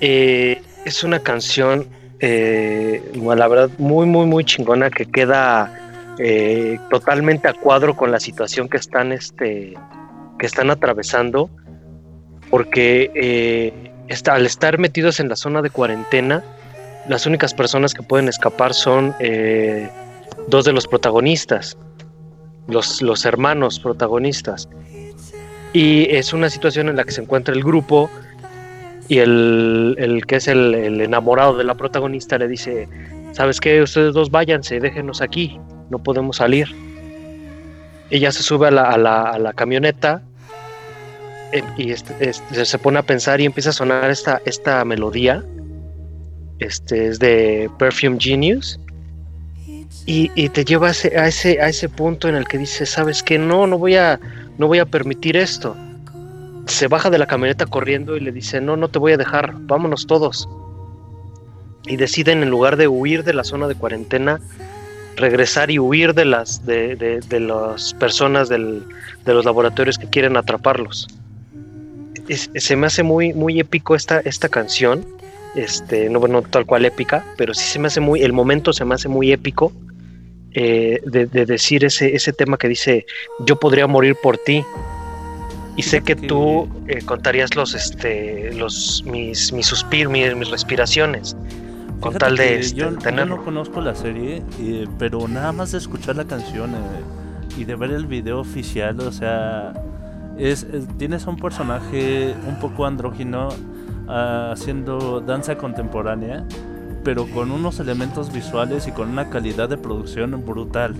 Eh, 0.00 0.62
es 0.84 1.02
una 1.02 1.18
canción, 1.18 1.88
eh, 2.20 3.02
la 3.14 3.48
verdad, 3.48 3.70
muy, 3.78 4.06
muy, 4.06 4.26
muy 4.26 4.44
chingona 4.44 4.90
que 4.90 5.06
queda 5.06 5.74
eh, 6.20 6.78
totalmente 6.90 7.48
a 7.48 7.52
cuadro 7.52 7.96
con 7.96 8.12
la 8.12 8.20
situación 8.20 8.68
que 8.68 8.76
están, 8.76 9.10
este, 9.12 9.74
que 10.38 10.46
están 10.46 10.70
atravesando, 10.70 11.50
porque 12.50 13.10
eh, 13.14 13.92
está- 14.08 14.34
al 14.34 14.46
estar 14.46 14.78
metidos 14.78 15.18
en 15.20 15.28
la 15.28 15.36
zona 15.36 15.62
de 15.62 15.70
cuarentena, 15.70 16.44
las 17.08 17.26
únicas 17.26 17.54
personas 17.54 17.92
que 17.94 18.02
pueden 18.02 18.28
escapar 18.28 18.72
son 18.74 19.14
dos 20.48 20.64
de 20.64 20.72
los 20.72 20.86
protagonistas, 20.86 21.76
los, 22.68 23.02
los 23.02 23.24
hermanos 23.24 23.80
protagonistas. 23.80 24.68
Y 25.72 26.06
es 26.14 26.32
una 26.32 26.48
situación 26.48 26.88
en 26.88 26.96
la 26.96 27.04
que 27.04 27.10
se 27.12 27.20
encuentra 27.20 27.54
el 27.54 27.62
grupo 27.62 28.08
y 29.08 29.18
el, 29.18 29.96
el 29.98 30.24
que 30.26 30.36
es 30.36 30.48
el, 30.48 30.74
el 30.74 31.00
enamorado 31.00 31.56
de 31.56 31.64
la 31.64 31.74
protagonista 31.74 32.38
le 32.38 32.46
dice, 32.48 32.88
¿sabes 33.32 33.60
qué? 33.60 33.82
Ustedes 33.82 34.14
dos 34.14 34.30
váyanse, 34.30 34.80
déjenos 34.80 35.20
aquí. 35.20 35.58
no 35.90 35.98
podemos 36.02 36.36
salir. 36.36 36.68
Ella 38.10 38.30
se 38.32 38.42
sube 38.42 38.68
a 38.68 38.70
la, 38.70 38.84
a 38.90 38.98
la, 38.98 39.22
a 39.22 39.38
la 39.38 39.52
camioneta 39.52 40.22
eh, 41.52 41.62
y 41.76 41.90
este- 41.92 42.16
este, 42.30 42.64
se 42.64 42.78
pone 42.78 42.98
a 42.98 43.02
pensar 43.02 43.40
y 43.40 43.44
empieza 43.46 43.70
a 43.70 43.72
sonar 43.72 44.10
esta, 44.10 44.40
esta 44.46 44.84
melodía. 44.84 45.42
Este 46.58 47.08
es 47.08 47.18
de 47.18 47.70
Perfume 47.78 48.16
Genius. 48.18 48.80
Y, 50.10 50.48
te 50.48 50.64
lleva 50.64 50.88
a 50.88 50.90
ese, 50.92 51.18
a, 51.18 51.28
ese, 51.28 51.60
a 51.60 51.68
ese 51.68 51.86
punto 51.90 52.30
en 52.30 52.34
el 52.34 52.48
que 52.48 52.56
dices, 52.56 52.88
¿sabes 52.88 53.22
qué? 53.22 53.38
No, 53.38 53.66
no 53.66 53.76
voy 53.76 53.96
a, 53.96 54.18
no 54.56 54.66
voy 54.66 54.78
a 54.78 54.86
permitir 54.86 55.36
esto. 55.36 55.76
Se 56.64 56.88
baja 56.88 57.10
de 57.10 57.18
la 57.18 57.26
camioneta 57.26 57.66
corriendo 57.66 58.16
y 58.16 58.20
le 58.20 58.32
dice, 58.32 58.58
no, 58.62 58.74
no 58.78 58.88
te 58.88 58.98
voy 58.98 59.12
a 59.12 59.18
dejar, 59.18 59.52
vámonos 59.54 60.06
todos. 60.06 60.48
Y 61.86 61.96
deciden, 61.96 62.42
en 62.42 62.48
lugar 62.48 62.76
de 62.78 62.88
huir 62.88 63.22
de 63.22 63.34
la 63.34 63.44
zona 63.44 63.68
de 63.68 63.74
cuarentena, 63.74 64.40
regresar 65.16 65.70
y 65.70 65.78
huir 65.78 66.14
de 66.14 66.24
las, 66.24 66.64
de, 66.64 66.96
de- 66.96 67.20
de 67.20 67.40
las 67.40 67.92
personas 67.92 68.48
del- 68.48 68.84
de 69.26 69.34
los 69.34 69.44
laboratorios 69.44 69.98
que 69.98 70.08
quieren 70.08 70.38
atraparlos. 70.38 71.06
Se 72.54 72.76
me 72.76 72.86
hace 72.86 73.02
muy, 73.02 73.34
muy 73.34 73.60
épico 73.60 73.94
esta, 73.94 74.20
esta 74.20 74.48
canción. 74.48 75.04
Este, 75.54 76.08
no, 76.08 76.18
no 76.28 76.40
tal 76.40 76.64
cual 76.64 76.86
épica, 76.86 77.22
pero 77.36 77.52
sí 77.52 77.64
se 77.68 77.78
me 77.78 77.88
hace 77.88 78.00
muy, 78.00 78.22
el 78.22 78.32
momento 78.32 78.72
se 78.72 78.86
me 78.86 78.94
hace 78.94 79.08
muy 79.08 79.32
épico 79.32 79.70
eh, 80.54 81.00
de, 81.04 81.26
de 81.26 81.46
decir 81.46 81.84
ese, 81.84 82.14
ese 82.14 82.32
tema 82.32 82.56
que 82.56 82.68
dice, 82.68 83.06
yo 83.40 83.56
podría 83.56 83.86
morir 83.86 84.16
por 84.22 84.38
ti. 84.38 84.64
Y 85.76 85.82
sé 85.82 86.00
que 86.02 86.16
tú 86.16 86.68
eh, 86.88 87.02
contarías 87.04 87.54
los, 87.54 87.72
este, 87.74 88.52
los, 88.54 89.04
mis, 89.06 89.52
mis 89.52 89.66
suspiros, 89.66 90.12
mis, 90.12 90.34
mis 90.34 90.50
respiraciones, 90.50 91.36
con 92.00 92.12
Fíjate 92.12 92.18
tal 92.18 92.36
de 92.36 92.58
este, 92.58 92.76
yo, 92.76 92.90
no 92.90 93.44
conozco 93.44 93.80
la 93.80 93.94
serie, 93.94 94.42
eh, 94.60 94.86
pero 94.98 95.28
nada 95.28 95.52
más 95.52 95.70
de 95.70 95.78
escuchar 95.78 96.16
la 96.16 96.24
canción 96.24 96.74
y 97.56 97.64
de 97.64 97.76
ver 97.76 97.92
el 97.92 98.06
video 98.06 98.40
oficial, 98.40 98.98
o 99.00 99.12
sea, 99.12 99.72
es, 100.36 100.64
es- 100.64 100.88
tienes 100.98 101.26
a 101.28 101.30
un 101.30 101.36
personaje 101.36 102.34
un 102.48 102.58
poco 102.58 102.84
andrógino 102.84 103.48
ah, 104.08 104.50
haciendo 104.52 105.20
danza 105.20 105.56
contemporánea, 105.58 106.44
pero 107.04 107.26
con 107.30 107.50
unos 107.50 107.80
elementos 107.80 108.32
visuales 108.32 108.86
y 108.86 108.92
con 108.92 109.08
una 109.10 109.30
calidad 109.30 109.68
de 109.68 109.76
producción 109.78 110.44
brutal. 110.44 110.94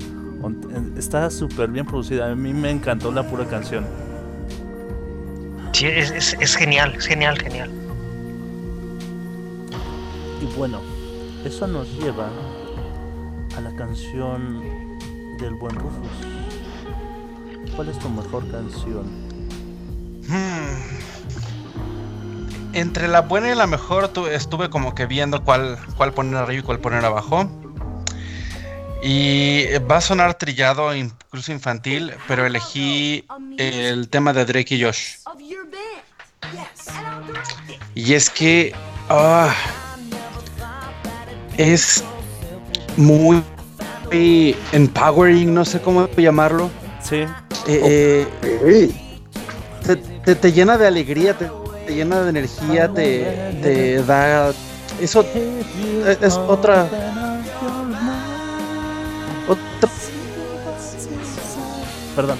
Está 0.97 1.31
súper 1.31 1.69
bien 1.71 1.85
producida, 1.87 2.31
a 2.31 2.35
mí 2.35 2.53
me 2.53 2.71
encantó 2.71 3.11
la 3.13 3.23
pura 3.29 3.45
canción. 3.47 3.85
Sí, 5.73 5.87
es, 5.87 6.11
es- 6.11 6.37
es 6.41 6.57
genial, 6.57 6.95
es 6.97 7.07
genial, 7.07 7.39
genial. 7.39 7.71
Y 10.41 10.57
bueno, 10.57 10.81
eso 11.45 11.67
nos 11.67 11.89
lleva 11.99 12.29
a 13.57 13.61
la 13.61 13.75
canción 13.77 14.63
del 15.39 15.55
buen 15.55 15.75
Rufus. 15.75 16.09
¿Cuál 17.75 17.89
es 17.89 17.99
tu 17.99 18.09
mejor 18.09 18.49
canción? 18.51 19.05
Hmm. 20.29 21.08
Entre 22.73 23.09
la 23.09 23.23
buena 23.23 23.51
y 23.51 23.55
la 23.55 23.67
mejor 23.67 24.09
tu- 24.09 24.27
estuve 24.27 24.69
como 24.71 24.95
que 24.95 25.07
viendo 25.07 25.43
cuál, 25.43 25.79
cuál 25.97 26.13
poner 26.13 26.37
arriba 26.37 26.61
y 26.61 26.63
cuál 26.65 26.79
poner 26.79 27.05
abajo. 27.05 27.51
Y 29.03 29.67
va 29.91 29.97
a 29.97 30.01
sonar 30.01 30.35
trillado, 30.35 30.95
incluso 30.95 31.53
infantil, 31.53 32.13
pero 32.27 32.45
elegí 32.47 33.25
el 33.57 34.09
tema 34.09 34.33
de 34.33 34.45
Drake 34.45 34.75
y 34.75 34.83
Josh. 34.85 35.17
Y 37.95 38.15
es 38.15 38.29
que 38.31 38.75
ah, 39.09 39.55
es 41.57 42.05
muy 42.97 43.43
empowering, 44.73 45.55
no 45.55 45.65
sé 45.65 45.81
cómo 45.81 46.09
llamarlo. 46.17 46.71
Sí, 47.03 47.25
Eh, 47.67 48.27
eh, 48.43 48.91
te, 49.85 49.97
te- 49.97 50.35
te 50.35 50.53
llena 50.53 50.77
de 50.79 50.87
alegría, 50.87 51.37
te, 51.37 51.51
te 51.89 51.95
llena 51.95 52.21
de 52.21 52.29
energía, 52.29 52.93
te, 52.93 53.55
te 53.63 54.03
da... 54.03 54.53
Eso 55.01 55.25
es, 56.21 56.35
otra... 56.37 56.87
Otra 59.49 59.91
perdón. 62.15 62.39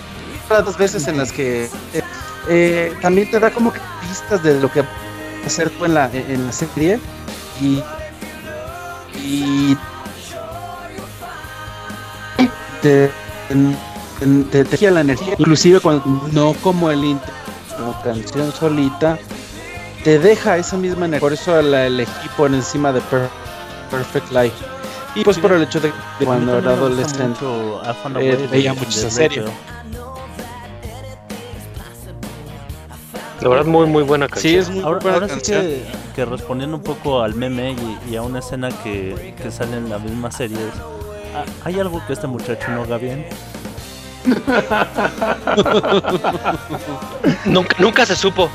las 0.51 0.77
veces 0.77 1.09
en 1.09 1.17
las 1.17 1.33
que 1.33 1.65
eh, 1.65 2.03
eh, 2.49 2.93
también 3.01 3.31
te 3.31 3.41
da 3.41 3.51
como 3.51 3.73
que 3.73 3.81
pistas 4.03 4.43
de 4.43 4.61
lo 4.61 4.71
que 4.71 4.85
hacer 5.47 5.71
tú 5.71 5.87
en 5.87 5.95
la, 5.95 6.11
en 6.13 6.47
la 6.47 6.53
serie 6.53 6.99
y, 7.61 7.83
y 9.25 9.79
te, 12.83 13.11
te, 14.51 14.65
te, 14.65 14.91
la 14.91 15.01
energía 15.01 15.35
inclusive 15.39 15.81
cuando 15.81 16.29
no 16.33 16.55
como 16.55 16.91
el 16.91 17.05
intro 17.05 17.33
como 17.79 18.03
canción 18.03 18.53
solita 18.53 19.19
te 20.05 20.19
deja 20.19 20.57
esa 20.57 20.77
misma 20.77 21.07
energía 21.07 21.21
por 21.21 21.33
eso 21.33 21.61
la 21.63 21.87
elegí 21.87 22.29
por 22.37 22.53
encima 22.53 22.93
de 22.93 23.01
Per- 23.03 23.29
Perfect 23.91 24.31
Life 24.33 24.57
y 25.15 25.25
pues 25.25 25.39
por 25.39 25.53
el 25.53 25.63
hecho 25.63 25.81
de 25.81 25.93
que 26.19 26.25
cuando 26.25 26.59
era 26.59 26.73
adolescente 26.73 27.45
eh, 28.21 28.49
veía 28.51 28.75
mucho 28.75 28.91
esa 28.91 29.11
serie. 29.11 29.45
La 33.41 33.49
verdad, 33.49 33.67
muy, 33.67 33.87
muy 33.87 34.03
buena 34.03 34.29
canción. 34.29 34.51
sí 34.53 34.59
es 34.59 34.69
muy 34.69 34.83
Ahora, 34.85 34.99
buena 34.99 35.15
ahora 35.17 35.29
sí 35.29 35.35
canción. 35.35 35.63
que, 35.63 35.85
que 36.17 36.25
respondiendo 36.25 36.77
un 36.77 36.83
poco 36.83 37.23
al 37.23 37.35
meme 37.35 37.73
y, 37.73 37.99
y 38.13 38.17
a 38.17 38.23
una 38.23 38.41
escena 38.41 38.69
que, 38.83 39.35
que 39.41 39.51
sale 39.51 39.77
en 39.77 39.89
la 39.89 39.99
misma 39.99 40.31
serie, 40.33 40.57
es, 40.59 40.75
"Ah, 41.35 41.45
¿hay 41.65 41.79
algo 41.81 42.03
que 42.07 42.13
este 42.15 42.27
muchacho 42.27 42.69
no 42.71 42.83
haga 42.83 42.99
bien? 42.99 43.27
Nunca, 47.45 47.77
nunca 47.79 48.07
se 48.07 48.17
supo. 48.17 48.51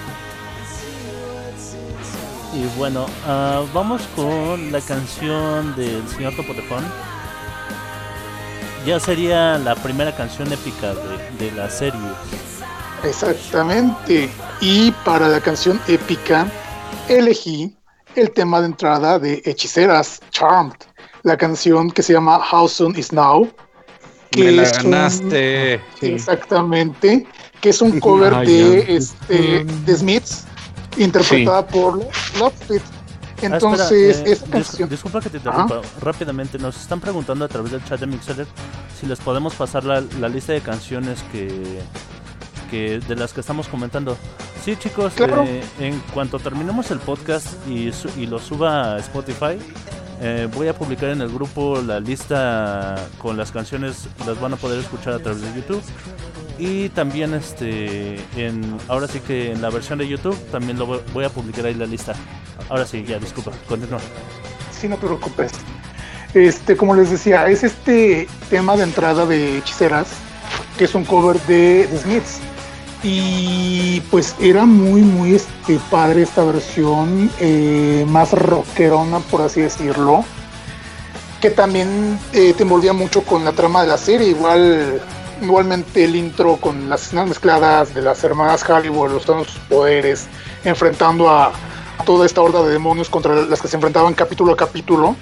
Y 2.55 2.65
bueno, 2.77 3.05
ah, 3.25 3.63
vamos 3.73 4.01
con 4.15 4.71
la 4.71 4.79
canción 4.81 5.75
del 5.75 6.07
señor 6.09 6.35
Topotejón. 6.35 6.83
Ya 8.85 8.99
sería 8.99 9.57
la 9.57 9.75
primera 9.75 10.15
canción 10.15 10.51
épica 10.51 10.93
de, 10.93 11.45
de 11.45 11.51
la 11.53 11.69
serie. 11.69 11.99
Exactamente. 13.03 14.29
Y 14.61 14.91
para 15.03 15.27
la 15.27 15.39
canción 15.39 15.79
épica, 15.87 16.45
elegí 17.07 17.75
el 18.15 18.29
tema 18.31 18.59
de 18.59 18.67
entrada 18.67 19.17
de 19.19 19.41
Hechiceras, 19.45 20.19
Charmed, 20.29 20.73
la 21.23 21.37
canción 21.37 21.89
que 21.89 22.03
se 22.03 22.13
llama 22.13 22.39
How 22.51 22.67
Soon 22.67 22.97
Is 22.97 23.11
Now. 23.11 23.49
Me 24.37 24.51
la 24.51 24.63
es 24.63 24.77
un- 24.83 24.91
ganaste. 24.91 25.81
Exactamente, 26.01 27.25
que 27.61 27.69
es 27.69 27.81
un 27.81 27.99
cover 28.01 28.33
Ay, 28.33 28.45
de, 28.47 28.95
este, 28.97 29.63
de 29.63 29.95
Smiths, 29.95 30.45
interpretada 30.97 31.65
por 31.67 31.97
Lovefit. 32.39 32.81
Ah, 32.81 33.45
Entonces, 33.47 34.17
espera, 34.17 34.29
eh, 34.29 34.33
esa 34.33 34.45
dis- 34.45 34.49
canción. 34.51 34.89
disculpa 34.89 35.19
que 35.21 35.29
te 35.29 35.37
interrumpa 35.37 35.81
rápidamente. 36.01 36.57
Nos 36.57 36.79
están 36.79 37.01
preguntando 37.01 37.43
a 37.43 37.47
través 37.49 37.71
del 37.73 37.83
chat 37.83 37.99
de 37.99 38.07
Mixer 38.07 38.45
si 38.99 39.05
les 39.05 39.19
podemos 39.19 39.53
pasar 39.55 39.83
la, 39.83 40.01
la 40.19 40.29
lista 40.29 40.53
de 40.53 40.61
canciones 40.61 41.19
que, 41.31 41.81
que 42.71 42.99
de 42.99 43.15
las 43.17 43.33
que 43.33 43.41
estamos 43.41 43.67
comentando. 43.67 44.15
Sí, 44.63 44.77
chicos, 44.77 45.11
Claro. 45.15 45.43
eh, 45.45 45.61
en 45.79 45.99
cuanto 46.13 46.39
terminemos 46.39 46.89
el 46.91 46.99
podcast 46.99 47.47
y, 47.67 47.91
su- 47.91 48.09
y 48.17 48.27
lo 48.27 48.39
suba 48.39 48.93
a 48.95 48.99
Spotify, 48.99 49.57
eh, 50.21 50.47
voy 50.55 50.69
a 50.69 50.73
publicar 50.73 51.09
en 51.09 51.19
el 51.19 51.27
grupo 51.27 51.81
la 51.85 51.99
lista 51.99 52.95
con 53.17 53.35
las 53.35 53.51
canciones. 53.51 54.07
Las 54.25 54.39
van 54.39 54.53
a 54.53 54.55
poder 54.55 54.79
escuchar 54.79 55.15
a 55.15 55.19
través 55.19 55.41
de 55.41 55.53
YouTube. 55.53 55.81
Y 56.59 56.89
también 56.89 57.33
este 57.33 58.15
en 58.37 58.77
ahora 58.87 59.07
sí 59.07 59.19
que 59.19 59.51
en 59.51 59.61
la 59.61 59.69
versión 59.69 59.97
de 59.99 60.07
YouTube 60.07 60.37
también 60.51 60.77
lo 60.77 60.85
voy- 60.85 61.25
a 61.25 61.29
publicar 61.29 61.65
ahí 61.65 61.73
la 61.73 61.85
lista. 61.85 62.13
Ahora 62.69 62.85
sí, 62.85 63.03
ya, 63.07 63.17
disculpa, 63.19 63.51
continúa. 63.67 63.99
Sí, 64.71 64.87
no 64.87 64.95
te 64.97 65.05
preocupes. 65.07 65.51
Este, 66.33 66.75
como 66.77 66.95
les 66.95 67.09
decía, 67.11 67.47
es 67.47 67.63
este 67.63 68.27
tema 68.49 68.75
de 68.75 68.83
entrada 68.83 69.25
de 69.25 69.57
Hechiceras, 69.57 70.07
que 70.77 70.85
es 70.85 70.95
un 70.95 71.05
cover 71.05 71.39
de 71.41 71.87
The 71.91 71.97
Smiths. 71.99 72.39
Y 73.03 74.01
pues 74.11 74.33
era 74.39 74.65
muy, 74.65 75.01
muy 75.01 75.35
este, 75.35 75.77
padre 75.91 76.21
esta 76.23 76.43
versión, 76.43 77.29
eh, 77.39 78.05
más 78.07 78.31
rockerona, 78.31 79.19
por 79.19 79.41
así 79.41 79.61
decirlo. 79.61 80.23
Que 81.41 81.49
también 81.49 82.17
eh, 82.31 82.53
te 82.55 82.63
envolvía 82.63 82.93
mucho 82.93 83.23
con 83.23 83.43
la 83.43 83.51
trama 83.51 83.81
de 83.81 83.87
la 83.89 83.97
serie. 83.97 84.29
Igual, 84.29 85.01
igualmente 85.43 86.03
el 86.03 86.15
intro 86.15 86.57
con 86.57 86.89
las 86.89 87.03
escenas 87.03 87.27
mezcladas 87.27 87.93
de 87.93 88.01
las 88.01 88.23
hermanas 88.23 88.67
Hollywood, 88.67 89.11
los 89.11 89.23
sus 89.23 89.59
poderes, 89.69 90.27
enfrentando 90.63 91.29
a 91.29 91.51
toda 92.05 92.25
esta 92.25 92.41
horda 92.41 92.63
de 92.63 92.71
demonios 92.73 93.09
contra 93.09 93.35
las 93.35 93.61
que 93.61 93.67
se 93.67 93.75
enfrentaban 93.75 94.13
capítulo 94.13 94.53
a 94.53 94.57
capítulo. 94.57 95.15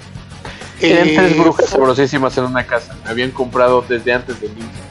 Eran 0.80 1.08
Eh, 1.08 1.14
tres 1.16 1.38
brujas 1.38 1.68
sabrosísimas 1.70 2.36
en 2.38 2.44
una 2.44 2.66
casa. 2.66 2.96
Me 3.04 3.10
habían 3.10 3.30
comprado 3.30 3.84
desde 3.88 4.12
antes 4.12 4.40
del 4.40 4.50
inicio. 4.52 4.82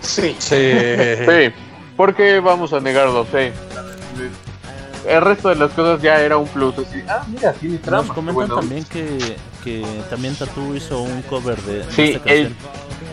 Sí, 0.00 0.36
Sí. 0.38 0.56
Sí, 1.26 1.54
porque 1.96 2.40
vamos 2.40 2.72
a 2.72 2.80
negarlo, 2.80 3.24
sí. 3.32 3.50
El 5.06 5.20
resto 5.20 5.50
de 5.50 5.56
las 5.56 5.70
cosas 5.72 6.00
ya 6.00 6.20
era 6.20 6.36
un 6.38 6.46
plus. 6.48 6.74
Así, 6.78 7.02
ah, 7.08 7.24
mira, 7.28 7.52
tiene 7.52 7.78
trama. 7.78 8.04
Nos 8.04 8.12
comentan 8.14 8.34
Bueno, 8.34 8.54
también 8.56 8.84
que, 8.84 9.36
que 9.62 9.84
también 10.08 10.34
Tatu 10.34 10.74
hizo 10.74 11.02
un 11.02 11.20
cover 11.22 11.60
de, 11.62 11.84
Sí, 11.92 12.12
esta 12.14 12.30
el- 12.32 12.54
canción. 12.54 12.56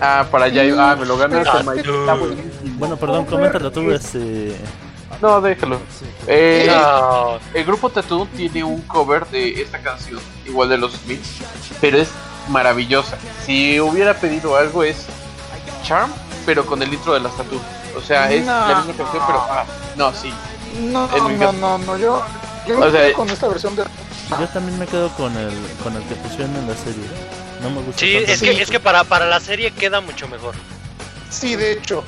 Ah, 0.01 0.25
para 0.31 0.45
allá. 0.45 0.63
iba. 0.63 0.91
Ah, 0.91 0.95
me 0.95 1.05
lo 1.05 1.17
ganaste, 1.17 1.63
Mike. 1.63 1.79
Está 1.81 2.05
Tattoo. 2.05 2.17
buenísimo. 2.27 2.79
Bueno, 2.79 2.97
perdón, 2.97 3.25
coméntalo 3.25 3.71
tú, 3.71 3.91
este... 3.91 4.55
No, 5.21 5.39
déjalo. 5.39 5.79
Eh, 6.25 6.65
No, 6.67 7.37
El 7.53 7.63
grupo 7.65 7.89
Tattoo 7.91 8.25
tiene 8.35 8.63
un 8.63 8.81
cover 8.81 9.27
de 9.27 9.61
esta 9.61 9.77
canción, 9.79 10.19
igual 10.47 10.69
de 10.69 10.77
los 10.79 10.93
Smiths, 10.93 11.41
pero 11.79 11.99
es 11.99 12.09
maravillosa. 12.49 13.17
Si 13.45 13.79
hubiera 13.79 14.15
pedido 14.15 14.55
algo 14.55 14.83
es 14.83 15.05
Charm, 15.83 16.11
pero 16.45 16.65
con 16.65 16.81
el 16.81 16.91
intro 16.91 17.13
de 17.13 17.19
las 17.19 17.37
Tattoo. 17.37 17.61
O 17.95 18.01
sea, 18.01 18.31
es 18.31 18.43
No. 18.45 18.51
la 18.67 18.75
misma 18.77 18.93
canción, 19.03 19.23
pero 19.27 19.39
ah, 19.47 19.65
no, 19.95 20.11
sí. 20.13 20.33
No, 20.81 21.07
no, 21.07 21.51
no, 21.51 21.77
no, 21.77 21.97
yo, 21.97 22.23
yo 22.67 22.79
O 22.79 22.89
sea, 22.89 23.13
con 23.13 23.29
esta 23.29 23.47
versión 23.49 23.75
de... 23.75 23.83
Yo 24.39 24.47
también 24.47 24.79
me 24.79 24.87
quedo 24.87 25.09
con 25.09 25.35
el, 25.37 25.51
con 25.83 25.95
el 25.95 26.01
que 26.03 26.15
pusieron 26.15 26.55
en 26.55 26.67
la 26.67 26.75
serie. 26.75 27.03
No 27.61 27.69
me 27.69 27.81
gusta 27.81 27.99
sí, 27.99 28.13
tanto 28.15 28.31
es 28.31 28.41
que, 28.41 28.61
es 28.61 28.69
que 28.69 28.79
para, 28.79 29.03
para 29.03 29.25
la 29.25 29.39
serie 29.39 29.71
queda 29.71 30.01
mucho 30.01 30.27
mejor. 30.27 30.55
Sí, 31.29 31.55
de 31.55 31.73
hecho. 31.73 32.03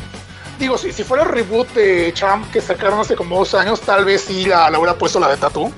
Digo, 0.59 0.77
si, 0.77 0.91
si 0.91 1.03
fuera 1.03 1.23
el 1.23 1.30
reboot 1.30 1.69
de 1.73 2.11
Champ 2.13 2.51
que 2.51 2.61
sacaron 2.61 2.99
hace 2.99 3.15
como 3.15 3.38
dos 3.38 3.53
años, 3.53 3.81
tal 3.81 4.05
vez 4.05 4.25
sí 4.27 4.45
la, 4.45 4.69
la 4.69 4.77
hubiera 4.80 4.97
puesto 4.97 5.19
la 5.19 5.30
de 5.30 5.38
Tattoo. 5.38 5.71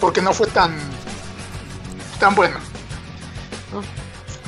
Porque 0.00 0.20
no 0.20 0.32
fue 0.32 0.46
tan. 0.48 0.76
tan 2.18 2.34
buena. 2.34 2.60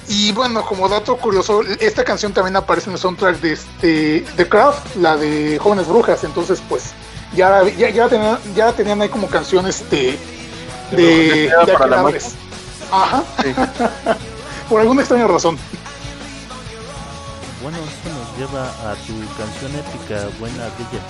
Y 0.06 0.32
bueno, 0.32 0.64
como 0.66 0.88
dato 0.88 1.16
curioso, 1.16 1.62
esta 1.80 2.04
canción 2.04 2.32
también 2.32 2.56
aparece 2.56 2.90
en 2.90 2.94
el 2.94 2.98
soundtrack 2.98 3.40
de 3.40 3.52
este 3.52 4.20
de 4.36 4.48
Craft, 4.48 4.96
la 4.96 5.16
de 5.16 5.58
Jóvenes 5.58 5.88
Brujas. 5.88 6.24
Entonces, 6.24 6.62
pues, 6.68 6.92
ya, 7.34 7.62
ya, 7.64 7.88
ya, 7.88 8.08
tenían, 8.08 8.38
ya 8.54 8.72
tenían 8.72 9.00
ahí 9.00 9.08
como 9.08 9.28
canciones 9.28 9.88
de. 9.90 10.18
de. 10.90 10.96
Destinada 10.96 11.64
de 11.64 11.72
para 11.72 12.02
la. 12.02 12.18
Ajá, 12.92 13.24
Sí. 13.42 13.54
por 14.68 14.80
alguna 14.80 15.02
extraña 15.02 15.26
razón. 15.26 15.56
Bueno, 17.62 17.78
esto 17.78 18.08
nos 18.10 18.38
lleva 18.38 18.68
a 18.90 18.94
tu 18.94 19.14
canción 19.38 19.72
épica, 19.74 20.28
Buena 20.38 20.66
Ardilla. 20.66 21.00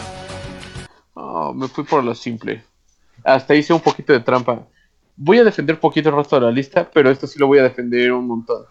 Oh, 1.15 1.53
me 1.53 1.69
fui 1.69 1.85
por 1.85 2.05
lo 2.05 2.15
simple. 2.15 2.63
Hasta 3.25 3.55
hice 3.55 3.73
un 3.73 3.81
poquito 3.81 4.13
de 4.13 4.21
trampa. 4.21 4.67
Voy 5.17 5.39
a 5.39 5.45
defender 5.45 5.79
poquito 5.79 6.09
el 6.09 6.17
resto 6.17 6.37
de 6.37 6.47
la 6.47 6.51
lista, 6.53 6.89
pero 6.93 7.11
esto 7.11 7.27
sí 7.27 7.39
lo 7.39 7.47
voy 7.47 7.59
a 7.59 7.65
defender 7.65 8.13
un 8.13 8.27
montón. 8.27 8.65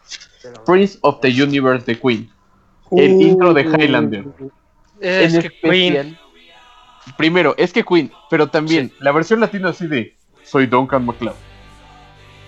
Prince 0.65 0.97
of 1.01 1.19
the 1.21 1.29
Universe 1.29 1.85
de 1.85 1.99
Queen. 1.99 2.29
El 2.91 3.21
intro 3.21 3.53
de 3.53 3.67
Uh, 3.67 3.75
Highlander. 3.75 4.25
Es 4.99 5.33
En 5.33 5.41
que 5.41 5.49
Queen. 5.49 6.17
Primero, 7.17 7.55
es 7.57 7.73
que 7.73 7.83
Queen, 7.83 8.11
pero 8.29 8.47
también 8.47 8.91
la 8.99 9.11
versión 9.11 9.39
latina 9.39 9.69
así 9.69 9.87
de 9.87 10.15
Soy 10.43 10.67
Duncan 10.67 11.05
MacLeod. 11.05 11.35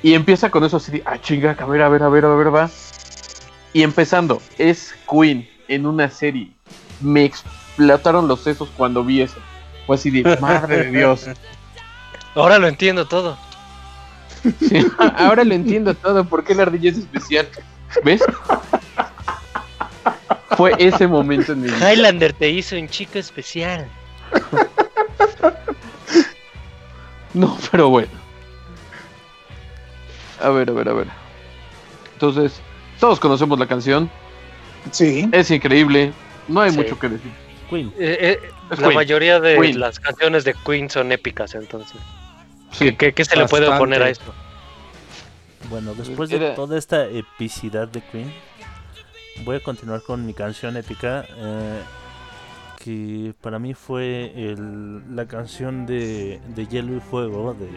Y 0.06 0.14
empieza 0.14 0.52
con 0.52 0.64
eso 0.64 0.78
así 0.78 0.92
de, 0.92 1.04
ah, 1.04 1.20
chinga, 1.20 1.58
a 1.60 1.66
ver, 1.66 1.82
a 1.82 1.90
ver, 1.90 2.04
a 2.04 2.10
ver, 2.10 2.26
a 2.26 2.36
ver, 2.36 2.54
va. 2.54 2.70
Y 3.74 3.82
empezando, 3.82 4.40
es 4.60 4.94
Queen 5.10 5.50
en 5.68 5.88
una 5.88 6.12
serie. 6.12 6.52
Me 7.02 7.26
explotaron 7.26 8.28
los 8.28 8.42
sesos 8.42 8.70
cuando 8.78 9.04
vi 9.04 9.24
eso. 9.24 9.38
Fue 9.88 9.96
así 9.96 10.12
de, 10.12 10.38
madre 10.38 10.84
de 10.84 10.92
Dios. 10.92 11.26
Ahora 12.36 12.60
lo 12.60 12.68
entiendo 12.68 13.08
todo. 13.08 13.36
Sí, 14.60 14.86
ahora 15.18 15.44
lo 15.44 15.56
entiendo 15.56 15.96
todo, 15.96 16.24
¿por 16.24 16.44
qué 16.44 16.54
la 16.54 16.62
ardilla 16.62 16.92
es 16.92 17.00
especial? 17.00 17.50
¿Ves? 18.04 18.22
Fue 20.56 20.76
ese 20.78 21.08
momento 21.08 21.54
en 21.54 21.62
mi 21.62 21.68
vida. 21.68 21.92
Highlander 21.92 22.32
te 22.34 22.52
hizo 22.52 22.76
un 22.76 22.88
chico 22.90 23.18
especial. 23.18 23.88
No, 27.34 27.58
pero 27.70 27.90
bueno. 27.90 28.25
A 30.42 30.50
ver, 30.50 30.70
a 30.70 30.74
ver, 30.74 30.90
a 30.90 30.94
ver. 30.94 31.08
Entonces, 32.14 32.62
todos 33.00 33.20
conocemos 33.20 33.58
la 33.60 33.68
canción. 33.68 34.10
Sí. 34.92 35.28
Es 35.32 35.50
increíble. 35.52 36.12
No 36.48 36.62
hay 36.62 36.72
Sí. 36.72 36.78
mucho 36.78 36.98
que 37.00 37.10
decir. 37.10 37.32
Queen. 37.70 37.92
Eh, 37.98 38.18
eh, 38.42 38.50
la 38.70 38.76
Queen. 38.78 38.94
mayoría 38.94 39.40
de 39.40 39.58
Queen. 39.60 39.80
las 39.80 40.00
canciones 40.00 40.44
de 40.44 40.54
Queen 40.66 40.90
son 40.90 41.12
épicas, 41.12 41.56
entonces. 41.56 41.98
Sí. 42.72 42.94
¿Qué, 42.96 43.14
qué 43.14 43.26
se 43.26 43.36
le 43.36 43.48
puede 43.48 43.68
oponer 43.68 44.04
a 44.04 44.10
esto? 44.10 44.34
Bueno, 45.70 45.96
después 45.96 46.30
de 46.30 46.52
toda 46.52 46.78
esta 46.78 47.06
epicidad 47.08 47.88
de 47.88 48.02
Queen, 48.02 48.32
voy 49.44 49.56
a 49.58 49.60
continuar 49.62 50.04
con 50.04 50.26
mi 50.26 50.34
canción 50.36 50.78
épica, 50.78 51.26
eh, 51.36 51.82
que 52.84 53.34
para 53.42 53.58
mí 53.58 53.74
fue 53.74 54.32
el- 54.36 55.16
la 55.16 55.26
canción 55.26 55.88
de, 55.88 56.40
de 56.50 56.68
Hielo 56.68 56.96
y 56.98 57.00
Fuego 57.00 57.56
de, 57.56 57.68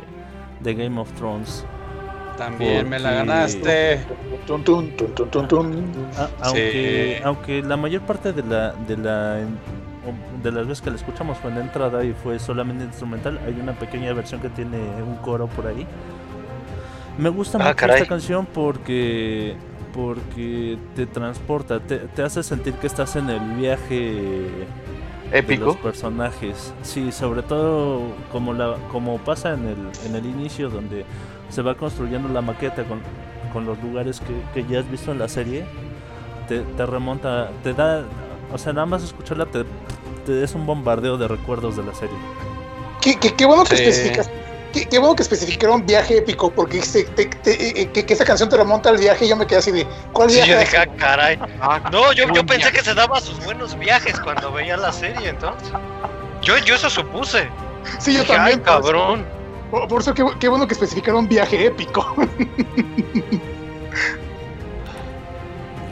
de 0.60 0.74
Game 0.84 1.00
of 1.00 1.10
Thrones. 1.14 1.64
También 2.38 2.88
me 2.88 2.98
la 2.98 3.10
ganaste. 3.12 4.00
Tun, 4.46 4.62
tun, 4.64 4.90
tun, 4.96 5.14
tun, 5.14 5.28
tun, 5.30 5.48
tun. 5.48 5.84
A- 6.16 6.28
aunque, 6.46 7.16
Sí. 7.18 7.22
aunque 7.24 7.62
la 7.62 7.76
mayor 7.76 8.02
parte 8.02 8.32
de 8.32 8.42
la, 8.42 8.72
de 8.72 8.96
la 8.96 9.38
de 10.42 10.52
las 10.52 10.66
veces 10.66 10.80
que 10.80 10.88
la 10.90 10.96
escuchamos 10.96 11.36
fue 11.36 11.50
en 11.50 11.56
la 11.58 11.62
entrada 11.64 12.02
y 12.02 12.12
fue 12.14 12.38
solamente 12.38 12.84
instrumental, 12.84 13.38
hay 13.44 13.58
una 13.60 13.72
pequeña 13.78 14.12
versión 14.14 14.40
que 14.40 14.48
tiene 14.48 14.78
un 15.06 15.16
coro 15.16 15.48
por 15.48 15.66
ahí. 15.66 15.86
Me 17.18 17.28
gusta 17.28 17.58
Ah, 17.60 17.64
mucho 17.64 17.76
caray. 17.76 17.96
esta 17.96 18.08
canción 18.08 18.46
porque 18.46 19.56
porque 19.92 20.78
te 20.94 21.06
transporta, 21.06 21.80
te, 21.80 21.96
te 21.98 22.22
hace 22.22 22.42
sentir 22.44 22.74
que 22.74 22.86
estás 22.86 23.16
en 23.16 23.28
el 23.30 23.40
viaje 23.56 24.46
de 25.32 25.56
los 25.56 25.76
personajes. 25.76 26.72
Sí, 26.82 27.10
sobre 27.10 27.42
todo 27.42 28.02
como 28.30 28.52
la 28.54 28.76
como 28.92 29.18
pasa 29.18 29.54
en 29.54 29.66
el, 29.66 29.76
en 30.06 30.14
el 30.14 30.24
inicio 30.24 30.70
donde 30.70 31.04
se 31.50 31.62
va 31.62 31.74
construyendo 31.74 32.28
la 32.28 32.40
maqueta 32.42 32.84
con, 32.84 33.00
con 33.52 33.64
los 33.66 33.78
lugares 33.82 34.20
que, 34.20 34.62
que 34.62 34.68
ya 34.68 34.80
has 34.80 34.90
visto 34.90 35.12
en 35.12 35.18
la 35.18 35.28
serie, 35.28 35.64
te, 36.48 36.60
te 36.60 36.86
remonta, 36.86 37.50
te 37.62 37.72
da, 37.74 38.02
o 38.52 38.58
sea, 38.58 38.72
nada 38.72 38.86
más 38.86 39.02
escucharla 39.02 39.46
te, 39.46 39.64
te 40.26 40.42
es 40.44 40.54
un 40.54 40.66
bombardeo 40.66 41.16
de 41.16 41.28
recuerdos 41.28 41.76
de 41.76 41.82
la 41.84 41.94
serie. 41.94 42.16
Qué, 43.00 43.16
qué- 43.18 43.34
qué 43.34 43.46
bueno 43.46 43.64
que 43.64 43.76
Sí. 43.76 43.82
especificas. 43.84 44.30
Qué, 44.72 44.84
qué 44.86 44.98
bueno 44.98 45.16
que 45.16 45.22
especificaron 45.22 45.86
viaje 45.86 46.18
épico, 46.18 46.50
porque 46.50 46.82
se- 46.82 47.04
te- 47.04 47.24
te- 47.26 47.80
eh, 47.82 47.90
que, 47.90 48.04
que 48.04 48.12
esa 48.12 48.24
canción 48.26 48.50
te 48.50 48.56
remonta 48.58 48.90
al 48.90 48.98
viaje 48.98 49.24
y 49.24 49.28
yo 49.28 49.36
me 49.36 49.46
quedé 49.46 49.60
así 49.60 49.70
de. 49.72 49.86
¿Cuál 50.12 50.28
Sí, 50.28 50.36
viaje? 50.36 50.50
yo 50.52 50.58
dije, 50.58 50.76
ah, 50.76 50.86
caray. 50.98 51.38
Ah, 51.62 51.80
No, 51.90 52.12
yo, 52.12 52.24
yo 52.34 52.44
pensé 52.44 52.56
viaje. 52.58 52.72
que 52.72 52.84
se 52.84 52.92
daba 52.92 53.18
sus 53.20 53.42
buenos 53.44 53.78
viajes 53.78 54.20
cuando 54.20 54.52
veía 54.52 54.76
la 54.76 54.92
serie, 54.92 55.30
entonces. 55.30 55.70
Yo, 56.42 56.58
yo 56.58 56.74
eso 56.74 56.90
supuse. 56.90 57.48
sí, 57.98 58.12
yo 58.12 58.20
Dije, 58.20 58.34
también. 58.34 58.58
Ay, 58.58 58.64
cabrón. 58.64 59.24
Por, 59.70 59.86
por 59.88 60.00
eso, 60.00 60.14
qué, 60.14 60.24
qué 60.40 60.48
bueno 60.48 60.66
que 60.66 60.74
especificaron 60.74 61.28
viaje 61.28 61.66
épico. 61.66 62.14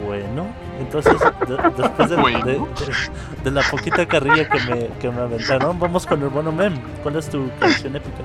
Bueno, 0.05 0.47
entonces 0.79 1.13
de- 1.47 1.83
después 1.83 2.09
de, 2.09 2.15
Bueno. 2.15 2.45
de- 2.45 2.53
de- 2.53 3.43
de 3.43 3.51
la 3.51 3.61
poquita 3.69 4.05
carrilla 4.05 4.47
que 4.49 4.59
me, 4.61 4.87
que 4.99 5.09
me 5.09 5.21
aventaron, 5.21 5.79
vamos 5.79 6.05
con 6.05 6.21
el 6.21 6.29
bueno 6.29 6.51
mem. 6.51 6.75
¿Cuál 7.03 7.17
es 7.17 7.29
tu 7.29 7.49
canción 7.59 7.95
épica? 7.95 8.17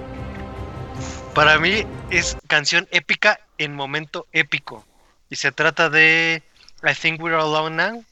Para 1.34 1.58
mí 1.58 1.84
es 2.10 2.36
canción 2.46 2.86
épica 2.90 3.40
en 3.58 3.74
momento 3.74 4.26
épico. 4.32 4.84
Y 5.30 5.36
se 5.36 5.50
trata 5.50 5.88
de 5.88 6.42
I 6.84 6.94
Think 6.94 7.22
We're 7.22 7.36
Alone 7.36 7.76
Now 7.76 8.04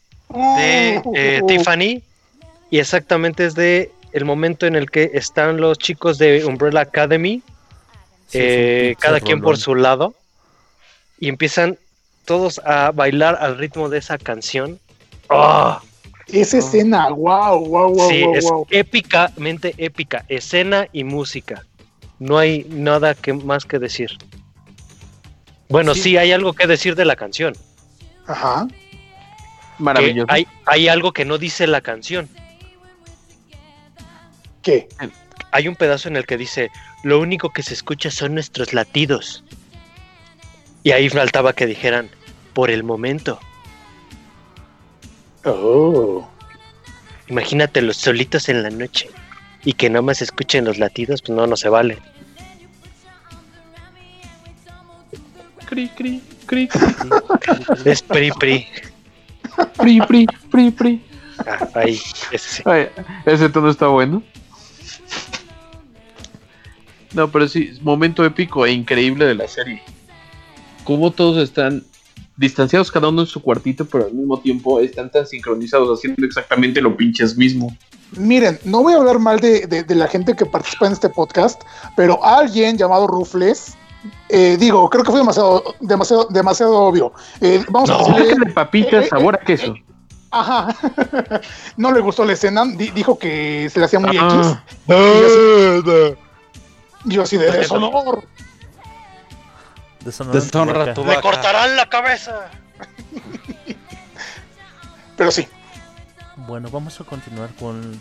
de 0.57 1.03
eh, 1.15 1.41
Uh, 1.43 1.47
Tiffany. 1.47 2.03
Y 2.71 2.79
exactamente 2.79 3.45
es 3.45 3.55
de 3.55 3.93
el 4.12 4.24
momento 4.24 4.66
en 4.66 4.77
el 4.77 4.91
que 4.91 5.11
están 5.15 5.61
los 5.61 5.78
chicos 5.78 6.19
de 6.19 6.45
Umbrella 6.45 6.81
Academy, 6.81 7.43
Sí, 8.31 8.39
eh, 8.41 8.97
cada 9.01 9.19
quien 9.19 9.41
por 9.41 9.59
su 9.59 9.74
lado, 9.74 10.15
y 11.19 11.28
empiezan 11.28 11.78
todos 12.24 12.61
a 12.65 12.93
bailar 12.93 13.37
al 13.41 13.59
ritmo 13.59 13.89
de 13.89 13.99
esa 13.99 14.19
canción. 14.19 14.78
¡Ah! 15.28 15.82
Esa 16.28 16.59
escena, 16.59 17.09
wow, 17.09 17.66
wow, 17.66 17.93
wow, 17.93 18.09
sí, 18.09 18.23
wow, 18.23 18.35
es 18.37 18.45
wow. 18.45 18.66
épicamente 18.70 19.74
épica, 19.78 20.24
escena 20.28 20.87
y 20.93 21.03
música. 21.03 21.65
No 22.20 22.39
hay 22.39 22.65
nada 22.69 23.16
que 23.16 23.32
más 23.32 23.65
que 23.65 23.81
decir. 23.81 24.16
Bueno, 25.69 25.95
sí. 25.95 26.03
Sí. 26.03 26.16
hay 26.16 26.31
algo 26.31 26.53
que 26.53 26.69
decir 26.69 26.95
de 26.95 27.05
la 27.05 27.16
canción. 27.16 27.55
Ajá. 28.28 28.69
Maravilloso. 29.78 30.27
hay, 30.31 30.47
hay 30.66 30.87
algo 30.87 31.12
que 31.12 31.24
no 31.24 31.37
dice 31.37 31.66
la 31.66 31.81
canción. 31.81 32.28
¿Qué? 34.70 34.88
Hay 35.51 35.66
un 35.66 35.74
pedazo 35.74 36.09
en 36.09 36.14
el 36.14 36.26
que 36.26 36.36
dice, 36.36 36.70
lo 37.02 37.18
único 37.18 37.51
que 37.51 37.62
se 37.62 37.74
escucha 37.74 38.09
son 38.09 38.34
nuestros 38.34 38.72
latidos. 38.72 39.42
Y 40.84 40.92
ahí 40.92 41.09
faltaba 41.09 41.52
que 41.52 41.66
dijeran, 41.66 42.09
por 42.55 42.70
el 42.70 42.84
momento. 42.84 43.40
Oh. 45.44 46.28
Imagínate 47.26 47.82
los 47.82 47.97
solitos 47.97 48.48
en 48.48 48.62
la 48.62 48.70
noche 48.70 49.10
y 49.64 49.72
que 49.72 49.90
no 49.90 50.02
más 50.02 50.22
escuchen 50.22 50.64
los 50.64 50.78
latidos, 50.78 51.20
pues 51.22 51.36
no, 51.36 51.47
no 51.48 51.56
se 51.56 51.68
vale. 51.68 51.98
Cri, 55.66 55.88
cri, 55.88 56.22
cri, 56.47 56.68
Es 57.84 58.02
pri 58.02 58.30
pri. 58.38 58.66
pri, 59.76 60.01
pri, 60.01 60.26
pri, 60.51 60.70
pri. 60.70 61.05
Ah, 61.47 61.68
ahí, 61.74 61.98
ese 62.32 62.38
sí. 62.38 62.62
Ay, 62.66 62.88
ese 63.24 63.48
tono 63.48 63.70
está 63.70 63.86
bueno. 63.86 64.22
No, 67.12 67.31
pero 67.31 67.48
sí, 67.48 67.70
momento 67.82 68.24
épico 68.24 68.66
e 68.66 68.72
increíble 68.72 69.24
de 69.27 69.35
la 69.35 69.48
serie. 69.48 69.82
Cómo 70.85 71.10
todos 71.10 71.39
están 71.43 71.82
distanciados 72.36 72.90
cada 72.90 73.09
uno 73.09 73.22
en 73.22 73.27
su 73.27 73.43
cuartito, 73.43 73.85
pero 73.85 74.06
al 74.06 74.12
mismo 74.14 74.39
tiempo 74.40 74.81
están 74.81 75.10
tan 75.10 75.27
sincronizados 75.27 75.98
haciendo 75.98 76.24
exactamente 76.24 76.81
lo 76.81 76.97
pinches 76.97 77.36
mismo. 77.36 77.77
Miren, 78.16 78.59
no 78.64 78.82
voy 78.82 78.94
a 78.94 78.97
hablar 78.97 79.18
mal 79.18 79.39
de, 79.40 79.66
de- 79.66 79.82
de 79.85 79.94
la 79.94 80.09
gente 80.09 80.35
que 80.35 80.47
participa 80.47 80.86
en 80.86 80.93
este 80.93 81.09
podcast, 81.09 81.60
pero 81.97 82.24
alguien 82.24 82.77
llamado 82.78 83.06
Rufles, 83.06 83.74
eh, 84.28 84.56
digo, 84.59 84.89
creo 84.89 85.05
que 85.05 85.10
fue 85.10 85.20
demasiado, 85.20 85.74
demasiado, 85.81 86.27
demasiado 86.31 86.77
obvio. 86.78 87.12
Eh, 87.40 87.62
vamos 87.68 87.90
a 87.90 87.98
decirle, 87.98 88.31
Saca 88.31 88.44
de 88.47 88.52
papitas, 88.52 89.05
eh, 89.05 89.09
sabor 89.09 89.35
a 89.35 89.39
queso. 89.44 89.74
Ajá, 90.31 90.77
no 91.77 91.93
le 91.93 92.01
gustó 92.01 92.24
la 92.24 92.32
escena, 92.35 92.65
di- 92.65 92.90
dijo 92.90 93.19
que 93.19 93.69
se 93.73 93.78
le 93.78 93.86
hacía 93.86 93.98
muy 94.01 94.16
Ah. 94.19 94.62
X. 94.86 96.16
Y 97.07 97.15
yo 97.15 97.23
así 97.23 97.36
de 97.39 97.51
deshonor. 97.51 98.24
Deshonor 100.05 100.35
Deshonra 100.35 100.94
tu 100.94 101.05
Le 101.05 101.20
cortarán 101.20 101.77
la 101.77 101.89
cabeza. 101.89 102.51
Pero 105.16 105.31
sí, 105.31 105.47
Bueno, 106.36 106.70
vamos 106.70 106.98
a 107.01 107.05
continuar 107.05 107.51
con 107.59 108.01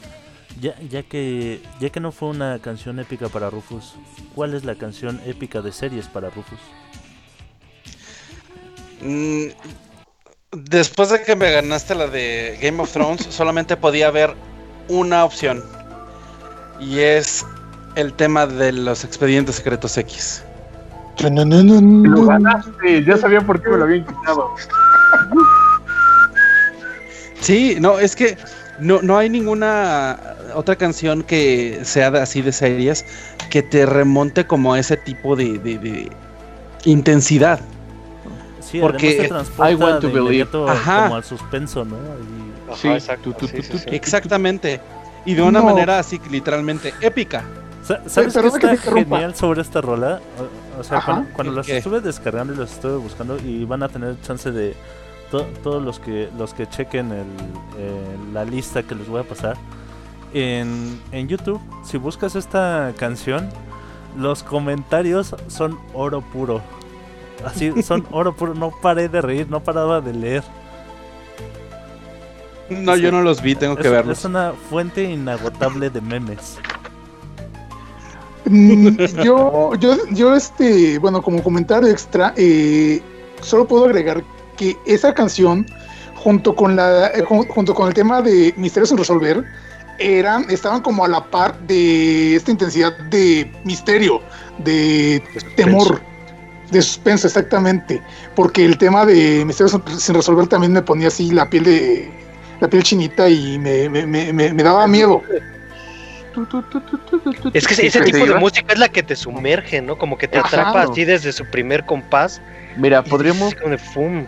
ya, 0.61 0.76
ya 0.89 1.03
que 1.03 1.61
ya 1.80 1.89
que 1.89 1.99
no 1.99 2.11
fue 2.11 2.30
una 2.30 2.60
canción 2.60 2.99
épica 2.99 3.27
para 3.30 3.49
Rufus, 3.49 3.95
¿cuál 4.35 4.53
es 4.53 4.64
la 4.65 4.76
canción 4.76 5.22
épica 5.26 5.61
de 5.61 5.72
series 5.73 6.07
para 6.07 6.30
Rufus? 6.30 6.60
Mm, 9.01 9.47
Después 10.51 11.09
de 11.09 11.21
que 11.21 11.35
me 11.35 11.51
ganaste 11.51 11.93
la 11.93 12.07
de 12.07 12.57
Game 12.61 12.81
of 12.81 12.91
Thrones, 12.91 13.21
solamente 13.30 13.77
podía 13.77 14.07
haber 14.07 14.34
una 14.88 15.23
opción. 15.23 15.63
Y 16.80 16.99
es 16.99 17.45
el 17.95 18.13
tema 18.13 18.47
de 18.47 18.71
los 18.71 19.03
expedientes 19.03 19.55
secretos 19.55 19.97
X. 19.97 20.43
Lo 22.03 22.26
ganaste, 22.26 23.03
ya 23.03 23.17
sabía 23.17 23.41
por 23.41 23.61
qué 23.61 23.69
me 23.69 23.77
lo 23.77 23.84
habían 23.84 24.05
quitado. 24.05 24.49
Sí, 27.41 27.77
no, 27.80 27.99
es 27.99 28.15
que 28.15 28.38
no, 28.80 29.01
no 29.01 29.17
hay 29.17 29.30
ninguna 29.30 30.17
otra 30.55 30.76
canción 30.77 31.23
que 31.23 31.80
sea 31.84 32.07
así 32.09 32.41
de 32.41 32.51
series 32.51 33.05
que 33.49 33.61
te 33.61 33.85
remonte 33.85 34.45
como 34.47 34.73
a 34.73 34.80
ese 34.80 34.95
tipo 34.97 35.35
de, 35.35 35.57
de- 35.59 35.77
de 35.77 36.09
intensidad. 36.85 37.59
Sí, 38.69 38.79
Porque 38.79 39.07
además 39.07 39.23
te 39.23 39.27
transporta 39.29 39.71
I 39.71 39.75
want 39.75 39.95
to 40.01 40.07
de 40.07 40.13
believe. 40.13 40.19
inmediato 40.35 40.69
Ajá. 40.69 41.03
como 41.03 41.15
al 41.15 41.23
suspenso, 41.23 41.85
¿no? 41.85 41.95
Y- 41.95 42.69
Ajá, 42.71 42.77
Sí, 42.79 42.87
exacto. 42.89 43.31
tú, 43.31 43.33
tú, 43.39 43.47
sí, 43.47 43.57
tú, 43.57 43.63
sí, 43.63 43.69
tú, 43.71 43.77
sí. 43.79 43.85
Exactamente. 43.91 44.79
Y 45.25 45.33
de 45.33 45.41
una 45.41 45.59
No. 45.59 45.65
manera 45.65 45.97
así 45.99 46.19
literalmente 46.29 46.93
épica. 47.01 47.43
Sa- 47.83 48.01
¿Sabes 48.07 48.33
pero 48.33 48.51
qué 48.51 48.73
está 48.73 48.77
genial 48.91 49.33
sobre 49.35 49.61
esta 49.61 49.81
rola? 49.81 50.19
O, 50.77 50.79
o 50.81 50.83
sea, 50.83 50.99
Ajá. 50.99 51.05
cuando, 51.13 51.33
cuando 51.33 51.51
¿El 51.51 51.57
las 51.57 51.65
qué? 51.65 51.77
estuve 51.77 51.99
descargando 52.01 52.53
y 52.53 52.57
las 52.57 52.71
estuve 52.73 52.97
buscando 52.97 53.37
y 53.39 53.65
van 53.65 53.81
a 53.81 53.89
tener 53.89 54.21
chance 54.21 54.51
de 54.51 54.75
to- 55.31 55.47
todos 55.63 55.81
los 55.83 55.99
que 55.99 56.29
los 56.37 56.53
que 56.53 56.67
chequen 56.67 57.11
el, 57.11 57.25
eh, 57.77 58.17
la 58.33 58.45
lista 58.45 58.83
que 58.83 58.93
les 58.93 59.07
voy 59.07 59.21
a 59.21 59.23
pasar 59.23 59.57
en, 60.33 60.99
en 61.11 61.27
YouTube, 61.27 61.59
si 61.83 61.97
buscas 61.97 62.35
esta 62.35 62.93
canción, 62.97 63.49
los 64.17 64.43
comentarios 64.43 65.35
son 65.47 65.79
oro 65.93 66.21
puro. 66.21 66.61
Así, 67.45 67.72
son 67.84 68.06
oro 68.11 68.36
puro. 68.36 68.53
No 68.53 68.72
paré 68.82 69.07
de 69.10 69.22
reír, 69.22 69.48
no 69.49 69.61
paraba 69.64 70.02
de 70.02 70.14
leer. 70.14 70.44
No, 72.70 72.95
Sí. 72.95 73.02
yo 73.02 73.11
no 73.11 73.22
los 73.22 73.41
vi, 73.41 73.56
tengo 73.56 73.76
que 73.76 73.90
verlos. 73.90 74.20
es 74.20 74.26
una 74.26 74.53
fuente 74.70 75.03
inagotable 75.03 75.90
de 75.90 76.02
memes. 76.02 76.57
Mm, 78.45 78.98
yo, 79.24 79.74
yo, 79.76 79.95
yo, 80.11 80.36
este, 80.36 80.98
bueno, 80.99 81.22
como 81.22 81.44
comentario 81.44 81.90
extra, 81.90 82.34
eh, 82.38 83.02
solo 83.41 83.68
puedo 83.68 83.86
agregar 83.86 84.24
que 84.57 84.76
esa 84.86 85.14
canción, 85.14 85.66
junto 86.16 86.56
con 86.56 86.76
la, 86.76 87.07
eh, 87.07 87.24
jun- 87.24 87.48
junto 87.48 87.74
con 87.74 87.88
el 87.88 87.94
tema 87.94 88.22
de 88.22 88.53
Misterios 88.57 88.90
sin 88.90 88.98
resolver, 88.98 89.44
eran, 89.99 90.49
estaban 90.49 90.82
como 90.82 91.03
a 91.06 91.07
la 91.07 91.24
par 91.26 91.60
de 91.61 92.36
esta 92.36 92.52
intensidad 92.52 92.98
de 93.10 93.52
misterio, 93.66 94.22
de 94.60 95.22
temor, 95.56 96.02
de 96.71 96.81
suspenso, 96.81 97.27
exactamente. 97.27 98.01
Porque 98.35 98.65
el 98.65 98.77
tema 98.77 99.05
de 99.05 99.43
Misterios 99.45 99.79
sin- 99.97 100.15
resolver 100.15 100.47
también 100.47 100.73
me 100.73 100.81
ponía 100.81 101.07
así 101.07 101.31
la 101.31 101.49
piel 101.49 101.63
de 101.63 102.11
la 102.59 102.67
piel 102.69 102.83
chinita 102.83 103.29
y 103.29 103.57
me, 103.59 103.89
me, 103.89 104.05
me, 104.05 104.33
me- 104.33 104.53
me 104.53 104.63
daba 104.63 104.85
miedo. 104.87 105.21
Es 107.53 107.67
que 107.67 107.87
ese, 107.87 108.01
tipo 108.01 108.25
de 108.25 108.35
música 108.35 108.73
es 108.73 108.79
la 108.79 108.89
que 108.89 109.03
te 109.03 109.15
sumerge, 109.15 109.81
¿no? 109.81 109.97
Como 109.97 110.17
que 110.17 110.27
te 110.27 110.37
Ajá. 110.37 110.47
atrapa 110.47 110.83
así 110.83 111.03
desde 111.05 111.31
su 111.31 111.45
primer 111.45 111.85
compás. 111.85 112.41
Mira, 112.77 113.03
podríamos, 113.03 113.55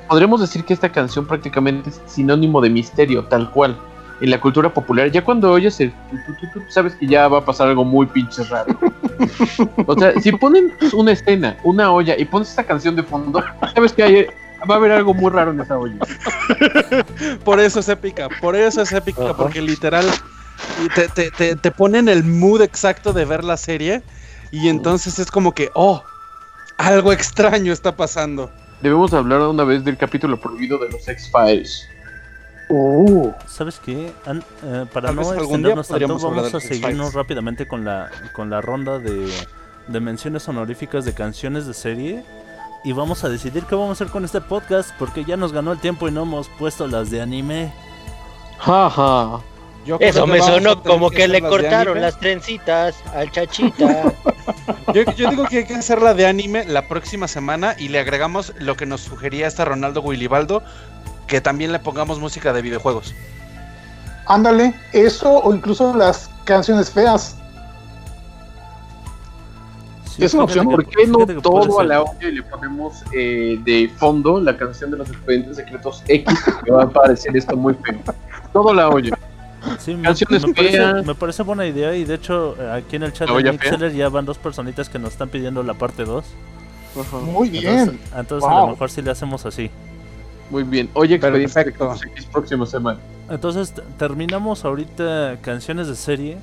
podríamos 0.08 0.42
decir 0.42 0.66
que 0.66 0.74
esta 0.74 0.90
canción 0.90 1.28
prácticamente 1.28 1.90
es 1.92 2.02
sinónimo 2.08 2.60
de 2.60 2.70
misterio, 2.70 3.26
tal 3.26 3.52
cual. 3.52 3.80
En 4.22 4.30
la 4.30 4.40
cultura 4.40 4.72
popular, 4.74 5.10
ya 5.12 5.24
cuando 5.24 5.52
oyes 5.52 5.80
el 5.80 5.92
tu, 5.92 6.18
tu, 6.26 6.34
tu, 6.48 6.60
tu, 6.60 6.72
sabes 6.72 6.94
que 6.96 7.08
ya 7.08 7.28
va 7.28 7.40
a 7.40 7.46
pasar 7.46 7.68
algo 7.70 7.84
muy 7.84 8.06
pinche 8.06 8.44
raro. 8.44 8.78
O 9.88 9.98
sea, 9.98 10.14
si 10.22 10.32
ponen 10.32 10.72
una 10.94 11.12
escena, 11.12 11.58
una 11.64 11.92
olla 11.92 12.16
y 12.18 12.26
pones 12.26 12.50
esta 12.50 12.64
canción 12.64 12.96
de 12.96 13.02
fondo, 13.04 13.44
sabes 13.74 13.94
que 13.94 14.04
hay- 14.04 14.28
va 14.70 14.76
a 14.76 14.78
haber 14.78 14.92
algo 14.92 15.14
muy 15.16 15.32
raro 15.32 15.52
en 15.52 15.60
esa 15.60 15.76
olla. 15.78 15.98
Por 17.44 17.60
eso 17.60 17.80
es 17.80 17.90
épica, 17.90 18.30
por 18.42 18.56
eso 18.56 18.82
es 18.84 18.92
épica, 18.92 19.34
porque 19.36 19.62
literal 19.62 20.06
te, 20.96 21.08
te, 21.08 21.32
te, 21.32 21.56
te 21.56 21.72
ponen 21.72 22.08
el 22.08 22.24
mood 22.24 22.62
exacto 22.62 23.14
de 23.14 23.26
ver 23.26 23.44
la 23.44 23.58
serie 23.58 24.04
y 24.52 24.68
entonces 24.70 25.18
es 25.18 25.32
como 25.32 25.54
que, 25.54 25.70
oh, 25.74 26.04
algo 26.78 27.12
extraño 27.12 27.74
está 27.74 27.96
pasando. 27.96 28.52
Debemos 28.82 29.14
hablar 29.14 29.42
una 29.42 29.64
vez 29.64 29.84
del 29.84 29.98
capítulo 29.98 30.40
prohibido 30.40 30.78
de 30.78 30.90
los 30.90 31.08
X-Files. 31.08 31.88
Uh, 32.74 33.34
¿Sabes 33.48 33.80
qué? 33.84 34.14
An- 34.26 34.44
eh, 34.64 34.86
para 34.94 35.12
no 35.12 35.22
extendernos 35.34 35.88
tanto, 35.90 36.08
vamos 36.20 36.54
a 36.54 36.60
seguirnos 36.62 37.14
rápidamente 37.14 37.68
con 37.68 37.84
la, 37.84 38.10
con 38.34 38.50
la 38.50 38.62
ronda 38.62 38.98
de, 38.98 39.30
de 39.88 40.00
menciones 40.00 40.48
honoríficas 40.48 41.04
de 41.04 41.14
canciones 41.14 41.68
de 41.68 41.74
serie. 41.74 42.24
Y 42.84 42.94
vamos 42.94 43.24
a 43.24 43.30
decidir 43.30 43.66
qué 43.66 43.76
vamos 43.76 43.90
a 43.90 44.04
hacer 44.04 44.08
con 44.08 44.24
este 44.26 44.40
podcast, 44.42 44.92
porque 44.98 45.24
ya 45.26 45.38
nos 45.38 45.52
ganó 45.54 45.72
el 45.74 45.80
tiempo 45.80 46.08
y 46.08 46.12
no 46.12 46.24
hemos 46.24 46.48
puesto 46.50 46.88
las 46.88 47.12
de 47.12 47.22
anime. 47.22 47.74
Jaja. 48.60 49.42
Eso 50.00 50.26
me 50.28 50.40
sonó 50.40 50.82
como 50.84 51.10
que 51.10 51.28
le 51.28 51.42
cortaron 51.42 52.00
las 52.02 52.18
trencitas 52.20 52.96
al 53.14 53.32
chachita. 53.32 54.14
Yo, 54.94 55.04
yo 55.16 55.30
digo 55.30 55.46
que 55.46 55.60
hay 55.60 55.66
que 55.66 55.76
hacer 55.76 56.02
la 56.02 56.14
de 56.14 56.26
anime 56.26 56.66
la 56.66 56.88
próxima 56.88 57.28
semana 57.28 57.76
y 57.78 57.88
le 57.88 58.00
agregamos 58.00 58.54
lo 58.60 58.76
que 58.76 58.86
nos 58.86 59.02
sugería 59.02 59.48
este 59.48 59.64
Ronaldo 59.64 60.02
Willibaldo, 60.02 60.64
que 61.32 61.40
también 61.40 61.72
le 61.72 61.80
pongamos 61.80 62.20
música 62.20 62.52
de 62.52 62.62
videojuegos. 62.62 63.16
ándale, 64.28 64.74
eso 64.92 65.30
o 65.40 65.54
incluso 65.56 65.96
las 65.96 66.30
canciones 66.44 66.90
feas. 66.92 67.38
Sí, 70.10 70.26
Es 70.26 70.34
una 70.34 70.44
opción, 70.44 70.68
que- 70.68 70.76
¿Por 70.76 70.86
qué 70.86 71.08
no 71.08 71.26
todo 71.42 71.80
a 71.80 71.86
la 71.86 72.02
olla 72.02 72.28
y 72.28 72.32
le 72.34 72.44
ponemos 72.44 73.02
eh, 73.14 73.58
de 73.64 73.90
fondo 73.96 74.42
la 74.42 74.58
canción 74.58 74.92
de 74.92 74.98
los 74.98 75.10
expedientes 75.10 75.56
secretos 75.56 76.04
X? 76.06 76.38
Que 76.66 76.72
va 76.72 76.84
a 76.84 76.90
parecer 76.90 77.36
esto 77.38 77.56
muy 77.56 77.74
feo. 77.76 77.98
Todo 78.52 78.72
a 78.72 78.74
la 78.76 78.90
olla. 78.90 79.18
Sí, 79.80 79.96
me, 79.96 80.04
Canciones 80.04 80.46
me 80.46 80.54
parece, 80.54 80.78
feas. 80.78 81.06
me 81.06 81.16
parece 81.16 81.44
buena 81.44 81.66
idea 81.66 81.96
y 81.96 82.04
de 82.04 82.16
hecho 82.16 82.56
eh, 82.60 82.72
aquí 82.74 82.98
en 82.98 83.04
el 83.04 83.14
chat 83.14 83.30
¿La 83.30 83.52
de? 83.52 83.58
Seller 83.58 83.94
ya 83.94 84.10
van 84.10 84.26
dos 84.26 84.38
personitas 84.38 84.90
que 84.90 85.00
nos 85.00 85.14
están 85.14 85.30
pidiendo 85.30 85.64
la 85.64 85.76
parte 85.76 86.04
2. 86.04 86.26
Muy 87.24 87.50
bien. 87.50 87.78
Entonces, 87.80 88.00
entonces 88.18 88.50
a 88.50 88.60
lo 88.60 88.68
mejor 88.68 88.90
si 88.92 89.02
le 89.02 89.12
hacemos 89.12 89.46
así. 89.46 89.72
Muy 90.52 90.64
bien. 90.64 90.90
Oye, 90.94 91.18
Perfecto. 91.18 91.96
próxima 92.32 92.66
semana. 92.66 93.00
Entonces 93.30 93.74
terminamos 93.98 94.66
ahorita 94.66 95.40
canciones 95.42 95.88
de 95.88 95.96
serie 95.96 96.38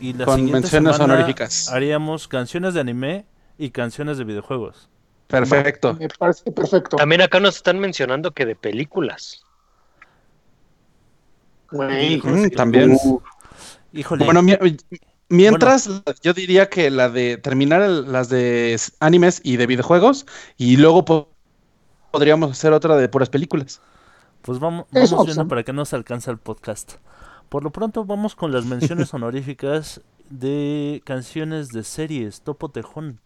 y 0.00 0.14
la 0.14 0.24
Con 0.24 0.36
siguiente 0.36 0.60
menciones 0.62 0.96
semana 0.96 1.14
honoríficas. 1.14 1.68
haríamos 1.70 2.26
canciones 2.28 2.74
de 2.74 2.80
anime 2.80 3.26
y 3.58 3.70
canciones 3.70 4.16
de 4.18 4.24
videojuegos. 4.24 4.88
Perfecto. 5.26 5.94
Me 5.94 6.08
parece 6.08 6.50
perfecto. 6.50 6.96
También 6.96 7.20
acá 7.20 7.38
nos 7.40 7.56
están 7.56 7.78
mencionando 7.78 8.30
que 8.32 8.46
de 8.46 8.56
películas. 8.56 9.42
Güey. 11.70 12.20
Mm, 12.22 12.50
también. 12.50 12.92
Uh, 13.04 13.20
Híjole, 13.92 14.24
Bueno, 14.24 14.42
mi- 14.42 14.56
mientras 15.28 15.88
yo 16.22 16.32
diría 16.32 16.68
que 16.68 16.90
la 16.90 17.08
de 17.08 17.38
terminar 17.38 17.82
el- 17.82 18.12
las 18.12 18.28
de 18.28 18.78
animes 19.00 19.40
y 19.42 19.56
de 19.56 19.66
videojuegos 19.66 20.26
y 20.56 20.76
luego 20.76 21.04
po- 21.04 21.35
podríamos 22.16 22.50
hacer 22.50 22.72
otra 22.72 22.96
de 22.96 23.10
puras 23.10 23.28
películas. 23.28 23.82
pues 24.40 24.58
vamos, 24.58 24.86
vamos 24.90 25.26
viendo 25.26 25.46
para 25.48 25.62
que 25.64 25.74
nos 25.74 25.92
alcance 25.92 26.30
el 26.30 26.38
podcast. 26.38 26.94
Por 27.50 27.62
lo 27.62 27.70
pronto 27.70 28.06
vamos 28.06 28.34
con 28.34 28.52
las 28.52 28.64
menciones 28.64 29.12
honoríficas 29.14 30.00
de 30.30 31.02
canciones 31.04 31.68
de 31.72 31.84
series, 31.84 32.40
Topo 32.40 32.70
Tejón. 32.70 33.20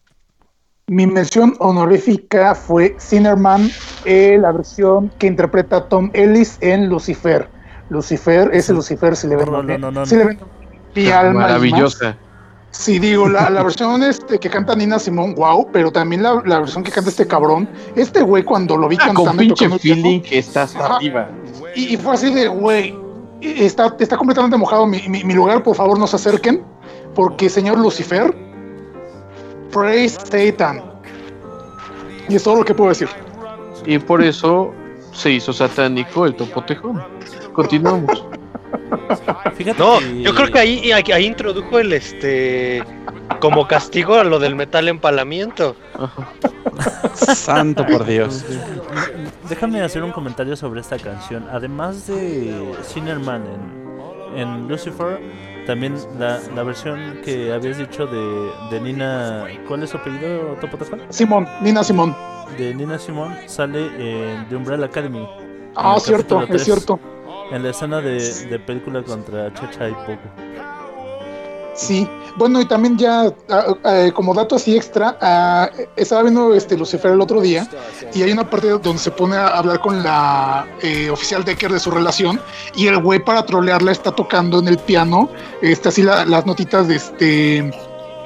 Mi 0.87 1.07
mención 1.07 1.55
honorífica 1.59 2.53
fue 2.53 2.97
Cinnamon, 2.99 3.69
eh, 4.03 4.37
la 4.37 4.51
versión 4.51 5.07
que 5.19 5.27
interpreta 5.27 5.87
Tom 5.87 6.09
Ellis 6.13 6.57
en 6.59 6.89
Lucifer. 6.89 7.47
Lucifer, 7.89 8.49
ese 8.51 8.67
Sí. 8.67 8.73
Lucifer, 8.73 9.15
si 9.15 9.27
le 9.27 9.37
ven, 9.37 9.49
No, 9.49 9.63
no, 9.63 9.77
no, 9.77 9.89
no, 9.91 10.05
si 10.05 10.17
le 10.17 10.25
ven 10.25 10.39
mi 10.93 11.07
alma 11.11 11.65
y 11.65 11.71
más. 11.71 12.01
Sí, 12.71 12.99
digo, 12.99 13.27
la, 13.27 13.49
la 13.49 13.63
versión 13.63 14.01
este, 14.01 14.39
que 14.39 14.49
canta 14.49 14.73
Nina 14.75 14.97
Simón, 14.97 15.35
wow, 15.35 15.67
pero 15.73 15.91
también 15.91 16.23
la, 16.23 16.41
la 16.45 16.59
versión 16.59 16.83
que 16.83 16.91
canta 16.91 17.09
este 17.09 17.27
cabrón. 17.27 17.67
Este 17.95 18.21
güey, 18.21 18.43
cuando 18.43 18.77
lo 18.77 18.87
vi 18.87 18.97
Ah, 19.01 19.07
con 19.07 19.15
cantando 19.25 19.43
y 19.43 19.47
pinche 19.47 19.69
feeling 19.79 20.21
que 20.21 20.39
está 20.39 20.63
hasta 20.63 20.79
Ajá. 20.85 20.95
arriba. 20.95 21.29
Y, 21.75 21.93
y 21.93 21.97
fue 21.97 22.13
así 22.13 22.33
de, 22.33 22.47
güey, 22.47 22.95
está, 23.41 23.93
está 23.99 24.15
completamente 24.17 24.55
mojado 24.57 24.87
mi, 24.87 25.01
mi- 25.09 25.23
mi 25.23 25.33
lugar, 25.33 25.63
por 25.63 25.75
favor 25.75 25.99
no 25.99 26.07
se 26.07 26.15
acerquen, 26.15 26.63
porque 27.13 27.49
señor 27.49 27.77
Lucifer, 27.77 28.33
praise 29.71 30.17
Satan. 30.23 30.81
Y 32.29 32.35
es 32.35 32.43
todo 32.43 32.55
lo 32.55 32.65
que 32.65 32.73
puedo 32.73 32.89
decir. 32.89 33.09
Y 33.85 33.97
por 33.99 34.23
eso 34.23 34.71
se 35.11 35.31
hizo 35.31 35.51
satánico 35.51 36.25
el 36.25 36.35
topo 36.35 36.63
tejón. 36.63 37.01
Continuamos. 37.53 38.23
Fíjate 39.55 39.79
No, 39.79 39.99
que- 39.99 40.21
yo 40.23 40.33
creo 40.35 40.51
que 40.51 40.59
ahí, 40.59 40.91
ahí, 40.91 41.03
ahí 41.11 41.25
introdujo 41.25 41.79
el 41.79 41.93
este 41.93 42.83
como 43.39 43.67
castigo 43.67 44.15
a 44.15 44.23
lo 44.23 44.39
del 44.39 44.55
metal 44.55 44.87
empalamiento. 44.87 45.75
Santo 47.13 47.85
por 47.85 48.05
Dios. 48.05 48.45
Déjame 49.49 49.81
hacer 49.81 50.03
un 50.03 50.11
comentario 50.11 50.55
sobre 50.55 50.81
esta 50.81 50.97
canción. 50.97 51.45
Además 51.51 52.07
de 52.07 52.73
Sinnerman 52.83 53.43
en, 54.35 54.39
en 54.39 54.67
Lucifer, 54.67 55.19
también 55.65 55.95
la, 56.19 56.39
la 56.55 56.63
versión 56.63 57.19
que 57.23 57.51
habías 57.53 57.77
dicho 57.77 58.07
de, 58.07 58.51
de 58.71 58.81
Nina. 58.81 59.45
¿Cuál 59.67 59.83
es 59.83 59.89
su 59.91 59.97
apellido, 59.97 60.55
Topo? 60.61 60.77
Simón, 61.09 61.47
Nina 61.61 61.83
Simón. 61.83 62.15
De 62.57 62.73
Nina 62.73 62.97
Simón 62.99 63.35
sale 63.47 63.85
en 63.97 64.47
The 64.49 64.55
Umbrella 64.55 64.85
Academy. 64.85 65.27
Ah, 65.75 65.93
el 65.95 66.01
cierto, 66.01 66.43
es 66.49 66.63
cierto. 66.63 66.99
En 67.51 67.63
la 67.63 67.69
escena 67.69 67.99
de, 68.01 68.33
de 68.45 68.59
película 68.59 69.03
contra 69.03 69.53
Chacha 69.53 69.89
y 69.89 69.93
Poco. 69.93 70.21
Sí, 71.73 72.07
bueno, 72.37 72.59
y 72.61 72.65
también 72.65 72.97
ya 72.97 73.33
ah, 73.49 74.07
como 74.13 74.33
dato 74.33 74.55
así 74.55 74.75
extra, 74.75 75.17
ah, 75.21 75.69
estaba 75.95 76.21
viendo 76.23 76.53
este 76.53 76.77
Lucifer 76.77 77.11
el 77.11 77.21
otro 77.21 77.39
día 77.41 77.67
y 78.13 78.23
hay 78.23 78.31
una 78.31 78.49
parte 78.49 78.67
donde 78.69 78.97
se 78.97 79.09
pone 79.11 79.35
a 79.37 79.47
hablar 79.47 79.79
con 79.79 80.03
la 80.03 80.67
eh, 80.81 81.09
oficial 81.09 81.43
Decker 81.45 81.71
de 81.71 81.79
su 81.79 81.89
relación 81.89 82.39
y 82.75 82.87
el 82.87 83.01
güey 83.01 83.19
para 83.23 83.45
trolearla 83.45 83.91
está 83.93 84.11
tocando 84.11 84.59
en 84.59 84.67
el 84.67 84.77
piano 84.79 85.29
este, 85.61 85.89
así 85.89 86.03
la- 86.03 86.25
las 86.25 86.45
notitas 86.45 86.87
de 86.89 86.95
este 86.97 87.71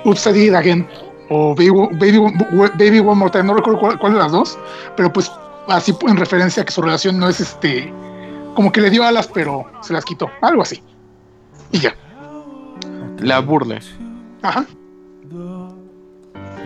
Oops, 0.05 0.27
Again 0.27 0.87
o 1.29 1.55
Baby, 1.55 1.71
Baby, 1.99 2.19
Baby 2.77 2.99
One 2.99 3.15
More 3.15 3.31
Time, 3.31 3.45
no 3.45 3.53
recuerdo 3.55 3.79
cuál, 3.79 3.99
cuál 3.99 4.13
de 4.13 4.19
las 4.19 4.31
dos, 4.31 4.57
pero 4.97 5.11
pues 5.13 5.31
así 5.67 5.95
en 6.07 6.17
referencia 6.17 6.63
a 6.63 6.65
que 6.65 6.71
su 6.71 6.81
relación 6.81 7.19
no 7.19 7.29
es 7.29 7.39
este, 7.39 7.91
como 8.55 8.71
que 8.71 8.81
le 8.81 8.89
dio 8.89 9.03
alas 9.05 9.29
pero 9.31 9.65
se 9.81 9.93
las 9.93 10.03
quitó, 10.05 10.31
algo 10.41 10.61
así. 10.63 10.81
Y 11.71 11.79
ya, 11.79 11.95
La 13.19 13.39
burla. 13.39 13.79
ajá. 14.41 14.65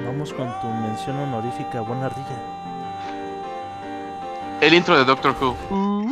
Vamos 0.06 0.34
con 0.34 0.48
tu 0.62 0.68
mención 0.68 1.18
honorífica, 1.18 1.82
buena 1.82 2.10
rilla. 2.10 2.38
El 4.62 4.74
intro 4.74 4.98
de 4.98 5.06
Doctor 5.06 5.36
Who. 5.40 5.56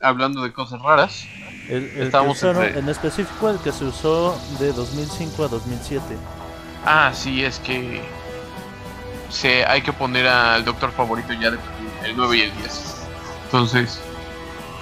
Hablando 0.00 0.42
de 0.42 0.52
cosas 0.52 0.80
raras. 0.82 1.24
El, 1.68 1.84
el 1.84 1.90
que 1.92 2.02
Estamos 2.04 2.38
usaron- 2.42 2.64
entre- 2.64 2.80
en 2.80 2.88
específico 2.88 3.50
el 3.50 3.58
que 3.58 3.70
se 3.72 3.84
usó 3.84 4.36
de 4.58 4.72
2005 4.72 5.44
a 5.44 5.48
2007. 5.48 6.02
Ah, 6.86 7.10
sí, 7.12 7.44
es 7.44 7.58
que 7.60 8.00
se, 9.28 9.64
hay 9.66 9.82
que 9.82 9.92
poner 9.92 10.26
al 10.26 10.64
doctor 10.64 10.90
favorito 10.92 11.32
ya 11.34 11.50
de 11.50 11.58
el 12.04 12.16
9 12.16 12.36
y 12.38 12.40
el 12.42 12.56
10. 12.56 12.96
Entonces, 13.44 14.00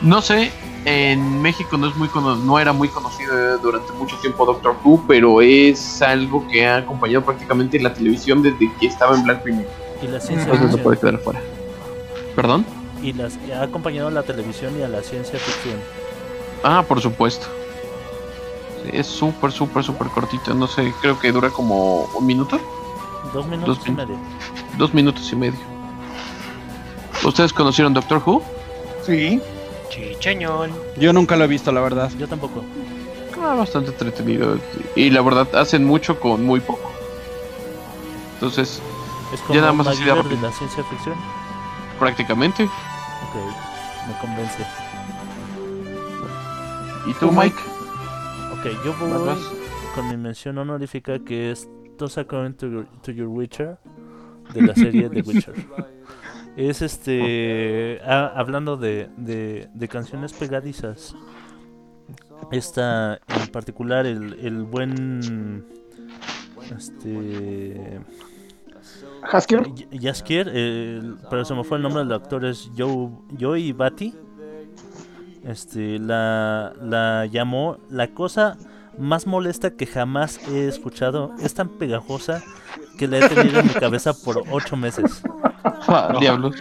no 0.00 0.22
sé, 0.22 0.50
en 0.84 1.42
México 1.42 1.76
no 1.76 1.88
es 1.88 1.96
muy 1.96 2.08
cono- 2.08 2.36
no 2.36 2.58
era 2.58 2.72
muy 2.72 2.88
conocido 2.88 3.58
durante 3.58 3.92
mucho 3.92 4.16
tiempo 4.18 4.46
Doctor 4.46 4.76
Who, 4.84 5.04
pero 5.08 5.40
es 5.42 6.00
algo 6.02 6.46
que 6.48 6.66
ha 6.66 6.76
acompañado 6.78 7.24
prácticamente 7.24 7.78
la 7.80 7.92
televisión 7.92 8.42
desde 8.42 8.70
que 8.78 8.86
estaba 8.86 9.16
en 9.16 9.24
blanco 9.24 9.48
y 9.48 9.52
negro. 9.52 9.70
Y 10.02 10.06
la 10.06 10.20
ciencia 10.20 10.44
Entonces 10.44 10.60
no 10.60 10.66
ficción. 10.68 10.82
puede 10.84 10.98
quedar 10.98 11.18
fuera. 11.18 11.40
¿Perdón? 12.36 12.64
Y 13.02 13.12
las, 13.12 13.38
ha 13.56 13.62
acompañado 13.62 14.08
a 14.08 14.10
la 14.12 14.22
televisión 14.22 14.78
y 14.78 14.82
a 14.82 14.88
la 14.88 15.02
ciencia 15.02 15.38
ficción. 15.38 15.76
Ah, 16.62 16.84
por 16.86 17.00
supuesto. 17.00 17.46
Sí, 18.84 18.90
es 18.92 19.06
súper, 19.06 19.50
súper, 19.52 19.82
súper 19.84 20.08
cortito. 20.08 20.54
No 20.54 20.66
sé, 20.68 20.92
creo 21.00 21.18
que 21.18 21.32
dura 21.32 21.50
como 21.50 22.04
un 22.16 22.26
minuto. 22.26 22.60
Dos 23.32 23.46
minutos 23.46 23.78
Dos 23.78 23.88
y 23.88 23.90
medio. 23.92 24.16
Dos 24.76 24.94
minutos 24.94 25.32
y 25.32 25.36
medio. 25.36 25.58
¿Ustedes 27.24 27.52
conocieron 27.52 27.92
Doctor 27.92 28.22
Who? 28.24 28.42
Sí. 29.04 29.40
Chicheñón. 29.90 30.70
Yo 30.96 31.12
nunca 31.12 31.36
lo 31.36 31.44
he 31.44 31.48
visto, 31.48 31.72
la 31.72 31.80
verdad. 31.80 32.10
Yo 32.18 32.28
tampoco. 32.28 32.64
Ah, 33.40 33.54
bastante 33.54 33.90
entretenido. 33.90 34.58
Y 34.96 35.10
la 35.10 35.22
verdad, 35.22 35.46
hacen 35.54 35.84
mucho 35.84 36.18
con 36.18 36.44
muy 36.44 36.60
poco. 36.60 36.90
Entonces, 38.34 38.80
Es 39.32 39.40
como 39.42 39.54
Ya 39.54 39.60
nada 39.60 39.72
más 39.72 39.86
así 39.88 40.02
de 40.04 40.14
la 40.14 40.52
ciencia 40.52 40.82
ficción. 40.84 41.14
prácticamente. 41.98 42.64
Ok, 42.64 43.34
me 44.08 44.18
convence. 44.20 44.66
¿Y 47.06 47.14
tú, 47.14 47.30
Mike? 47.32 47.56
Ok, 48.52 48.84
yo 48.84 48.92
¿Vas, 48.92 49.38
voy 49.38 49.58
con 49.94 50.08
mi 50.08 50.16
mención 50.16 50.58
honorífica 50.58 51.18
que 51.20 51.50
es 51.50 51.68
Toss 51.96 52.18
According 52.18 52.54
to 52.56 52.66
Your, 52.68 52.86
to 53.02 53.12
Your 53.12 53.28
Witcher 53.28 53.78
de 54.52 54.62
la 54.62 54.74
serie 54.74 55.08
The 55.08 55.22
Witcher. 55.26 55.54
Es 56.58 56.82
este. 56.82 58.00
hablando 58.04 58.76
de, 58.76 59.08
de, 59.16 59.68
de 59.72 59.88
canciones 59.88 60.32
pegadizas. 60.32 61.14
Esta 62.50 63.20
en 63.28 63.48
particular, 63.52 64.06
el, 64.06 64.36
el 64.40 64.64
buen. 64.64 65.64
Este. 66.76 68.00
Hasker. 69.22 69.70
Jaskier, 70.00 70.46
pero 71.30 71.44
se 71.44 71.54
me 71.54 71.62
fue 71.62 71.76
el 71.76 71.84
nombre 71.84 72.02
del 72.02 72.12
actor, 72.12 72.44
es 72.44 72.68
Joe, 72.76 73.08
Joey 73.38 73.70
Batty. 73.70 74.14
Este, 75.44 76.00
la, 76.00 76.72
la 76.82 77.26
llamó 77.26 77.78
la 77.88 78.08
cosa 78.08 78.58
más 78.98 79.28
molesta 79.28 79.76
que 79.76 79.86
jamás 79.86 80.40
he 80.48 80.66
escuchado. 80.66 81.34
Es 81.40 81.54
tan 81.54 81.68
pegajosa 81.68 82.42
que 82.98 83.08
la 83.08 83.18
he 83.18 83.28
tenido 83.28 83.60
en 83.60 83.66
mi 83.68 83.72
cabeza 83.74 84.12
por 84.12 84.42
ocho 84.50 84.76
meses. 84.76 85.22
Ah, 85.64 86.14
Diablos. 86.20 86.56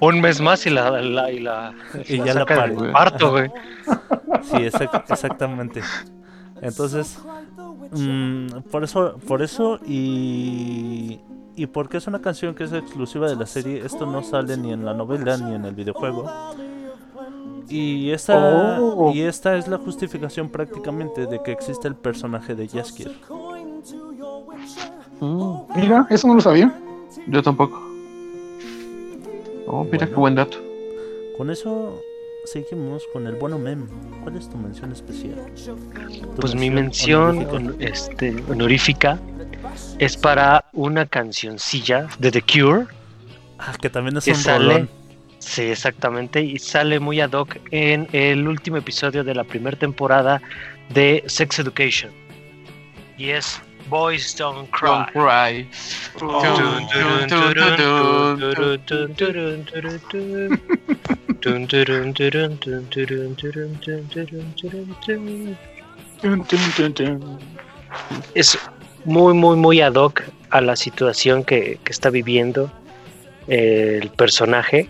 Un 0.00 0.20
mes 0.20 0.40
más 0.40 0.64
y 0.66 0.70
la, 0.70 0.90
la- 1.00 1.30
y 1.30 1.40
la, 1.40 1.72
Y 2.08 2.18
ya 2.18 2.34
la 2.34 2.44
del 2.44 2.90
parto, 2.92 3.30
güey. 3.32 3.50
Sí, 4.42 4.56
exac- 4.58 5.04
exactamente. 5.08 5.80
Entonces, 6.60 7.18
mm, 7.92 8.46
por 8.70 8.84
eso, 8.84 9.16
por 9.26 9.42
eso 9.42 9.78
y 9.86 11.20
y 11.56 11.66
porque 11.66 11.98
es 11.98 12.06
una 12.08 12.20
canción 12.20 12.54
que 12.54 12.64
es 12.64 12.72
exclusiva 12.72 13.28
de 13.28 13.36
la 13.36 13.46
serie, 13.46 13.84
esto 13.86 14.06
no 14.06 14.22
sale 14.24 14.56
ni 14.56 14.72
en 14.72 14.84
la 14.84 14.92
novela 14.92 15.36
ni 15.36 15.54
en 15.54 15.64
el 15.64 15.74
videojuego. 15.74 16.30
Y 17.68 18.10
esta 18.10 18.78
Oh. 18.80 19.12
y 19.14 19.22
esta 19.22 19.56
es 19.56 19.66
la 19.68 19.78
justificación 19.78 20.50
prácticamente 20.50 21.26
de 21.26 21.42
que 21.42 21.52
existe 21.52 21.88
el 21.88 21.94
personaje 21.94 22.54
de 22.54 22.68
Jaskier. 22.68 23.12
Mm, 25.24 25.80
Mira, 25.80 26.06
eso 26.10 26.26
no 26.28 26.34
lo 26.34 26.40
sabía. 26.40 26.72
yo 27.26 27.42
tampoco. 27.42 27.80
Oh, 29.66 29.84
mira 29.90 30.06
qué 30.06 30.14
buen 30.14 30.34
dato. 30.34 30.58
Con 31.38 31.50
eso 31.50 32.00
seguimos 32.44 33.04
con 33.12 33.26
el 33.26 33.34
bueno 33.36 33.58
mem. 33.58 33.86
¿Cuál 34.22 34.36
es 34.36 34.48
tu 34.50 34.56
mención 34.58 34.92
especial? 34.92 35.36
Tu 35.56 36.40
Pues 36.40 36.54
mi 36.54 36.68
mención 36.70 37.38
honorífica. 37.46 37.56
hon- 37.56 37.76
este, 37.80 38.36
honorífica 38.50 39.18
es 39.98 40.16
para 40.16 40.66
una 40.74 41.06
cancioncilla 41.06 42.08
de 42.18 42.30
The 42.30 42.42
Cure. 42.42 42.86
Ah, 43.58 43.72
que 43.80 43.88
también 43.88 44.16
es 44.18 44.24
que 44.24 44.32
un 44.32 44.36
sale- 44.36 44.64
rolón. 44.74 44.90
Sí, 45.38 45.62
exactamente. 45.62 46.42
Y 46.42 46.58
sale 46.58 47.00
muy 47.00 47.20
ad 47.20 47.32
hoc 47.32 47.56
en 47.70 48.08
el 48.12 48.46
último 48.48 48.76
episodio 48.78 49.24
de 49.24 49.34
la 49.34 49.44
primera 49.44 49.78
temporada 49.78 50.40
de 50.92 51.22
Sex 51.26 51.58
Education. 51.58 52.10
Y 53.18 53.30
es 53.30 53.60
Boys 53.88 54.34
Don't 54.36 54.70
Cry. 54.70 55.68
Don't. 56.18 56.88
Es 68.34 68.58
muy, 69.04 69.34
muy, 69.34 69.56
muy 69.56 69.80
ad 69.80 69.94
hoc 69.94 70.22
a 70.50 70.60
la 70.60 70.76
situación 70.76 71.44
que, 71.44 71.78
que 71.84 71.92
está 71.92 72.10
viviendo 72.10 72.70
eh, 73.48 74.00
el 74.02 74.10
personaje. 74.10 74.88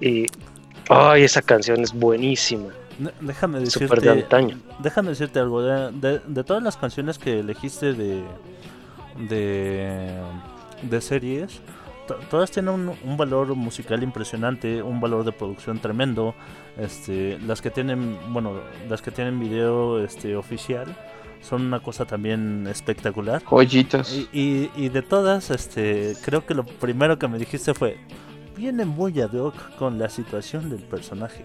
Y. 0.00 0.26
Ay, 0.90 1.24
esa 1.24 1.42
canción 1.42 1.82
es 1.82 1.92
buenísima. 1.92 2.70
Déjame 3.20 3.58
de 3.58 3.64
decirte, 3.66 4.10
antaño. 4.10 4.58
déjame 4.80 5.10
decirte 5.10 5.38
algo. 5.38 5.62
De, 5.62 5.92
de- 5.92 6.18
de 6.26 6.44
todas 6.44 6.62
las 6.62 6.76
canciones 6.76 7.18
que 7.18 7.40
elegiste 7.40 7.92
de 7.92 8.22
de, 9.28 10.10
de 10.82 11.00
series, 11.00 11.60
to- 12.06 12.16
todas 12.30 12.50
tienen 12.50 12.72
un, 12.74 12.92
un 13.04 13.16
valor 13.16 13.54
musical 13.54 14.02
impresionante, 14.02 14.82
un 14.82 15.00
valor 15.00 15.24
de 15.24 15.32
producción 15.32 15.78
tremendo. 15.78 16.34
Este, 16.76 17.38
las 17.40 17.60
que 17.60 17.70
tienen, 17.70 18.16
bueno, 18.28 18.52
las 18.88 19.02
que 19.02 19.10
tienen 19.10 19.40
video 19.40 20.02
este 20.04 20.36
oficial, 20.36 20.94
son 21.40 21.62
una 21.66 21.80
cosa 21.80 22.04
también 22.04 22.66
espectacular. 22.68 23.42
Joyitas. 23.44 24.12
Y, 24.12 24.28
y, 24.32 24.70
y 24.76 24.88
de 24.88 25.02
todas, 25.02 25.50
este, 25.50 26.14
creo 26.24 26.46
que 26.46 26.54
lo 26.54 26.64
primero 26.64 27.18
que 27.18 27.26
me 27.28 27.38
dijiste 27.38 27.74
fue, 27.74 27.96
viene 28.56 28.84
muy 28.84 29.20
ad 29.20 29.32
hoc 29.34 29.54
con 29.78 29.98
la 29.98 30.08
situación 30.08 30.70
del 30.70 30.80
personaje. 30.82 31.44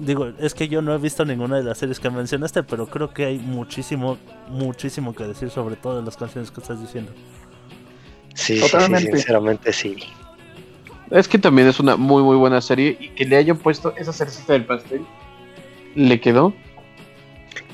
Digo, 0.00 0.32
es 0.38 0.54
que 0.54 0.68
yo 0.68 0.80
no 0.82 0.94
he 0.94 0.98
visto 0.98 1.24
ninguna 1.24 1.56
de 1.58 1.64
las 1.64 1.78
series 1.78 2.00
que 2.00 2.08
mencionaste, 2.10 2.62
pero 2.62 2.86
creo 2.86 3.12
que 3.12 3.26
hay 3.26 3.38
muchísimo, 3.38 4.18
muchísimo 4.48 5.14
que 5.14 5.24
decir 5.24 5.50
sobre 5.50 5.76
todas 5.76 6.04
las 6.04 6.16
canciones 6.16 6.50
que 6.50 6.60
estás 6.60 6.80
diciendo. 6.80 7.12
Sí, 8.34 8.58
Totalmente. 8.60 9.12
sinceramente 9.12 9.72
sí. 9.72 9.96
Es 11.10 11.28
que 11.28 11.38
también 11.38 11.68
es 11.68 11.78
una 11.78 11.96
muy 11.96 12.22
muy 12.22 12.36
buena 12.36 12.60
serie 12.62 12.96
y 12.98 13.10
que 13.10 13.26
le 13.26 13.36
hayan 13.36 13.58
puesto 13.58 13.94
esa 13.96 14.12
cerecita 14.14 14.54
del 14.54 14.64
pastel 14.64 15.04
le 15.94 16.18
quedó. 16.20 16.54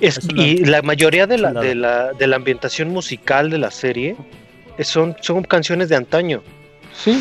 Es- 0.00 0.18
Es 0.18 0.24
una- 0.24 0.42
y 0.42 0.56
la 0.64 0.82
mayoría 0.82 1.28
de 1.28 1.38
la, 1.38 1.52
de, 1.52 1.76
la, 1.76 2.12
de 2.14 2.26
la 2.26 2.34
ambientación 2.36 2.88
musical 2.90 3.48
de 3.50 3.58
la 3.58 3.70
serie 3.70 4.16
son, 4.80 5.16
son 5.20 5.44
canciones 5.44 5.88
de 5.88 5.94
antaño. 5.96 6.42
Sí. 6.92 7.20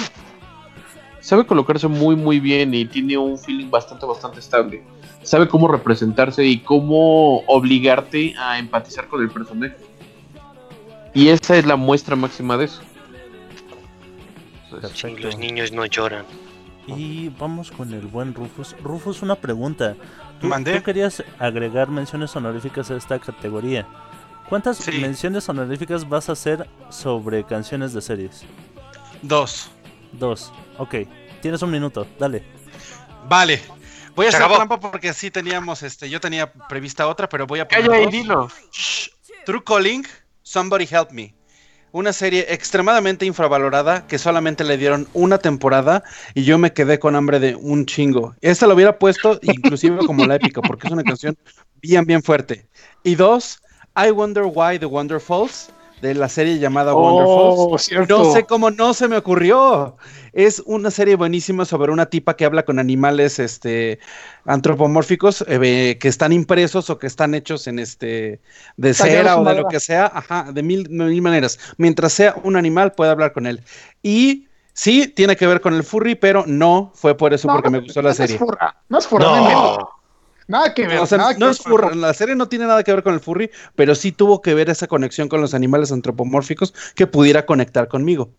Sabe 1.28 1.45
colocarse 1.45 1.90
muy 1.90 2.16
muy 2.16 2.40
bien 2.40 2.74
y 2.74 2.86
tiene 2.86 3.18
un 3.18 3.38
feeling 3.38 3.70
bastante 3.70 4.06
bastante 4.06 4.40
estable. 4.40 4.82
Sabe 5.24 5.49
cómo 5.49 5.68
representarse 5.68 6.45
y 6.45 6.60
cómo 6.60 7.40
obligarte 7.48 8.34
a 8.40 8.58
empatizar 8.58 9.10
con 9.10 9.22
el 9.22 9.30
personaje. 9.30 9.76
Y 11.14 11.28
esa 11.28 11.58
es 11.58 11.66
la 11.66 11.76
muestra 11.76 12.16
máxima 12.16 12.56
de 12.56 12.64
eso. 12.66 12.82
Sí, 14.94 15.18
los 15.18 15.38
niños 15.38 15.74
no 15.74 15.86
lloran. 15.86 16.24
Y 16.88 17.28
vamos 17.38 17.72
con 17.72 17.94
el 17.94 18.08
buen 18.08 18.34
Rufus. 18.34 18.74
Rufus, 18.82 19.22
una 19.22 19.36
pregunta. 19.36 19.98
Tú, 20.40 20.48
Mandé. 20.48 20.78
tú 20.78 20.84
querías 20.84 21.22
agregar 21.40 21.90
menciones 21.90 22.34
honoríficas 22.38 22.90
a 22.90 22.95
esta 22.95 23.20
categoría. 23.20 23.86
¿Cuántas 24.48 24.78
Sí. 24.78 24.91
menciones 25.02 25.49
honoríficas 25.49 26.08
vas 26.08 26.30
a 26.30 26.32
hacer 26.32 26.70
sobre 26.88 27.44
canciones 27.44 27.91
de 27.91 28.02
series? 28.02 28.45
Dos. 29.22 29.70
Dos. 30.14 30.54
Ok. 30.78 30.95
Tienes 31.41 31.62
un 31.62 31.72
minuto. 31.72 32.08
Dale. 32.20 32.44
Vale. 33.28 33.62
Voy 34.16 34.26
a 34.26 34.32
Se 34.32 34.38
hacer 34.38 34.45
acabó. 34.45 34.56
trampa 34.56 34.80
porque 34.80 35.14
sí 35.14 35.30
teníamos, 35.30 35.84
este, 35.84 36.10
yo 36.10 36.20
tenía 36.20 36.52
prevista 36.52 37.08
otra, 37.08 37.30
pero 37.30 37.45
voy 37.45 37.60
a 37.60 37.68
poner 37.68 37.86
Calla 37.86 38.02
y 38.02 38.12
dilo. 38.12 38.49
Shh. 38.72 39.10
True 39.45 39.64
Calling, 39.64 40.06
Somebody 40.41 40.88
Help 40.90 41.12
Me. 41.12 41.34
Una 41.91 42.12
serie 42.12 42.45
extremadamente 42.49 43.26
infravalorada 43.26 44.08
que 44.08 44.18
solamente 44.18 44.64
le 44.64 44.78
dieron 44.78 45.08
una 45.14 45.38
temporada 45.38 46.04
y 46.34 46.44
yo 46.44 46.58
me 46.58 46.74
quedé 46.74 46.99
con 46.99 47.16
hambre 47.16 47.40
de 47.40 47.56
un 47.56 47.86
chingo. 47.86 48.36
Esta 48.41 48.68
lo 48.68 48.74
hubiera 48.74 48.99
puesto 48.99 49.40
inclusive 49.41 49.98
como 50.06 50.26
la 50.26 50.36
épica 50.36 50.62
porque 50.62 50.88
es 50.88 50.94
una 50.94 51.04
canción 51.04 51.38
bien, 51.82 52.06
bien 52.06 52.22
fuerte. 52.22 52.68
Y 53.04 53.16
dos, 53.16 53.62
I 53.95 54.12
Wonder 54.12 54.44
Why 54.45 54.80
the 54.80 54.86
Wonder 54.86 55.20
Falls 55.22 55.70
de 56.02 56.14
la 56.14 56.30
serie 56.30 56.60
llamada 56.60 56.94
Wonder 56.94 57.26
Falls. 57.26 57.56
Oh, 57.57 57.78
cierto. 57.78 58.24
No 58.24 58.34
sé 58.34 58.45
cómo 58.45 58.72
no 58.72 58.94
se 58.94 59.07
me 59.07 59.18
ocurrió. 59.18 59.98
Es 60.34 60.61
una 60.65 60.91
serie 60.91 61.15
buenísima 61.15 61.65
sobre 61.65 61.91
una 61.91 62.06
tipa 62.06 62.36
que 62.36 62.45
habla 62.45 62.64
con 62.64 62.78
animales 62.78 63.40
este, 63.40 63.99
antropomórficos 64.45 65.44
eh, 65.48 65.98
que 65.99 66.07
están 66.07 66.32
impresos 66.32 66.90
o 66.90 66.99
que 66.99 67.07
están 67.07 67.34
hechos 67.34 67.68
en 67.68 67.80
este 67.80 68.40
de 68.76 68.94
cera 68.94 69.38
o 69.38 69.44
de 69.44 69.56
lo 69.56 69.68
que 69.68 69.80
sea, 69.80 70.11
ajá, 70.14 70.52
de 70.52 70.61
mil, 70.61 70.88
mil 70.90 71.22
maneras. 71.22 71.57
Mientras 71.78 72.14
sea 72.14 72.36
un 72.44 72.56
animal, 72.56 72.91
puede 72.91 73.11
hablar 73.11 73.34
con 73.34 73.48
él. 73.48 73.64
Y 74.03 74.48
sí, 74.74 75.07
tiene 75.07 75.36
que 75.36 75.48
ver 75.48 75.61
con 75.61 75.74
el 75.74 75.84
furry, 75.84 76.14
pero 76.14 76.44
no 76.45 76.91
fue 76.94 77.18
por 77.18 77.34
eso 77.34 77.48
No, 77.48 77.56
porque 77.56 77.69
no, 77.69 77.78
me 77.78 77.84
gustó 77.84 78.03
la 78.03 78.10
no 78.10 78.15
serie. 78.15 78.36
Es 78.36 78.40
furra, 78.40 78.78
no 78.90 78.99
es 78.99 79.07
furra. 79.07 79.26
No, 79.26 79.90
Nada 80.48 80.74
que 80.74 80.88
ver. 80.88 80.99
O 80.99 81.06
sea, 81.06 81.18
nada 81.18 81.34
que 81.34 81.40
no 81.40 81.48
ver 81.48 81.56
es 81.56 81.61
con 81.61 81.72
el 81.74 81.78
furra, 81.80 81.95
la 81.95 82.14
serie 82.14 82.36
no 82.36 82.48
tiene 82.48 82.65
nada 82.65 82.84
que 82.84 82.94
ver 82.94 83.03
con 83.03 83.14
el 83.14 83.19
furry, 83.19 83.52
pero 83.76 83.95
sí 83.95 84.11
tuvo 84.11 84.41
que 84.41 84.53
ver 84.53 84.69
esa 84.69 84.88
conexión 84.88 85.28
con 85.30 85.41
los 85.41 85.53
animales 85.53 85.91
antropomórficos 85.91 86.74
que 86.95 87.07
pudiera 87.07 87.45
conectar 87.45 87.88
conmigo. 87.88 88.32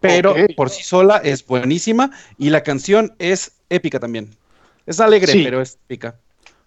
Pero 0.00 0.34
por 0.56 0.70
sí 0.70 0.82
sola 0.82 1.18
es 1.18 1.44
buenísima 1.46 2.10
y 2.38 2.48
la 2.48 2.62
canción 2.62 3.14
es 3.18 3.52
épica 3.68 4.00
también. 4.00 4.30
Es 4.86 4.98
alegre, 4.98 5.30
Sí. 5.32 5.42
pero 5.44 5.60
es 5.60 5.74
épica. 5.84 6.16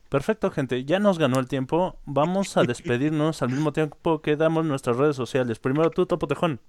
Perfecto, 0.10 0.52
gente. 0.52 0.86
Ya 0.86 1.00
nos 1.00 1.18
ganó 1.18 1.40
el 1.40 1.48
tiempo. 1.48 1.98
Vamos 2.06 2.56
a 2.58 2.64
despedirnos 2.64 3.42
al 3.42 3.50
mismo 3.50 3.74
tiempo 3.74 4.22
que 4.22 4.36
damos 4.36 4.66
nuestras 4.66 4.98
redes 4.98 5.16
sociales. 5.16 5.58
Primero 5.58 5.90
tú, 5.90 6.06
Topo 6.06 6.28
Tejón. 6.28 6.60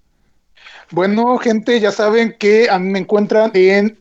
Bueno, 0.89 1.37
gente, 1.37 1.79
ya 1.79 1.91
saben 1.91 2.35
que 2.39 2.69
a 2.69 2.79
mí 2.79 2.89
me 2.89 2.99
encuentran 2.99 3.51
en 3.53 3.99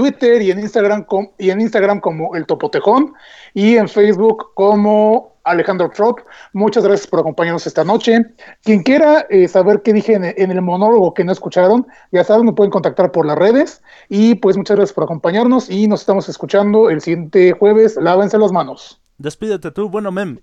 Twitter 0.00 0.40
y 0.40 0.50
en 0.50 0.60
Instagram 0.60 1.04
com- 1.04 1.28
y 1.36 1.50
en 1.50 1.60
Instagram 1.60 2.00
como 2.00 2.34
el 2.34 2.46
Topotejón 2.46 3.12
y 3.52 3.76
en 3.76 3.86
Facebook 3.86 4.54
como 4.54 5.34
Alejandro 5.44 5.90
Trop. 5.90 6.20
Muchas 6.54 6.84
gracias 6.84 7.06
por 7.06 7.20
acompañarnos 7.20 7.66
esta 7.66 7.84
noche. 7.84 8.24
Quien 8.62 8.82
quiera 8.82 9.26
eh, 9.28 9.46
saber 9.46 9.82
qué 9.82 9.92
dije 9.92 10.14
en, 10.14 10.24
en 10.24 10.50
el 10.50 10.62
monólogo 10.62 11.12
que 11.12 11.22
no 11.22 11.32
escucharon, 11.32 11.86
ya 12.12 12.24
saben, 12.24 12.46
me 12.46 12.54
pueden 12.54 12.70
contactar 12.70 13.12
por 13.12 13.26
las 13.26 13.36
redes. 13.36 13.82
Y 14.08 14.36
pues 14.36 14.56
muchas 14.56 14.76
gracias 14.78 14.94
por 14.94 15.04
acompañarnos 15.04 15.68
y 15.68 15.86
nos 15.86 16.00
estamos 16.00 16.30
escuchando 16.30 16.88
el 16.88 17.02
siguiente 17.02 17.52
jueves. 17.52 17.96
Lávense 18.00 18.38
las 18.38 18.52
manos. 18.52 19.02
Despídete 19.18 19.70
tú, 19.70 19.90
bueno, 19.90 20.10
Mem. 20.10 20.38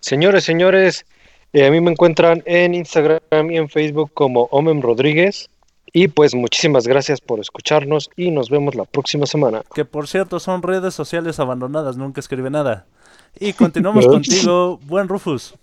Señores, 0.00 0.42
señores, 0.42 1.04
eh, 1.52 1.64
a 1.64 1.70
mí 1.70 1.80
me 1.80 1.92
encuentran 1.92 2.42
en 2.44 2.74
Instagram 2.74 3.50
y 3.50 3.56
en 3.56 3.68
Facebook 3.68 4.10
como 4.14 4.48
Omem 4.50 4.80
Rodríguez. 4.82 5.48
Y 5.92 6.08
pues 6.08 6.34
muchísimas 6.34 6.86
gracias 6.86 7.20
por 7.20 7.38
escucharnos 7.38 8.10
y 8.16 8.30
nos 8.30 8.48
vemos 8.48 8.74
la 8.74 8.84
próxima 8.84 9.26
semana. 9.26 9.62
Que 9.74 9.84
por 9.84 10.08
cierto 10.08 10.40
son 10.40 10.62
redes 10.62 10.94
sociales 10.94 11.38
abandonadas, 11.38 11.96
nunca 11.98 12.20
escribe 12.20 12.48
nada. 12.50 12.86
Y 13.38 13.52
continuamos 13.52 14.06
contigo, 14.06 14.78
buen 14.86 15.08
Rufus. 15.08 15.54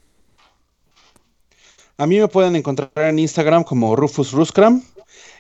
A 1.97 2.05
mí 2.05 2.19
me 2.19 2.27
pueden 2.27 2.55
encontrar 2.55 2.91
en 2.95 3.19
Instagram 3.19 3.63
como 3.63 3.95
Rufus 3.95 4.31
Ruskram 4.31 4.83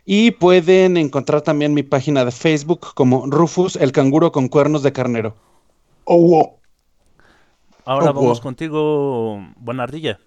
y 0.05 0.31
pueden 0.31 0.97
encontrar 0.97 1.41
también 1.41 1.73
mi 1.73 1.83
página 1.83 2.25
de 2.25 2.31
Facebook 2.31 2.93
como 2.95 3.27
Rufus 3.27 3.75
el 3.75 3.91
canguro 3.91 4.31
con 4.31 4.49
cuernos 4.49 4.83
de 4.83 4.91
carnero. 4.91 5.35
Oh, 6.05 6.17
wow. 6.17 6.59
Ahora 7.85 8.11
Oh, 8.11 8.13
vamos 8.13 8.39
wow. 8.39 8.41
contigo, 8.41 9.39
buena 9.57 9.83
ardilla. 9.83 10.19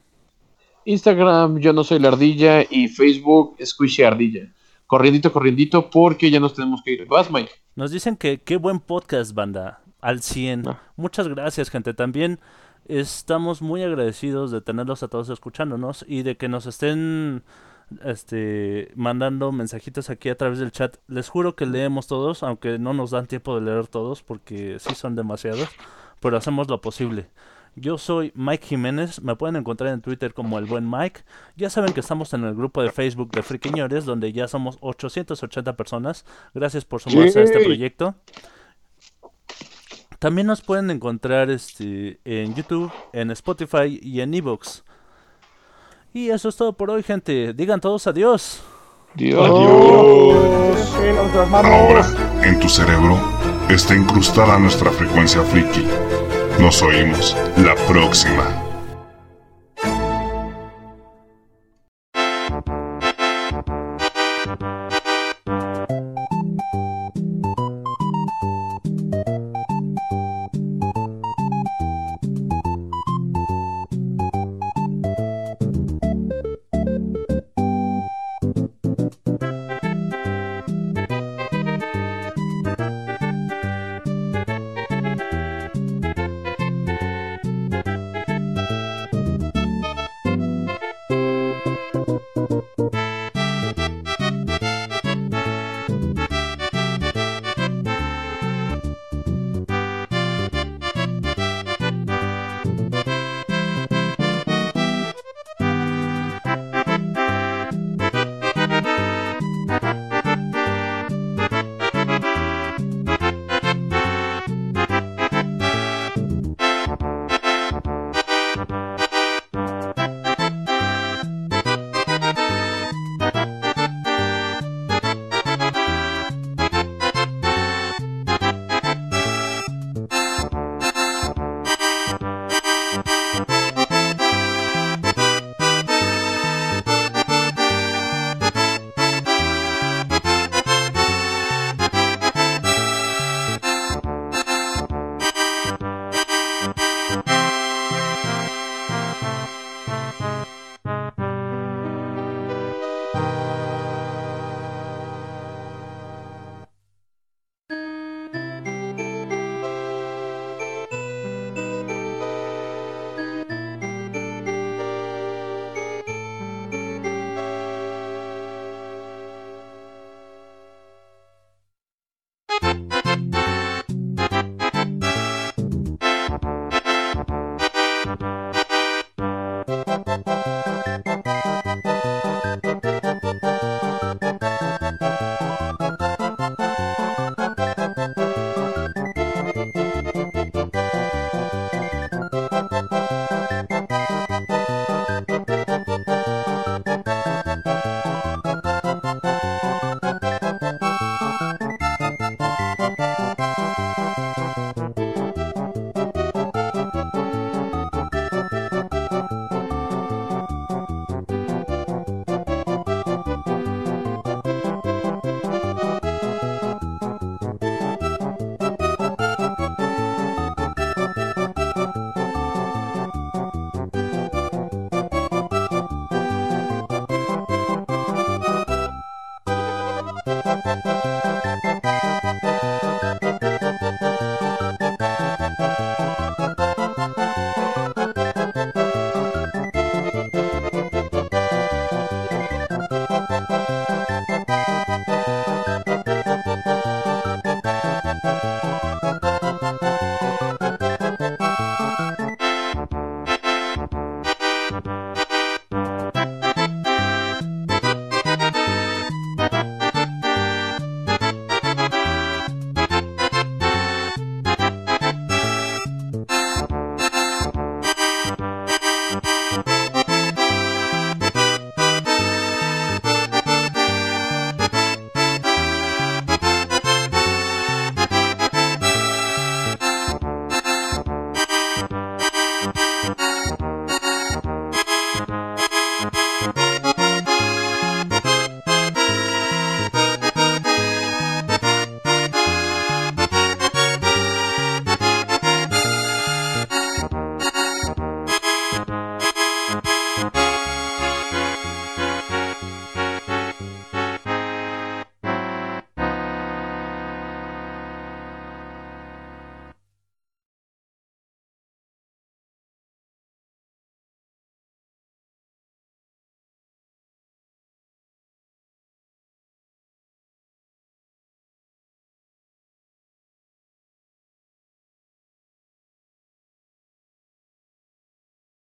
Instagram, 0.84 1.58
yo 1.58 1.72
no 1.72 1.84
soy 1.84 1.98
la 1.98 2.08
ardilla 2.08 2.62
y 2.68 2.88
Facebook, 2.88 3.56
Squishy 3.64 4.02
Ardilla. 4.02 4.52
Corriendito, 4.86 5.32
corriendito, 5.32 5.90
porque 5.90 6.30
ya 6.30 6.40
nos 6.40 6.54
tenemos 6.54 6.82
que 6.82 6.92
ir. 6.92 7.06
Vas, 7.06 7.30
Mike. 7.30 7.50
Nos 7.74 7.90
dicen 7.90 8.16
que 8.16 8.40
qué 8.42 8.56
buen 8.56 8.80
podcast, 8.80 9.32
banda. 9.32 9.80
Al 10.00 10.22
100. 10.22 10.68
Ah. 10.68 10.82
Muchas 10.96 11.28
gracias, 11.28 11.70
gente. 11.70 11.94
También 11.94 12.40
estamos 12.86 13.62
muy 13.62 13.82
agradecidos 13.82 14.50
de 14.50 14.60
tenerlos 14.60 15.02
a 15.02 15.08
todos 15.08 15.28
escuchándonos 15.30 16.04
y 16.08 16.22
de 16.22 16.36
que 16.36 16.48
nos 16.48 16.66
estén 16.66 17.44
este 18.04 18.90
mandando 18.96 19.52
mensajitos 19.52 20.10
aquí 20.10 20.28
a 20.28 20.36
través 20.36 20.58
del 20.58 20.72
chat. 20.72 20.96
Les 21.08 21.28
juro 21.28 21.54
que 21.54 21.66
leemos 21.66 22.06
todos, 22.06 22.42
aunque 22.42 22.78
no 22.78 22.92
nos 22.92 23.10
dan 23.10 23.26
tiempo 23.26 23.54
de 23.54 23.62
leer 23.62 23.86
todos 23.86 24.22
porque 24.22 24.78
sí 24.78 24.94
son 24.94 25.14
demasiados, 25.14 25.68
pero 26.20 26.36
hacemos 26.36 26.68
lo 26.68 26.80
posible. 26.80 27.28
Yo 27.74 27.96
soy 27.96 28.32
Mike 28.34 28.66
Jiménez, 28.66 29.22
me 29.22 29.34
pueden 29.34 29.56
encontrar 29.56 29.92
en 29.94 30.02
Twitter 30.02 30.34
como 30.34 30.58
el 30.58 30.66
buen 30.66 30.88
Mike. 30.88 31.22
Ya 31.56 31.70
saben 31.70 31.94
que 31.94 32.00
estamos 32.00 32.32
en 32.34 32.44
el 32.44 32.54
grupo 32.54 32.82
de 32.82 32.90
Facebook 32.90 33.30
de 33.30 33.42
Friquiñores, 33.42 34.04
donde 34.04 34.32
ya 34.32 34.46
somos 34.46 34.76
880 34.80 35.74
personas. 35.76 36.26
Gracias 36.54 36.84
por 36.84 37.00
sumarse 37.00 37.40
a 37.40 37.42
este 37.44 37.64
proyecto. 37.64 38.14
También 40.18 40.46
nos 40.46 40.60
pueden 40.60 40.90
encontrar 40.90 41.50
este, 41.50 42.20
en 42.24 42.54
YouTube, 42.54 42.92
en 43.12 43.30
Spotify 43.30 43.98
y 44.00 44.20
en 44.20 44.34
Evox. 44.34 44.84
Y 46.12 46.28
eso 46.28 46.50
es 46.50 46.56
todo 46.56 46.74
por 46.74 46.90
hoy, 46.90 47.02
gente. 47.02 47.54
Digan 47.54 47.80
todos 47.80 48.06
adiós. 48.06 48.62
Dios. 49.14 49.48
Manos. 51.50 51.72
Ahora, 51.72 52.06
en 52.44 52.60
tu 52.60 52.68
cerebro 52.68 53.18
está 53.68 53.96
incrustada 53.96 54.58
nuestra 54.58 54.90
frecuencia 54.90 55.42
friki. 55.42 55.84
Nos 56.58 56.82
oímos 56.82 57.36
la 57.56 57.74
próxima. 57.86 58.61